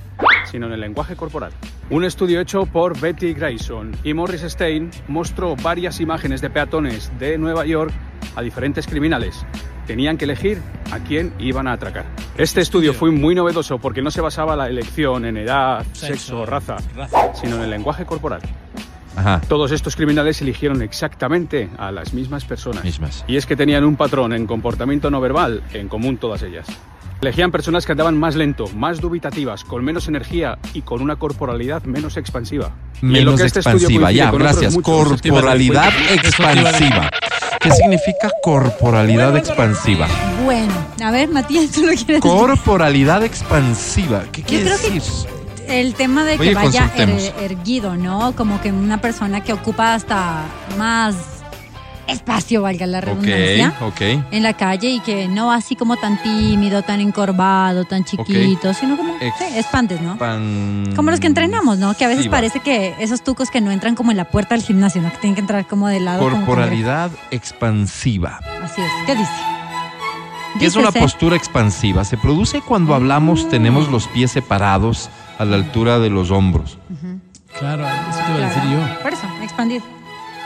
Sino 0.51 0.67
en 0.67 0.73
el 0.73 0.81
lenguaje 0.81 1.17
corporal. 1.17 1.53
Un 1.91 2.05
estudio 2.05 2.41
hecho 2.41 2.67
por 2.67 2.99
Betty 2.99 3.33
Grayson 3.33 3.93
y 4.05 4.15
Morris 4.15 4.43
Stein 4.43 4.91
mostró 5.09 5.57
varias 5.57 6.01
imágenes 6.01 6.41
de 6.41 6.51
peatones 6.51 7.11
de 7.19 7.39
Nueva 7.39 7.65
York 7.65 7.93
a 8.37 8.43
diferentes 8.43 8.87
criminales. 8.87 9.45
Tenían 9.87 10.19
que 10.19 10.25
elegir 10.25 10.61
a 10.93 10.99
quién 10.99 11.33
iban 11.39 11.67
a 11.67 11.73
atracar. 11.73 12.05
Este 12.37 12.61
estudio 12.61 12.93
fue 12.93 13.11
muy 13.11 13.35
novedoso 13.35 13.79
porque 13.79 14.03
no 14.03 14.11
se 14.11 14.21
basaba 14.21 14.55
la 14.55 14.69
elección 14.69 15.25
en 15.25 15.39
edad, 15.39 15.85
sexo 15.93 16.41
o 16.41 16.47
raza, 16.47 16.77
sino 17.35 17.57
en 17.57 17.63
el 17.63 17.71
lenguaje 17.71 18.05
corporal. 18.05 18.43
Ajá. 19.19 19.41
Todos 19.49 19.73
estos 19.73 19.97
criminales 19.97 20.41
eligieron 20.43 20.81
exactamente 20.83 21.69
a 21.77 21.91
las 21.91 22.15
mismas 22.15 22.45
personas. 22.45 22.85
Mismas. 22.85 23.25
Y 23.27 23.37
es 23.37 23.47
que 23.47 23.57
tenían 23.57 23.85
un 23.85 23.97
patrón 23.97 24.33
en 24.33 24.47
comportamiento 24.47 25.11
no 25.11 25.21
verbal 25.21 25.63
en 25.73 25.89
común 25.89 26.17
todas 26.19 26.43
ellas. 26.43 26.67
Elegían 27.21 27.51
personas 27.51 27.85
que 27.85 27.91
andaban 27.93 28.17
más 28.17 28.37
lento, 28.37 28.69
más 28.77 29.01
dubitativas, 29.01 29.65
con 29.65 29.85
menos 29.85 30.07
energía 30.07 30.57
y 30.73 30.83
con 30.83 31.03
una 31.03 31.17
corporalidad 31.17 31.83
menos 31.83 32.17
expansiva. 32.17 32.71
Y 33.03 33.07
en 33.07 33.13
lo 33.25 33.33
Menos 33.33 33.41
que 33.41 33.47
este 33.49 33.59
expansiva, 33.59 34.13
ya, 34.13 34.31
gracias. 34.31 34.77
Corporalidad 34.81 35.93
expansiva. 36.13 37.11
¿Qué 37.61 37.73
significa 37.73 38.31
corporalidad 38.41 39.37
expansiva? 39.37 40.07
Bueno, 40.45 40.73
a 41.05 41.11
ver, 41.11 41.29
Matías, 41.29 41.73
tú 41.73 41.81
lo 41.81 41.89
quieres 41.89 42.07
decir? 42.07 42.21
Corporalidad 42.21 43.25
expansiva. 43.25 44.23
¿Qué 44.31 44.45
quiere 44.45 44.65
que- 44.65 44.91
decir? 44.91 45.03
El 45.69 45.95
tema 45.95 46.25
de 46.25 46.39
que 46.39 46.55
vaya 46.55 46.91
er- 46.97 47.33
erguido, 47.41 47.97
¿no? 47.97 48.33
Como 48.35 48.61
que 48.61 48.73
una 48.73 49.01
persona 49.01 49.43
que 49.43 49.53
ocupa 49.53 49.95
hasta 49.95 50.43
más 50.79 51.15
espacio, 52.07 52.63
valga 52.63 52.87
la 52.87 53.03
redundancia. 53.03 53.75
Ok, 53.83 53.89
ok. 53.93 54.01
En 54.31 54.43
la 54.43 54.55
calle 54.55 54.89
y 54.89 55.01
que 55.01 55.29
no 55.29 55.53
así 55.53 55.77
como 55.77 55.99
tan 55.99 56.23
tímido, 56.23 56.81
tan 56.81 57.01
encorvado, 57.01 57.85
tan 57.85 58.03
chiquito, 58.05 58.73
sino 58.73 58.97
como 58.97 59.15
Ex- 59.21 59.37
sí, 59.39 59.45
expandes, 59.59 60.01
¿no? 60.01 60.17
Pan- 60.17 60.91
Como 60.97 61.11
los 61.11 61.21
que 61.21 61.27
entrenamos, 61.27 61.77
¿no? 61.79 61.93
Que 61.95 62.07
a 62.07 62.09
veces 62.09 62.23
Sí, 62.23 62.29
va. 62.31 62.39
parece 62.39 62.61
que 62.61 62.95
esos 62.99 63.23
tucos 63.23 63.51
que 63.51 63.61
no 63.61 63.71
entran 63.71 63.95
como 63.95 64.11
en 64.11 64.17
la 64.17 64.25
puerta 64.25 64.55
del 64.55 64.65
gimnasio, 64.65 65.03
¿no? 65.03 65.11
Que 65.11 65.19
tienen 65.19 65.35
que 65.35 65.43
entrar 65.43 65.67
como 65.67 65.87
de 65.89 66.01
lado. 66.01 66.21
como 66.21 66.47
Corporalidad 66.47 67.11
expansiva. 67.31 68.41
Así 68.63 68.81
es. 68.81 68.91
¿Qué 69.05 69.15
dice? 69.15 69.31
¿Qué 70.59 70.65
es 70.67 70.77
una 70.77 70.91
postura 70.93 71.37
expansiva? 71.37 72.05
Se 72.05 72.17
produce 72.17 72.63
cuando 72.63 72.95
hablamos, 72.95 73.49
tenemos 73.51 73.89
los 73.91 74.09
pies 74.09 74.31
separados 74.33 75.11
a 75.39 75.45
la 75.45 75.57
altura 75.57 75.99
de 75.99 76.11
los 76.11 76.31
hombros 76.31 76.79
Claro, 77.59 77.85
eso 77.87 78.19
te 78.27 78.33
iba 78.33 78.45
a 78.45 78.49
decir 78.49 78.63
Claro. 78.63 78.95
yo. 78.95 79.03
Por 79.03 79.13
eso, 79.13 79.27
expandido. 79.43 79.83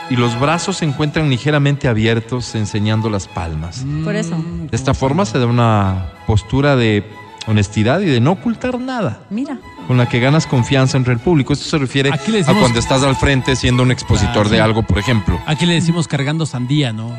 y 0.09 0.15
los 0.15 0.39
brazos 0.39 0.77
se 0.77 0.85
encuentran 0.85 1.29
ligeramente 1.29 1.87
abiertos, 1.87 2.55
enseñando 2.55 3.09
las 3.09 3.27
palmas. 3.27 3.85
Por 4.03 4.15
eso. 4.15 4.35
Mm, 4.37 4.67
De 4.67 4.75
esta 4.75 4.93
forma 4.93 5.25
se 5.25 5.37
da 5.39 5.45
una 5.45 6.05
postura 6.27 6.75
de 6.75 7.03
honestidad 7.47 7.99
y 8.01 8.05
de 8.05 8.19
no 8.21 8.31
ocultar 8.31 8.79
nada, 8.79 9.21
Mira. 9.29 9.57
con 9.87 9.97
la 9.97 10.07
que 10.07 10.19
ganas 10.21 10.47
confianza 10.47 10.97
entre 10.97 11.13
el 11.13 11.19
público. 11.19 11.53
Esto 11.53 11.65
se 11.65 11.77
refiere 11.77 12.09
Aquí 12.13 12.31
le 12.31 12.39
a 12.41 12.45
cuando 12.53 12.79
estás 12.79 13.03
al 13.03 13.15
frente 13.17 13.55
siendo 13.55 13.83
un 13.83 13.91
expositor 13.91 14.47
Ah, 14.47 14.49
de 14.49 14.61
algo, 14.61 14.83
por 14.83 14.97
ejemplo. 14.97 15.39
Aquí 15.45 15.65
le 15.65 15.73
decimos 15.73 16.07
cargando 16.07 16.45
sandía, 16.45 16.93
¿no? 16.93 17.11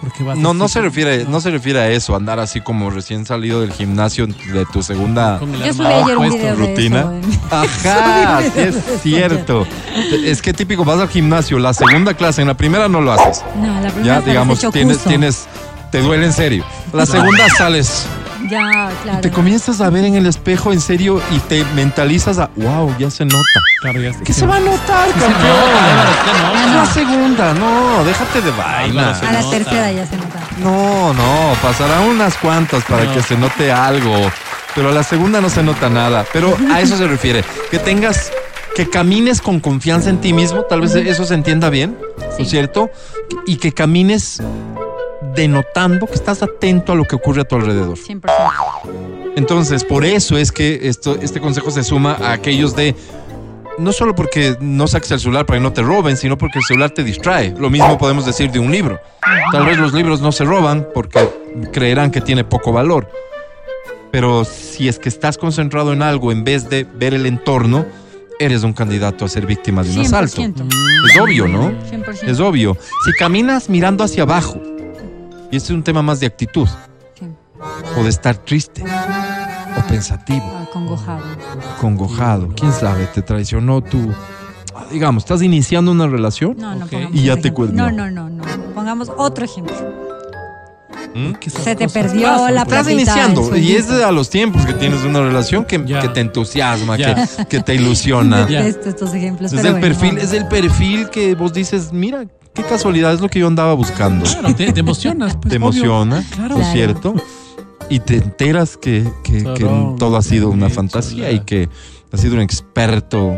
Porque 0.00 0.22
vas 0.22 0.38
No, 0.38 0.54
no 0.54 0.68
se 0.68 0.80
refiere, 0.80 1.24
no 1.26 1.40
se 1.40 1.50
refiere 1.50 1.78
a 1.80 1.90
eso, 1.90 2.16
andar 2.16 2.40
así 2.40 2.60
como 2.60 2.90
recién 2.90 3.26
salido 3.26 3.60
del 3.60 3.72
gimnasio 3.72 4.26
de 4.26 4.64
tu 4.72 4.82
segunda 4.82 5.38
Yo 5.40 5.74
subí 5.74 5.86
ayer 5.86 6.16
un 6.16 6.30
de 6.30 6.54
rutina. 6.54 7.00
eso. 7.00 7.40
Ajá, 7.50 8.40
sí 8.54 8.60
es 8.60 8.76
cierto. 9.02 9.66
Es 10.24 10.40
que 10.40 10.52
típico, 10.54 10.84
vas 10.84 11.00
al 11.00 11.08
gimnasio, 11.08 11.58
la 11.58 11.74
segunda 11.74 12.14
clase, 12.14 12.40
en 12.40 12.48
la 12.48 12.54
primera 12.54 12.88
no 12.88 13.00
lo 13.00 13.12
haces. 13.12 13.44
No, 13.56 13.80
la 13.80 13.90
primera 13.90 14.20
Ya, 14.20 14.26
digamos, 14.26 14.60
tienes, 14.72 14.98
tienes, 14.98 15.46
te 15.90 16.00
duele 16.00 16.26
en 16.26 16.32
serio. 16.32 16.64
La 16.92 17.04
segunda 17.04 17.48
sales, 17.58 18.06
Ya, 18.48 18.90
claro. 19.02 19.20
te 19.20 19.30
comienzas 19.30 19.80
a 19.80 19.90
ver 19.90 20.04
en 20.04 20.14
el 20.14 20.26
espejo 20.26 20.72
en 20.72 20.80
serio 20.80 21.20
y 21.30 21.38
te 21.40 21.64
mentalizas 21.74 22.38
a, 22.38 22.50
wow, 22.56 22.94
ya 22.98 23.10
se 23.10 23.24
nota. 23.24 23.38
Claro, 23.82 24.00
ya 24.00 24.12
sé 24.12 24.18
¿Qué 24.20 24.24
que- 24.24 24.32
se 24.32 24.46
va 24.46 24.56
a 24.56 24.60
notar, 24.60 25.06
Sí 25.08 25.12
se 25.14 25.20
campeón? 25.20 26.74
la 26.76 26.86
segunda, 26.86 27.54
no, 27.54 28.04
déjate 28.04 28.40
de 28.40 28.50
vaina. 28.52 29.02
Álvaro, 29.10 29.18
se 29.20 29.26
A 29.26 29.32
la 29.32 29.40
nota. 29.42 29.50
tercera 29.56 29.92
ya 29.92 30.06
se 30.06 30.16
nota. 30.16 30.38
No, 30.58 31.12
no, 31.14 31.52
pasarán 31.62 32.02
unas 32.04 32.34
cuantas 32.36 32.84
para 32.84 33.04
No. 33.04 33.14
que 33.14 33.22
se 33.22 33.36
note 33.36 33.70
algo, 33.72 34.14
pero 34.74 34.88
a 34.90 34.92
la 34.92 35.02
segunda 35.02 35.40
no 35.40 35.50
se 35.50 35.62
nota 35.62 35.88
nada. 35.90 36.24
Pero 36.32 36.56
a 36.72 36.80
eso 36.80 36.96
se 36.96 37.06
refiere, 37.08 37.44
que 37.70 37.78
tengas, 37.78 38.30
que 38.74 38.88
camines 38.88 39.40
con 39.40 39.60
confianza 39.60 40.10
en 40.10 40.18
ti 40.18 40.32
mismo, 40.32 40.62
tal 40.62 40.80
vez 40.80 40.94
eso 40.94 41.24
se 41.24 41.34
entienda 41.34 41.68
bien, 41.70 41.96
¿no 42.18 42.38
es 42.44 42.48
cierto? 42.48 42.90
Y 43.46 43.56
que 43.56 43.72
camines 43.72 44.42
denotando 45.34 46.06
que 46.06 46.14
estás 46.14 46.42
atento 46.42 46.92
a 46.92 46.94
lo 46.94 47.04
que 47.04 47.16
ocurre 47.16 47.42
a 47.42 47.44
tu 47.44 47.56
alrededor. 47.56 47.96
100%. 47.98 48.22
Entonces, 49.36 49.84
por 49.84 50.04
eso 50.04 50.36
es 50.36 50.52
que 50.52 50.80
esto, 50.82 51.16
este 51.20 51.40
consejo 51.40 51.70
se 51.70 51.84
suma 51.84 52.16
a 52.20 52.32
aquellos 52.32 52.74
de 52.76 52.94
no 53.78 53.92
solo 53.92 54.14
porque 54.14 54.56
no 54.60 54.86
saques 54.86 55.10
el 55.12 55.20
celular 55.20 55.46
para 55.46 55.58
que 55.58 55.62
no 55.62 55.72
te 55.72 55.82
roben, 55.82 56.16
sino 56.16 56.36
porque 56.36 56.58
el 56.58 56.64
celular 56.64 56.90
te 56.90 57.02
distrae. 57.02 57.54
Lo 57.58 57.70
mismo 57.70 57.96
podemos 57.96 58.26
decir 58.26 58.50
de 58.50 58.58
un 58.58 58.70
libro. 58.70 59.00
Tal 59.52 59.64
vez 59.64 59.78
los 59.78 59.92
libros 59.92 60.20
no 60.20 60.32
se 60.32 60.44
roban 60.44 60.86
porque 60.92 61.28
creerán 61.72 62.10
que 62.10 62.20
tiene 62.20 62.44
poco 62.44 62.72
valor. 62.72 63.10
Pero 64.10 64.44
si 64.44 64.88
es 64.88 64.98
que 64.98 65.08
estás 65.08 65.38
concentrado 65.38 65.92
en 65.92 66.02
algo 66.02 66.32
en 66.32 66.44
vez 66.44 66.68
de 66.68 66.84
ver 66.84 67.14
el 67.14 67.26
entorno, 67.26 67.86
eres 68.38 68.64
un 68.64 68.72
candidato 68.72 69.24
a 69.24 69.28
ser 69.28 69.46
víctima 69.46 69.82
de 69.82 69.92
un 69.92 70.00
asalto. 70.00 70.42
100%. 70.42 70.68
Es 71.08 71.20
obvio, 71.20 71.46
¿no? 71.46 71.70
100%. 71.70 72.22
Es 72.24 72.40
obvio. 72.40 72.76
Si 73.04 73.12
caminas 73.12 73.68
mirando 73.68 74.02
hacia 74.02 74.24
abajo, 74.24 74.60
y 75.50 75.56
este 75.56 75.72
es 75.72 75.76
un 75.76 75.82
tema 75.82 76.02
más 76.02 76.20
de 76.20 76.26
actitud, 76.26 76.68
Sí. 77.18 77.26
o 77.98 78.02
de 78.02 78.08
estar 78.08 78.36
triste, 78.36 78.82
o 78.82 79.86
pensativo, 79.88 80.44
Acongojado. 80.68 81.22
congojado, 81.80 82.48
quién 82.56 82.72
sabe, 82.72 83.06
te 83.06 83.22
traicionó 83.22 83.80
tu... 83.82 84.12
ah, 84.74 84.86
Digamos, 84.90 85.24
estás 85.24 85.42
iniciando 85.42 85.90
una 85.92 86.06
relación. 86.06 86.56
No, 86.58 86.74
no 86.74 86.84
Ok. 86.84 86.90
pongamos 86.90 87.16
Y 87.16 87.22
ya 87.24 87.36
te 87.36 87.52
cuento. 87.52 87.74
No, 87.76 87.90
no, 87.90 88.10
no, 88.10 88.28
no. 88.30 88.42
Pongamos 88.74 89.10
otro 89.16 89.44
ejemplo. 89.44 89.74
¿Mm? 91.14 91.32
Se 91.48 91.74
te 91.74 91.88
perdió 91.88 92.28
pasan, 92.28 92.54
la. 92.54 92.62
Estás 92.62 92.88
iniciando 92.88 93.56
y 93.56 93.72
es 93.72 93.90
a 93.90 94.12
los 94.12 94.30
tiempos 94.30 94.64
que 94.64 94.74
tienes 94.74 95.02
una 95.02 95.20
relación 95.20 95.64
que, 95.64 95.78
te 95.80 96.20
entusiasma, 96.20 96.96
que, 96.96 97.16
que 97.48 97.60
te 97.60 97.74
ilusiona. 97.74 98.46
Estos 98.48 99.12
ejemplos. 99.14 99.52
Es 99.52 99.60
pero 99.60 99.74
el 99.74 99.80
bueno, 99.80 99.86
perfil, 99.88 100.16
vamos. 100.16 100.24
es 100.24 100.32
el 100.32 100.46
perfil 100.46 101.10
que 101.10 101.34
vos 101.34 101.52
dices, 101.52 101.92
mira, 101.92 102.26
qué 102.54 102.62
casualidad, 102.64 103.12
es 103.14 103.20
lo 103.20 103.28
que 103.28 103.38
yo 103.40 103.46
andaba 103.46 103.74
buscando. 103.74 104.24
Claro, 104.24 104.54
te, 104.54 104.72
te 104.72 104.80
emocionas. 104.80 105.34
pues, 105.36 105.42
te 105.50 105.56
obvio. 105.56 105.56
emociona, 105.68 106.24
Claro. 106.34 106.56
¿no 106.56 106.62
es 106.62 106.72
cierto? 106.72 107.14
Y 107.88 108.00
te 108.00 108.16
enteras 108.16 108.76
que, 108.76 109.04
que- 109.24 109.38
que 109.42 109.64
Claro. 109.64 109.96
todo 109.98 110.16
ha 110.16 110.22
sido 110.22 110.48
una 110.50 110.68
Sí, 110.68 110.74
fantasía 110.74 111.16
chula. 111.26 111.30
y 111.32 111.40
que 111.40 111.68
has 112.12 112.20
sido 112.20 112.34
un 112.34 112.40
experto 112.40 113.32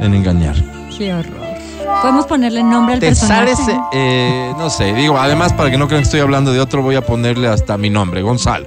en 0.00 0.14
engañar. 0.14 0.56
Qué 0.96 1.14
horror. 1.14 1.50
Podemos 2.02 2.26
ponerle 2.26 2.62
nombre 2.62 2.94
al 2.94 3.00
Te 3.00 3.06
personaje. 3.08 3.54
sales, 3.56 3.76
eh, 3.92 4.52
no 4.56 4.70
sé, 4.70 4.92
digo, 4.94 5.18
además 5.18 5.52
para 5.52 5.70
que 5.70 5.76
no 5.78 5.86
crean 5.88 6.02
que 6.02 6.06
estoy 6.06 6.20
hablando 6.20 6.52
de 6.52 6.60
otro, 6.60 6.82
voy 6.82 6.94
a 6.94 7.04
ponerle 7.04 7.48
hasta 7.48 7.76
mi 7.76 7.90
nombre, 7.90 8.22
Gonzalo. 8.22 8.66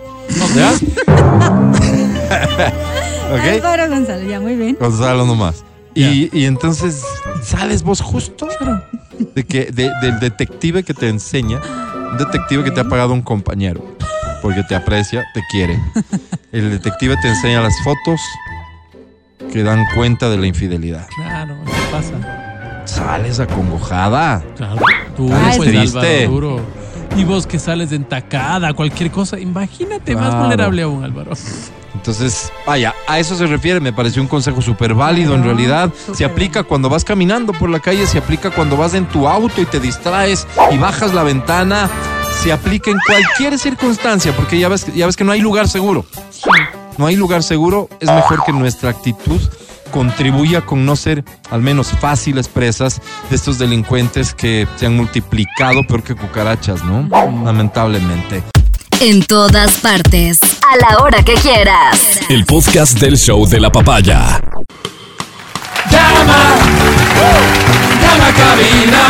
¿Ya? 0.55 0.71
¿Ok? 3.31 3.39
Álvaro 3.63 3.89
González, 3.89 4.27
ya, 4.29 4.39
muy 4.39 4.55
bien. 4.55 4.77
Gonzalo 4.79 5.25
nomás. 5.25 5.63
Y, 5.95 6.29
y 6.37 6.45
entonces 6.45 7.03
sales 7.43 7.83
vos 7.83 8.01
justo 8.01 8.47
de 9.35 9.43
que, 9.45 9.65
de- 9.71 9.91
del 10.01 10.19
detective 10.19 10.83
que 10.83 10.93
te 10.93 11.07
enseña, 11.09 11.59
un 12.11 12.17
detective 12.17 12.63
que 12.63 12.71
te 12.71 12.79
ha 12.81 12.85
pagado 12.87 13.13
un 13.13 13.21
compañero, 13.21 13.83
porque 14.41 14.63
te 14.63 14.75
aprecia, 14.75 15.23
te 15.33 15.41
quiere. 15.51 15.79
El 16.51 16.69
detective 16.71 17.15
te 17.21 17.27
enseña 17.29 17.61
las 17.61 17.73
fotos 17.83 18.19
que 19.51 19.63
dan 19.63 19.85
cuenta 19.95 20.29
de 20.29 20.37
la 20.37 20.47
infidelidad. 20.47 21.07
Claro, 21.15 21.55
¿qué 21.65 21.71
pasa? 21.91 22.83
Sales 22.85 23.39
acongojada. 23.39 24.43
Claro, 24.57 24.81
duro, 25.17 25.35
Ah, 25.35 25.51
es 25.51 25.57
pues, 25.57 25.69
triste. 25.69 25.99
Álvaro, 26.23 26.31
duro. 26.31 26.61
Y 27.15 27.23
vos 27.23 27.45
que 27.45 27.59
sales 27.59 27.91
de 27.91 27.97
entacada, 27.97 28.73
cualquier 28.73 29.11
cosa, 29.11 29.39
imagínate, 29.39 30.15
más 30.15 30.35
vulnerable 30.35 30.81
aún, 30.81 31.03
Álvaro. 31.03 31.33
Entonces, 32.03 32.51
vaya, 32.67 32.93
a 33.07 33.17
eso 33.17 33.33
se 33.37 33.47
refiere, 33.47 33.79
me 33.79 33.93
pareció 33.93 34.21
un 34.21 34.27
consejo 34.27 34.61
súper 34.61 34.93
válido 34.93 35.35
en 35.35 35.43
realidad. 35.45 35.89
Se 36.13 36.25
aplica 36.25 36.63
cuando 36.63 36.89
vas 36.89 37.05
caminando 37.05 37.53
por 37.53 37.69
la 37.69 37.79
calle, 37.79 38.05
se 38.07 38.17
aplica 38.17 38.51
cuando 38.51 38.75
vas 38.75 38.93
en 38.93 39.05
tu 39.05 39.25
auto 39.25 39.61
y 39.61 39.65
te 39.65 39.79
distraes 39.79 40.45
y 40.69 40.77
bajas 40.77 41.13
la 41.13 41.23
ventana, 41.23 41.89
se 42.41 42.51
aplica 42.51 42.91
en 42.91 42.97
cualquier 43.07 43.57
circunstancia, 43.57 44.35
porque 44.35 44.59
ya 44.59 44.67
ves, 44.67 44.93
ya 44.93 45.05
ves 45.05 45.15
que 45.15 45.23
no 45.23 45.31
hay 45.31 45.39
lugar 45.39 45.69
seguro. 45.69 46.05
No 46.97 47.05
hay 47.05 47.15
lugar 47.15 47.41
seguro, 47.41 47.87
es 48.01 48.11
mejor 48.11 48.43
que 48.43 48.51
nuestra 48.51 48.89
actitud 48.89 49.39
contribuya 49.93 50.59
con 50.59 50.85
no 50.85 50.97
ser 50.97 51.23
al 51.51 51.61
menos 51.61 51.87
fáciles 51.87 52.49
presas 52.49 53.01
de 53.29 53.35
estos 53.37 53.59
delincuentes 53.59 54.33
que 54.33 54.67
se 54.75 54.87
han 54.87 54.97
multiplicado 54.97 55.87
peor 55.87 56.03
que 56.03 56.15
cucarachas, 56.15 56.83
¿no? 56.83 57.07
Lamentablemente. 57.45 58.43
En 59.05 59.21
todas 59.21 59.79
partes. 59.79 60.39
A 60.41 60.77
la 60.77 61.03
hora 61.03 61.21
que 61.23 61.33
quieras. 61.33 62.21
El 62.29 62.45
podcast 62.45 62.97
del 63.01 63.17
show 63.17 63.45
de 63.45 63.59
la 63.59 63.69
papaya. 63.69 64.41
Llama, 65.91 66.55
llama 68.01 68.27
a 68.27 68.33
cabina. 68.33 69.03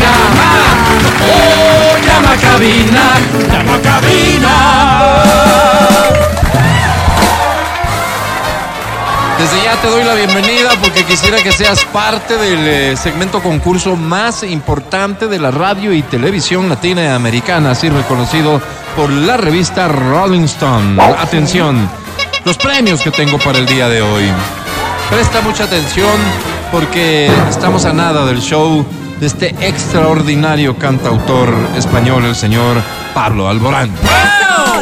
Llama, 0.00 0.52
oh, 1.28 1.98
llama 2.06 2.32
a 2.32 2.36
cabina. 2.38 3.20
Llama 3.52 3.74
a 3.74 3.80
cabina. 3.82 4.54
Desde 9.44 9.62
ya 9.62 9.76
te 9.76 9.88
doy 9.88 10.02
la 10.04 10.14
bienvenida 10.14 10.70
porque 10.80 11.04
quisiera 11.04 11.36
que 11.42 11.52
seas 11.52 11.84
parte 11.84 12.38
del 12.38 12.66
eh, 12.66 12.96
segmento 12.96 13.42
concurso 13.42 13.94
más 13.94 14.42
importante 14.42 15.26
de 15.26 15.38
la 15.38 15.50
radio 15.50 15.92
y 15.92 16.00
televisión 16.00 16.70
latinoamericana, 16.70 17.72
así 17.72 17.90
reconocido 17.90 18.58
por 18.96 19.10
la 19.10 19.36
revista 19.36 19.86
Rolling 19.86 20.44
Stone. 20.44 20.98
Atención, 21.18 21.90
los 22.46 22.56
premios 22.56 23.02
que 23.02 23.10
tengo 23.10 23.36
para 23.36 23.58
el 23.58 23.66
día 23.66 23.86
de 23.90 24.00
hoy. 24.00 24.24
Presta 25.10 25.42
mucha 25.42 25.64
atención 25.64 26.18
porque 26.72 27.30
estamos 27.50 27.84
a 27.84 27.92
nada 27.92 28.24
del 28.24 28.40
show 28.40 28.86
de 29.20 29.26
este 29.26 29.54
extraordinario 29.60 30.78
cantautor 30.78 31.54
español, 31.76 32.24
el 32.24 32.34
señor 32.34 32.80
Pablo 33.12 33.46
Alborán. 33.46 33.90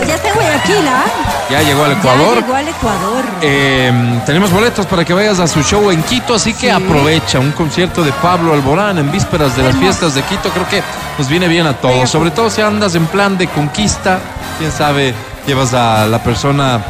Ya 0.07 0.15
está 0.15 0.29
en 0.29 0.35
Guayaquil, 0.35 0.89
¿ah? 0.89 1.05
Ya 1.51 1.63
llegó 1.63 1.85
al 1.85 1.93
Ya 1.93 1.99
Ecuador. 1.99 2.35
llegó 2.43 2.55
al 2.55 2.69
Ecuador. 2.69 3.25
Eh, 3.43 4.21
tenemos 4.27 4.51
boletos 4.51 4.87
para 4.87 5.05
que 5.05 5.13
vayas 5.15 5.39
a 5.41 5.47
su 5.47 5.63
show 5.63 5.91
en 5.91 6.03
Quito, 6.03 6.35
así 6.35 6.53
que 6.55 6.61
Sí. 6.67 6.71
aprovecha 6.71 7.39
un 7.39 7.53
concierto 7.53 8.03
de 8.03 8.13
Pablo 8.13 8.53
Alborán 8.55 8.99
en 8.99 9.11
vísperas 9.13 9.57
de 9.57 9.63
las 9.63 9.77
fiestas 9.77 10.15
de 10.15 10.23
Quito. 10.23 10.49
Creo 10.51 10.69
que 10.69 10.83
nos 11.19 11.29
viene 11.29 11.49
bien 11.49 11.67
a 11.67 11.75
todos, 11.75 12.09
sobre 12.11 12.31
todo 12.31 12.49
si 12.51 12.61
andas 12.63 12.95
en 12.95 13.07
plan 13.07 13.37
de 13.39 13.47
conquista. 13.49 14.19
Quién 14.59 14.73
sabe, 14.73 15.15
llevas 15.47 15.75
a 15.75 16.07
la 16.07 16.23
persona 16.23 16.81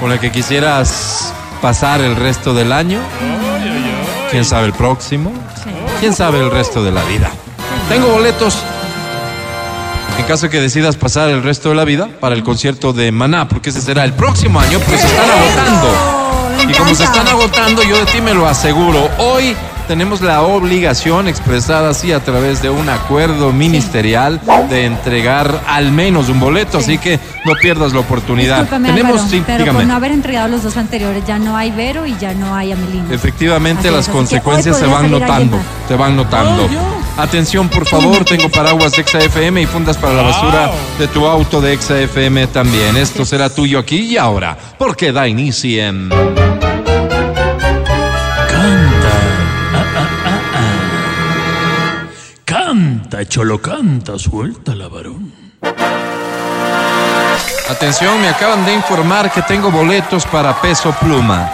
con 0.00 0.10
la 0.10 0.18
que 0.18 0.30
quisieras 0.30 1.32
pasar 1.62 2.00
el 2.00 2.16
resto 2.16 2.52
del 2.54 2.72
año. 2.72 3.00
Quién 4.30 4.44
sabe 4.44 4.66
el 4.66 4.72
próximo. 4.72 5.32
Quién 6.00 6.12
sabe 6.14 6.40
el 6.40 6.50
resto 6.50 6.82
de 6.84 6.92
la 6.92 7.02
vida. 7.04 7.30
Tengo 7.88 8.08
boletos. 8.08 8.58
Caso 10.26 10.50
que 10.50 10.60
decidas 10.60 10.96
pasar 10.96 11.28
el 11.28 11.44
resto 11.44 11.68
de 11.68 11.76
la 11.76 11.84
vida 11.84 12.08
para 12.18 12.34
el 12.34 12.42
concierto 12.42 12.92
de 12.92 13.12
Maná, 13.12 13.48
porque 13.48 13.70
ese 13.70 13.80
será 13.80 14.02
el 14.04 14.12
próximo 14.12 14.58
año, 14.58 14.80
porque 14.80 14.98
se 14.98 15.06
están 15.06 15.30
agotando. 15.30 16.68
Y 16.68 16.72
como 16.74 16.94
se 16.96 17.04
están 17.04 17.28
agotando, 17.28 17.82
yo 17.84 17.96
de 17.96 18.06
ti 18.06 18.20
me 18.20 18.34
lo 18.34 18.48
aseguro. 18.48 19.08
Hoy 19.18 19.54
tenemos 19.86 20.22
la 20.22 20.42
obligación 20.42 21.28
expresada 21.28 21.90
así 21.90 22.12
a 22.12 22.18
través 22.24 22.60
de 22.60 22.70
un 22.70 22.88
acuerdo 22.88 23.52
ministerial 23.52 24.40
de 24.68 24.86
entregar 24.86 25.62
al 25.68 25.92
menos 25.92 26.28
un 26.28 26.40
boleto, 26.40 26.78
así 26.78 26.98
que 26.98 27.20
no 27.44 27.52
pierdas 27.62 27.92
la 27.92 28.00
oportunidad. 28.00 28.62
Discúlpame, 28.62 28.88
tenemos, 28.88 29.20
Álvaro, 29.20 29.30
sí, 29.30 29.42
pero 29.46 29.58
dígame. 29.60 29.78
por 29.78 29.86
no 29.86 29.94
haber 29.94 30.10
entregado 30.10 30.48
los 30.48 30.64
dos 30.64 30.76
anteriores 30.76 31.24
ya 31.24 31.38
no 31.38 31.56
hay 31.56 31.70
Vero 31.70 32.04
y 32.04 32.16
ya 32.18 32.34
no 32.34 32.52
hay 32.52 32.72
Amelina. 32.72 33.14
Efectivamente, 33.14 33.88
Así 33.88 33.96
las 33.96 34.08
es, 34.08 34.12
consecuencias 34.12 34.76
se 34.76 34.86
van 34.86 35.08
notando. 35.08 35.56
Se 35.86 35.94
van 35.94 36.16
notando. 36.16 36.68
Atención, 37.16 37.68
por 37.70 37.86
favor, 37.86 38.24
tengo 38.26 38.50
paraguas 38.50 38.98
Exa 38.98 39.18
FM 39.18 39.62
y 39.62 39.66
fundas 39.66 39.96
para 39.96 40.12
la 40.12 40.22
basura 40.22 40.70
de 40.98 41.08
tu 41.08 41.26
auto 41.26 41.62
de 41.62 41.72
Exa 41.72 41.98
FM 41.98 42.48
también. 42.48 42.94
Esto 42.96 43.24
será 43.24 43.48
tuyo 43.48 43.78
aquí 43.78 44.00
y 44.00 44.18
ahora, 44.18 44.56
porque 44.78 45.12
da 45.12 45.26
inicio 45.26 45.82
en... 45.82 46.10
Canta. 46.10 46.26
Ah, 49.72 49.84
ah, 49.96 50.08
ah, 50.26 50.40
ah. 50.54 52.06
Canta, 52.44 53.24
cholo, 53.26 53.62
canta, 53.62 54.18
suéltala, 54.18 54.88
varón. 54.88 55.32
Atención, 57.70 58.20
me 58.20 58.28
acaban 58.28 58.66
de 58.66 58.74
informar 58.74 59.32
que 59.32 59.40
tengo 59.42 59.70
boletos 59.70 60.26
para 60.26 60.60
Peso 60.60 60.94
Pluma. 61.00 61.50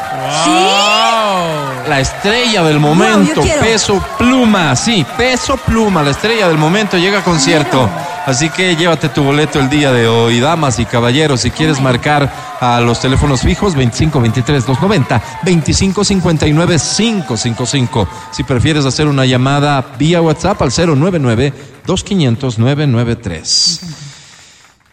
La 1.88 2.00
estrella 2.00 2.62
del 2.62 2.78
momento. 2.78 3.42
Peso 3.60 4.02
Pluma, 4.18 4.76
sí, 4.76 5.04
Peso 5.16 5.56
Pluma, 5.56 6.02
la 6.02 6.10
estrella 6.10 6.48
del 6.48 6.58
momento 6.58 6.96
llega 6.96 7.18
a 7.18 7.24
concierto. 7.24 7.88
Así 8.24 8.50
que 8.50 8.76
llévate 8.76 9.08
tu 9.08 9.24
boleto 9.24 9.58
el 9.58 9.68
día 9.68 9.92
de 9.92 10.06
hoy, 10.06 10.38
damas 10.38 10.78
y 10.78 10.84
caballeros. 10.84 11.40
Si 11.40 11.50
quieres 11.50 11.80
marcar 11.80 12.32
a 12.60 12.80
los 12.80 13.00
teléfonos 13.00 13.40
fijos 13.40 13.74
25 13.74 14.20
23 14.20 14.64
290 14.64 15.22
25 15.42 16.04
59 16.04 16.76
555. 16.78 18.08
Si 18.30 18.44
prefieres 18.44 18.84
hacer 18.84 19.08
una 19.08 19.26
llamada 19.26 19.84
vía 19.98 20.22
WhatsApp 20.22 20.62
al 20.62 20.70
099 20.70 21.52
2500 21.84 22.58
993. 22.58 23.80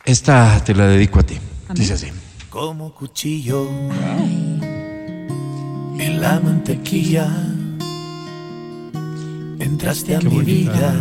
Esta 0.06 0.60
te 0.64 0.74
la 0.74 0.88
dedico 0.88 1.20
a 1.20 1.24
ti. 1.24 1.38
Dice 1.74 1.94
así. 1.94 2.08
como 2.50 2.96
cuchillo 2.96 3.70
en 6.00 6.22
la 6.22 6.40
mantequilla. 6.40 7.28
Entraste 9.60 10.16
a 10.16 10.22
mi 10.22 10.40
vida 10.42 10.94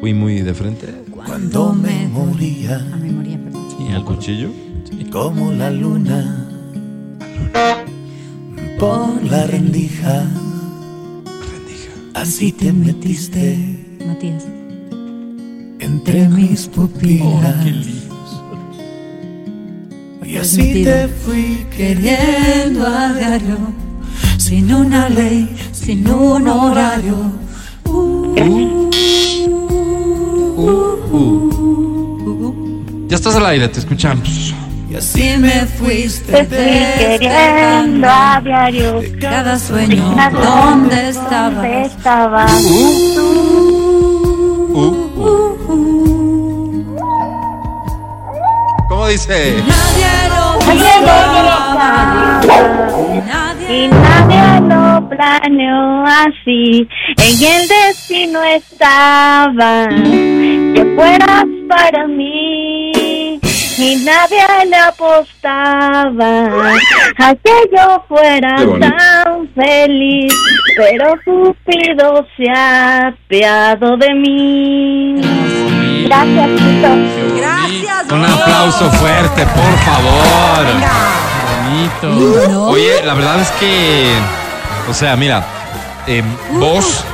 Fui 0.00 0.12
muy 0.14 0.40
de 0.40 0.52
frente. 0.54 0.86
cuando 1.10 1.72
me 1.72 2.08
moría 2.08 2.76
A 2.76 2.96
memoria, 2.96 3.38
perdón. 3.38 3.66
¿Y 3.88 3.92
el 3.92 4.04
cuchillo? 4.04 4.50
como 5.10 5.52
la 5.52 5.70
luna 5.70 6.48
por 8.78 9.22
la 9.24 9.46
rendija. 9.46 10.24
Así 12.14 12.50
te 12.52 12.72
metiste 12.72 13.58
Matías. 14.06 14.44
entre 15.80 16.28
mis 16.28 16.66
pupilas. 16.68 17.66
Y 20.24 20.36
así 20.36 20.82
te 20.84 21.08
fui 21.08 21.66
Queriendo 21.76 22.86
a 22.86 23.12
diario, 23.12 23.58
sin 24.52 24.74
una 24.74 25.08
ley, 25.08 25.48
sin 25.72 26.06
un 26.06 26.46
horario. 26.46 27.16
Ya 33.08 33.16
estás 33.16 33.34
al 33.36 33.46
aire, 33.46 33.66
te 33.68 33.78
escuchamos. 33.80 34.54
Y 34.90 34.94
así 34.94 35.38
me 35.38 35.64
fuiste 35.64 36.46
queriendo 36.46 38.06
a 38.06 38.42
diario. 38.44 39.00
cada 39.18 39.58
sueño, 39.58 40.14
¿dónde 40.30 41.08
estabas? 41.08 41.54
¿Dónde 41.54 41.82
estaba? 41.86 42.46
¿Cómo 48.90 49.08
dice? 49.08 49.64
Nadie 49.66 50.28
lo 50.28 50.58
Nadie 53.26 53.51
Y 53.72 53.88
nadie 53.88 54.60
lo 54.68 55.08
planeó 55.08 56.04
así. 56.04 56.86
En 57.16 57.42
el 57.42 57.68
destino 57.68 58.42
estaba 58.44 59.88
que 59.88 60.92
fueras 60.94 61.46
para 61.68 62.06
mí. 62.06 63.40
Y 63.78 64.04
nadie 64.04 64.44
le 64.68 64.76
apostaba 64.76 66.48
a 67.16 67.34
que 67.34 67.70
yo 67.74 68.04
fuera 68.08 68.56
tan 68.56 69.48
feliz. 69.54 70.34
Pero 70.76 71.14
Cupido 71.24 72.26
se 72.36 72.50
ha 72.50 73.08
apiado 73.08 73.96
de 73.96 74.14
mí. 74.14 75.14
Gracias, 76.04 76.46
Tito. 76.56 76.88
Gracias. 77.38 78.12
Un 78.12 78.24
aplauso 78.24 78.90
fuerte, 78.90 79.46
por 79.46 79.78
favor. 79.78 81.21
Bonito. 81.82 82.48
¿No? 82.48 82.66
Oye, 82.68 83.02
la 83.04 83.14
verdad 83.14 83.40
es 83.40 83.50
que, 83.52 84.12
o 84.88 84.94
sea, 84.94 85.16
mira, 85.16 85.44
eh, 86.06 86.22
voz, 86.52 87.04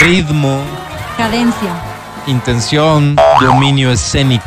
ritmo, 0.00 0.60
Cadencia. 1.16 1.72
intención, 2.26 3.16
dominio 3.40 3.90
escénico. 3.90 4.44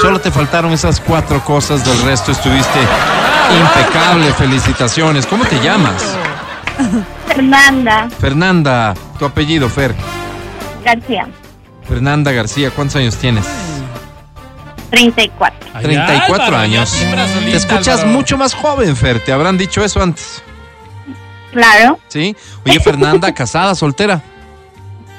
Solo 0.00 0.20
te 0.20 0.30
faltaron 0.30 0.72
esas 0.72 1.00
cuatro 1.00 1.40
cosas, 1.44 1.84
del 1.84 2.00
resto 2.02 2.32
estuviste 2.32 2.78
impecable. 3.60 4.32
Felicitaciones. 4.32 5.26
¿Cómo 5.26 5.44
te 5.44 5.60
llamas? 5.60 6.16
Fernanda 7.28 8.08
Fernanda, 8.20 8.94
tu 9.18 9.24
apellido, 9.24 9.68
Fer. 9.68 9.94
García, 10.84 11.26
Fernanda 11.88 12.32
García, 12.32 12.70
¿cuántos 12.70 12.96
años 12.96 13.16
tienes? 13.16 13.44
34. 14.94 15.68
Ay, 15.74 15.84
34 15.84 16.34
Álvaro, 16.34 16.56
años. 16.56 16.88
solita, 16.88 17.26
Te 17.50 17.56
escuchas 17.56 18.00
Álvaro. 18.00 18.10
mucho 18.10 18.36
más 18.38 18.54
joven, 18.54 18.94
Fer. 18.96 19.18
¿Te 19.20 19.32
habrán 19.32 19.58
dicho 19.58 19.84
eso 19.84 20.00
antes? 20.02 20.42
Claro, 21.52 21.98
¿Sí? 22.08 22.34
Oye, 22.66 22.80
Fernanda, 22.80 23.32
casada, 23.34 23.74
soltera, 23.74 24.20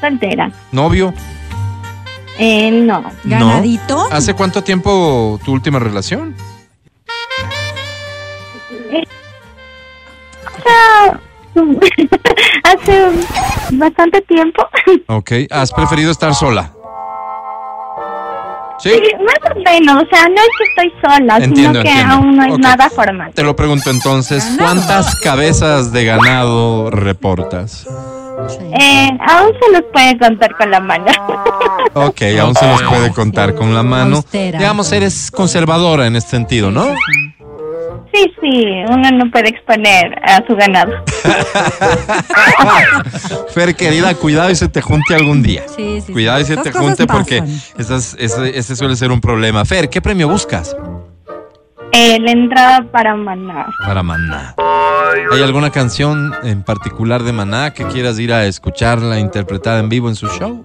soltera. 0.01 0.51
novio. 0.71 1.13
Eh, 2.37 2.69
no, 2.71 2.99
¿No? 3.01 3.11
¿Ganadito? 3.23 4.07
¿Hace 4.11 4.33
cuánto 4.33 4.61
tiempo 4.61 5.39
tu 5.45 5.53
última 5.53 5.79
relación? 5.79 6.35
hace 12.63 13.09
bastante 13.71 14.21
tiempo. 14.21 14.63
Ok. 15.07 15.31
¿Has 15.51 15.71
preferido 15.71 16.11
estar 16.11 16.33
sola? 16.35 16.71
¿Sí? 18.79 18.89
Sí, 18.91 19.01
más 19.23 19.51
o 19.55 19.59
menos, 19.61 20.03
o 20.03 20.07
sea, 20.09 20.27
no 20.27 20.35
es 20.35 20.49
que 20.57 20.63
estoy 20.87 20.93
sola, 21.01 21.37
Entiendo, 21.37 21.55
sino 21.79 21.83
que 21.83 21.89
entiendo. 21.89 22.13
aún 22.15 22.35
no 22.35 22.43
es 22.45 22.51
Ok. 22.53 22.59
nada 22.59 22.89
formal. 22.89 23.31
Te 23.33 23.43
lo 23.43 23.55
pregunto 23.55 23.89
entonces, 23.89 24.45
¿cuántas 24.57 25.15
cabezas 25.21 25.91
de 25.91 26.05
ganado 26.05 26.89
reportas? 26.91 27.87
Eh, 28.77 29.09
aún 29.27 29.51
se 29.61 29.71
los 29.71 29.81
puede 29.93 30.17
contar 30.19 30.55
con 30.57 30.69
la 30.71 30.79
mano. 30.79 31.05
Ok, 31.97 32.23
aún 32.41 32.53
se 32.55 32.67
los 32.67 32.83
puede 32.83 33.09
contar 33.13 33.55
con 33.55 33.73
la 33.73 33.81
mano. 33.81 34.21
Digamos, 34.33 34.91
eres 34.91 35.31
conservadora 35.31 36.07
en 36.07 36.17
este 36.17 36.31
sentido, 36.31 36.69
¿no? 36.69 36.87
Sí, 38.15 38.33
sí, 38.41 38.65
uno 38.89 39.09
no 39.11 39.29
puede 39.31 39.49
exponer 39.49 40.19
a 40.23 40.43
su 40.47 40.55
ganado. 40.55 40.91
Fer, 43.53 43.75
querida, 43.75 44.13
cuidado 44.15 44.49
y 44.51 44.55
se 44.55 44.67
te 44.67 44.81
junte 44.81 45.15
algún 45.15 45.41
día. 45.43 45.63
Sí, 45.67 46.01
sí, 46.01 46.13
Cuidado 46.13 46.39
y 46.41 46.45
se 46.45 46.57
te 46.57 46.71
junte 46.71 47.05
porque 47.07 47.43
esas- 47.77 48.15
ese, 48.19 48.57
ese 48.57 48.75
suele 48.75 48.95
ser 48.95 49.11
un 49.11 49.21
problema. 49.21 49.65
Fer, 49.65 49.89
¿qué 49.89 50.01
premio 50.01 50.27
buscas? 50.29 50.75
Eh, 51.91 52.17
la 52.19 52.31
entrada 52.31 52.83
para 52.91 53.15
Maná. 53.15 53.67
Para 53.85 54.03
Maná. 54.03 54.55
¿Hay 55.31 55.41
alguna 55.41 55.69
canción 55.71 56.33
en 56.43 56.63
particular 56.63 57.23
de 57.23 57.31
Maná 57.31 57.73
que 57.73 57.85
quieras 57.85 58.19
ir 58.19 58.33
a 58.33 58.45
escucharla 58.45 59.19
interpretada 59.19 59.79
en 59.79 59.89
vivo 59.89 60.09
en 60.09 60.15
su 60.15 60.27
show? 60.27 60.63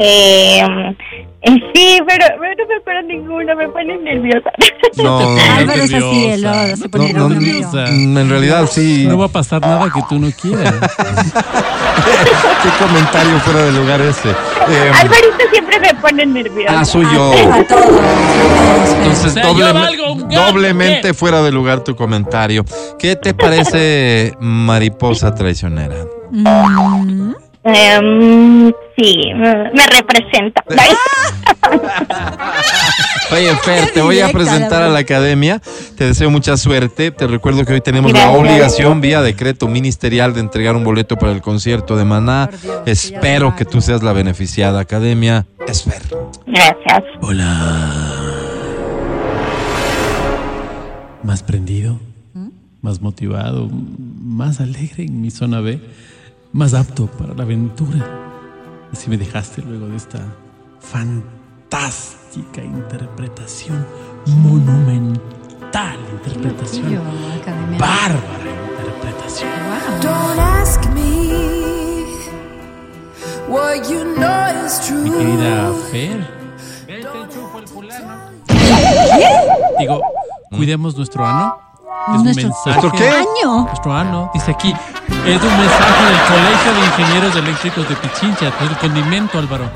Eh, 0.00 0.62
sí, 1.44 2.00
pero, 2.06 2.26
pero 2.38 2.54
no 2.58 2.66
me 2.68 2.74
acuerdo 2.76 3.02
ninguna, 3.02 3.54
me 3.54 3.68
pone 3.68 3.96
nerviosa. 3.98 4.50
No, 4.96 5.18
Álvaro 5.56 5.82
es 5.82 5.94
así, 5.94 6.26
él 6.26 6.42
lo- 6.42 6.76
se 6.76 6.88
pone 6.88 7.12
no, 7.12 7.28
no, 7.28 7.28
nervioso. 7.30 7.76
mm, 7.90 8.18
en 8.18 8.28
realidad 8.30 8.66
sí. 8.70 9.06
No 9.08 9.18
va 9.18 9.26
a 9.26 9.28
pasar 9.28 9.60
nada 9.62 9.88
que 9.94 10.02
tú 10.08 10.18
no 10.18 10.30
quieras. 10.32 10.74
¿Qué 12.62 12.84
comentario 12.84 13.38
fuera 13.40 13.62
de 13.64 13.72
lugar 13.72 14.00
ese? 14.02 14.30
Eh, 14.30 14.92
Alvarito 15.00 15.44
siempre 15.52 15.80
me 15.80 15.94
pone 15.94 16.26
nerviosa. 16.26 16.80
ah, 16.80 16.84
soy 16.84 17.04
yo. 17.12 17.32
Entonces, 17.34 19.26
O 19.26 19.30
sea, 19.30 19.42
yo 19.44 19.50
doble- 19.54 19.72
valgo 19.72 20.12
un 20.12 20.28
gato, 20.28 20.52
doblemente 20.52 21.14
fuera 21.14 21.42
de 21.42 21.52
lugar 21.52 21.80
tu 21.84 21.94
comentario. 21.96 22.64
¿Qué 22.98 23.16
te 23.16 23.32
parece 23.34 24.34
mariposa 24.40 25.34
traicionera? 25.34 26.04
Mm, 26.30 27.32
Em, 27.62 28.72
sí, 29.00 29.32
me 29.34 29.86
representa. 29.86 30.64
Oye, 33.32 33.54
Fer, 33.62 33.92
te 33.92 34.02
voy 34.02 34.20
a 34.20 34.30
presentar 34.30 34.82
a 34.82 34.88
la 34.88 35.00
academia. 35.00 35.60
Te 35.96 36.04
deseo 36.06 36.30
mucha 36.30 36.56
suerte. 36.56 37.10
Te 37.10 37.26
recuerdo 37.26 37.64
que 37.64 37.74
hoy 37.74 37.80
tenemos 37.80 38.12
la 38.12 38.20
Gracias. 38.20 38.40
obligación 38.40 39.00
vía 39.00 39.22
decreto 39.22 39.68
ministerial 39.68 40.34
de 40.34 40.40
entregar 40.40 40.74
un 40.74 40.84
boleto 40.84 41.16
para 41.16 41.32
el 41.32 41.40
concierto 41.40 41.96
de 41.96 42.04
Maná. 42.04 42.50
Espero 42.86 43.54
que 43.56 43.64
tú 43.64 43.80
seas 43.80 44.02
la 44.02 44.12
beneficiada. 44.12 44.80
Academia, 44.80 45.46
es 45.66 45.84
Fer. 45.84 46.02
Gracias. 46.46 47.04
Más 51.22 51.42
prendido, 51.42 52.00
más 52.82 53.00
motivado, 53.00 53.68
más 53.70 54.60
alegre 54.60 55.04
en 55.04 55.20
mi 55.20 55.30
zona 55.30 55.60
B, 55.60 55.80
más 56.52 56.74
apto 56.74 57.06
para 57.06 57.34
la 57.34 57.42
aventura. 57.44 58.29
Así 58.92 59.08
me 59.08 59.16
dejaste 59.16 59.62
luego 59.62 59.86
de 59.88 59.96
esta 59.96 60.18
fantástica 60.80 62.62
interpretación, 62.62 63.86
monumental 64.26 65.98
interpretación, 66.12 67.02
bárbara 67.78 68.50
interpretación. 68.70 69.50
Wow. 69.50 70.00
Don't 70.02 70.38
ask 70.38 70.84
me 70.92 72.04
what 73.48 73.88
you 73.88 74.04
know 74.16 74.64
is 74.66 74.80
Mi 74.90 75.08
true. 75.10 75.18
querida 75.18 75.72
Fer. 75.90 76.40
Digo, 79.78 80.00
cuidemos 80.50 80.96
nuestro 80.96 81.24
ano. 81.26 81.69
Es 81.90 82.16
un 82.18 82.24
Nuestro- 82.24 82.48
mensaje. 82.48 82.70
¿Nuestro 82.80 82.92
qué? 82.92 83.08
Año. 83.08 83.62
Nuestro 83.64 83.92
ano, 83.94 84.30
dice 84.34 84.50
aquí. 84.50 84.72
Es 85.26 85.42
un 85.42 85.56
mensaje 85.58 86.04
del 86.06 86.20
Colegio 86.28 86.72
de 86.74 86.86
Ingenieros 86.86 87.36
Eléctricos 87.36 87.88
de 87.88 87.96
Pichincha, 87.96 88.52
el 88.60 88.76
condimento, 88.78 89.38
Álvaro. 89.38 89.70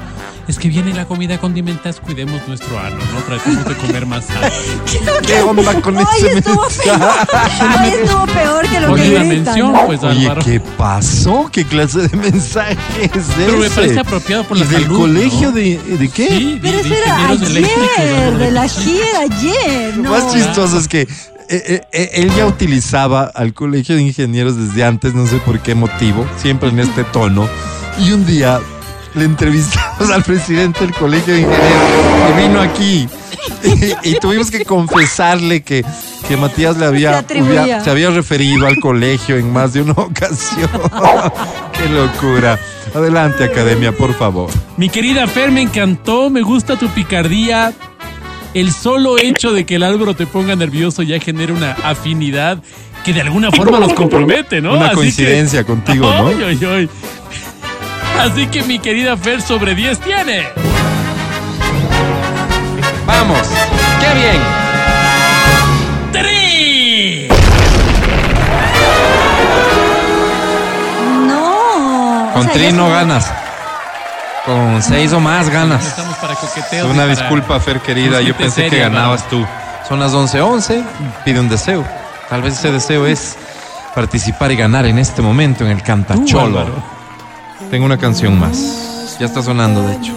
Es 0.47 0.59
que 0.59 0.69
viene 0.69 0.93
la 0.93 1.07
comida 1.07 1.39
condimentada, 1.39 1.95
cuidemos 2.03 2.47
nuestro 2.47 2.79
ano, 2.79 2.97
¿no? 3.15 3.21
Tratemos 3.23 3.65
de 3.65 3.75
comer 3.77 4.05
más 4.05 4.27
sano. 4.27 4.41
¿Qué 5.27 5.41
onda 5.43 5.81
con 5.81 5.97
Ay, 5.97 6.05
ese 6.19 6.39
estuvo 6.39 6.67
peor. 6.85 7.11
Ay, 7.79 7.95
estuvo 8.03 8.27
peor 8.27 8.69
que 8.69 8.81
lo 8.81 8.93
Oye, 8.93 9.03
que 9.05 9.09
grita, 9.09 9.25
mención, 9.25 9.73
¿no? 9.73 9.87
pues, 9.87 10.03
Oye, 10.03 10.23
Álvaro. 10.27 10.43
¿qué 10.45 10.61
pasó? 10.61 11.49
¿Qué 11.51 11.65
clase 11.65 12.09
de 12.09 12.17
mensaje 12.19 12.77
es 13.03 13.27
Pero 13.37 13.57
me 13.57 13.71
parece 13.71 13.99
apropiado 14.01 14.45
por 14.45 14.59
¿Y 14.59 14.61
la 14.61 14.67
del 14.67 14.83
salud, 14.83 14.99
colegio 15.01 15.49
¿no? 15.49 15.53
de, 15.53 15.79
de 15.79 16.09
qué? 16.11 16.29
Sí, 16.29 16.55
de, 16.55 16.61
Pero 16.61 16.77
de 16.77 16.81
eso 16.83 16.95
era 16.95 17.07
ingenieros 17.33 17.51
eléctricos. 17.51 17.89
ayer, 17.99 18.39
de 18.39 18.51
la 18.51 18.69
gira 18.69 19.07
ayer. 19.23 19.97
Lo 19.97 20.03
No. 20.03 20.11
más 20.11 20.33
chistoso 20.33 20.79
es 20.79 20.89
que 20.89 21.09
eh, 21.49 21.63
eh, 21.67 21.81
eh, 21.93 22.11
él 22.15 22.31
ya 22.35 22.47
utilizaba 22.47 23.25
al 23.25 23.55
colegio 23.55 23.97
de 23.97 24.03
ingenieros 24.03 24.57
desde 24.57 24.85
antes, 24.85 25.15
no 25.15 25.27
sé 25.27 25.37
por 25.39 25.61
qué 25.61 25.75
motivo, 25.75 26.27
siempre 26.37 26.69
en 26.69 26.81
este 26.81 27.05
tono. 27.05 27.49
Y 27.99 28.13
un 28.13 28.27
día 28.27 28.61
le 29.15 29.25
entrevistamos 29.25 30.11
al 30.11 30.23
presidente 30.23 30.81
del 30.81 30.95
colegio 30.95 31.35
de 31.35 31.41
ingenieros 31.41 32.27
que 32.27 32.43
vino 32.43 32.61
aquí. 32.61 33.09
Y, 33.63 34.11
y 34.11 34.19
tuvimos 34.21 34.51
que 34.51 34.65
confesarle 34.65 35.63
que, 35.63 35.85
que 36.27 36.37
Matías 36.37 36.77
le 36.77 36.81
Se 36.81 36.87
había, 36.87 37.81
se 37.83 37.91
había 37.91 38.11
referido 38.11 38.67
al 38.67 38.81
colegio 38.81 39.37
en 39.37 39.53
más 39.53 39.75
de 39.75 39.83
una 39.83 39.93
ocasión. 39.97 40.71
qué 41.73 41.89
locura. 41.89 42.59
Adelante, 42.95 43.45
academia, 43.45 43.93
por 43.93 44.15
favor. 44.15 44.51
Mi 44.77 44.89
querida 44.89 45.27
Fer, 45.27 45.51
me 45.51 45.63
encantó, 45.63 46.31
me 46.31 46.43
gusta 46.43 46.77
tu 46.77 46.89
picardía. 46.89 47.73
El 48.55 48.73
solo 48.73 49.19
hecho 49.19 49.53
de 49.53 49.67
que 49.67 49.75
el 49.77 49.83
Álvaro 49.83 50.15
te 50.15 50.27
ponga 50.27 50.55
nervioso 50.55 51.03
ya 51.03 51.19
genera 51.19 51.53
una 51.53 51.73
afinidad 51.83 52.59
que 53.05 53.13
de 53.13 53.21
alguna 53.21 53.51
forma 53.51 53.79
los 53.81 53.93
compromete, 53.93 54.61
¿no? 54.61 54.73
Una 54.75 54.87
Así 54.87 54.91
que- 54.91 54.95
coincidencia 54.97 55.65
contigo, 55.65 56.07
¿no? 56.09 56.29
Ay, 56.29 56.37
ay, 56.47 56.61
ay. 56.65 56.89
Así 58.21 58.47
que 58.47 58.63
mi 58.63 58.79
querida 58.79 59.17
Fer 59.17 59.43
sobre 59.43 59.75
10 59.75 59.99
tiene. 60.01 60.45
Vamos. 63.07 63.39
¡Qué 64.01 64.19
bien! 64.19 64.41
Con 72.33 72.43
O 72.43 72.45
sea, 72.45 72.53
Tri 72.53 72.73
no 72.73 72.89
ganas. 72.91 73.31
Con 74.47 74.83
seis 74.83 75.13
o 75.13 75.21
más 75.21 75.49
ganas. 75.49 75.87
Estamos 75.87 76.17
para 76.17 76.35
coqueteos. 76.35 76.91
Una 76.91 77.07
disculpa, 77.07 77.59
Fer 77.61 77.81
querida. 77.81 78.21
Yo 78.21 78.37
pensé 78.37 78.69
que 78.69 78.79
ganabas 78.79 79.29
tú. 79.29 79.45
Son 79.89 79.99
las 80.01 80.13
11:11. 80.13 80.85
Pide 81.25 81.41
un 81.41 81.49
deseo. 81.49 81.85
Tal 82.29 82.43
vez 82.43 82.59
ese 82.59 82.73
deseo 82.73 83.07
es 83.07 83.37
participar 83.95 84.51
y 84.53 84.57
ganar 84.57 84.87
en 84.87 84.99
este 84.99 85.23
momento 85.23 85.65
en 85.65 85.71
el 85.71 85.83
Cantacholo. 85.83 86.67
Tengo 87.71 87.87
una 87.87 87.99
canción 87.99 88.39
más. 88.39 89.17
Ya 89.19 89.27
está 89.27 89.43
sonando, 89.43 89.83
de 89.87 89.95
hecho. 89.95 90.13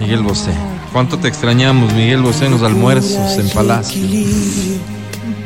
Miguel 0.00 0.22
Bosé. 0.22 0.52
¿Cuánto 0.92 1.18
te 1.18 1.28
extrañamos, 1.28 1.92
Miguel 1.92 2.22
Bosé, 2.22 2.46
en 2.46 2.52
los 2.52 2.62
almuerzos 2.62 3.38
en 3.38 3.48
Palacio? 3.50 4.00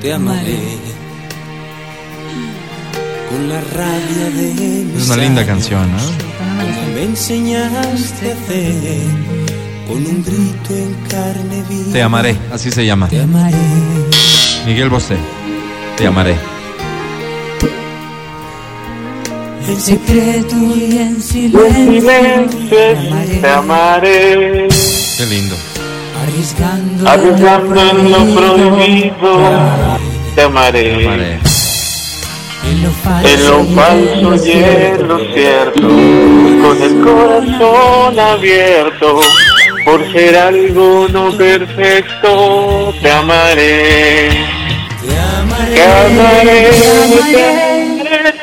Te 0.01 0.13
amaré 0.13 0.79
con 3.31 3.49
la 3.49 3.61
rabia 3.61 4.31
de 4.35 4.99
Es 4.99 5.07
una 5.07 5.17
linda 5.17 5.47
canción, 5.47 5.91
¿no? 5.91 5.99
Me 6.99 7.05
enseñaste 7.05 8.29
a 8.29 8.33
hacer 8.33 8.75
con 9.87 9.99
un 9.99 10.25
grito 10.25 10.75
en 10.75 10.95
carne 11.09 11.63
viva. 11.69 11.93
Te 11.93 12.03
amaré, 12.03 12.37
así 12.53 12.73
se 12.73 12.85
llama. 12.85 13.07
Te 13.09 13.21
amaré. 13.21 13.57
Miguel 14.67 14.89
Bosé. 14.89 15.17
Te 15.97 16.09
amaré. 16.09 16.35
En 19.69 19.81
secreto 19.81 20.57
y 20.75 20.97
en 20.97 20.99
En 21.15 21.23
silencio. 21.23 22.01
silencio 22.01 22.79
te 23.43 23.49
amaré. 23.49 24.67
Qué 25.19 25.27
lindo. 25.27 25.55
Arriesgando, 26.21 27.09
Arriesgando 27.09 27.81
en 27.91 28.11
lo 28.11 28.35
prohibido. 28.35 29.39
Te 30.31 30.35
Te 30.35 30.43
amaré. 30.43 31.07
amaré. 31.07 31.39
En 32.69 32.83
lo 32.83 32.91
falso, 32.91 33.29
En 33.29 33.45
lo 33.47 33.65
falso 33.77 34.47
y 34.47 34.51
en 34.51 35.09
lo 35.09 35.19
cierto. 35.33 36.48
Con 36.69 36.83
el 36.83 37.01
corazón 37.03 38.21
abierto. 38.21 39.21
Por 39.87 40.13
ser 40.13 40.37
algo 40.37 41.09
no 41.09 41.33
perfecto. 41.33 42.93
Te 43.01 43.11
amaré. 43.11 44.29
Te 45.01 45.83
amaré. 45.83 46.69
Te 47.33 47.43
amaré. 47.43 48.35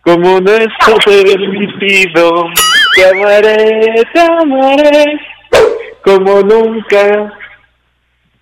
Como 0.00 0.40
no 0.40 0.50
está 0.50 0.96
permitido. 1.04 2.46
Te 2.96 3.06
amaré. 3.06 4.04
Te 4.12 4.20
amaré. 4.20 5.20
Como 6.02 6.40
nunca 6.40 7.32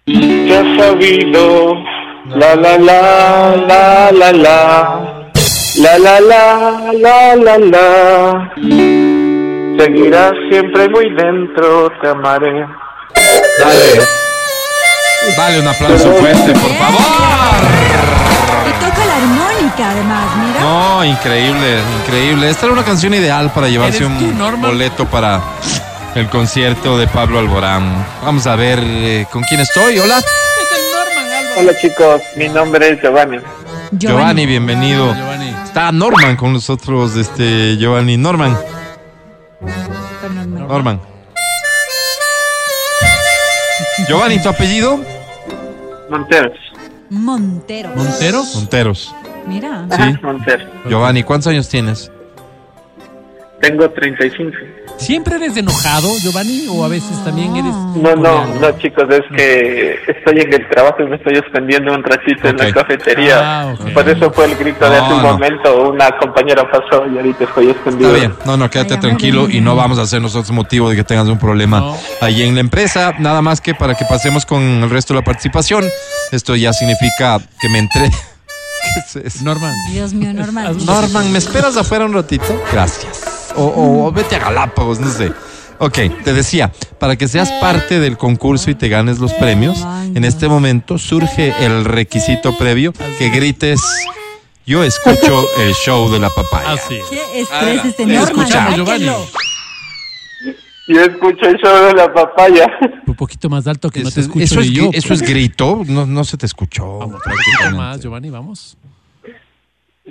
te 0.06 0.56
has 0.56 0.78
sabido. 0.78 1.74
La 2.35 2.56
la 2.56 2.78
la 2.78 3.56
la 3.56 4.10
la 4.10 4.32
la. 4.32 5.26
La 5.78 5.98
la 5.98 6.20
la 6.20 6.93
la 6.94 7.36
la 7.36 7.59
la. 7.59 8.53
Seguirás 9.78 10.32
siempre 10.51 10.89
muy 10.89 11.11
dentro, 11.15 11.90
te 12.01 12.09
amaré. 12.09 12.66
Dale. 13.59 14.07
Dale 15.36 15.61
un 15.61 15.69
aplauso 15.69 16.12
fuerte, 16.12 16.53
por 16.53 16.70
favor. 16.77 17.62
Y 18.66 18.73
toca 18.85 19.05
la 19.05 19.16
armónica, 19.16 19.90
además, 19.90 20.27
mira. 20.47 20.61
No, 20.61 21.05
increíble, 21.05 21.81
increíble. 22.03 22.48
Esta 22.48 22.66
era 22.66 22.73
una 22.73 22.85
canción 22.85 23.12
ideal 23.12 23.51
para 23.53 23.69
llevarse 23.69 23.98
¿Eres 24.05 24.19
tú, 24.19 24.24
un 24.24 24.62
boleto 24.62 25.05
para 25.05 25.43
el 26.15 26.28
concierto 26.31 26.97
de 26.97 27.07
Pablo 27.07 27.39
Alborán. 27.39 28.07
Vamos 28.24 28.47
a 28.47 28.57
ver 28.57 28.78
eh, 28.82 29.27
con 29.31 29.43
quién 29.43 29.61
estoy. 29.61 29.98
Hola. 29.98 30.19
Es 30.20 30.78
el 30.78 30.90
Norman, 30.90 31.32
Álvaro. 31.32 31.61
Hola 31.61 31.73
chicos, 31.78 32.23
mi 32.36 32.48
nombre 32.48 32.89
es 32.89 33.03
Giovanni. 33.03 33.39
Giovanni, 33.92 34.46
bienvenido. 34.46 35.14
Giovanni. 35.14 35.54
Está 35.64 35.92
Norman 35.92 36.36
con 36.36 36.52
nosotros, 36.52 37.16
este 37.16 37.76
Giovanni. 37.76 38.16
Norman. 38.16 38.56
Norman. 40.68 41.00
Giovanni, 44.08 44.40
¿tu 44.42 44.48
apellido? 44.48 45.00
Monteros. 46.10 46.58
Montero. 47.10 47.90
¿Monteros? 47.94 48.54
Monteros. 48.54 49.14
Mira. 49.46 49.86
Sí. 49.90 50.18
Monteros. 50.22 50.68
Giovanni, 50.88 51.22
¿cuántos 51.22 51.48
años 51.48 51.68
tienes? 51.68 52.10
Tengo 53.61 53.89
35. 53.91 54.53
¿Siempre 54.99 55.37
eres 55.37 55.57
enojado, 55.57 56.09
Giovanni? 56.23 56.66
¿O 56.70 56.85
a 56.85 56.89
veces 56.89 57.23
también 57.24 57.55
eres.? 57.57 57.73
No, 57.97 58.15
no, 58.16 58.47
no, 58.55 58.78
chicos, 58.78 59.05
es 59.11 59.23
que 59.35 59.99
estoy 60.09 60.41
en 60.41 60.53
el 60.55 60.69
trabajo 60.69 61.03
y 61.03 61.07
me 61.07 61.16
estoy 61.16 61.37
extendiendo 61.37 61.93
un 61.95 62.03
ratito 62.05 62.49
en 62.49 62.55
Ok. 62.57 62.62
la 62.62 62.73
cafetería. 62.73 63.39
Ah, 63.62 63.74
ok. 63.74 63.93
Por 63.93 64.09
eso 64.09 64.31
fue 64.33 64.45
el 64.47 64.57
grito 64.57 64.89
de 64.89 64.97
No, 64.99 65.05
hace 65.05 65.15
un 65.15 65.23
no. 65.23 65.33
momento. 65.33 65.89
Una 65.91 66.11
compañera 66.19 66.70
pasó 66.70 67.07
y 67.12 67.16
ahorita 67.16 67.45
estoy 67.45 67.70
extendido. 67.70 68.15
Está 68.15 68.27
bien, 68.28 68.39
no, 68.47 68.57
no, 68.57 68.70
quédate 68.70 68.95
Ay, 68.95 69.01
tranquilo 69.01 69.49
y 69.51 69.61
no 69.61 69.74
vamos 69.74 69.99
a 69.99 70.03
hacer 70.03 70.20
nosotros 70.23 70.51
motivo 70.53 70.89
de 70.91 70.97
que 70.97 71.05
tengas 71.05 71.27
un 71.28 71.39
problema 71.39 71.81
No. 71.81 71.97
ahí 72.20 72.43
en 72.43 72.55
la 72.55 72.61
empresa. 72.61 73.15
Nada 73.19 73.41
más 73.43 73.61
que 73.61 73.74
para 73.74 73.95
que 73.95 74.05
pasemos 74.07 74.45
con 74.47 74.62
el 74.62 74.91
resto 74.91 75.12
de 75.15 75.20
la 75.20 75.24
participación. 75.24 75.85
Esto 76.31 76.57
ya 76.57 76.73
significa 76.73 77.39
que 77.61 77.69
me 77.70 77.78
entré. 77.78 78.09
¿Qué 79.12 79.20
es 79.20 79.35
eso? 79.35 79.45
Norman. 79.45 79.74
Dios 79.93 80.12
mío, 80.15 80.33
normal. 80.33 80.77
Norman, 80.87 81.33
¿me 81.33 81.39
esperas 81.39 81.77
afuera 81.77 82.05
un 82.05 82.12
ratito? 82.15 82.47
Gracias. 82.73 83.24
O, 83.57 83.65
o- 83.65 84.07
o 84.07 84.12
vete 84.12 84.37
a 84.37 84.39
Galápagos, 84.41 85.01
no 85.01 85.11
sé. 85.11 85.33
Ok, 85.78 85.99
te 86.24 86.33
decía, 86.33 86.73
para 86.99 87.16
que 87.16 87.28
seas 87.28 87.51
parte 87.61 88.01
del 88.01 88.16
concurso 88.16 88.70
y 88.70 88.74
te 88.74 88.89
ganes 88.89 89.19
los 89.19 89.33
premios, 89.35 89.85
en 90.15 90.24
este 90.24 90.49
momento 90.49 90.97
surge 90.99 91.53
el 91.65 91.85
requisito 91.85 92.57
previo 92.57 92.93
que 93.19 93.28
grites, 93.28 93.81
yo 94.65 94.83
escucho 94.83 95.45
el 95.59 95.74
show 95.74 96.11
de 96.11 96.19
la 96.19 96.31
papaya. 96.31 96.73
Así. 96.73 96.99
Qué 97.11 97.41
estrés 97.41 97.81
Ah, 97.85 97.89
este 97.89 98.07
Giovanni. 98.07 99.11
Yo 100.89 101.01
escucho 101.03 101.47
el 101.49 101.57
show 101.57 101.87
de 101.89 101.95
la 101.95 102.12
papaya. 102.15 102.66
Un 103.07 103.15
poquito 103.16 103.49
más 103.51 103.66
alto 103.66 103.91
que 103.91 104.03
no 104.03 104.11
te 104.11 104.20
Eso, 104.20 104.28
escucho 104.28 104.45
eso 104.45 104.61
es, 104.61 104.69
ni 104.70 104.77
yo. 104.77 104.91
eso 104.93 105.12
es 105.15 105.23
grito, 105.23 105.83
no, 105.87 106.07
no 106.07 106.24
se 106.24 106.37
te 106.37 106.47
escuchó. 106.47 106.99
Vamos, 106.99 107.16
un 107.16 107.20
poquito 107.23 107.77
más, 107.77 108.01
Giovanni, 108.01 108.31
vamos. 108.31 108.77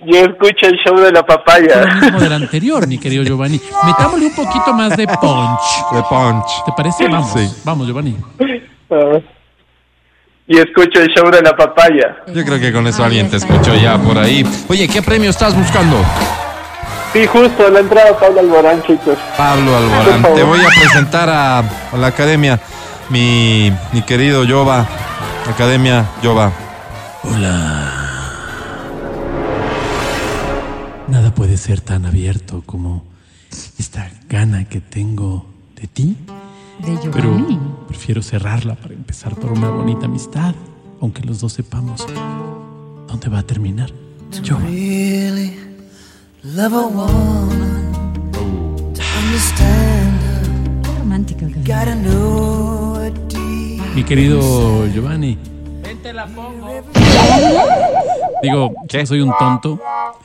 Yo 0.03 0.19
escucho 0.19 0.67
el 0.67 0.77
show 0.85 0.97
de 0.97 1.11
la 1.11 1.19
Lo 1.21 1.25
papaya. 1.25 1.85
mismo 2.01 2.19
del 2.19 2.33
anterior, 2.33 2.85
mi 2.87 2.97
querido 2.97 3.23
Giovanni. 3.23 3.59
Metámosle 3.85 4.25
un 4.27 4.35
poquito 4.35 4.73
más 4.73 4.95
de 4.97 5.07
punch. 5.07 5.93
De 5.93 6.03
punch. 6.03 6.63
¿Te 6.65 6.71
parece? 6.75 7.07
Vamos, 7.07 7.31
Sí. 7.33 7.49
vamos, 7.63 7.87
Giovanni. 7.87 8.17
Y 10.47 10.57
escucho 10.59 10.99
el 10.99 11.07
show 11.07 11.29
de 11.31 11.41
la 11.41 11.55
papaya. 11.55 12.17
Yo 12.27 12.43
creo 12.43 12.59
que 12.59 12.71
con 12.71 12.85
eso 12.87 13.03
alguien 13.03 13.29
te 13.29 13.37
escuchó 13.37 13.73
ya 13.75 13.97
por 13.97 14.17
ahí. 14.17 14.45
Oye, 14.67 14.87
¿qué 14.87 15.01
premio 15.01 15.29
estás 15.29 15.55
buscando? 15.57 15.97
Sí, 17.13 17.25
justo, 17.25 17.69
la 17.71 17.79
entrada 17.79 18.19
Pablo 18.19 18.41
Alborán, 18.41 18.83
chicos. 18.83 19.17
Pablo 19.37 19.75
Alborán. 19.77 20.21
Te 20.35 20.43
voy 20.43 20.59
a 20.59 20.67
presentar 20.81 21.29
a, 21.29 21.59
a 21.59 21.97
la 21.97 22.07
academia, 22.07 22.59
mi, 23.09 23.71
mi 23.93 24.01
querido 24.01 24.43
Yoba. 24.43 24.85
Academia 25.49 26.05
Yoba. 26.21 26.51
Nada 31.09 31.33
puede 31.33 31.57
ser 31.57 31.81
tan 31.81 32.05
abierto 32.05 32.63
como 32.65 33.03
esta 33.77 34.09
gana 34.29 34.65
que 34.65 34.81
tengo 34.81 35.45
de 35.79 35.87
ti, 35.87 36.17
De 36.85 37.09
pero 37.11 37.37
prefiero 37.87 38.21
cerrarla 38.21 38.75
para 38.75 38.93
empezar 38.93 39.35
por 39.35 39.51
una 39.51 39.69
bonita 39.69 40.05
amistad, 40.05 40.55
aunque 41.01 41.21
los 41.23 41.39
dos 41.39 41.53
sepamos 41.53 42.05
dónde 43.07 43.29
va 43.29 43.39
a 43.39 43.43
terminar. 43.43 43.91
Yo. 44.43 44.57
Really 44.59 45.53
love 46.43 46.73
a 46.73 46.87
woman. 46.87 47.91
To 48.93 49.01
understand 49.23 50.81
Qué 50.83 50.99
romántico. 50.99 51.39
que- 51.47 51.53
her, 51.53 51.67
gotta 51.67 51.95
know 51.95 52.95
her 52.99 53.13
deep. 53.29 53.81
Mi 53.95 54.03
querido 54.03 54.87
Giovanni. 54.87 55.37
Digo, 58.41 58.71
soy 59.05 59.21
un 59.21 59.33
tonto, 59.37 59.79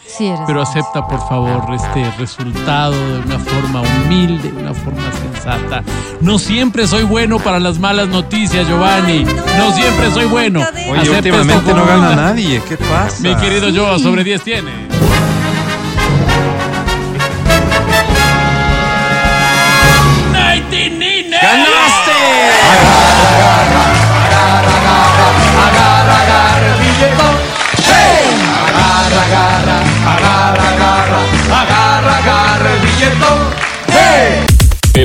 Sí, 0.06 0.26
eres. 0.26 0.40
pero 0.46 0.62
acepta 0.62 1.06
por 1.06 1.20
favor 1.28 1.62
este 1.74 2.10
resultado 2.18 2.92
de 2.92 3.20
una 3.20 3.38
forma 3.38 3.82
humilde, 3.82 4.50
de 4.50 4.58
una 4.62 4.74
forma 4.74 5.02
sensata. 5.12 5.82
No 6.20 6.38
siempre 6.38 6.86
soy 6.86 7.04
bueno 7.04 7.38
para 7.38 7.58
las 7.60 7.78
malas 7.78 8.08
noticias, 8.08 8.66
Giovanni. 8.66 9.24
No 9.24 9.72
siempre 9.72 10.10
soy 10.10 10.26
bueno. 10.26 10.60
Oye, 10.88 11.00
Acepta 11.00 11.16
últimamente 11.16 11.74
no 11.74 11.84
gana 11.86 12.16
nadie. 12.16 12.62
¿Qué 12.68 12.76
pasa? 12.76 13.22
Mi 13.22 13.34
querido 13.36 13.68
Joa, 13.74 13.98
sobre 13.98 14.24
10 14.24 14.42
tiene. 14.42 14.70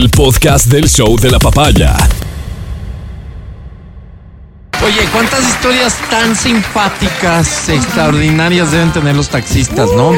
El 0.05 0.11
podcast 0.11 0.67
del 0.67 0.87
show 0.87 1.17
de 1.17 1.31
la 1.31 1.39
papaya. 1.39 1.97
Oye, 4.85 4.99
¿cuántas 5.11 5.49
historias 5.49 5.97
tan 6.11 6.35
simpáticas, 6.35 7.69
extraordinarias 7.69 8.71
deben 8.71 8.93
tener 8.93 9.15
los 9.15 9.29
taxistas, 9.29 9.89
no? 9.93 10.13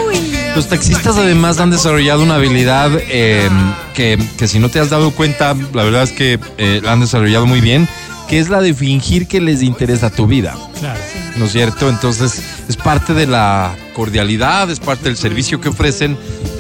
Los 0.58 0.68
taxistas 0.68 1.16
además 1.16 1.62
han 1.62 1.72
desarrollado 1.72 2.22
una 2.22 2.36
habilidad 2.36 2.92
eh, 3.08 3.48
que, 3.94 4.20
que 4.38 4.50
si 4.50 4.60
no 4.60 4.68
te 4.68 4.82
has 4.82 4.90
dado 4.90 5.12
cuenta, 5.12 5.56
la 5.74 5.84
verdad 5.84 6.04
es 6.04 6.12
que 6.12 6.38
eh, 6.58 6.82
la 6.84 6.92
han 6.92 7.00
desarrollado 7.00 7.46
muy 7.46 7.62
bien, 7.62 7.88
que 8.28 8.40
es 8.40 8.50
la 8.50 8.60
de 8.60 8.74
fingir 8.74 9.26
que 9.26 9.40
les 9.40 9.64
interesa 9.64 10.10
tu 10.10 10.28
vida. 10.28 10.58
Claro. 10.82 11.00
¿no 11.38 11.46
es 11.46 11.52
cierto? 11.52 11.90
Entonces 11.90 12.42
es 12.68 12.76
parte 12.76 13.14
de 13.14 13.28
la 13.28 13.76
cordialidad, 13.94 14.70
es 14.70 14.80
parte 14.80 15.06
del 15.06 15.18
servicio 15.18 15.62
que 15.62 15.70
ofrecen 15.70 16.18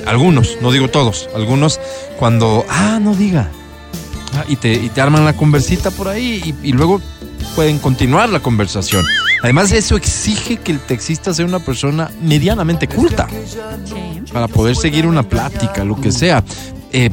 algunos, 0.07 0.57
no 0.61 0.71
digo 0.71 0.89
todos, 0.89 1.29
algunos 1.35 1.79
cuando, 2.17 2.65
ah, 2.69 2.99
no 3.01 3.15
diga, 3.15 3.49
Ah, 4.37 4.45
y, 4.47 4.55
te, 4.57 4.73
y 4.73 4.89
te 4.89 5.01
arman 5.01 5.25
la 5.25 5.33
conversita 5.33 5.89
por 5.89 6.07
ahí 6.07 6.55
y, 6.61 6.69
y 6.69 6.71
luego 6.73 7.01
pueden 7.55 7.79
continuar 7.79 8.29
la 8.29 8.39
conversación. 8.39 9.05
Además 9.41 9.71
eso 9.71 9.95
exige 9.95 10.57
que 10.57 10.71
el 10.73 10.79
taxista 10.79 11.33
sea 11.33 11.45
una 11.45 11.59
persona 11.59 12.11
medianamente 12.21 12.87
culta 12.87 13.27
para 14.31 14.47
poder 14.47 14.75
seguir 14.75 15.07
una 15.07 15.23
plática, 15.23 15.83
lo 15.83 15.99
que 15.99 16.11
sea. 16.11 16.43
Eh, 16.91 17.09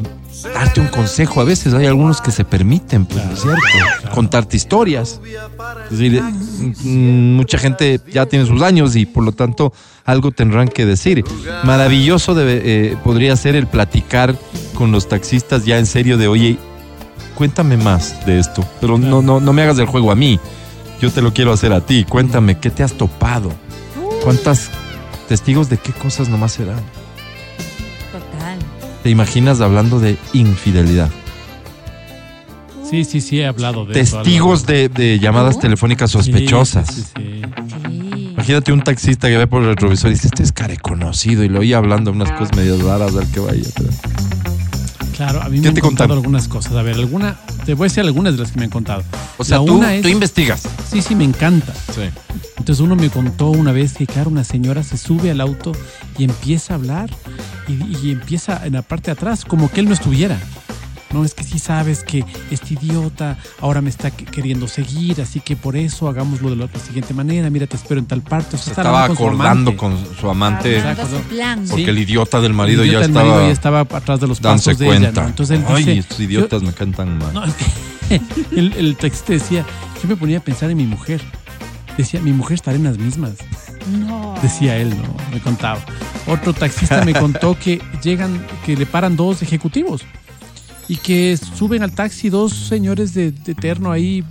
darte 0.53 0.81
un 0.81 0.89
consejo, 0.89 1.41
a 1.41 1.45
veces 1.45 1.75
hay 1.75 1.87
algunos 1.87 2.21
que 2.21 2.31
se 2.31 2.45
permiten, 2.45 3.07
pues, 3.07 3.25
¿no 3.25 3.33
es 3.33 3.41
cierto? 3.41 4.11
Contarte 4.15 4.57
historias. 4.57 5.21
Es 5.91 5.99
decir, 5.99 6.23
mm, 6.23 7.37
mucha 7.37 7.59
gente 7.59 8.01
ya 8.13 8.27
tiene 8.27 8.47
sus 8.47 8.63
años 8.63 8.97
y 8.97 9.07
por 9.07 9.25
lo 9.25 9.33
tanto 9.33 9.73
algo 10.05 10.31
tendrán 10.31 10.69
que 10.69 10.85
decir. 10.87 11.25
Maravilloso 11.65 12.35
eh, 12.39 12.97
podría 13.03 13.37
ser 13.37 13.57
el 13.57 13.67
platicar 13.67 14.37
con 14.75 14.93
los 14.93 15.09
taxistas 15.09 15.65
ya 15.65 15.79
en 15.79 15.87
serio 15.87 16.19
de, 16.19 16.29
oye, 16.29 16.59
cuéntame 17.35 17.77
más 17.77 18.25
de 18.27 18.39
esto, 18.39 18.65
pero 18.81 18.99
no, 18.99 19.23
no, 19.23 19.41
no 19.41 19.53
me 19.53 19.63
hagas 19.63 19.79
el 19.79 19.87
juego 19.87 20.11
a 20.11 20.15
mí. 20.15 20.39
Yo 21.01 21.11
te 21.11 21.23
lo 21.23 21.33
quiero 21.33 21.53
hacer 21.53 21.73
a 21.73 21.81
ti. 21.81 22.05
Cuéntame, 22.09 22.59
¿qué 22.59 22.71
te 22.71 22.83
has 22.83 22.93
topado? 22.93 23.53
¿Cuántas 24.23 24.71
testigos 25.29 25.69
de 25.69 25.77
qué 25.77 25.93
cosas 25.93 26.29
nomás 26.29 26.53
se 26.53 26.65
dan? 26.65 26.83
Total. 26.83 27.04
¿Te 29.05 29.11
imaginas 29.11 29.61
hablando 29.61 30.01
de 30.01 30.17
infidelidad? 30.33 31.11
Sí, 32.89 33.05
sí, 33.05 33.21
sí, 33.21 33.41
he 33.41 33.47
hablado 33.47 33.85
de 33.85 34.01
eso. 34.01 34.17
Testigos 34.23 34.65
de, 34.65 34.89
de 34.89 35.19
llamadas 35.19 35.59
telefónicas 35.59 36.11
sospechosas. 36.11 36.87
sí, 36.89 37.03
sí, 37.03 37.11
sí. 37.15 37.43
Imagínate 38.33 38.73
un 38.73 38.81
taxista 38.83 39.29
que 39.29 39.37
ve 39.37 39.47
por 39.47 39.61
el 39.63 39.69
retrovisor 39.69 40.11
y 40.11 40.15
dice, 40.15 40.29
este 40.29 40.43
es 40.43 40.53
care 40.53 40.79
conocido 40.79 41.45
y 41.45 41.51
lo 41.51 41.61
oía 41.61 41.77
hablando 41.77 42.13
unas 42.13 42.33
cosas 42.33 42.57
medio 42.57 42.77
raras 42.83 43.15
al 43.15 43.31
que 43.31 43.41
vaya. 43.41 43.69
Atrás". 45.15 45.33
Claro, 45.33 45.43
a 45.43 45.49
mí 45.49 45.57
¿Qué 45.57 45.63
me 45.63 45.69
han 45.69 45.75
te 45.75 45.81
contado 45.81 46.09
contaron? 46.09 46.19
algunas 46.19 46.49
cosas. 46.49 46.73
A 46.75 46.83
ver, 46.83 46.97
alguna, 46.97 47.37
te 47.65 47.75
voy 47.75 47.87
a 47.87 47.89
decir 47.89 48.03
algunas 48.03 48.35
de 48.35 48.41
las 48.43 48.53
que 48.53 48.59
me 48.59 48.65
han 48.65 48.71
contado. 48.71 49.03
O 49.39 49.45
sea, 49.45 49.59
tú, 49.59 49.75
una 49.77 49.95
es- 49.95 50.03
tú 50.03 50.09
investigas. 50.09 50.63
Sí, 50.91 51.01
sí, 51.03 51.15
me 51.15 51.25
encanta. 51.25 51.73
Sí. 51.95 52.03
Entonces 52.59 52.81
uno 52.83 52.97
me 52.97 53.11
contó 53.11 53.51
una 53.51 53.73
vez 53.73 53.95
que, 53.95 54.07
claro, 54.07 54.31
una 54.31 54.45
señora 54.45 54.83
se 54.83 54.97
sube 54.97 55.31
al 55.31 55.41
auto 55.41 55.73
y 56.19 56.25
empieza 56.25 56.75
a 56.75 56.77
hablar 56.77 57.11
y, 57.69 58.07
y 58.07 58.11
empieza 58.13 58.65
en 58.67 58.75
la 58.75 58.83
parte 58.83 59.07
de 59.07 59.13
atrás 59.13 59.45
como 59.45 59.71
que 59.71 59.81
él 59.81 59.87
no 59.89 59.93
estuviera. 59.95 60.39
No, 61.15 61.25
es 61.25 61.33
que 61.33 61.45
sí 61.45 61.59
sabes 61.61 62.03
que 62.03 62.25
este 62.51 62.75
idiota 62.75 63.39
ahora 63.61 63.81
me 63.81 63.89
está 63.89 64.11
que- 64.11 64.25
queriendo 64.25 64.67
seguir, 64.69 65.21
así 65.23 65.39
que 65.41 65.55
por 65.57 65.77
eso 65.77 66.09
hagámoslo 66.09 66.51
de 66.51 66.57
la 66.57 66.65
otra 66.65 66.81
siguiente 66.81 67.15
manera. 67.15 67.49
Mira, 67.51 67.67
te 67.69 67.77
espero 67.77 68.01
en 68.01 68.07
tal 68.07 68.21
parte. 68.21 68.57
O 68.57 68.59
sea, 68.59 68.73
estaba 68.73 69.05
hablando 69.05 69.15
con 69.15 69.17
su 69.17 69.23
acordando 69.25 69.71
amante. 69.71 69.77
con 69.77 70.17
su 70.21 70.29
amante 70.31 70.77
Exacto. 70.77 71.07
Todo 71.07 71.19
su 71.19 71.25
plan. 71.29 71.65
porque 71.69 71.85
Sí. 71.85 71.91
el 71.91 71.99
idiota 71.99 72.41
del 72.41 72.53
marido 72.53 72.83
El 72.83 72.89
idiota 72.89 73.03
ya 73.03 73.07
del 73.09 73.17
estaba, 73.17 73.31
marido 73.31 73.47
ya 73.49 73.53
estaba 73.53 73.81
atrás 73.81 74.21
de 74.21 74.27
los 74.27 74.41
dándose 74.43 74.71
pasos 74.73 74.79
de 74.81 74.87
ella, 74.87 74.97
cuenta. 74.99 75.23
¿no? 75.23 75.29
Entonces 75.29 75.59
él 75.59 75.65
Ay, 75.69 75.85
dice, 75.85 75.99
estos 75.99 76.21
idiotas 76.21 76.63
me 76.63 76.73
cantan 76.73 77.17
mal. 77.19 77.33
No, 77.33 77.45
es 77.45 77.55
que 77.55 78.21
el, 78.61 78.73
el 78.75 78.97
texto 78.97 79.33
decía, 79.33 79.65
yo 80.03 80.09
me 80.09 80.17
ponía 80.17 80.39
a 80.39 80.41
pensar 80.43 80.69
en 80.71 80.77
mi 80.77 80.85
mujer. 80.87 81.23
Decía, 81.97 82.21
mi 82.21 82.33
mujer 82.33 82.57
estará 82.57 82.77
en 82.77 82.83
las 82.85 82.99
mismas. 82.99 83.35
No. 84.01 84.35
Decía 84.43 84.77
él, 84.79 84.91
¿no? 84.91 85.15
Me 85.33 85.41
contaba. 85.41 85.79
Otro 86.27 86.53
taxista 86.53 87.05
me 87.05 87.13
contó 87.15 87.57
que 87.57 87.81
llegan, 88.03 88.45
que 88.67 88.77
le 88.77 88.85
paran 88.85 89.15
dos 89.17 89.43
ejecutivos 89.43 90.03
y 90.89 90.97
que 90.97 91.37
suben 91.37 91.83
al 91.83 91.93
taxi 91.93 92.29
dos 92.29 92.53
señores 92.53 93.15
de, 93.15 93.33
de 93.33 93.55
terno 93.55 93.91
ahí, 93.91 94.25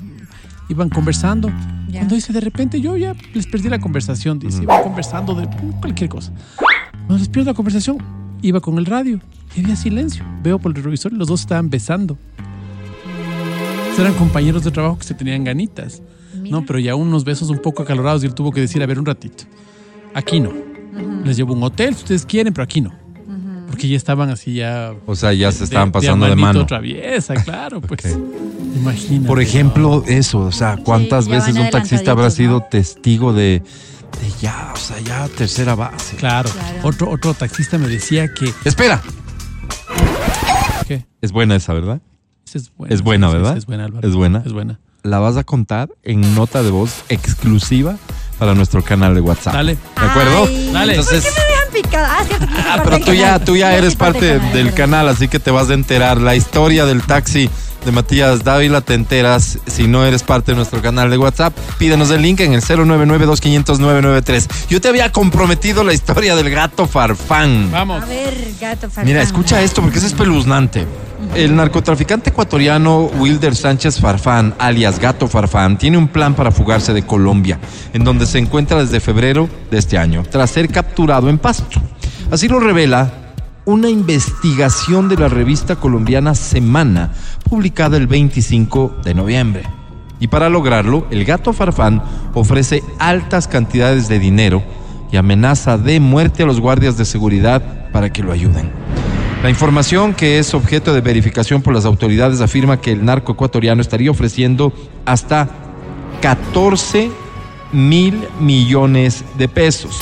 iban 0.69 0.89
conversando 0.89 1.51
Cuando 1.91 2.15
dice 2.15 2.33
de 2.33 2.39
repente 2.39 2.81
yo 2.81 2.97
ya 2.97 3.15
les 3.33 3.47
perdí 3.47 3.69
la 3.69 3.79
conversación, 3.79 4.39
dice, 4.39 4.63
iba 4.63 4.81
conversando 4.81 5.35
de 5.35 5.47
cualquier 5.79 6.09
cosa. 6.09 6.31
Cuando 6.91 7.17
les 7.17 7.29
pierdo 7.29 7.51
la 7.51 7.55
conversación, 7.55 7.97
iba 8.41 8.59
con 8.59 8.77
el 8.77 8.85
radio 8.85 9.19
y 9.55 9.61
había 9.61 9.75
silencio. 9.75 10.25
Veo 10.41 10.59
por 10.59 10.75
el 10.75 10.83
revisor 10.83 11.13
y 11.13 11.15
los 11.15 11.27
dos 11.27 11.41
estaban 11.41 11.69
besando. 11.69 12.17
Eran 13.97 14.13
compañeros 14.15 14.63
de 14.63 14.71
trabajo 14.71 14.97
que 14.97 15.03
se 15.03 15.13
tenían 15.13 15.43
ganitas. 15.43 16.01
No, 16.49 16.65
pero 16.65 16.79
ya 16.79 16.95
unos 16.95 17.23
besos 17.23 17.49
un 17.49 17.59
poco 17.59 17.83
acalorados 17.83 18.23
y 18.23 18.25
él 18.25 18.33
tuvo 18.33 18.51
que 18.51 18.59
decir, 18.59 18.81
a 18.81 18.85
ver, 18.85 18.99
un 18.99 19.05
ratito. 19.05 19.43
Aquí 20.13 20.39
no. 20.39 20.51
Les 21.23 21.37
llevo 21.37 21.53
un 21.53 21.63
hotel 21.63 21.93
si 21.95 22.01
ustedes 22.01 22.25
quieren, 22.25 22.53
pero 22.53 22.63
aquí 22.63 22.81
no. 22.81 23.02
Porque 23.73 23.87
ya 23.87 23.97
estaban 23.97 24.29
así 24.29 24.53
ya... 24.53 24.93
O 25.07 25.15
sea, 25.15 25.33
ya 25.33 25.51
se 25.51 25.63
estaban 25.63 25.91
pasando 25.91 26.27
de, 26.27 26.35
manito 26.35 26.59
mano. 26.59 26.65
traviesa, 26.67 27.33
claro, 27.33 27.81
pues. 27.81 28.15
Imagínate. 28.75 29.27
Por 29.27 29.41
ejemplo, 29.41 30.03
eso, 30.05 30.41
o 30.41 30.51
sea, 30.51 30.77
¿cuántas 30.77 31.27
veces 31.27 31.55
un 31.55 31.71
taxista 31.71 32.11
habrá 32.11 32.29
sido 32.29 32.61
testigo 32.61 33.33
de, 33.33 33.63
de 34.21 34.31
ya, 34.39 34.73
o 34.75 34.77
sea, 34.77 34.99
ya 34.99 35.27
tercera 35.27 35.73
base? 35.73 36.17
Claro. 36.17 36.51
Otro, 36.83 37.09
otro 37.09 37.33
taxista 37.33 37.79
me 37.79 37.87
decía 37.87 38.31
que... 38.31 38.53
Espera. 38.63 39.01
¿Qué? 40.87 41.07
Es 41.21 41.31
buena 41.31 41.55
esa, 41.55 41.73
¿verdad? 41.73 41.99
Es 42.53 42.71
buena. 42.77 42.93
Es 42.93 43.01
buena, 43.01 43.29
¿verdad? 43.29 43.57
es 43.57 43.65
buena, 43.65 43.85
Álvaro. 43.85 44.07
Es 44.07 44.13
buena. 44.13 44.43
Es 44.45 44.53
buena. 44.53 44.79
La 45.01 45.17
vas 45.17 45.35
a 45.35 45.43
contar 45.43 45.89
en 46.03 46.35
nota 46.35 46.61
de 46.61 46.69
voz 46.69 47.05
exclusiva 47.09 47.97
para 48.37 48.53
nuestro 48.53 48.83
canal 48.83 49.15
de 49.15 49.21
WhatsApp. 49.21 49.53
Dale. 49.53 49.75
¿De 49.75 50.05
acuerdo? 50.05 50.45
Ay, 50.47 50.69
Dale. 50.73 50.95
¿Por 50.95 51.03
Entonces, 51.03 51.23
qué 51.23 51.39
me 51.39 51.47
dejan 51.47 51.71
picada? 51.73 52.17
Ah, 52.19 52.75
ah, 52.77 52.81
pero 52.83 52.99
tú 52.99 53.13
ya, 53.13 53.39
tú 53.39 53.55
ya 53.55 53.75
eres 53.75 53.95
parte 53.95 54.39
del 54.39 54.73
canal, 54.73 55.07
así 55.07 55.27
que 55.27 55.39
te 55.39 55.51
vas 55.51 55.69
a 55.69 55.73
enterar. 55.73 56.19
La 56.19 56.35
historia 56.35 56.85
del 56.85 57.01
taxi 57.03 57.49
de 57.85 57.91
Matías 57.91 58.43
Dávila 58.43 58.81
te 58.81 58.93
enteras 58.93 59.59
si 59.67 59.87
no 59.87 60.05
eres 60.05 60.23
parte 60.23 60.51
de 60.51 60.55
nuestro 60.55 60.81
canal 60.81 61.09
de 61.09 61.17
WhatsApp. 61.17 61.53
Pídenos 61.77 62.09
el 62.11 62.21
link 62.21 62.39
en 62.39 62.53
el 62.53 62.61
099-2500-993. 62.61 64.47
Yo 64.69 64.79
te 64.81 64.87
había 64.87 65.11
comprometido 65.11 65.83
la 65.83 65.93
historia 65.93 66.35
del 66.35 66.49
gato 66.49 66.87
farfán. 66.87 67.71
Vamos. 67.71 68.03
A 68.03 68.05
ver, 68.05 68.33
gato 68.59 68.87
farfán. 68.87 69.05
Mira, 69.05 69.21
escucha 69.21 69.61
esto 69.61 69.81
porque 69.81 69.97
es 69.99 70.05
espeluznante. 70.05 70.85
El 71.35 71.55
narcotraficante 71.55 72.29
ecuatoriano 72.29 73.05
Wilder 73.19 73.55
Sánchez 73.55 73.99
Farfán, 73.99 74.53
alias 74.59 74.99
Gato 74.99 75.27
Farfán, 75.27 75.77
tiene 75.77 75.97
un 75.97 76.07
plan 76.07 76.35
para 76.35 76.51
fugarse 76.51 76.93
de 76.93 77.05
Colombia, 77.05 77.59
en 77.93 78.03
donde 78.03 78.27
se 78.27 78.37
encuentra 78.37 78.79
desde 78.79 78.99
febrero 78.99 79.49
de 79.71 79.79
este 79.79 79.97
año, 79.97 80.23
tras 80.29 80.51
ser 80.51 80.69
capturado 80.69 81.29
en 81.29 81.39
Pasto. 81.39 81.81
Así 82.29 82.47
lo 82.47 82.59
revela 82.59 83.11
una 83.65 83.89
investigación 83.89 85.09
de 85.09 85.17
la 85.17 85.27
revista 85.27 85.75
colombiana 85.75 86.35
Semana, 86.35 87.11
publicada 87.49 87.97
el 87.97 88.07
25 88.07 88.97
de 89.03 89.13
noviembre. 89.13 89.63
Y 90.19 90.27
para 90.27 90.49
lograrlo, 90.49 91.07
el 91.11 91.25
gato 91.25 91.51
Farfán 91.51 92.03
ofrece 92.33 92.83
altas 92.99 93.47
cantidades 93.47 94.07
de 94.07 94.19
dinero 94.19 94.63
y 95.11 95.17
amenaza 95.17 95.77
de 95.77 95.99
muerte 95.99 96.43
a 96.43 96.45
los 96.45 96.59
guardias 96.59 96.97
de 96.97 97.05
seguridad 97.05 97.89
para 97.91 98.11
que 98.11 98.23
lo 98.23 98.31
ayuden. 98.31 98.71
La 99.43 99.49
información 99.49 100.13
que 100.13 100.39
es 100.39 100.53
objeto 100.53 100.93
de 100.93 101.01
verificación 101.01 101.61
por 101.61 101.73
las 101.73 101.83
autoridades 101.83 102.39
afirma 102.39 102.79
que 102.79 102.93
el 102.93 103.03
narco 103.03 103.33
ecuatoriano 103.33 103.81
estaría 103.81 104.09
ofreciendo 104.09 104.71
hasta 105.03 105.49
14 106.21 107.11
mil 107.73 108.25
millones 108.39 109.25
de 109.37 109.49
pesos. 109.49 109.99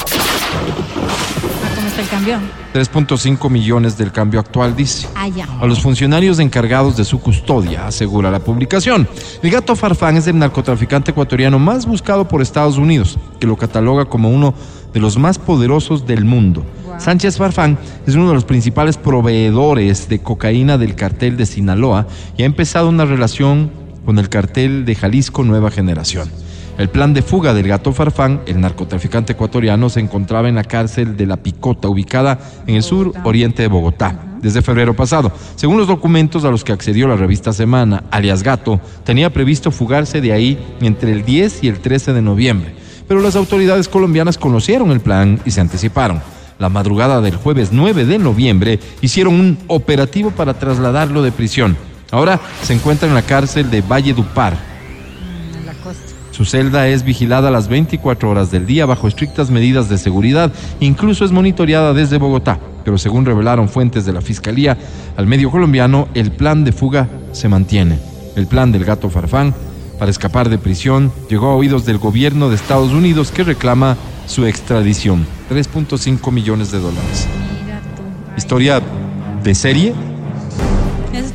¿Cómo 1.75 1.87
está 1.87 2.01
el 2.01 2.07
cambio? 2.07 2.37
3.5 2.75 3.49
millones 3.49 3.97
del 3.97 4.11
cambio 4.11 4.39
actual, 4.39 4.75
dice. 4.75 5.07
Ah, 5.15 5.27
ya. 5.27 5.47
A 5.59 5.65
los 5.65 5.81
funcionarios 5.81 6.37
encargados 6.37 6.95
de 6.95 7.03
su 7.03 7.19
custodia, 7.19 7.87
asegura 7.87 8.29
la 8.29 8.41
publicación. 8.41 9.09
El 9.41 9.49
gato 9.49 9.75
Farfán 9.75 10.17
es 10.17 10.27
el 10.27 10.37
narcotraficante 10.37 11.09
ecuatoriano 11.09 11.57
más 11.57 11.87
buscado 11.87 12.27
por 12.27 12.43
Estados 12.43 12.77
Unidos, 12.77 13.17
que 13.39 13.47
lo 13.47 13.57
cataloga 13.57 14.05
como 14.05 14.29
uno 14.29 14.53
de 14.93 14.99
los 14.99 15.17
más 15.17 15.39
poderosos 15.39 16.05
del 16.05 16.25
mundo. 16.25 16.65
Sánchez 16.97 17.37
Farfán 17.37 17.77
es 18.05 18.15
uno 18.15 18.27
de 18.27 18.33
los 18.33 18.45
principales 18.45 18.97
proveedores 18.97 20.09
de 20.09 20.19
cocaína 20.19 20.77
del 20.77 20.95
cartel 20.95 21.37
de 21.37 21.45
Sinaloa 21.45 22.07
y 22.37 22.43
ha 22.43 22.45
empezado 22.45 22.89
una 22.89 23.05
relación 23.05 23.71
con 24.05 24.19
el 24.19 24.29
cartel 24.29 24.85
de 24.85 24.95
Jalisco 24.95 25.43
Nueva 25.43 25.71
Generación. 25.71 26.29
El 26.77 26.89
plan 26.89 27.13
de 27.13 27.21
fuga 27.21 27.53
del 27.53 27.67
gato 27.67 27.91
Farfán, 27.91 28.41
el 28.47 28.59
narcotraficante 28.59 29.33
ecuatoriano, 29.33 29.89
se 29.89 29.99
encontraba 29.99 30.49
en 30.49 30.55
la 30.55 30.63
cárcel 30.63 31.17
de 31.17 31.27
La 31.27 31.37
Picota, 31.37 31.87
ubicada 31.87 32.39
en 32.65 32.75
el 32.75 32.83
sur 32.83 33.13
oriente 33.23 33.61
de 33.61 33.67
Bogotá, 33.67 34.37
desde 34.41 34.61
febrero 34.61 34.95
pasado. 34.95 35.31
Según 35.55 35.77
los 35.77 35.87
documentos 35.87 36.43
a 36.43 36.49
los 36.49 36.63
que 36.63 36.71
accedió 36.71 37.07
la 37.07 37.17
revista 37.17 37.53
Semana, 37.53 38.05
alias 38.09 38.41
Gato, 38.41 38.79
tenía 39.03 39.31
previsto 39.31 39.69
fugarse 39.69 40.21
de 40.21 40.33
ahí 40.33 40.57
entre 40.81 41.11
el 41.11 41.23
10 41.23 41.63
y 41.63 41.67
el 41.67 41.79
13 41.79 42.13
de 42.13 42.21
noviembre. 42.21 42.73
Pero 43.07 43.21
las 43.21 43.35
autoridades 43.35 43.87
colombianas 43.87 44.37
conocieron 44.37 44.91
el 44.91 44.99
plan 44.99 45.39
y 45.45 45.51
se 45.51 45.61
anticiparon. 45.61 46.21
La 46.59 46.69
madrugada 46.69 47.21
del 47.21 47.35
jueves 47.35 47.69
9 47.71 48.05
de 48.05 48.19
noviembre 48.19 48.79
hicieron 49.01 49.33
un 49.33 49.57
operativo 49.67 50.31
para 50.31 50.53
trasladarlo 50.53 51.23
de 51.23 51.31
prisión. 51.31 51.75
Ahora 52.11 52.39
se 52.61 52.73
encuentra 52.73 53.07
en 53.07 53.15
la 53.15 53.23
cárcel 53.23 53.71
de 53.71 53.81
Valle 53.81 54.13
Dupar, 54.13 54.55
En 55.57 55.65
la 55.65 55.73
costa. 55.73 56.03
su 56.31 56.45
celda 56.45 56.87
es 56.87 57.03
vigilada 57.03 57.49
las 57.49 57.67
24 57.67 58.29
horas 58.29 58.51
del 58.51 58.67
día 58.67 58.85
bajo 58.85 59.07
estrictas 59.07 59.49
medidas 59.49 59.89
de 59.89 59.97
seguridad, 59.97 60.51
incluso 60.79 61.25
es 61.25 61.31
monitoreada 61.31 61.93
desde 61.93 62.17
Bogotá. 62.17 62.59
Pero 62.83 62.97
según 62.97 63.25
revelaron 63.25 63.69
fuentes 63.69 64.05
de 64.05 64.13
la 64.13 64.21
Fiscalía 64.21 64.77
al 65.17 65.25
medio 65.25 65.49
colombiano, 65.49 66.09
el 66.13 66.31
plan 66.31 66.63
de 66.63 66.73
fuga 66.73 67.07
se 67.31 67.47
mantiene. 67.47 67.97
El 68.35 68.47
plan 68.47 68.71
del 68.71 68.85
gato 68.85 69.09
Farfán 69.09 69.53
para 70.01 70.09
escapar 70.09 70.49
de 70.49 70.57
prisión 70.57 71.13
llegó 71.29 71.49
a 71.49 71.55
oídos 71.55 71.85
del 71.85 71.99
gobierno 71.99 72.49
de 72.49 72.55
Estados 72.55 72.91
Unidos 72.91 73.29
que 73.29 73.43
reclama 73.43 73.97
su 74.25 74.47
extradición, 74.47 75.27
3.5 75.51 76.31
millones 76.31 76.71
de 76.71 76.79
dólares. 76.79 77.27
Mira 77.63 77.79
tú. 77.95 78.01
Ay, 78.31 78.33
Historia 78.35 78.81
de 79.43 79.53
serie 79.53 79.93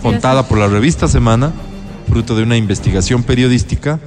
contada 0.03 0.49
por 0.49 0.59
la 0.59 0.67
revista 0.67 1.07
Semana, 1.07 1.53
fruto 2.09 2.35
de 2.35 2.43
una 2.43 2.57
investigación 2.57 3.23
periodística. 3.23 4.01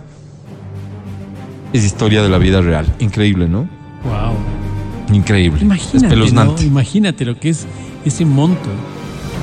Es 1.71 1.85
historia 1.85 2.21
de 2.21 2.27
la 2.27 2.37
vida 2.37 2.59
real. 2.59 2.85
Increíble, 2.99 3.47
¿no? 3.47 3.59
Wow. 4.03 5.15
Increíble. 5.15 5.61
Imagínate. 5.61 6.65
Imagínate 6.65 7.23
lo 7.23 7.39
que 7.39 7.47
es 7.47 7.65
ese 8.03 8.25
monto. 8.25 8.69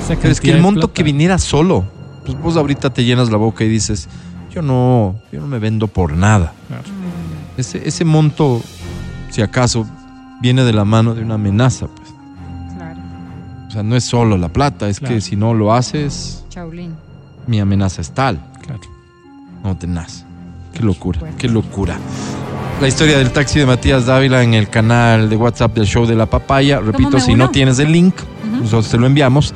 Esa 0.04 0.14
Pero 0.20 0.30
es 0.30 0.42
que 0.42 0.50
el 0.50 0.60
monto 0.60 0.80
plata. 0.80 0.92
que 0.92 1.02
viniera 1.02 1.38
solo. 1.38 1.86
Pues 2.26 2.38
vos 2.38 2.58
ahorita 2.58 2.92
te 2.92 3.02
llenas 3.02 3.30
la 3.30 3.38
boca 3.38 3.64
y 3.64 3.68
dices, 3.70 4.10
yo 4.56 4.62
no, 4.62 5.16
yo 5.30 5.38
no 5.40 5.46
me 5.46 5.58
vendo 5.58 5.86
por 5.86 6.12
nada. 6.14 6.54
Claro. 6.68 6.84
Ese, 7.58 7.86
ese 7.86 8.06
monto, 8.06 8.62
si 9.28 9.42
acaso, 9.42 9.86
viene 10.40 10.64
de 10.64 10.72
la 10.72 10.86
mano 10.86 11.14
de 11.14 11.22
una 11.22 11.34
amenaza. 11.34 11.88
Pues. 11.88 12.08
Claro. 12.74 12.98
O 13.68 13.70
sea, 13.70 13.82
no 13.82 13.96
es 13.96 14.04
solo 14.04 14.38
la 14.38 14.48
plata, 14.48 14.88
es 14.88 14.98
Claro. 14.98 15.14
que 15.14 15.20
si 15.20 15.36
no 15.36 15.52
lo 15.52 15.74
haces, 15.74 16.42
Chaulín. 16.48 16.94
mi 17.46 17.60
amenaza 17.60 18.00
es 18.00 18.12
tal. 18.12 18.40
Claro. 18.62 18.80
No 19.62 19.76
tenaz. 19.76 20.24
Qué 20.72 20.82
locura, 20.82 21.20
qué 21.36 21.48
locura. 21.48 21.98
La 22.80 22.88
historia 22.88 23.18
del 23.18 23.32
taxi 23.32 23.58
de 23.58 23.66
Matías 23.66 24.06
Dávila 24.06 24.42
en 24.42 24.54
el 24.54 24.70
canal 24.70 25.28
de 25.28 25.36
WhatsApp 25.36 25.74
del 25.74 25.86
show 25.86 26.06
de 26.06 26.14
la 26.14 26.24
papaya. 26.26 26.80
Repito, 26.80 27.20
si 27.20 27.32
uno? 27.34 27.44
no 27.44 27.50
tienes 27.50 27.78
el 27.78 27.92
link, 27.92 28.14
nosotros 28.52 28.88
te 28.88 28.96
lo 28.96 29.06
enviamos. 29.06 29.52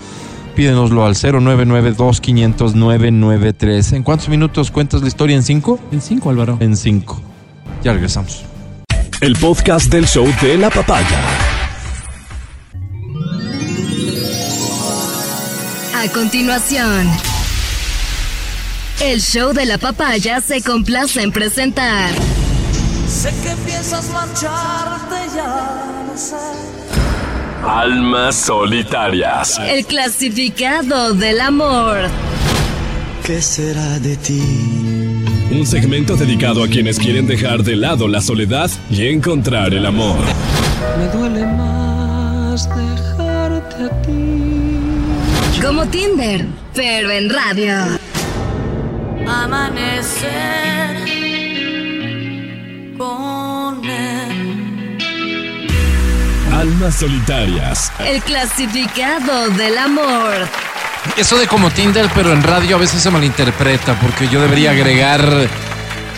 Pídenoslo 0.54 1.04
al 1.04 1.14
099-2500-993. 1.14 3.96
¿En 3.96 4.02
cuántos 4.02 4.28
minutos 4.28 4.70
cuentas 4.70 5.02
la 5.02 5.08
historia? 5.08 5.36
¿En 5.36 5.42
cinco? 5.42 5.78
En 5.90 6.00
cinco, 6.00 6.30
Álvaro. 6.30 6.56
En 6.60 6.76
cinco. 6.76 7.20
Ya 7.82 7.92
regresamos. 7.92 8.44
El 9.20 9.34
podcast 9.36 9.92
del 9.92 10.06
show 10.06 10.26
de 10.40 10.56
la 10.56 10.70
papaya. 10.70 11.20
A 15.96 16.08
continuación, 16.12 17.10
el 19.02 19.20
show 19.20 19.52
de 19.52 19.66
la 19.66 19.76
papaya 19.76 20.40
se 20.40 20.62
complace 20.62 21.22
en 21.22 21.30
presentar 21.30 22.10
Sé 23.10 23.30
que 23.42 23.56
piensas 23.66 24.08
marcharte 24.10 25.16
ya, 25.34 26.04
no 26.06 26.16
sé. 26.16 26.36
Almas 27.66 28.36
solitarias. 28.36 29.58
el 29.58 29.84
clasificado 29.84 31.12
del 31.14 31.40
amor. 31.40 31.98
¿Qué 33.24 33.42
será 33.42 33.98
de 33.98 34.16
ti? 34.16 34.42
Un 35.50 35.66
segmento 35.66 36.16
dedicado 36.16 36.64
a 36.64 36.68
quienes 36.68 36.98
quieren 36.98 37.26
dejar 37.26 37.62
de 37.62 37.76
lado 37.76 38.08
la 38.08 38.20
soledad 38.20 38.70
y 38.88 39.06
encontrar 39.08 39.74
el 39.74 39.84
amor. 39.84 40.18
Me 40.98 41.06
duele 41.08 41.46
más 41.46 42.68
dejarte 42.68 43.84
a 43.84 44.02
ti. 44.02 45.60
Como 45.62 45.86
Tinder, 45.86 46.46
pero 46.74 47.10
en 47.10 47.28
radio. 47.28 47.74
Amanecer 49.26 50.59
Almas 56.80 56.94
solitarias. 56.94 57.92
El 57.98 58.22
clasificado 58.22 59.50
del 59.50 59.76
amor. 59.76 60.48
Eso 61.18 61.36
de 61.36 61.46
como 61.46 61.68
Tinder, 61.68 62.08
pero 62.14 62.32
en 62.32 62.42
radio 62.42 62.76
a 62.76 62.78
veces 62.78 63.02
se 63.02 63.10
malinterpreta, 63.10 64.00
porque 64.00 64.28
yo 64.28 64.40
debería 64.40 64.70
agregar 64.70 65.20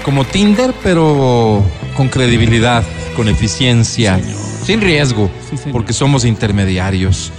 como 0.04 0.24
Tinder, 0.24 0.72
pero 0.80 1.64
con 1.96 2.08
credibilidad, 2.08 2.84
con 3.16 3.26
eficiencia, 3.26 4.20
sin 4.64 4.80
riesgo, 4.80 5.28
porque 5.72 5.92
somos 5.92 6.24
intermediarios. 6.24 7.32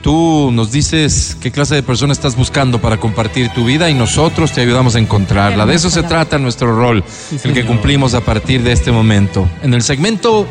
Tú 0.00 0.50
nos 0.50 0.72
dices 0.72 1.36
qué 1.38 1.52
clase 1.52 1.74
de 1.74 1.82
persona 1.82 2.14
estás 2.14 2.34
buscando 2.34 2.80
para 2.80 2.96
compartir 2.96 3.50
tu 3.50 3.66
vida 3.66 3.90
y 3.90 3.94
nosotros 3.94 4.52
te 4.52 4.62
ayudamos 4.62 4.94
a 4.94 5.00
encontrarla. 5.00 5.66
De 5.66 5.74
eso 5.74 5.90
se 5.90 6.02
trata 6.02 6.38
nuestro 6.38 6.74
rol, 6.74 7.04
el 7.44 7.52
que 7.52 7.66
cumplimos 7.66 8.14
a 8.14 8.22
partir 8.22 8.62
de 8.62 8.72
este 8.72 8.90
momento. 8.90 9.46
En 9.62 9.74
el 9.74 9.82
segmento 9.82 10.46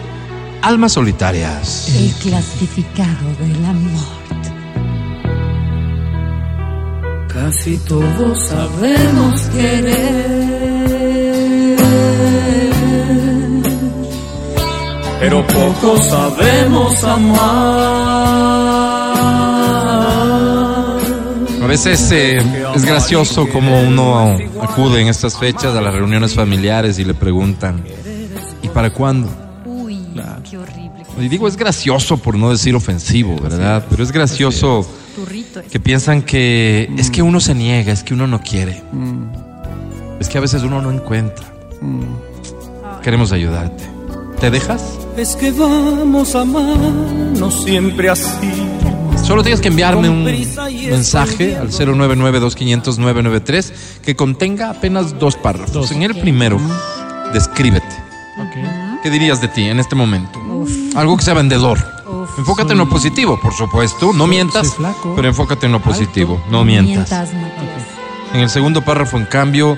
Almas 0.61 0.91
Solitarias. 0.94 1.88
El 1.95 2.11
clasificado 2.15 3.36
del 3.40 3.65
amor. 3.65 4.19
Casi 7.27 7.77
todos 7.77 8.48
sabemos 8.48 9.41
querer, 9.53 10.18
pero 15.19 15.48
pocos 15.48 16.06
sabemos 16.06 17.03
amar. 17.03 18.10
A 21.61 21.68
veces 21.68 22.11
eh, 22.11 22.38
es 22.76 22.84
gracioso 22.84 23.48
como 23.48 23.81
uno 23.81 24.38
acude 24.61 25.02
en 25.02 25.07
estas 25.07 25.38
fechas 25.38 25.76
a 25.76 25.81
las 25.81 25.94
reuniones 25.94 26.34
familiares 26.34 26.99
y 26.99 27.06
le 27.06 27.14
preguntan, 27.14 27.84
¿y 28.61 28.68
para 28.69 28.90
cuándo? 28.90 29.30
Uy, 30.40 30.49
qué 30.49 30.57
horrible. 30.57 31.03
Y 31.20 31.28
digo, 31.28 31.48
es 31.48 31.56
gracioso 31.56 32.18
por 32.18 32.36
no 32.36 32.52
decir 32.52 32.76
ofensivo, 32.76 33.36
¿verdad? 33.38 33.86
Pero 33.90 34.03
es 34.03 34.11
gracioso 34.11 34.86
que 35.72 35.80
piensan 35.80 36.22
que 36.22 36.90
es 36.98 37.11
que 37.11 37.22
uno 37.22 37.40
se 37.40 37.56
niega, 37.56 37.91
es 37.91 38.03
que 38.03 38.14
uno 38.14 38.28
no 38.28 38.41
quiere. 38.41 38.82
Es 40.20 40.30
que 40.30 40.38
a 40.38 40.41
veces 40.41 40.64
uno 40.64 40.82
no 40.82 40.91
encuentra. 40.91 41.45
Queremos 43.03 43.32
ayudarte. 43.32 43.84
¿Te 44.40 44.49
dejas? 44.49 44.98
Es 45.18 45.36
que 45.36 45.52
vamos 45.52 46.36
a 46.36 46.41
amarnos 46.41 47.64
siempre 47.64 48.10
así. 48.10 48.49
Solo 49.24 49.44
tienes 49.44 49.60
que 49.60 49.68
enviarme 49.68 50.10
un 50.10 50.24
mensaje 50.24 51.57
al 51.57 51.72
099-2500-993 51.72 53.72
que 54.02 54.16
contenga 54.16 54.70
apenas 54.70 55.20
dos 55.20 55.36
párrafos. 55.36 55.91
En 55.91 56.03
el 56.03 56.16
primero, 56.16 56.57
descríbete. 57.34 57.86
¿Qué 59.02 59.10
dirías 59.10 59.40
de 59.42 59.48
ti 59.48 59.64
en 59.66 59.80
este 59.80 59.96
momento? 59.96 60.40
Algo 60.96 61.16
que 61.18 61.24
sea 61.24 61.34
vendedor. 61.34 61.80
Enfócate 62.38 62.74
en 62.74 62.78
lo 62.78 62.90
positivo, 62.90 63.40
por 63.42 63.54
supuesto. 63.54 64.12
No 64.14 64.28
mientas, 64.28 64.76
pero 65.16 65.28
enfócate 65.28 65.66
en 65.66 65.72
lo 65.72 65.82
positivo. 65.82 66.42
No 66.50 66.64
mientas. 66.64 67.10
Matías. 67.12 67.30
En 68.34 68.42
el 68.42 68.50
segundo 68.50 68.84
párrafo, 68.84 69.18
en 69.18 69.26
cambio, 69.26 69.78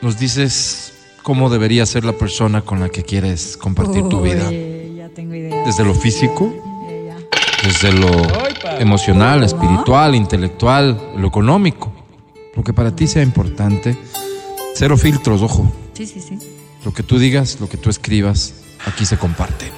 nos 0.00 0.18
dices 0.18 0.92
cómo 1.22 1.50
debería 1.50 1.84
ser 1.86 2.04
la 2.04 2.12
persona 2.12 2.62
con 2.62 2.80
la 2.80 2.88
que 2.88 3.02
quieres 3.02 3.56
compartir 3.56 4.08
tu 4.08 4.20
vida. 4.20 4.48
Uy, 4.48 4.94
ya 4.96 5.08
tengo 5.08 5.34
idea. 5.34 5.64
Desde 5.64 5.84
lo 5.84 5.94
físico, 5.94 6.52
desde 7.64 7.92
lo 7.92 8.10
emocional, 8.78 9.42
espiritual, 9.42 10.14
intelectual, 10.14 11.12
lo 11.16 11.28
económico. 11.28 11.92
Lo 12.54 12.62
que 12.62 12.72
para 12.72 12.94
ti 12.94 13.06
sea 13.06 13.22
importante. 13.22 13.96
Cero 14.74 14.96
filtros, 14.96 15.42
ojo. 15.42 15.70
Sí, 15.94 16.06
sí, 16.06 16.20
sí. 16.20 16.38
Lo 16.84 16.92
que 16.92 17.02
tú 17.02 17.18
digas, 17.18 17.58
lo 17.60 17.68
que 17.68 17.76
tú 17.76 17.90
escribas, 17.90 18.54
aquí 18.86 19.04
se 19.06 19.16
comparte. 19.16 19.70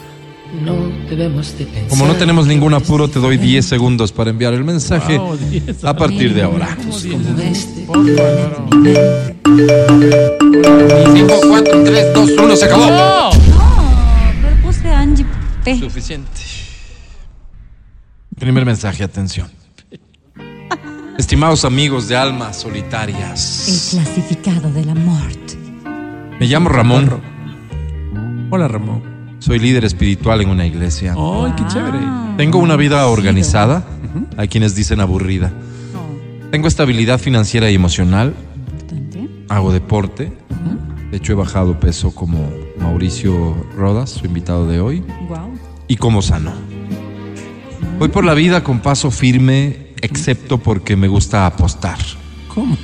No 0.62 0.74
debemos 1.10 1.58
de 1.58 1.66
pensar. 1.66 1.88
Como 1.88 2.06
no 2.06 2.14
tenemos 2.14 2.46
ningún 2.46 2.74
apuro, 2.74 3.08
te 3.08 3.18
doy 3.18 3.36
10 3.36 3.64
segundos 3.66 4.12
para 4.12 4.30
enviar 4.30 4.54
el 4.54 4.62
mensaje 4.64 5.18
Wow, 5.18 5.36
10 5.36 5.84
a 5.84 5.96
partir 5.96 6.32
de 6.32 6.42
ahora. 6.42 6.76
como 6.76 6.96
este. 7.42 7.86
5, 11.14 11.40
4, 11.48 11.84
3, 11.84 12.14
2, 12.14 12.30
1, 12.38 12.56
se 12.56 12.64
acabó. 12.64 12.86
No, 12.86 13.30
pero 14.42 14.56
puse 14.62 14.88
Angie 14.88 15.26
P. 15.64 15.78
Suficiente. 15.78 16.40
Primer 18.38 18.64
mensaje, 18.64 19.02
atención. 19.02 19.50
Estimados 21.18 21.64
amigos 21.64 22.08
de 22.08 22.16
almas 22.16 22.56
El 22.58 22.62
solitarias, 22.62 23.88
clasificado 23.90 24.70
del 24.72 24.88
amor. 24.90 25.22
Me 26.40 26.46
llamo 26.46 26.68
Ramón. 26.68 27.20
Hola, 28.50 28.68
Ramón. 28.68 29.02
Soy 29.38 29.58
líder 29.58 29.84
espiritual 29.84 30.40
en 30.40 30.48
una 30.48 30.66
iglesia. 30.66 31.14
¡Ay, 31.16 31.52
qué 31.56 31.66
chévere! 31.66 31.98
Tengo 32.36 32.58
una 32.58 32.76
vida 32.76 33.06
organizada, 33.06 33.84
hay 34.36 34.48
quienes 34.48 34.74
dicen 34.74 35.00
aburrida. 35.00 35.52
Tengo 36.50 36.68
estabilidad 36.68 37.18
financiera 37.18 37.70
y 37.70 37.74
emocional. 37.74 38.34
Hago 39.48 39.72
deporte. 39.72 40.32
De 41.10 41.18
hecho, 41.18 41.32
he 41.32 41.36
bajado 41.36 41.78
peso 41.78 42.14
como 42.14 42.50
Mauricio 42.78 43.54
Rodas, 43.76 44.10
su 44.10 44.26
invitado 44.26 44.66
de 44.66 44.80
hoy. 44.80 45.04
Wow. 45.28 45.58
y 45.86 45.96
como 45.96 46.22
sano. 46.22 46.52
Voy 47.98 48.08
por 48.08 48.24
la 48.24 48.34
vida 48.34 48.64
con 48.64 48.80
paso 48.80 49.10
firme, 49.10 49.92
excepto 50.00 50.58
porque 50.58 50.96
me 50.96 51.08
gusta 51.08 51.46
apostar. 51.46 51.98
¿Cómo? 52.52 52.76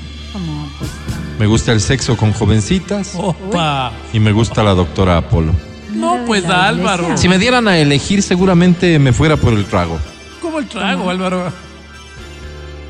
Me 1.41 1.47
gusta 1.47 1.73
el 1.73 1.81
sexo 1.81 2.19
con 2.19 2.35
jovencitas 2.35 3.15
¡Opa! 3.17 3.93
y 4.13 4.21
me 4.21 4.31
gusta 4.31 4.63
la 4.63 4.75
doctora 4.75 5.17
Apolo. 5.17 5.55
No, 5.95 6.19
pues 6.27 6.45
Álvaro. 6.45 7.17
Si 7.17 7.31
me 7.31 7.39
dieran 7.39 7.67
a 7.67 7.79
elegir, 7.79 8.23
seguramente 8.23 8.99
me 8.99 9.15
fuera 9.15 9.39
por 9.39 9.55
el 9.55 9.65
trago. 9.65 9.99
¿Cómo 10.43 10.59
el 10.59 10.67
trago, 10.69 11.09
Álvaro? 11.09 11.51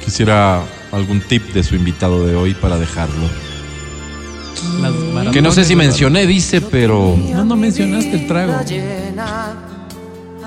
Quisiera 0.05 0.63
algún 0.91 1.21
tip 1.21 1.53
de 1.53 1.63
su 1.63 1.77
invitado 1.77 2.27
de 2.27 2.35
hoy 2.35 2.55
para 2.55 2.77
dejarlo. 2.77 3.29
Que 5.33 5.43
no 5.43 5.53
sé 5.53 5.65
si 5.65 5.77
mencioné, 5.77 6.27
dice, 6.27 6.61
pero 6.61 7.17
No, 7.33 7.45
no 7.45 7.55
mencionaste 7.55 8.15
el 8.15 8.27
trago. 8.27 8.55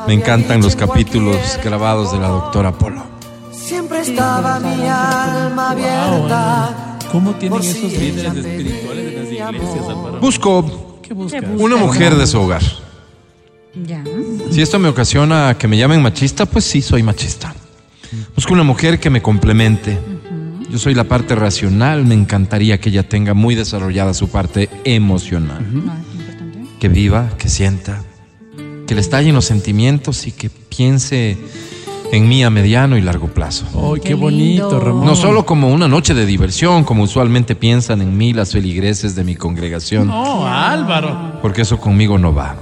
me 0.07 0.13
encantan 0.13 0.61
los 0.61 0.75
capítulos 0.75 1.37
grabados 1.63 2.11
de 2.11 2.19
la 2.19 2.27
doctora 2.27 2.67
Apolo. 2.69 3.01
Siempre 3.53 4.01
estaba 4.01 4.59
mi 4.59 4.87
alma 4.89 5.69
abierta. 5.71 6.92
¿Cómo 7.13 7.35
tienen 7.35 7.59
esos 7.59 7.91
líderes 7.93 8.35
espirituales 8.35 9.05
de 9.05 9.11
las 9.11 9.31
iglesias, 9.31 9.85
Álvaro? 9.87 10.19
Busco 10.19 10.99
¿Qué 11.03 11.13
buscas? 11.13 11.43
una 11.59 11.75
mujer 11.75 12.15
de 12.15 12.25
su 12.25 12.39
hogar. 12.39 12.63
Ya. 13.85 14.03
Si 14.49 14.63
esto 14.63 14.79
me 14.79 14.87
ocasiona 14.87 15.55
que 15.55 15.67
me 15.67 15.77
llamen 15.77 16.01
machista, 16.01 16.47
pues 16.47 16.65
sí, 16.65 16.81
soy 16.81 17.03
machista. 17.03 17.53
Busco 18.35 18.51
una 18.53 18.63
mujer 18.63 18.99
que 18.99 19.11
me 19.11 19.21
complemente. 19.21 19.99
Yo 20.71 20.79
soy 20.79 20.95
la 20.95 21.03
parte 21.03 21.35
racional, 21.35 22.03
me 22.03 22.15
encantaría 22.15 22.79
que 22.79 22.89
ella 22.89 23.07
tenga 23.07 23.35
muy 23.35 23.53
desarrollada 23.53 24.15
su 24.15 24.29
parte 24.29 24.67
emocional. 24.83 25.63
Que 26.79 26.89
viva, 26.89 27.29
que 27.37 27.47
sienta, 27.47 28.01
que 28.87 28.95
le 28.95 29.01
estallen 29.01 29.35
los 29.35 29.45
sentimientos 29.45 30.25
y 30.25 30.31
que 30.31 30.49
piense 30.49 31.37
en 32.13 32.27
mí 32.27 32.43
a 32.43 32.51
mediano 32.51 32.95
y 32.95 33.01
largo 33.01 33.27
plazo. 33.27 33.65
¡Ay, 33.95 33.99
qué, 33.99 34.13
bonito, 34.13 34.79
Ramón! 34.79 35.03
No 35.03 35.15
solo 35.15 35.47
como 35.47 35.69
una 35.69 35.87
noche 35.87 36.13
de 36.13 36.27
diversión, 36.27 36.83
como 36.83 37.01
usualmente 37.03 37.55
piensan 37.55 38.03
en 38.03 38.15
mí 38.15 38.33
las 38.33 38.51
feligreses 38.51 39.15
de 39.15 39.23
mi 39.23 39.35
congregación, 39.35 40.07
No, 40.09 40.45
Álvaro. 40.47 41.39
porque 41.41 41.63
eso 41.63 41.79
conmigo 41.79 42.19
no 42.19 42.31
va. 42.31 42.55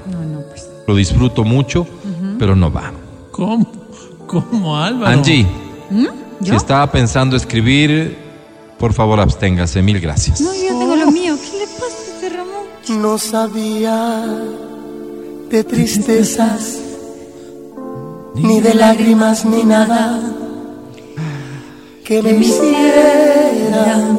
Lo 0.88 0.96
disfruto 0.96 1.44
mucho, 1.44 1.86
pero 2.40 2.56
no 2.56 2.72
va. 2.72 2.94
¿Cómo? 3.32 3.70
¿Cómo, 4.26 4.78
Álvaro? 4.78 5.12
Angie, 5.20 5.46
¿Mm? 5.90 6.06
si 6.46 6.56
estaba 6.56 6.90
pensando 6.90 7.36
escribir, 7.36 8.18
por 8.80 8.94
favor 8.94 9.20
absténgase. 9.20 9.82
Mil 9.82 10.00
gracias. 10.00 10.40
No, 10.40 10.54
yo 10.54 10.80
tengo 10.80 10.96
lo 10.96 11.12
mío. 11.12 11.36
¿Qué 11.36 11.58
le 11.58 11.66
pasa 11.68 11.86
a 11.98 12.14
este 12.16 12.30
Ramón? 12.38 13.02
No 13.02 13.18
sabía 13.18 14.26
de 15.50 15.64
tristezas, 15.66 16.80
ni 18.36 18.60
de 18.62 18.74
lágrimas, 18.76 19.46
ni 19.46 19.64
nada 19.64 20.20
que 22.06 22.22
me 22.22 22.32
hicieran 22.32 24.18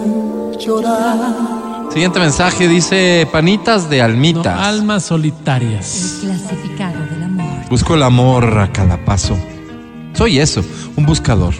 llorar. 0.59 1.91
Siguiente 1.91 2.21
mensaje 2.21 2.69
dice 2.69 3.29
panitas 3.31 3.91
de 3.91 3.99
No, 3.99 4.05
almitas. 4.05 4.59
almas 4.59 5.03
solitarias. 5.05 6.21
El 6.23 6.29
clasificado 6.31 6.99
del 7.11 7.23
amor. 7.23 7.69
Busco 7.69 7.95
el 7.95 8.03
amor 8.03 8.59
a 8.59 8.73
cada 8.73 9.05
paso. 9.05 9.37
Soy 10.15 10.39
eso, 10.39 10.65
un 10.97 11.05
buscador. 11.05 11.55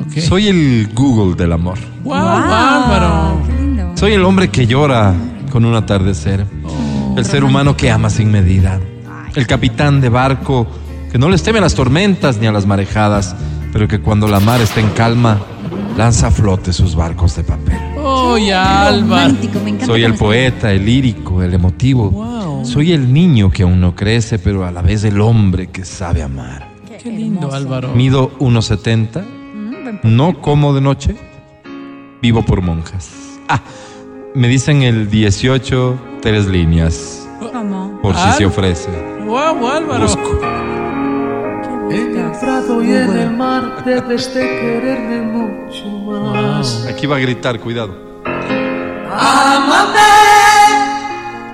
Ok. 0.00 0.18
Soy 0.20 0.48
el 0.48 0.90
Google 0.94 1.34
del 1.36 1.52
amor. 1.52 1.78
¡Wow, 2.02 2.16
lindo. 3.60 3.92
Soy 3.94 4.12
el 4.14 4.24
hombre 4.24 4.48
que 4.48 4.66
llora 4.66 5.14
con 5.52 5.64
un 5.64 5.74
atardecer. 5.74 6.44
El 7.16 7.24
ser 7.24 7.42
humano 7.44 7.76
que 7.76 7.90
ama 7.90 8.10
sin 8.10 8.30
medida. 8.30 8.80
El 9.34 9.46
capitán 9.46 10.00
de 10.00 10.08
barco 10.08 10.66
que 11.10 11.18
no 11.18 11.28
les 11.28 11.42
teme 11.42 11.58
a 11.58 11.62
las 11.62 11.74
tormentas 11.74 12.38
ni 12.38 12.46
a 12.46 12.52
las 12.52 12.66
marejadas, 12.66 13.34
pero 13.72 13.88
que 13.88 14.00
cuando 14.00 14.28
la 14.28 14.40
mar 14.40 14.60
está 14.60 14.80
en 14.80 14.88
calma, 14.90 15.38
lanza 15.96 16.28
a 16.28 16.30
flote 16.30 16.72
sus 16.72 16.94
barcos 16.94 17.36
de 17.36 17.44
papel. 17.44 17.76
¡Ay, 18.04 18.50
Álvaro! 18.50 19.00
Romántico, 19.00 19.58
me 19.62 19.70
encanta. 19.70 19.86
Soy 19.86 20.04
el 20.04 20.14
poeta, 20.14 20.72
el 20.72 20.84
lírico, 20.84 21.42
el 21.42 21.54
emotivo. 21.54 22.10
Wow. 22.10 22.64
Soy 22.64 22.92
el 22.92 23.12
niño 23.12 23.50
que 23.50 23.62
aún 23.62 23.80
no 23.80 23.94
crece, 23.94 24.38
pero 24.38 24.64
a 24.64 24.70
la 24.70 24.82
vez 24.82 25.04
el 25.04 25.20
hombre 25.20 25.68
que 25.68 25.84
sabe 25.84 26.22
amar. 26.22 26.68
¡Qué 27.02 27.10
lindo, 27.10 27.52
Álvaro! 27.52 27.88
Mido 27.94 28.30
1,70. 28.38 29.24
No 30.02 30.40
como 30.40 30.74
de 30.74 30.80
noche. 30.80 31.16
Vivo 32.20 32.44
por 32.44 32.62
monjas. 32.62 33.10
Ah, 33.48 33.60
Me 34.34 34.46
dicen 34.48 34.82
el 34.82 35.08
18, 35.10 35.98
tres 36.20 36.46
líneas. 36.46 37.26
¿Cómo? 37.40 37.98
Por 38.02 38.14
si 38.14 38.20
Ah. 38.24 38.34
se 38.36 38.46
ofrece. 38.46 38.90
Guau, 39.26 39.66
Álvaro. 39.66 40.02
Busco. 40.02 40.40
En 41.90 42.16
el 42.16 42.32
prado 42.38 42.82
y 42.82 42.90
en 42.90 43.16
el 43.16 43.30
mar 43.36 43.82
debes 43.84 44.34
de 44.34 44.40
quererme 44.40 45.22
mucho 45.22 45.86
más. 45.86 46.86
Aquí 46.86 47.06
va 47.06 47.16
a 47.16 47.18
gritar, 47.18 47.58
cuidado. 47.60 47.96
Amame. 49.10 49.98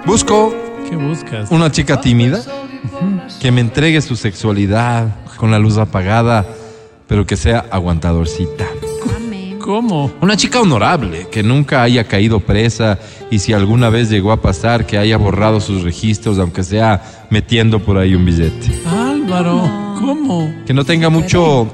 Busco 0.05 0.55
¿Qué 0.89 0.97
buscas? 0.97 1.51
una 1.51 1.71
chica 1.71 2.01
tímida 2.01 2.41
que 3.41 3.51
me 3.53 3.61
entregue 3.61 4.01
su 4.03 4.17
sexualidad 4.17 5.09
con 5.37 5.51
la 5.51 5.59
luz 5.59 5.79
apagada, 5.79 6.45
pero 7.07 7.27
que 7.27 7.37
sea 7.37 7.67
aguantadorcita. 7.71 8.67
¿Cómo? 9.61 10.13
Una 10.21 10.37
chica 10.37 10.61
honorable, 10.61 11.27
que 11.31 11.43
nunca 11.43 11.83
haya 11.83 12.05
caído 12.05 12.41
presa 12.41 12.99
y 13.31 13.39
si 13.39 13.55
alguna 13.55 13.89
vez 13.89 14.11
llegó 14.11 14.31
a 14.31 14.43
pasar, 14.43 14.85
que 14.85 14.99
haya 14.99 15.17
borrado 15.17 15.59
sus 15.59 15.83
registros, 15.83 16.39
aunque 16.39 16.63
sea 16.63 17.03
metiendo 17.31 17.79
por 17.79 17.97
ahí 17.97 18.15
un 18.15 18.27
billete. 18.27 18.83
Álvaro, 19.29 19.63
¿cómo? 20.01 20.53
Que 20.67 20.75
no 20.75 20.85
tenga 20.85 21.09
mucho 21.09 21.67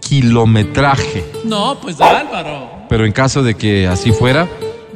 kilometraje, 0.00 1.24
No, 1.44 1.78
pues 1.80 1.98
Álvaro. 2.00 2.70
pero 2.88 3.06
en 3.06 3.12
caso 3.12 3.42
de 3.42 3.54
que 3.54 3.86
así 3.86 4.12
fuera, 4.12 4.46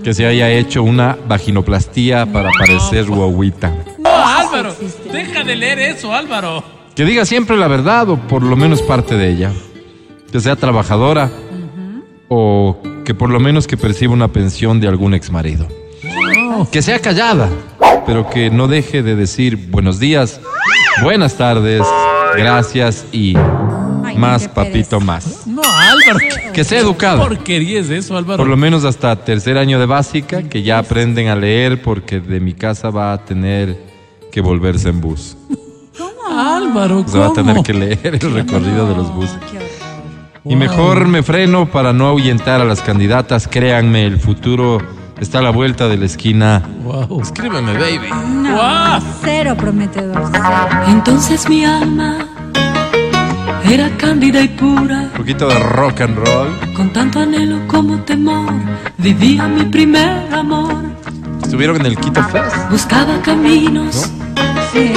que 0.04 0.12
se 0.12 0.26
haya 0.26 0.50
hecho 0.50 0.82
una 0.82 1.16
vaginoplastía 1.26 2.26
para 2.26 2.50
parecer 2.58 3.06
guaguita. 3.06 3.72
No, 3.98 4.10
Álvaro. 4.10 4.74
Deja 5.10 5.42
de 5.42 5.56
leer 5.56 5.78
eso, 5.78 6.12
Álvaro. 6.14 6.62
Que 6.94 7.04
diga 7.06 7.24
siempre 7.24 7.56
la 7.56 7.68
verdad 7.68 8.10
o 8.10 8.16
por 8.16 8.42
lo 8.42 8.56
menos 8.56 8.82
parte 8.82 9.16
de 9.16 9.30
ella. 9.30 9.52
Que 10.30 10.40
sea 10.40 10.56
trabajadora 10.56 11.30
o 12.28 12.76
que 13.06 13.14
por 13.14 13.30
lo 13.30 13.40
menos 13.40 13.66
que 13.66 13.76
perciba 13.78 14.12
una 14.12 14.28
pensión 14.28 14.80
de 14.80 14.88
algún 14.88 15.14
exmarido. 15.14 15.66
Que 16.70 16.82
sea 16.82 16.98
callada, 16.98 17.48
pero 18.06 18.28
que 18.28 18.50
no 18.50 18.68
deje 18.68 19.02
de 19.02 19.16
decir 19.16 19.56
buenos 19.70 19.98
días, 19.98 20.40
buenas 21.02 21.34
tardes, 21.36 21.82
gracias 22.36 23.04
y 23.12 23.34
más 24.16 24.48
papito 24.48 25.00
más. 25.00 25.46
No, 25.46 25.62
Álvaro. 25.62 26.18
¿qué- 26.18 26.52
Que 26.52 26.64
sea 26.64 26.78
qué 26.78 26.84
educada. 26.84 27.18
porquería 27.22 27.80
es 27.80 27.90
eso, 27.90 28.16
Álvaro? 28.16 28.38
Por 28.38 28.48
lo 28.48 28.56
menos 28.56 28.84
hasta 28.84 29.16
tercer 29.16 29.56
año 29.58 29.78
de 29.78 29.86
básica, 29.86 30.42
que 30.42 30.62
ya 30.62 30.78
aprenden 30.78 31.28
a 31.28 31.36
leer 31.36 31.80
porque 31.82 32.20
de 32.20 32.40
mi 32.40 32.52
casa 32.54 32.90
va 32.90 33.12
a 33.12 33.24
tener 33.24 33.76
que 34.30 34.40
volverse 34.40 34.88
en 34.90 35.00
bus. 35.00 35.36
Álvaro, 36.30 37.04
Se 37.06 37.18
va 37.18 37.26
a 37.26 37.28
¿cómo? 37.30 37.42
tener 37.42 37.62
que 37.62 37.74
leer 37.74 38.18
el 38.22 38.32
recorrido 38.32 38.88
de 38.88 38.96
los 38.96 39.14
buses. 39.14 39.36
Y 40.44 40.56
mejor 40.56 41.06
me 41.06 41.22
freno 41.22 41.66
para 41.70 41.92
no 41.92 42.06
ahuyentar 42.08 42.60
a 42.60 42.64
las 42.64 42.80
candidatas. 42.80 43.46
Créanme, 43.46 44.06
el 44.06 44.18
futuro 44.18 44.78
está 45.22 45.38
a 45.38 45.42
la 45.42 45.50
vuelta 45.50 45.88
de 45.88 45.96
la 45.96 46.06
esquina. 46.06 46.62
Wow. 46.84 47.20
Escríbeme, 47.22 47.72
baby. 47.74 48.08
No, 48.42 48.54
Guau. 48.54 49.00
cero 49.22 49.54
prometedor. 49.56 50.28
cero. 50.32 50.44
Entonces 50.88 51.48
mi 51.48 51.64
alma 51.64 52.26
era 53.70 53.88
cándida 53.96 54.42
y 54.42 54.48
pura, 54.48 55.02
Un 55.02 55.10
poquito 55.16 55.48
de 55.48 55.58
rock 55.58 56.00
and 56.02 56.16
roll. 56.18 56.48
con 56.76 56.92
tanto 56.92 57.20
anhelo 57.20 57.66
como 57.68 57.98
temor, 58.00 58.52
vivía 58.98 59.46
mi 59.48 59.64
primer 59.64 60.32
amor, 60.34 60.74
Estuvieron 61.42 61.76
en 61.80 61.86
el 61.86 61.96
Quito 61.96 62.22
Fest. 62.24 62.70
buscaba 62.70 63.20
caminos, 63.22 64.10
Sí. 64.72 64.90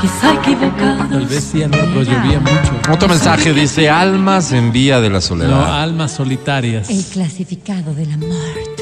quizá 0.00 0.20
Tal 0.20 0.38
equivocados. 0.38 1.28
vez 1.28 1.44
sí, 1.52 1.62
Álvaro, 1.62 1.84
pero 1.92 2.02
llovía 2.02 2.40
mucho. 2.40 2.92
Otro 2.92 3.08
mensaje 3.08 3.52
dice: 3.52 3.90
Almas 3.90 4.52
en 4.52 4.70
vía 4.72 5.00
de 5.00 5.08
la 5.08 5.16
No, 5.16 5.20
soledad. 5.20 5.82
almas 5.82 6.12
solitarias. 6.12 6.88
El 6.88 7.04
clasificado 7.04 7.92
de 7.94 8.06
la 8.06 8.16
muerte. 8.16 8.79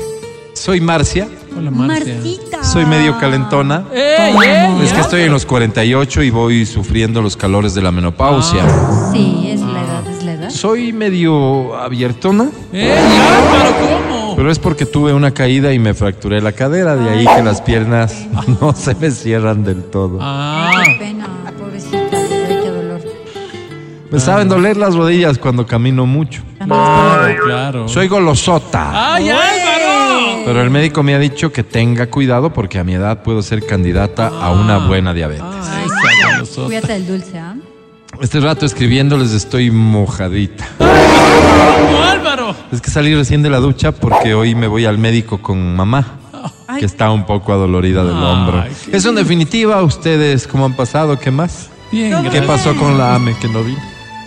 Soy 0.69 0.82
Marcia. 0.82 1.27
Hola, 1.57 1.70
Marcia. 1.70 2.15
Marcita. 2.16 2.62
Soy 2.62 2.85
medio 2.85 3.19
calentona. 3.19 3.85
¡Ey, 3.90 4.35
ey! 4.45 4.82
Es 4.85 4.93
que 4.93 5.01
estoy 5.01 5.23
en 5.23 5.32
los 5.32 5.47
48 5.47 6.23
y 6.24 6.28
voy 6.28 6.66
sufriendo 6.66 7.23
los 7.23 7.39
calores 7.39 7.73
de 7.73 7.81
la 7.81 7.90
menopausia. 7.90 8.65
Sí, 9.11 9.49
es 9.51 9.62
la 9.62 9.82
edad, 9.82 10.07
es 10.07 10.23
la 10.24 10.32
edad. 10.35 10.51
Soy 10.51 10.93
medio 10.93 11.74
abiertona. 11.74 12.51
¡Ey, 12.70 12.90
Álvaro, 12.90 13.77
cómo! 13.81 14.36
Pero 14.36 14.51
es 14.51 14.59
porque 14.59 14.85
tuve 14.85 15.15
una 15.15 15.31
caída 15.31 15.73
y 15.73 15.78
me 15.78 15.95
fracturé 15.95 16.43
la 16.43 16.53
cadera, 16.53 16.97
de 16.97 17.09
ahí 17.09 17.27
que 17.35 17.43
las 17.43 17.62
piernas 17.62 18.27
no 18.61 18.74
se 18.74 18.95
me 18.95 19.11
cierran 19.11 19.65
del 19.65 19.85
todo. 19.85 20.19
Ah, 20.20 20.82
Qué 20.85 20.99
pena, 20.99 21.28
pobrecita. 21.59 21.99
Ay, 22.19 22.59
qué 22.62 22.69
dolor. 22.69 23.01
Me 24.11 24.20
saben 24.20 24.51
doler 24.51 24.77
las 24.77 24.95
rodillas 24.95 25.39
cuando 25.39 25.66
camino 25.66 26.05
mucho. 26.05 26.43
claro, 26.62 27.35
claro. 27.43 27.89
Soy 27.89 28.07
golosota. 28.07 29.15
¡Ay, 29.15 29.31
Álvaro! 29.31 29.57
Pero 30.48 30.62
el 30.62 30.70
médico 30.70 31.02
me 31.02 31.14
ha 31.14 31.18
dicho 31.18 31.52
que 31.52 31.62
tenga 31.62 32.06
cuidado 32.06 32.54
porque 32.54 32.78
a 32.78 32.84
mi 32.84 32.94
edad 32.94 33.22
puedo 33.22 33.42
ser 33.42 33.66
candidata 33.66 34.28
a 34.28 34.50
una 34.50 34.78
buena 34.78 35.12
diabetes. 35.12 35.44
Ay. 35.44 35.86
Cuídate 36.64 36.94
del 36.94 37.06
dulce, 37.06 37.38
¿ah? 37.38 37.54
Este 38.18 38.40
rato 38.40 38.64
escribiéndoles 38.64 39.32
estoy 39.32 39.70
mojadita. 39.70 40.66
¡No, 40.80 42.02
Álvaro! 42.02 42.54
Es 42.72 42.80
que 42.80 42.90
salí 42.90 43.14
recién 43.14 43.42
de 43.42 43.50
la 43.50 43.58
ducha 43.58 43.92
porque 43.92 44.32
hoy 44.32 44.54
me 44.54 44.68
voy 44.68 44.86
al 44.86 44.96
médico 44.96 45.36
con 45.36 45.76
mamá, 45.76 46.18
que 46.78 46.86
está 46.86 47.10
un 47.10 47.26
poco 47.26 47.52
adolorida 47.52 48.02
del 48.02 48.16
hombro. 48.16 48.64
Eso 48.90 49.10
en 49.10 49.16
definitiva, 49.16 49.82
ustedes 49.82 50.46
cómo 50.46 50.64
han 50.64 50.72
pasado, 50.72 51.18
¿qué 51.18 51.30
más? 51.30 51.68
Bien, 51.92 52.10
¿Cómo 52.14 52.30
¿Qué 52.30 52.40
pasó 52.40 52.74
con 52.74 52.96
la 52.96 53.14
AME 53.16 53.36
que 53.36 53.48
no 53.48 53.62
vi? 53.62 53.76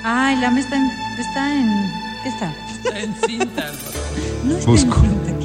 Ay, 0.04 0.36
la 0.36 0.52
me 0.52 0.60
está 0.60 0.76
en, 0.76 0.88
está 1.20 1.52
en. 1.52 1.92
¿Qué 2.22 2.30
está? 2.30 2.54
Está 2.70 3.00
en 3.00 3.16
cinta, 3.26 3.62
Álvaro. 3.64 3.82
No 4.46 4.58
está 4.58 4.70
Busco. 4.70 4.98
en 5.04 5.26
cinta, 5.26 5.41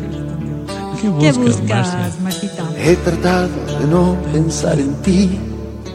qué 1.12 1.32
lindo. 1.32 1.32
¿Qué 1.32 1.32
¿Qué 1.32 1.38
buscas, 1.38 1.60
buscas, 1.60 1.94
Marcia? 1.94 2.22
Marcita? 2.22 2.64
He 2.78 2.96
tratado 2.96 3.48
de 3.80 3.86
no 3.86 4.16
pensar 4.32 4.78
en 4.78 4.94
ti, 5.02 5.38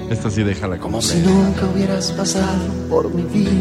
Esta 0.09 0.29
sí 0.29 0.43
déjala 0.43 0.77
como 0.77 1.01
si 1.01 1.13
completa. 1.21 1.31
nunca 1.39 1.65
hubieras 1.73 2.11
pasado 2.11 2.59
por 2.89 3.13
mi 3.13 3.23
vida. 3.23 3.51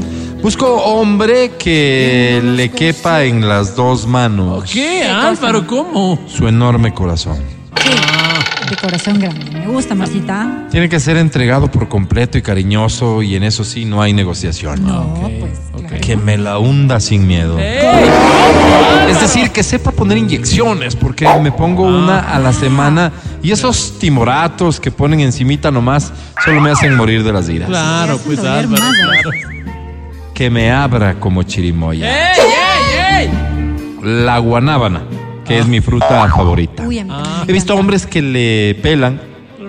Busco 0.43 0.67
hombre 0.85 1.53
que 1.59 2.41
le 2.43 2.71
quepa 2.71 3.25
en 3.25 3.47
las 3.47 3.77
dos 3.77 4.07
manos 4.07 4.71
¿Qué, 4.73 5.05
Álvaro? 5.05 5.67
¿Cómo? 5.67 6.19
su 6.27 6.49
enorme 6.49 6.93
corazón. 6.95 7.39
De 8.69 8.77
corazón 8.77 9.19
grande. 9.19 9.51
Me 9.51 9.67
gusta, 9.67 9.95
Marcita. 9.95 10.67
Tiene 10.71 10.89
que 10.89 11.01
ser 11.01 11.17
entregado 11.17 11.71
por 11.71 11.89
completo 11.89 12.39
y 12.39 12.43
cariñoso 12.43 13.23
y 13.23 13.35
en 13.35 13.43
eso 13.43 13.65
sí 13.65 13.85
no 13.85 14.01
hay 14.01 14.13
negociación. 14.13 14.87
No, 14.87 15.13
pues. 15.41 15.59
claro. 15.77 16.01
Que 16.01 16.17
me 16.17 16.39
la 16.39 16.59
hunda 16.59 17.01
sin 17.01 17.27
miedo. 17.27 17.59
Es 17.59 19.21
decir, 19.21 19.51
que 19.51 19.63
sepa 19.63 19.91
poner 19.91 20.19
inyecciones, 20.19 20.95
porque 20.95 21.27
me 21.43 21.51
pongo 21.51 21.83
una 21.83 22.21
a 22.21 22.39
la 22.39 22.53
semana 22.53 23.13
y 23.43 23.51
esos 23.51 23.99
timoratos 23.99 24.79
que 24.79 24.91
ponen 24.93 25.21
encimita 25.21 25.71
nomás 25.71 26.13
solo 26.45 26.61
me 26.61 26.71
hacen 26.71 26.97
morir 26.97 27.25
de 27.25 27.33
las 27.33 27.49
iras. 27.49 27.69
Claro, 27.69 28.19
pues 28.25 28.39
Álvaro, 28.39 28.83
claro. 29.03 29.31
Que 30.33 30.49
me 30.49 30.71
abra 30.71 31.15
como 31.19 31.43
chirimoya. 31.43 32.33
¡Ey, 32.33 32.41
ey, 32.41 33.27
ey! 33.27 33.31
La 34.03 34.39
guanábana, 34.39 35.03
que 35.51 35.59
es 35.59 35.67
mi 35.67 35.81
fruta 35.81 36.29
favorita. 36.29 36.83
Uy, 36.87 36.99
a 37.01 37.05
mí 37.05 37.11
Ah. 37.13 37.23
también 37.23 37.51
He 37.51 37.53
visto 37.53 37.75
hombres 37.75 38.07
que 38.07 38.23
le 38.23 38.75
pelan 38.83 39.21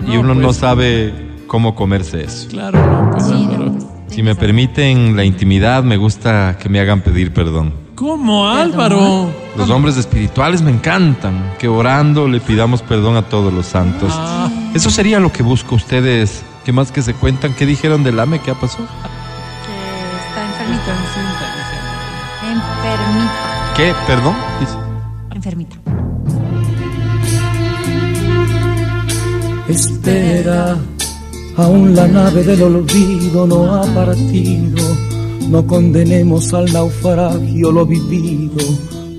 y 0.07 0.13
no, 0.13 0.19
uno 0.21 0.33
no 0.35 0.47
pues. 0.47 0.57
sabe 0.57 1.13
cómo 1.47 1.75
comerse 1.75 2.23
eso. 2.23 2.47
Claro, 2.49 2.79
no, 2.85 3.11
pues 3.11 3.25
Sí, 3.25 3.31
no, 3.33 3.39
Álvaro. 3.53 3.71
pues, 3.73 3.85
Si 4.15 4.23
me 4.23 4.35
permiten 4.35 5.15
la 5.15 5.23
intimidad, 5.25 5.83
me 5.83 5.97
gusta 5.97 6.57
que 6.59 6.69
me 6.69 6.79
hagan 6.79 7.01
pedir 7.01 7.33
perdón. 7.33 7.73
¿Cómo, 7.95 8.47
Álvaro? 8.49 9.29
Los 9.57 9.69
hombres 9.69 9.95
espirituales 9.97 10.61
me 10.61 10.71
encantan, 10.71 11.53
que 11.59 11.67
orando 11.67 12.27
le 12.27 12.39
pidamos 12.39 12.81
perdón 12.81 13.15
a 13.15 13.21
todos 13.23 13.53
los 13.53 13.65
santos. 13.67 14.11
Ah. 14.15 14.49
Eso 14.73 14.89
sería 14.89 15.19
lo 15.19 15.31
que 15.31 15.43
busco 15.43 15.75
ustedes. 15.75 16.43
¿Qué 16.65 16.71
más 16.71 16.91
que 16.91 17.01
se 17.01 17.13
cuentan? 17.13 17.53
¿Qué 17.53 17.65
dijeron 17.65 18.03
del 18.03 18.19
AME? 18.19 18.39
¿Qué 18.39 18.53
pasó? 18.55 18.77
Que 18.77 18.83
está 20.27 20.45
enfermito. 20.45 20.91
Enfermita. 22.43 23.73
¿Qué? 23.77 23.93
¿Perdón? 24.07 24.35
Dice. 24.59 24.73
Enfermita. 25.41 25.75
Espera, 29.67 30.77
aún 31.57 31.95
la 31.95 32.07
nave 32.07 32.43
del 32.43 32.61
olvido 32.61 33.47
no 33.47 33.73
ha 33.73 33.81
partido. 33.91 34.97
No 35.49 35.65
condenemos 35.65 36.53
al 36.53 36.71
naufragio 36.71 37.71
lo 37.71 37.87
vivido. 37.87 38.63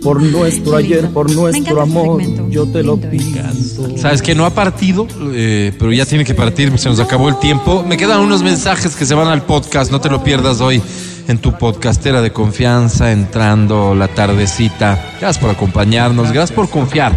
Por 0.00 0.22
nuestro 0.22 0.76
ayer, 0.76 1.08
por 1.08 1.28
nuestro 1.28 1.80
amor, 1.80 2.22
segmento. 2.22 2.48
yo 2.50 2.66
te 2.66 2.84
lo 2.84 2.94
Lindo 2.94 3.10
pido. 3.10 3.98
Sabes 3.98 4.22
que 4.22 4.36
no 4.36 4.46
ha 4.46 4.50
partido, 4.50 5.08
eh, 5.32 5.72
pero 5.76 5.92
ya 5.92 6.06
tiene 6.06 6.24
que 6.24 6.34
partir, 6.34 6.78
se 6.78 6.88
nos 6.88 7.00
acabó 7.00 7.30
el 7.30 7.38
tiempo. 7.40 7.82
Me 7.82 7.96
quedan 7.96 8.20
unos 8.20 8.44
mensajes 8.44 8.94
que 8.94 9.06
se 9.06 9.14
van 9.16 9.26
al 9.26 9.42
podcast, 9.42 9.90
no 9.90 10.00
te 10.00 10.08
lo 10.08 10.22
pierdas 10.22 10.60
hoy 10.60 10.80
en 11.28 11.38
tu 11.38 11.56
podcastera 11.58 12.20
de 12.20 12.32
confianza, 12.32 13.12
entrando 13.12 13.94
la 13.94 14.08
tardecita. 14.08 14.94
Gracias 15.20 15.38
por 15.38 15.50
acompañarnos, 15.50 16.32
gracias 16.32 16.52
por 16.54 16.68
confiar 16.68 17.12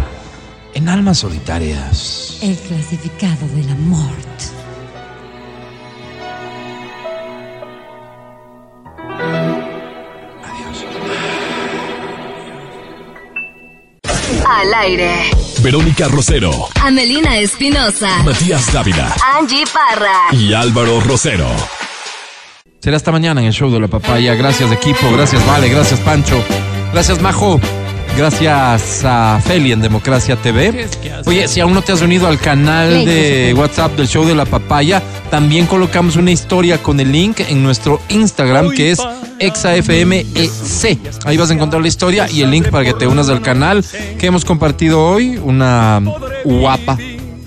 en 0.74 0.88
almas 0.88 1.18
solitarias. 1.18 2.38
El 2.42 2.54
clasificado 2.56 3.46
de 3.54 3.64
la 3.64 3.74
muerte. 3.76 4.26
Al 14.48 14.74
aire. 14.74 15.30
Verónica 15.62 16.08
Rosero, 16.08 16.68
Amelina 16.82 17.38
Espinosa. 17.38 18.22
Matías 18.22 18.72
Dávila 18.72 19.14
Angie 19.38 19.64
Parra. 19.66 20.28
y 20.32 20.52
Álvaro 20.54 21.00
Rosero. 21.00 21.48
Será 22.80 22.96
hasta 22.96 23.10
mañana 23.10 23.40
en 23.40 23.48
el 23.48 23.52
show 23.52 23.70
de 23.70 23.80
la 23.80 23.88
papaya. 23.88 24.34
Gracias 24.34 24.70
equipo, 24.70 25.10
gracias 25.12 25.44
Vale, 25.46 25.68
gracias 25.68 25.98
Pancho, 26.00 26.40
gracias 26.92 27.20
Majo, 27.20 27.60
gracias 28.16 29.02
a 29.04 29.40
Feli 29.44 29.72
en 29.72 29.80
Democracia 29.80 30.36
TV. 30.36 30.86
Oye, 31.24 31.48
si 31.48 31.60
aún 31.60 31.74
no 31.74 31.82
te 31.82 31.92
has 31.92 32.02
unido 32.02 32.28
al 32.28 32.38
canal 32.38 33.04
de 33.04 33.54
WhatsApp 33.56 33.96
del 33.96 34.06
show 34.06 34.24
de 34.24 34.34
la 34.34 34.44
papaya, 34.44 35.02
también 35.30 35.66
colocamos 35.66 36.16
una 36.16 36.30
historia 36.30 36.82
con 36.82 37.00
el 37.00 37.10
link 37.10 37.40
en 37.40 37.62
nuestro 37.62 38.00
Instagram 38.08 38.70
que 38.70 38.92
es 38.92 39.00
exafmec. 39.38 40.26
Ahí 41.24 41.36
vas 41.36 41.50
a 41.50 41.54
encontrar 41.54 41.82
la 41.82 41.88
historia 41.88 42.28
y 42.30 42.42
el 42.42 42.50
link 42.50 42.68
para 42.68 42.84
que 42.84 42.94
te 42.94 43.06
unas 43.06 43.28
al 43.28 43.40
canal 43.40 43.84
que 44.18 44.26
hemos 44.26 44.44
compartido 44.44 45.04
hoy. 45.04 45.38
Una 45.42 46.00
guapa 46.44 46.96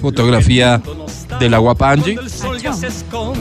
fotografía 0.02 0.82
de 1.40 1.50
la 1.50 1.58
guapa 1.58 1.92
Angie. 1.92 2.18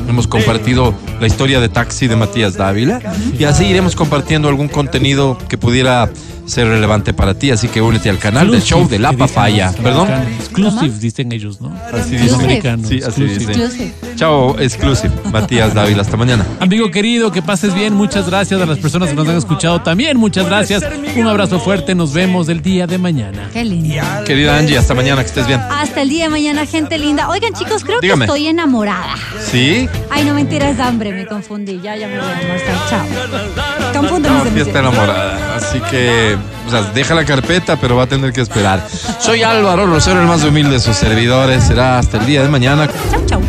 Hemos 0.09 0.27
compartido 0.27 0.95
la 1.21 1.27
historia 1.27 1.61
de 1.61 1.69
taxi 1.69 2.07
de 2.07 2.17
Matías 2.17 2.57
Dávila 2.57 3.01
y 3.39 3.45
así 3.45 3.67
iremos 3.67 3.97
compartiendo 3.97 4.49
algún 4.49 4.69
contenido 4.69 5.39
que 5.49 5.57
pudiera 5.57 6.11
ser 6.49 6.67
relevante 6.67 7.13
para 7.15 7.35
ti. 7.35 7.51
Así 7.51 7.69
que 7.69 7.81
únete 7.81 8.09
al 8.11 8.19
canal 8.19 8.51
del 8.51 8.63
show 8.63 8.89
de 8.89 8.99
la 8.99 9.13
papaya. 9.13 9.73
Perdón. 9.83 10.09
Exclusive, 10.39 10.99
dicen 10.99 11.31
ellos, 11.33 11.61
¿no? 11.61 11.73
Así 11.93 12.13
Los 12.13 12.23
dicen. 12.23 12.35
americanos. 12.41 12.89
Sí, 12.89 13.01
así 13.07 13.23
Exclusive. 13.25 13.69
dicen. 13.69 13.95
Chao, 14.17 14.59
exclusive. 14.59 15.13
Matías 15.31 15.75
Dávila, 15.75 16.03
hasta 16.03 16.17
mañana. 16.17 16.45
Amigo 16.61 16.91
querido, 16.91 17.31
que 17.31 17.43
pases 17.43 17.75
bien. 17.75 17.95
Muchas 17.95 18.27
gracias 18.29 18.61
a 18.61 18.67
las 18.67 18.79
personas 18.79 19.11
que 19.11 19.15
nos 19.15 19.29
han 19.29 19.37
escuchado 19.37 19.81
también. 19.83 20.17
Muchas 20.17 20.47
gracias. 20.47 20.83
Un 21.17 21.27
abrazo 21.27 21.61
fuerte. 21.61 21.95
Nos 21.95 22.13
vemos 22.13 22.49
el 22.49 22.63
día 22.63 22.87
de 22.87 22.99
mañana. 22.99 23.49
Qué 23.53 23.65
lindo. 23.65 23.95
Querida 24.27 24.57
Angie, 24.57 24.79
hasta 24.79 24.95
mañana, 24.95 25.23
que 25.23 25.29
estés 25.29 25.47
bien. 25.47 25.61
Hasta 25.71 26.03
el 26.03 26.09
día 26.09 26.25
de 26.25 26.31
mañana, 26.31 26.67
gente 26.67 26.99
linda. 26.99 27.29
Oigan, 27.29 27.53
chicos, 27.53 27.85
creo 27.85 28.01
Dígame. 28.01 28.27
que 28.27 28.33
estoy 28.33 28.47
enamorada. 28.49 29.15
¿Sí? 29.51 29.89
Ay, 30.11 30.25
no 30.25 30.35
mentira, 30.35 30.71
es 30.71 30.81
hambre, 30.81 31.13
me 31.13 31.27
confundí. 31.27 31.81
Ya, 31.83 31.97
ya 31.97 32.09
me 32.09 32.19
voy 32.19 32.27
a 32.27 32.39
almorzar. 32.39 32.89
Chao. 32.89 33.88
Confúndeme. 33.99 34.39
No, 34.39 34.45
fiesta 34.51 34.79
enamorada. 34.81 35.57
Así 35.57 35.81
que, 35.81 36.37
o 36.67 36.71
sea, 36.71 36.83
deja 36.95 37.15
la 37.15 37.25
carpeta, 37.25 37.77
pero 37.77 37.97
va 37.97 38.05
a 38.05 38.07
tener 38.07 38.33
que 38.33 38.41
esperar. 38.41 38.87
Soy 39.19 39.43
Álvaro 39.43 39.87
Rosero, 39.87 40.21
el 40.21 40.27
más 40.27 40.45
humilde 40.45 40.73
de 40.73 40.81
sus 40.81 40.97
servidores. 40.97 41.65
Será 41.65 41.99
hasta 41.99 42.19
el 42.19 42.27
día 42.27 42.43
de 42.43 42.49
mañana. 42.49 42.89
Chau, 43.11 43.25
chau. 43.27 43.41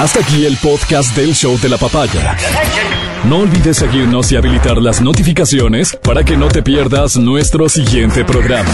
Hasta 0.00 0.20
aquí 0.20 0.46
el 0.46 0.56
podcast 0.56 1.14
del 1.14 1.34
show 1.34 1.60
de 1.60 1.68
la 1.68 1.76
papaya. 1.76 2.34
No 3.24 3.40
olvides 3.40 3.76
seguirnos 3.76 4.32
y 4.32 4.36
habilitar 4.36 4.78
las 4.78 5.02
notificaciones 5.02 5.94
para 6.02 6.24
que 6.24 6.38
no 6.38 6.48
te 6.48 6.62
pierdas 6.62 7.18
nuestro 7.18 7.68
siguiente 7.68 8.24
programa. 8.24 8.70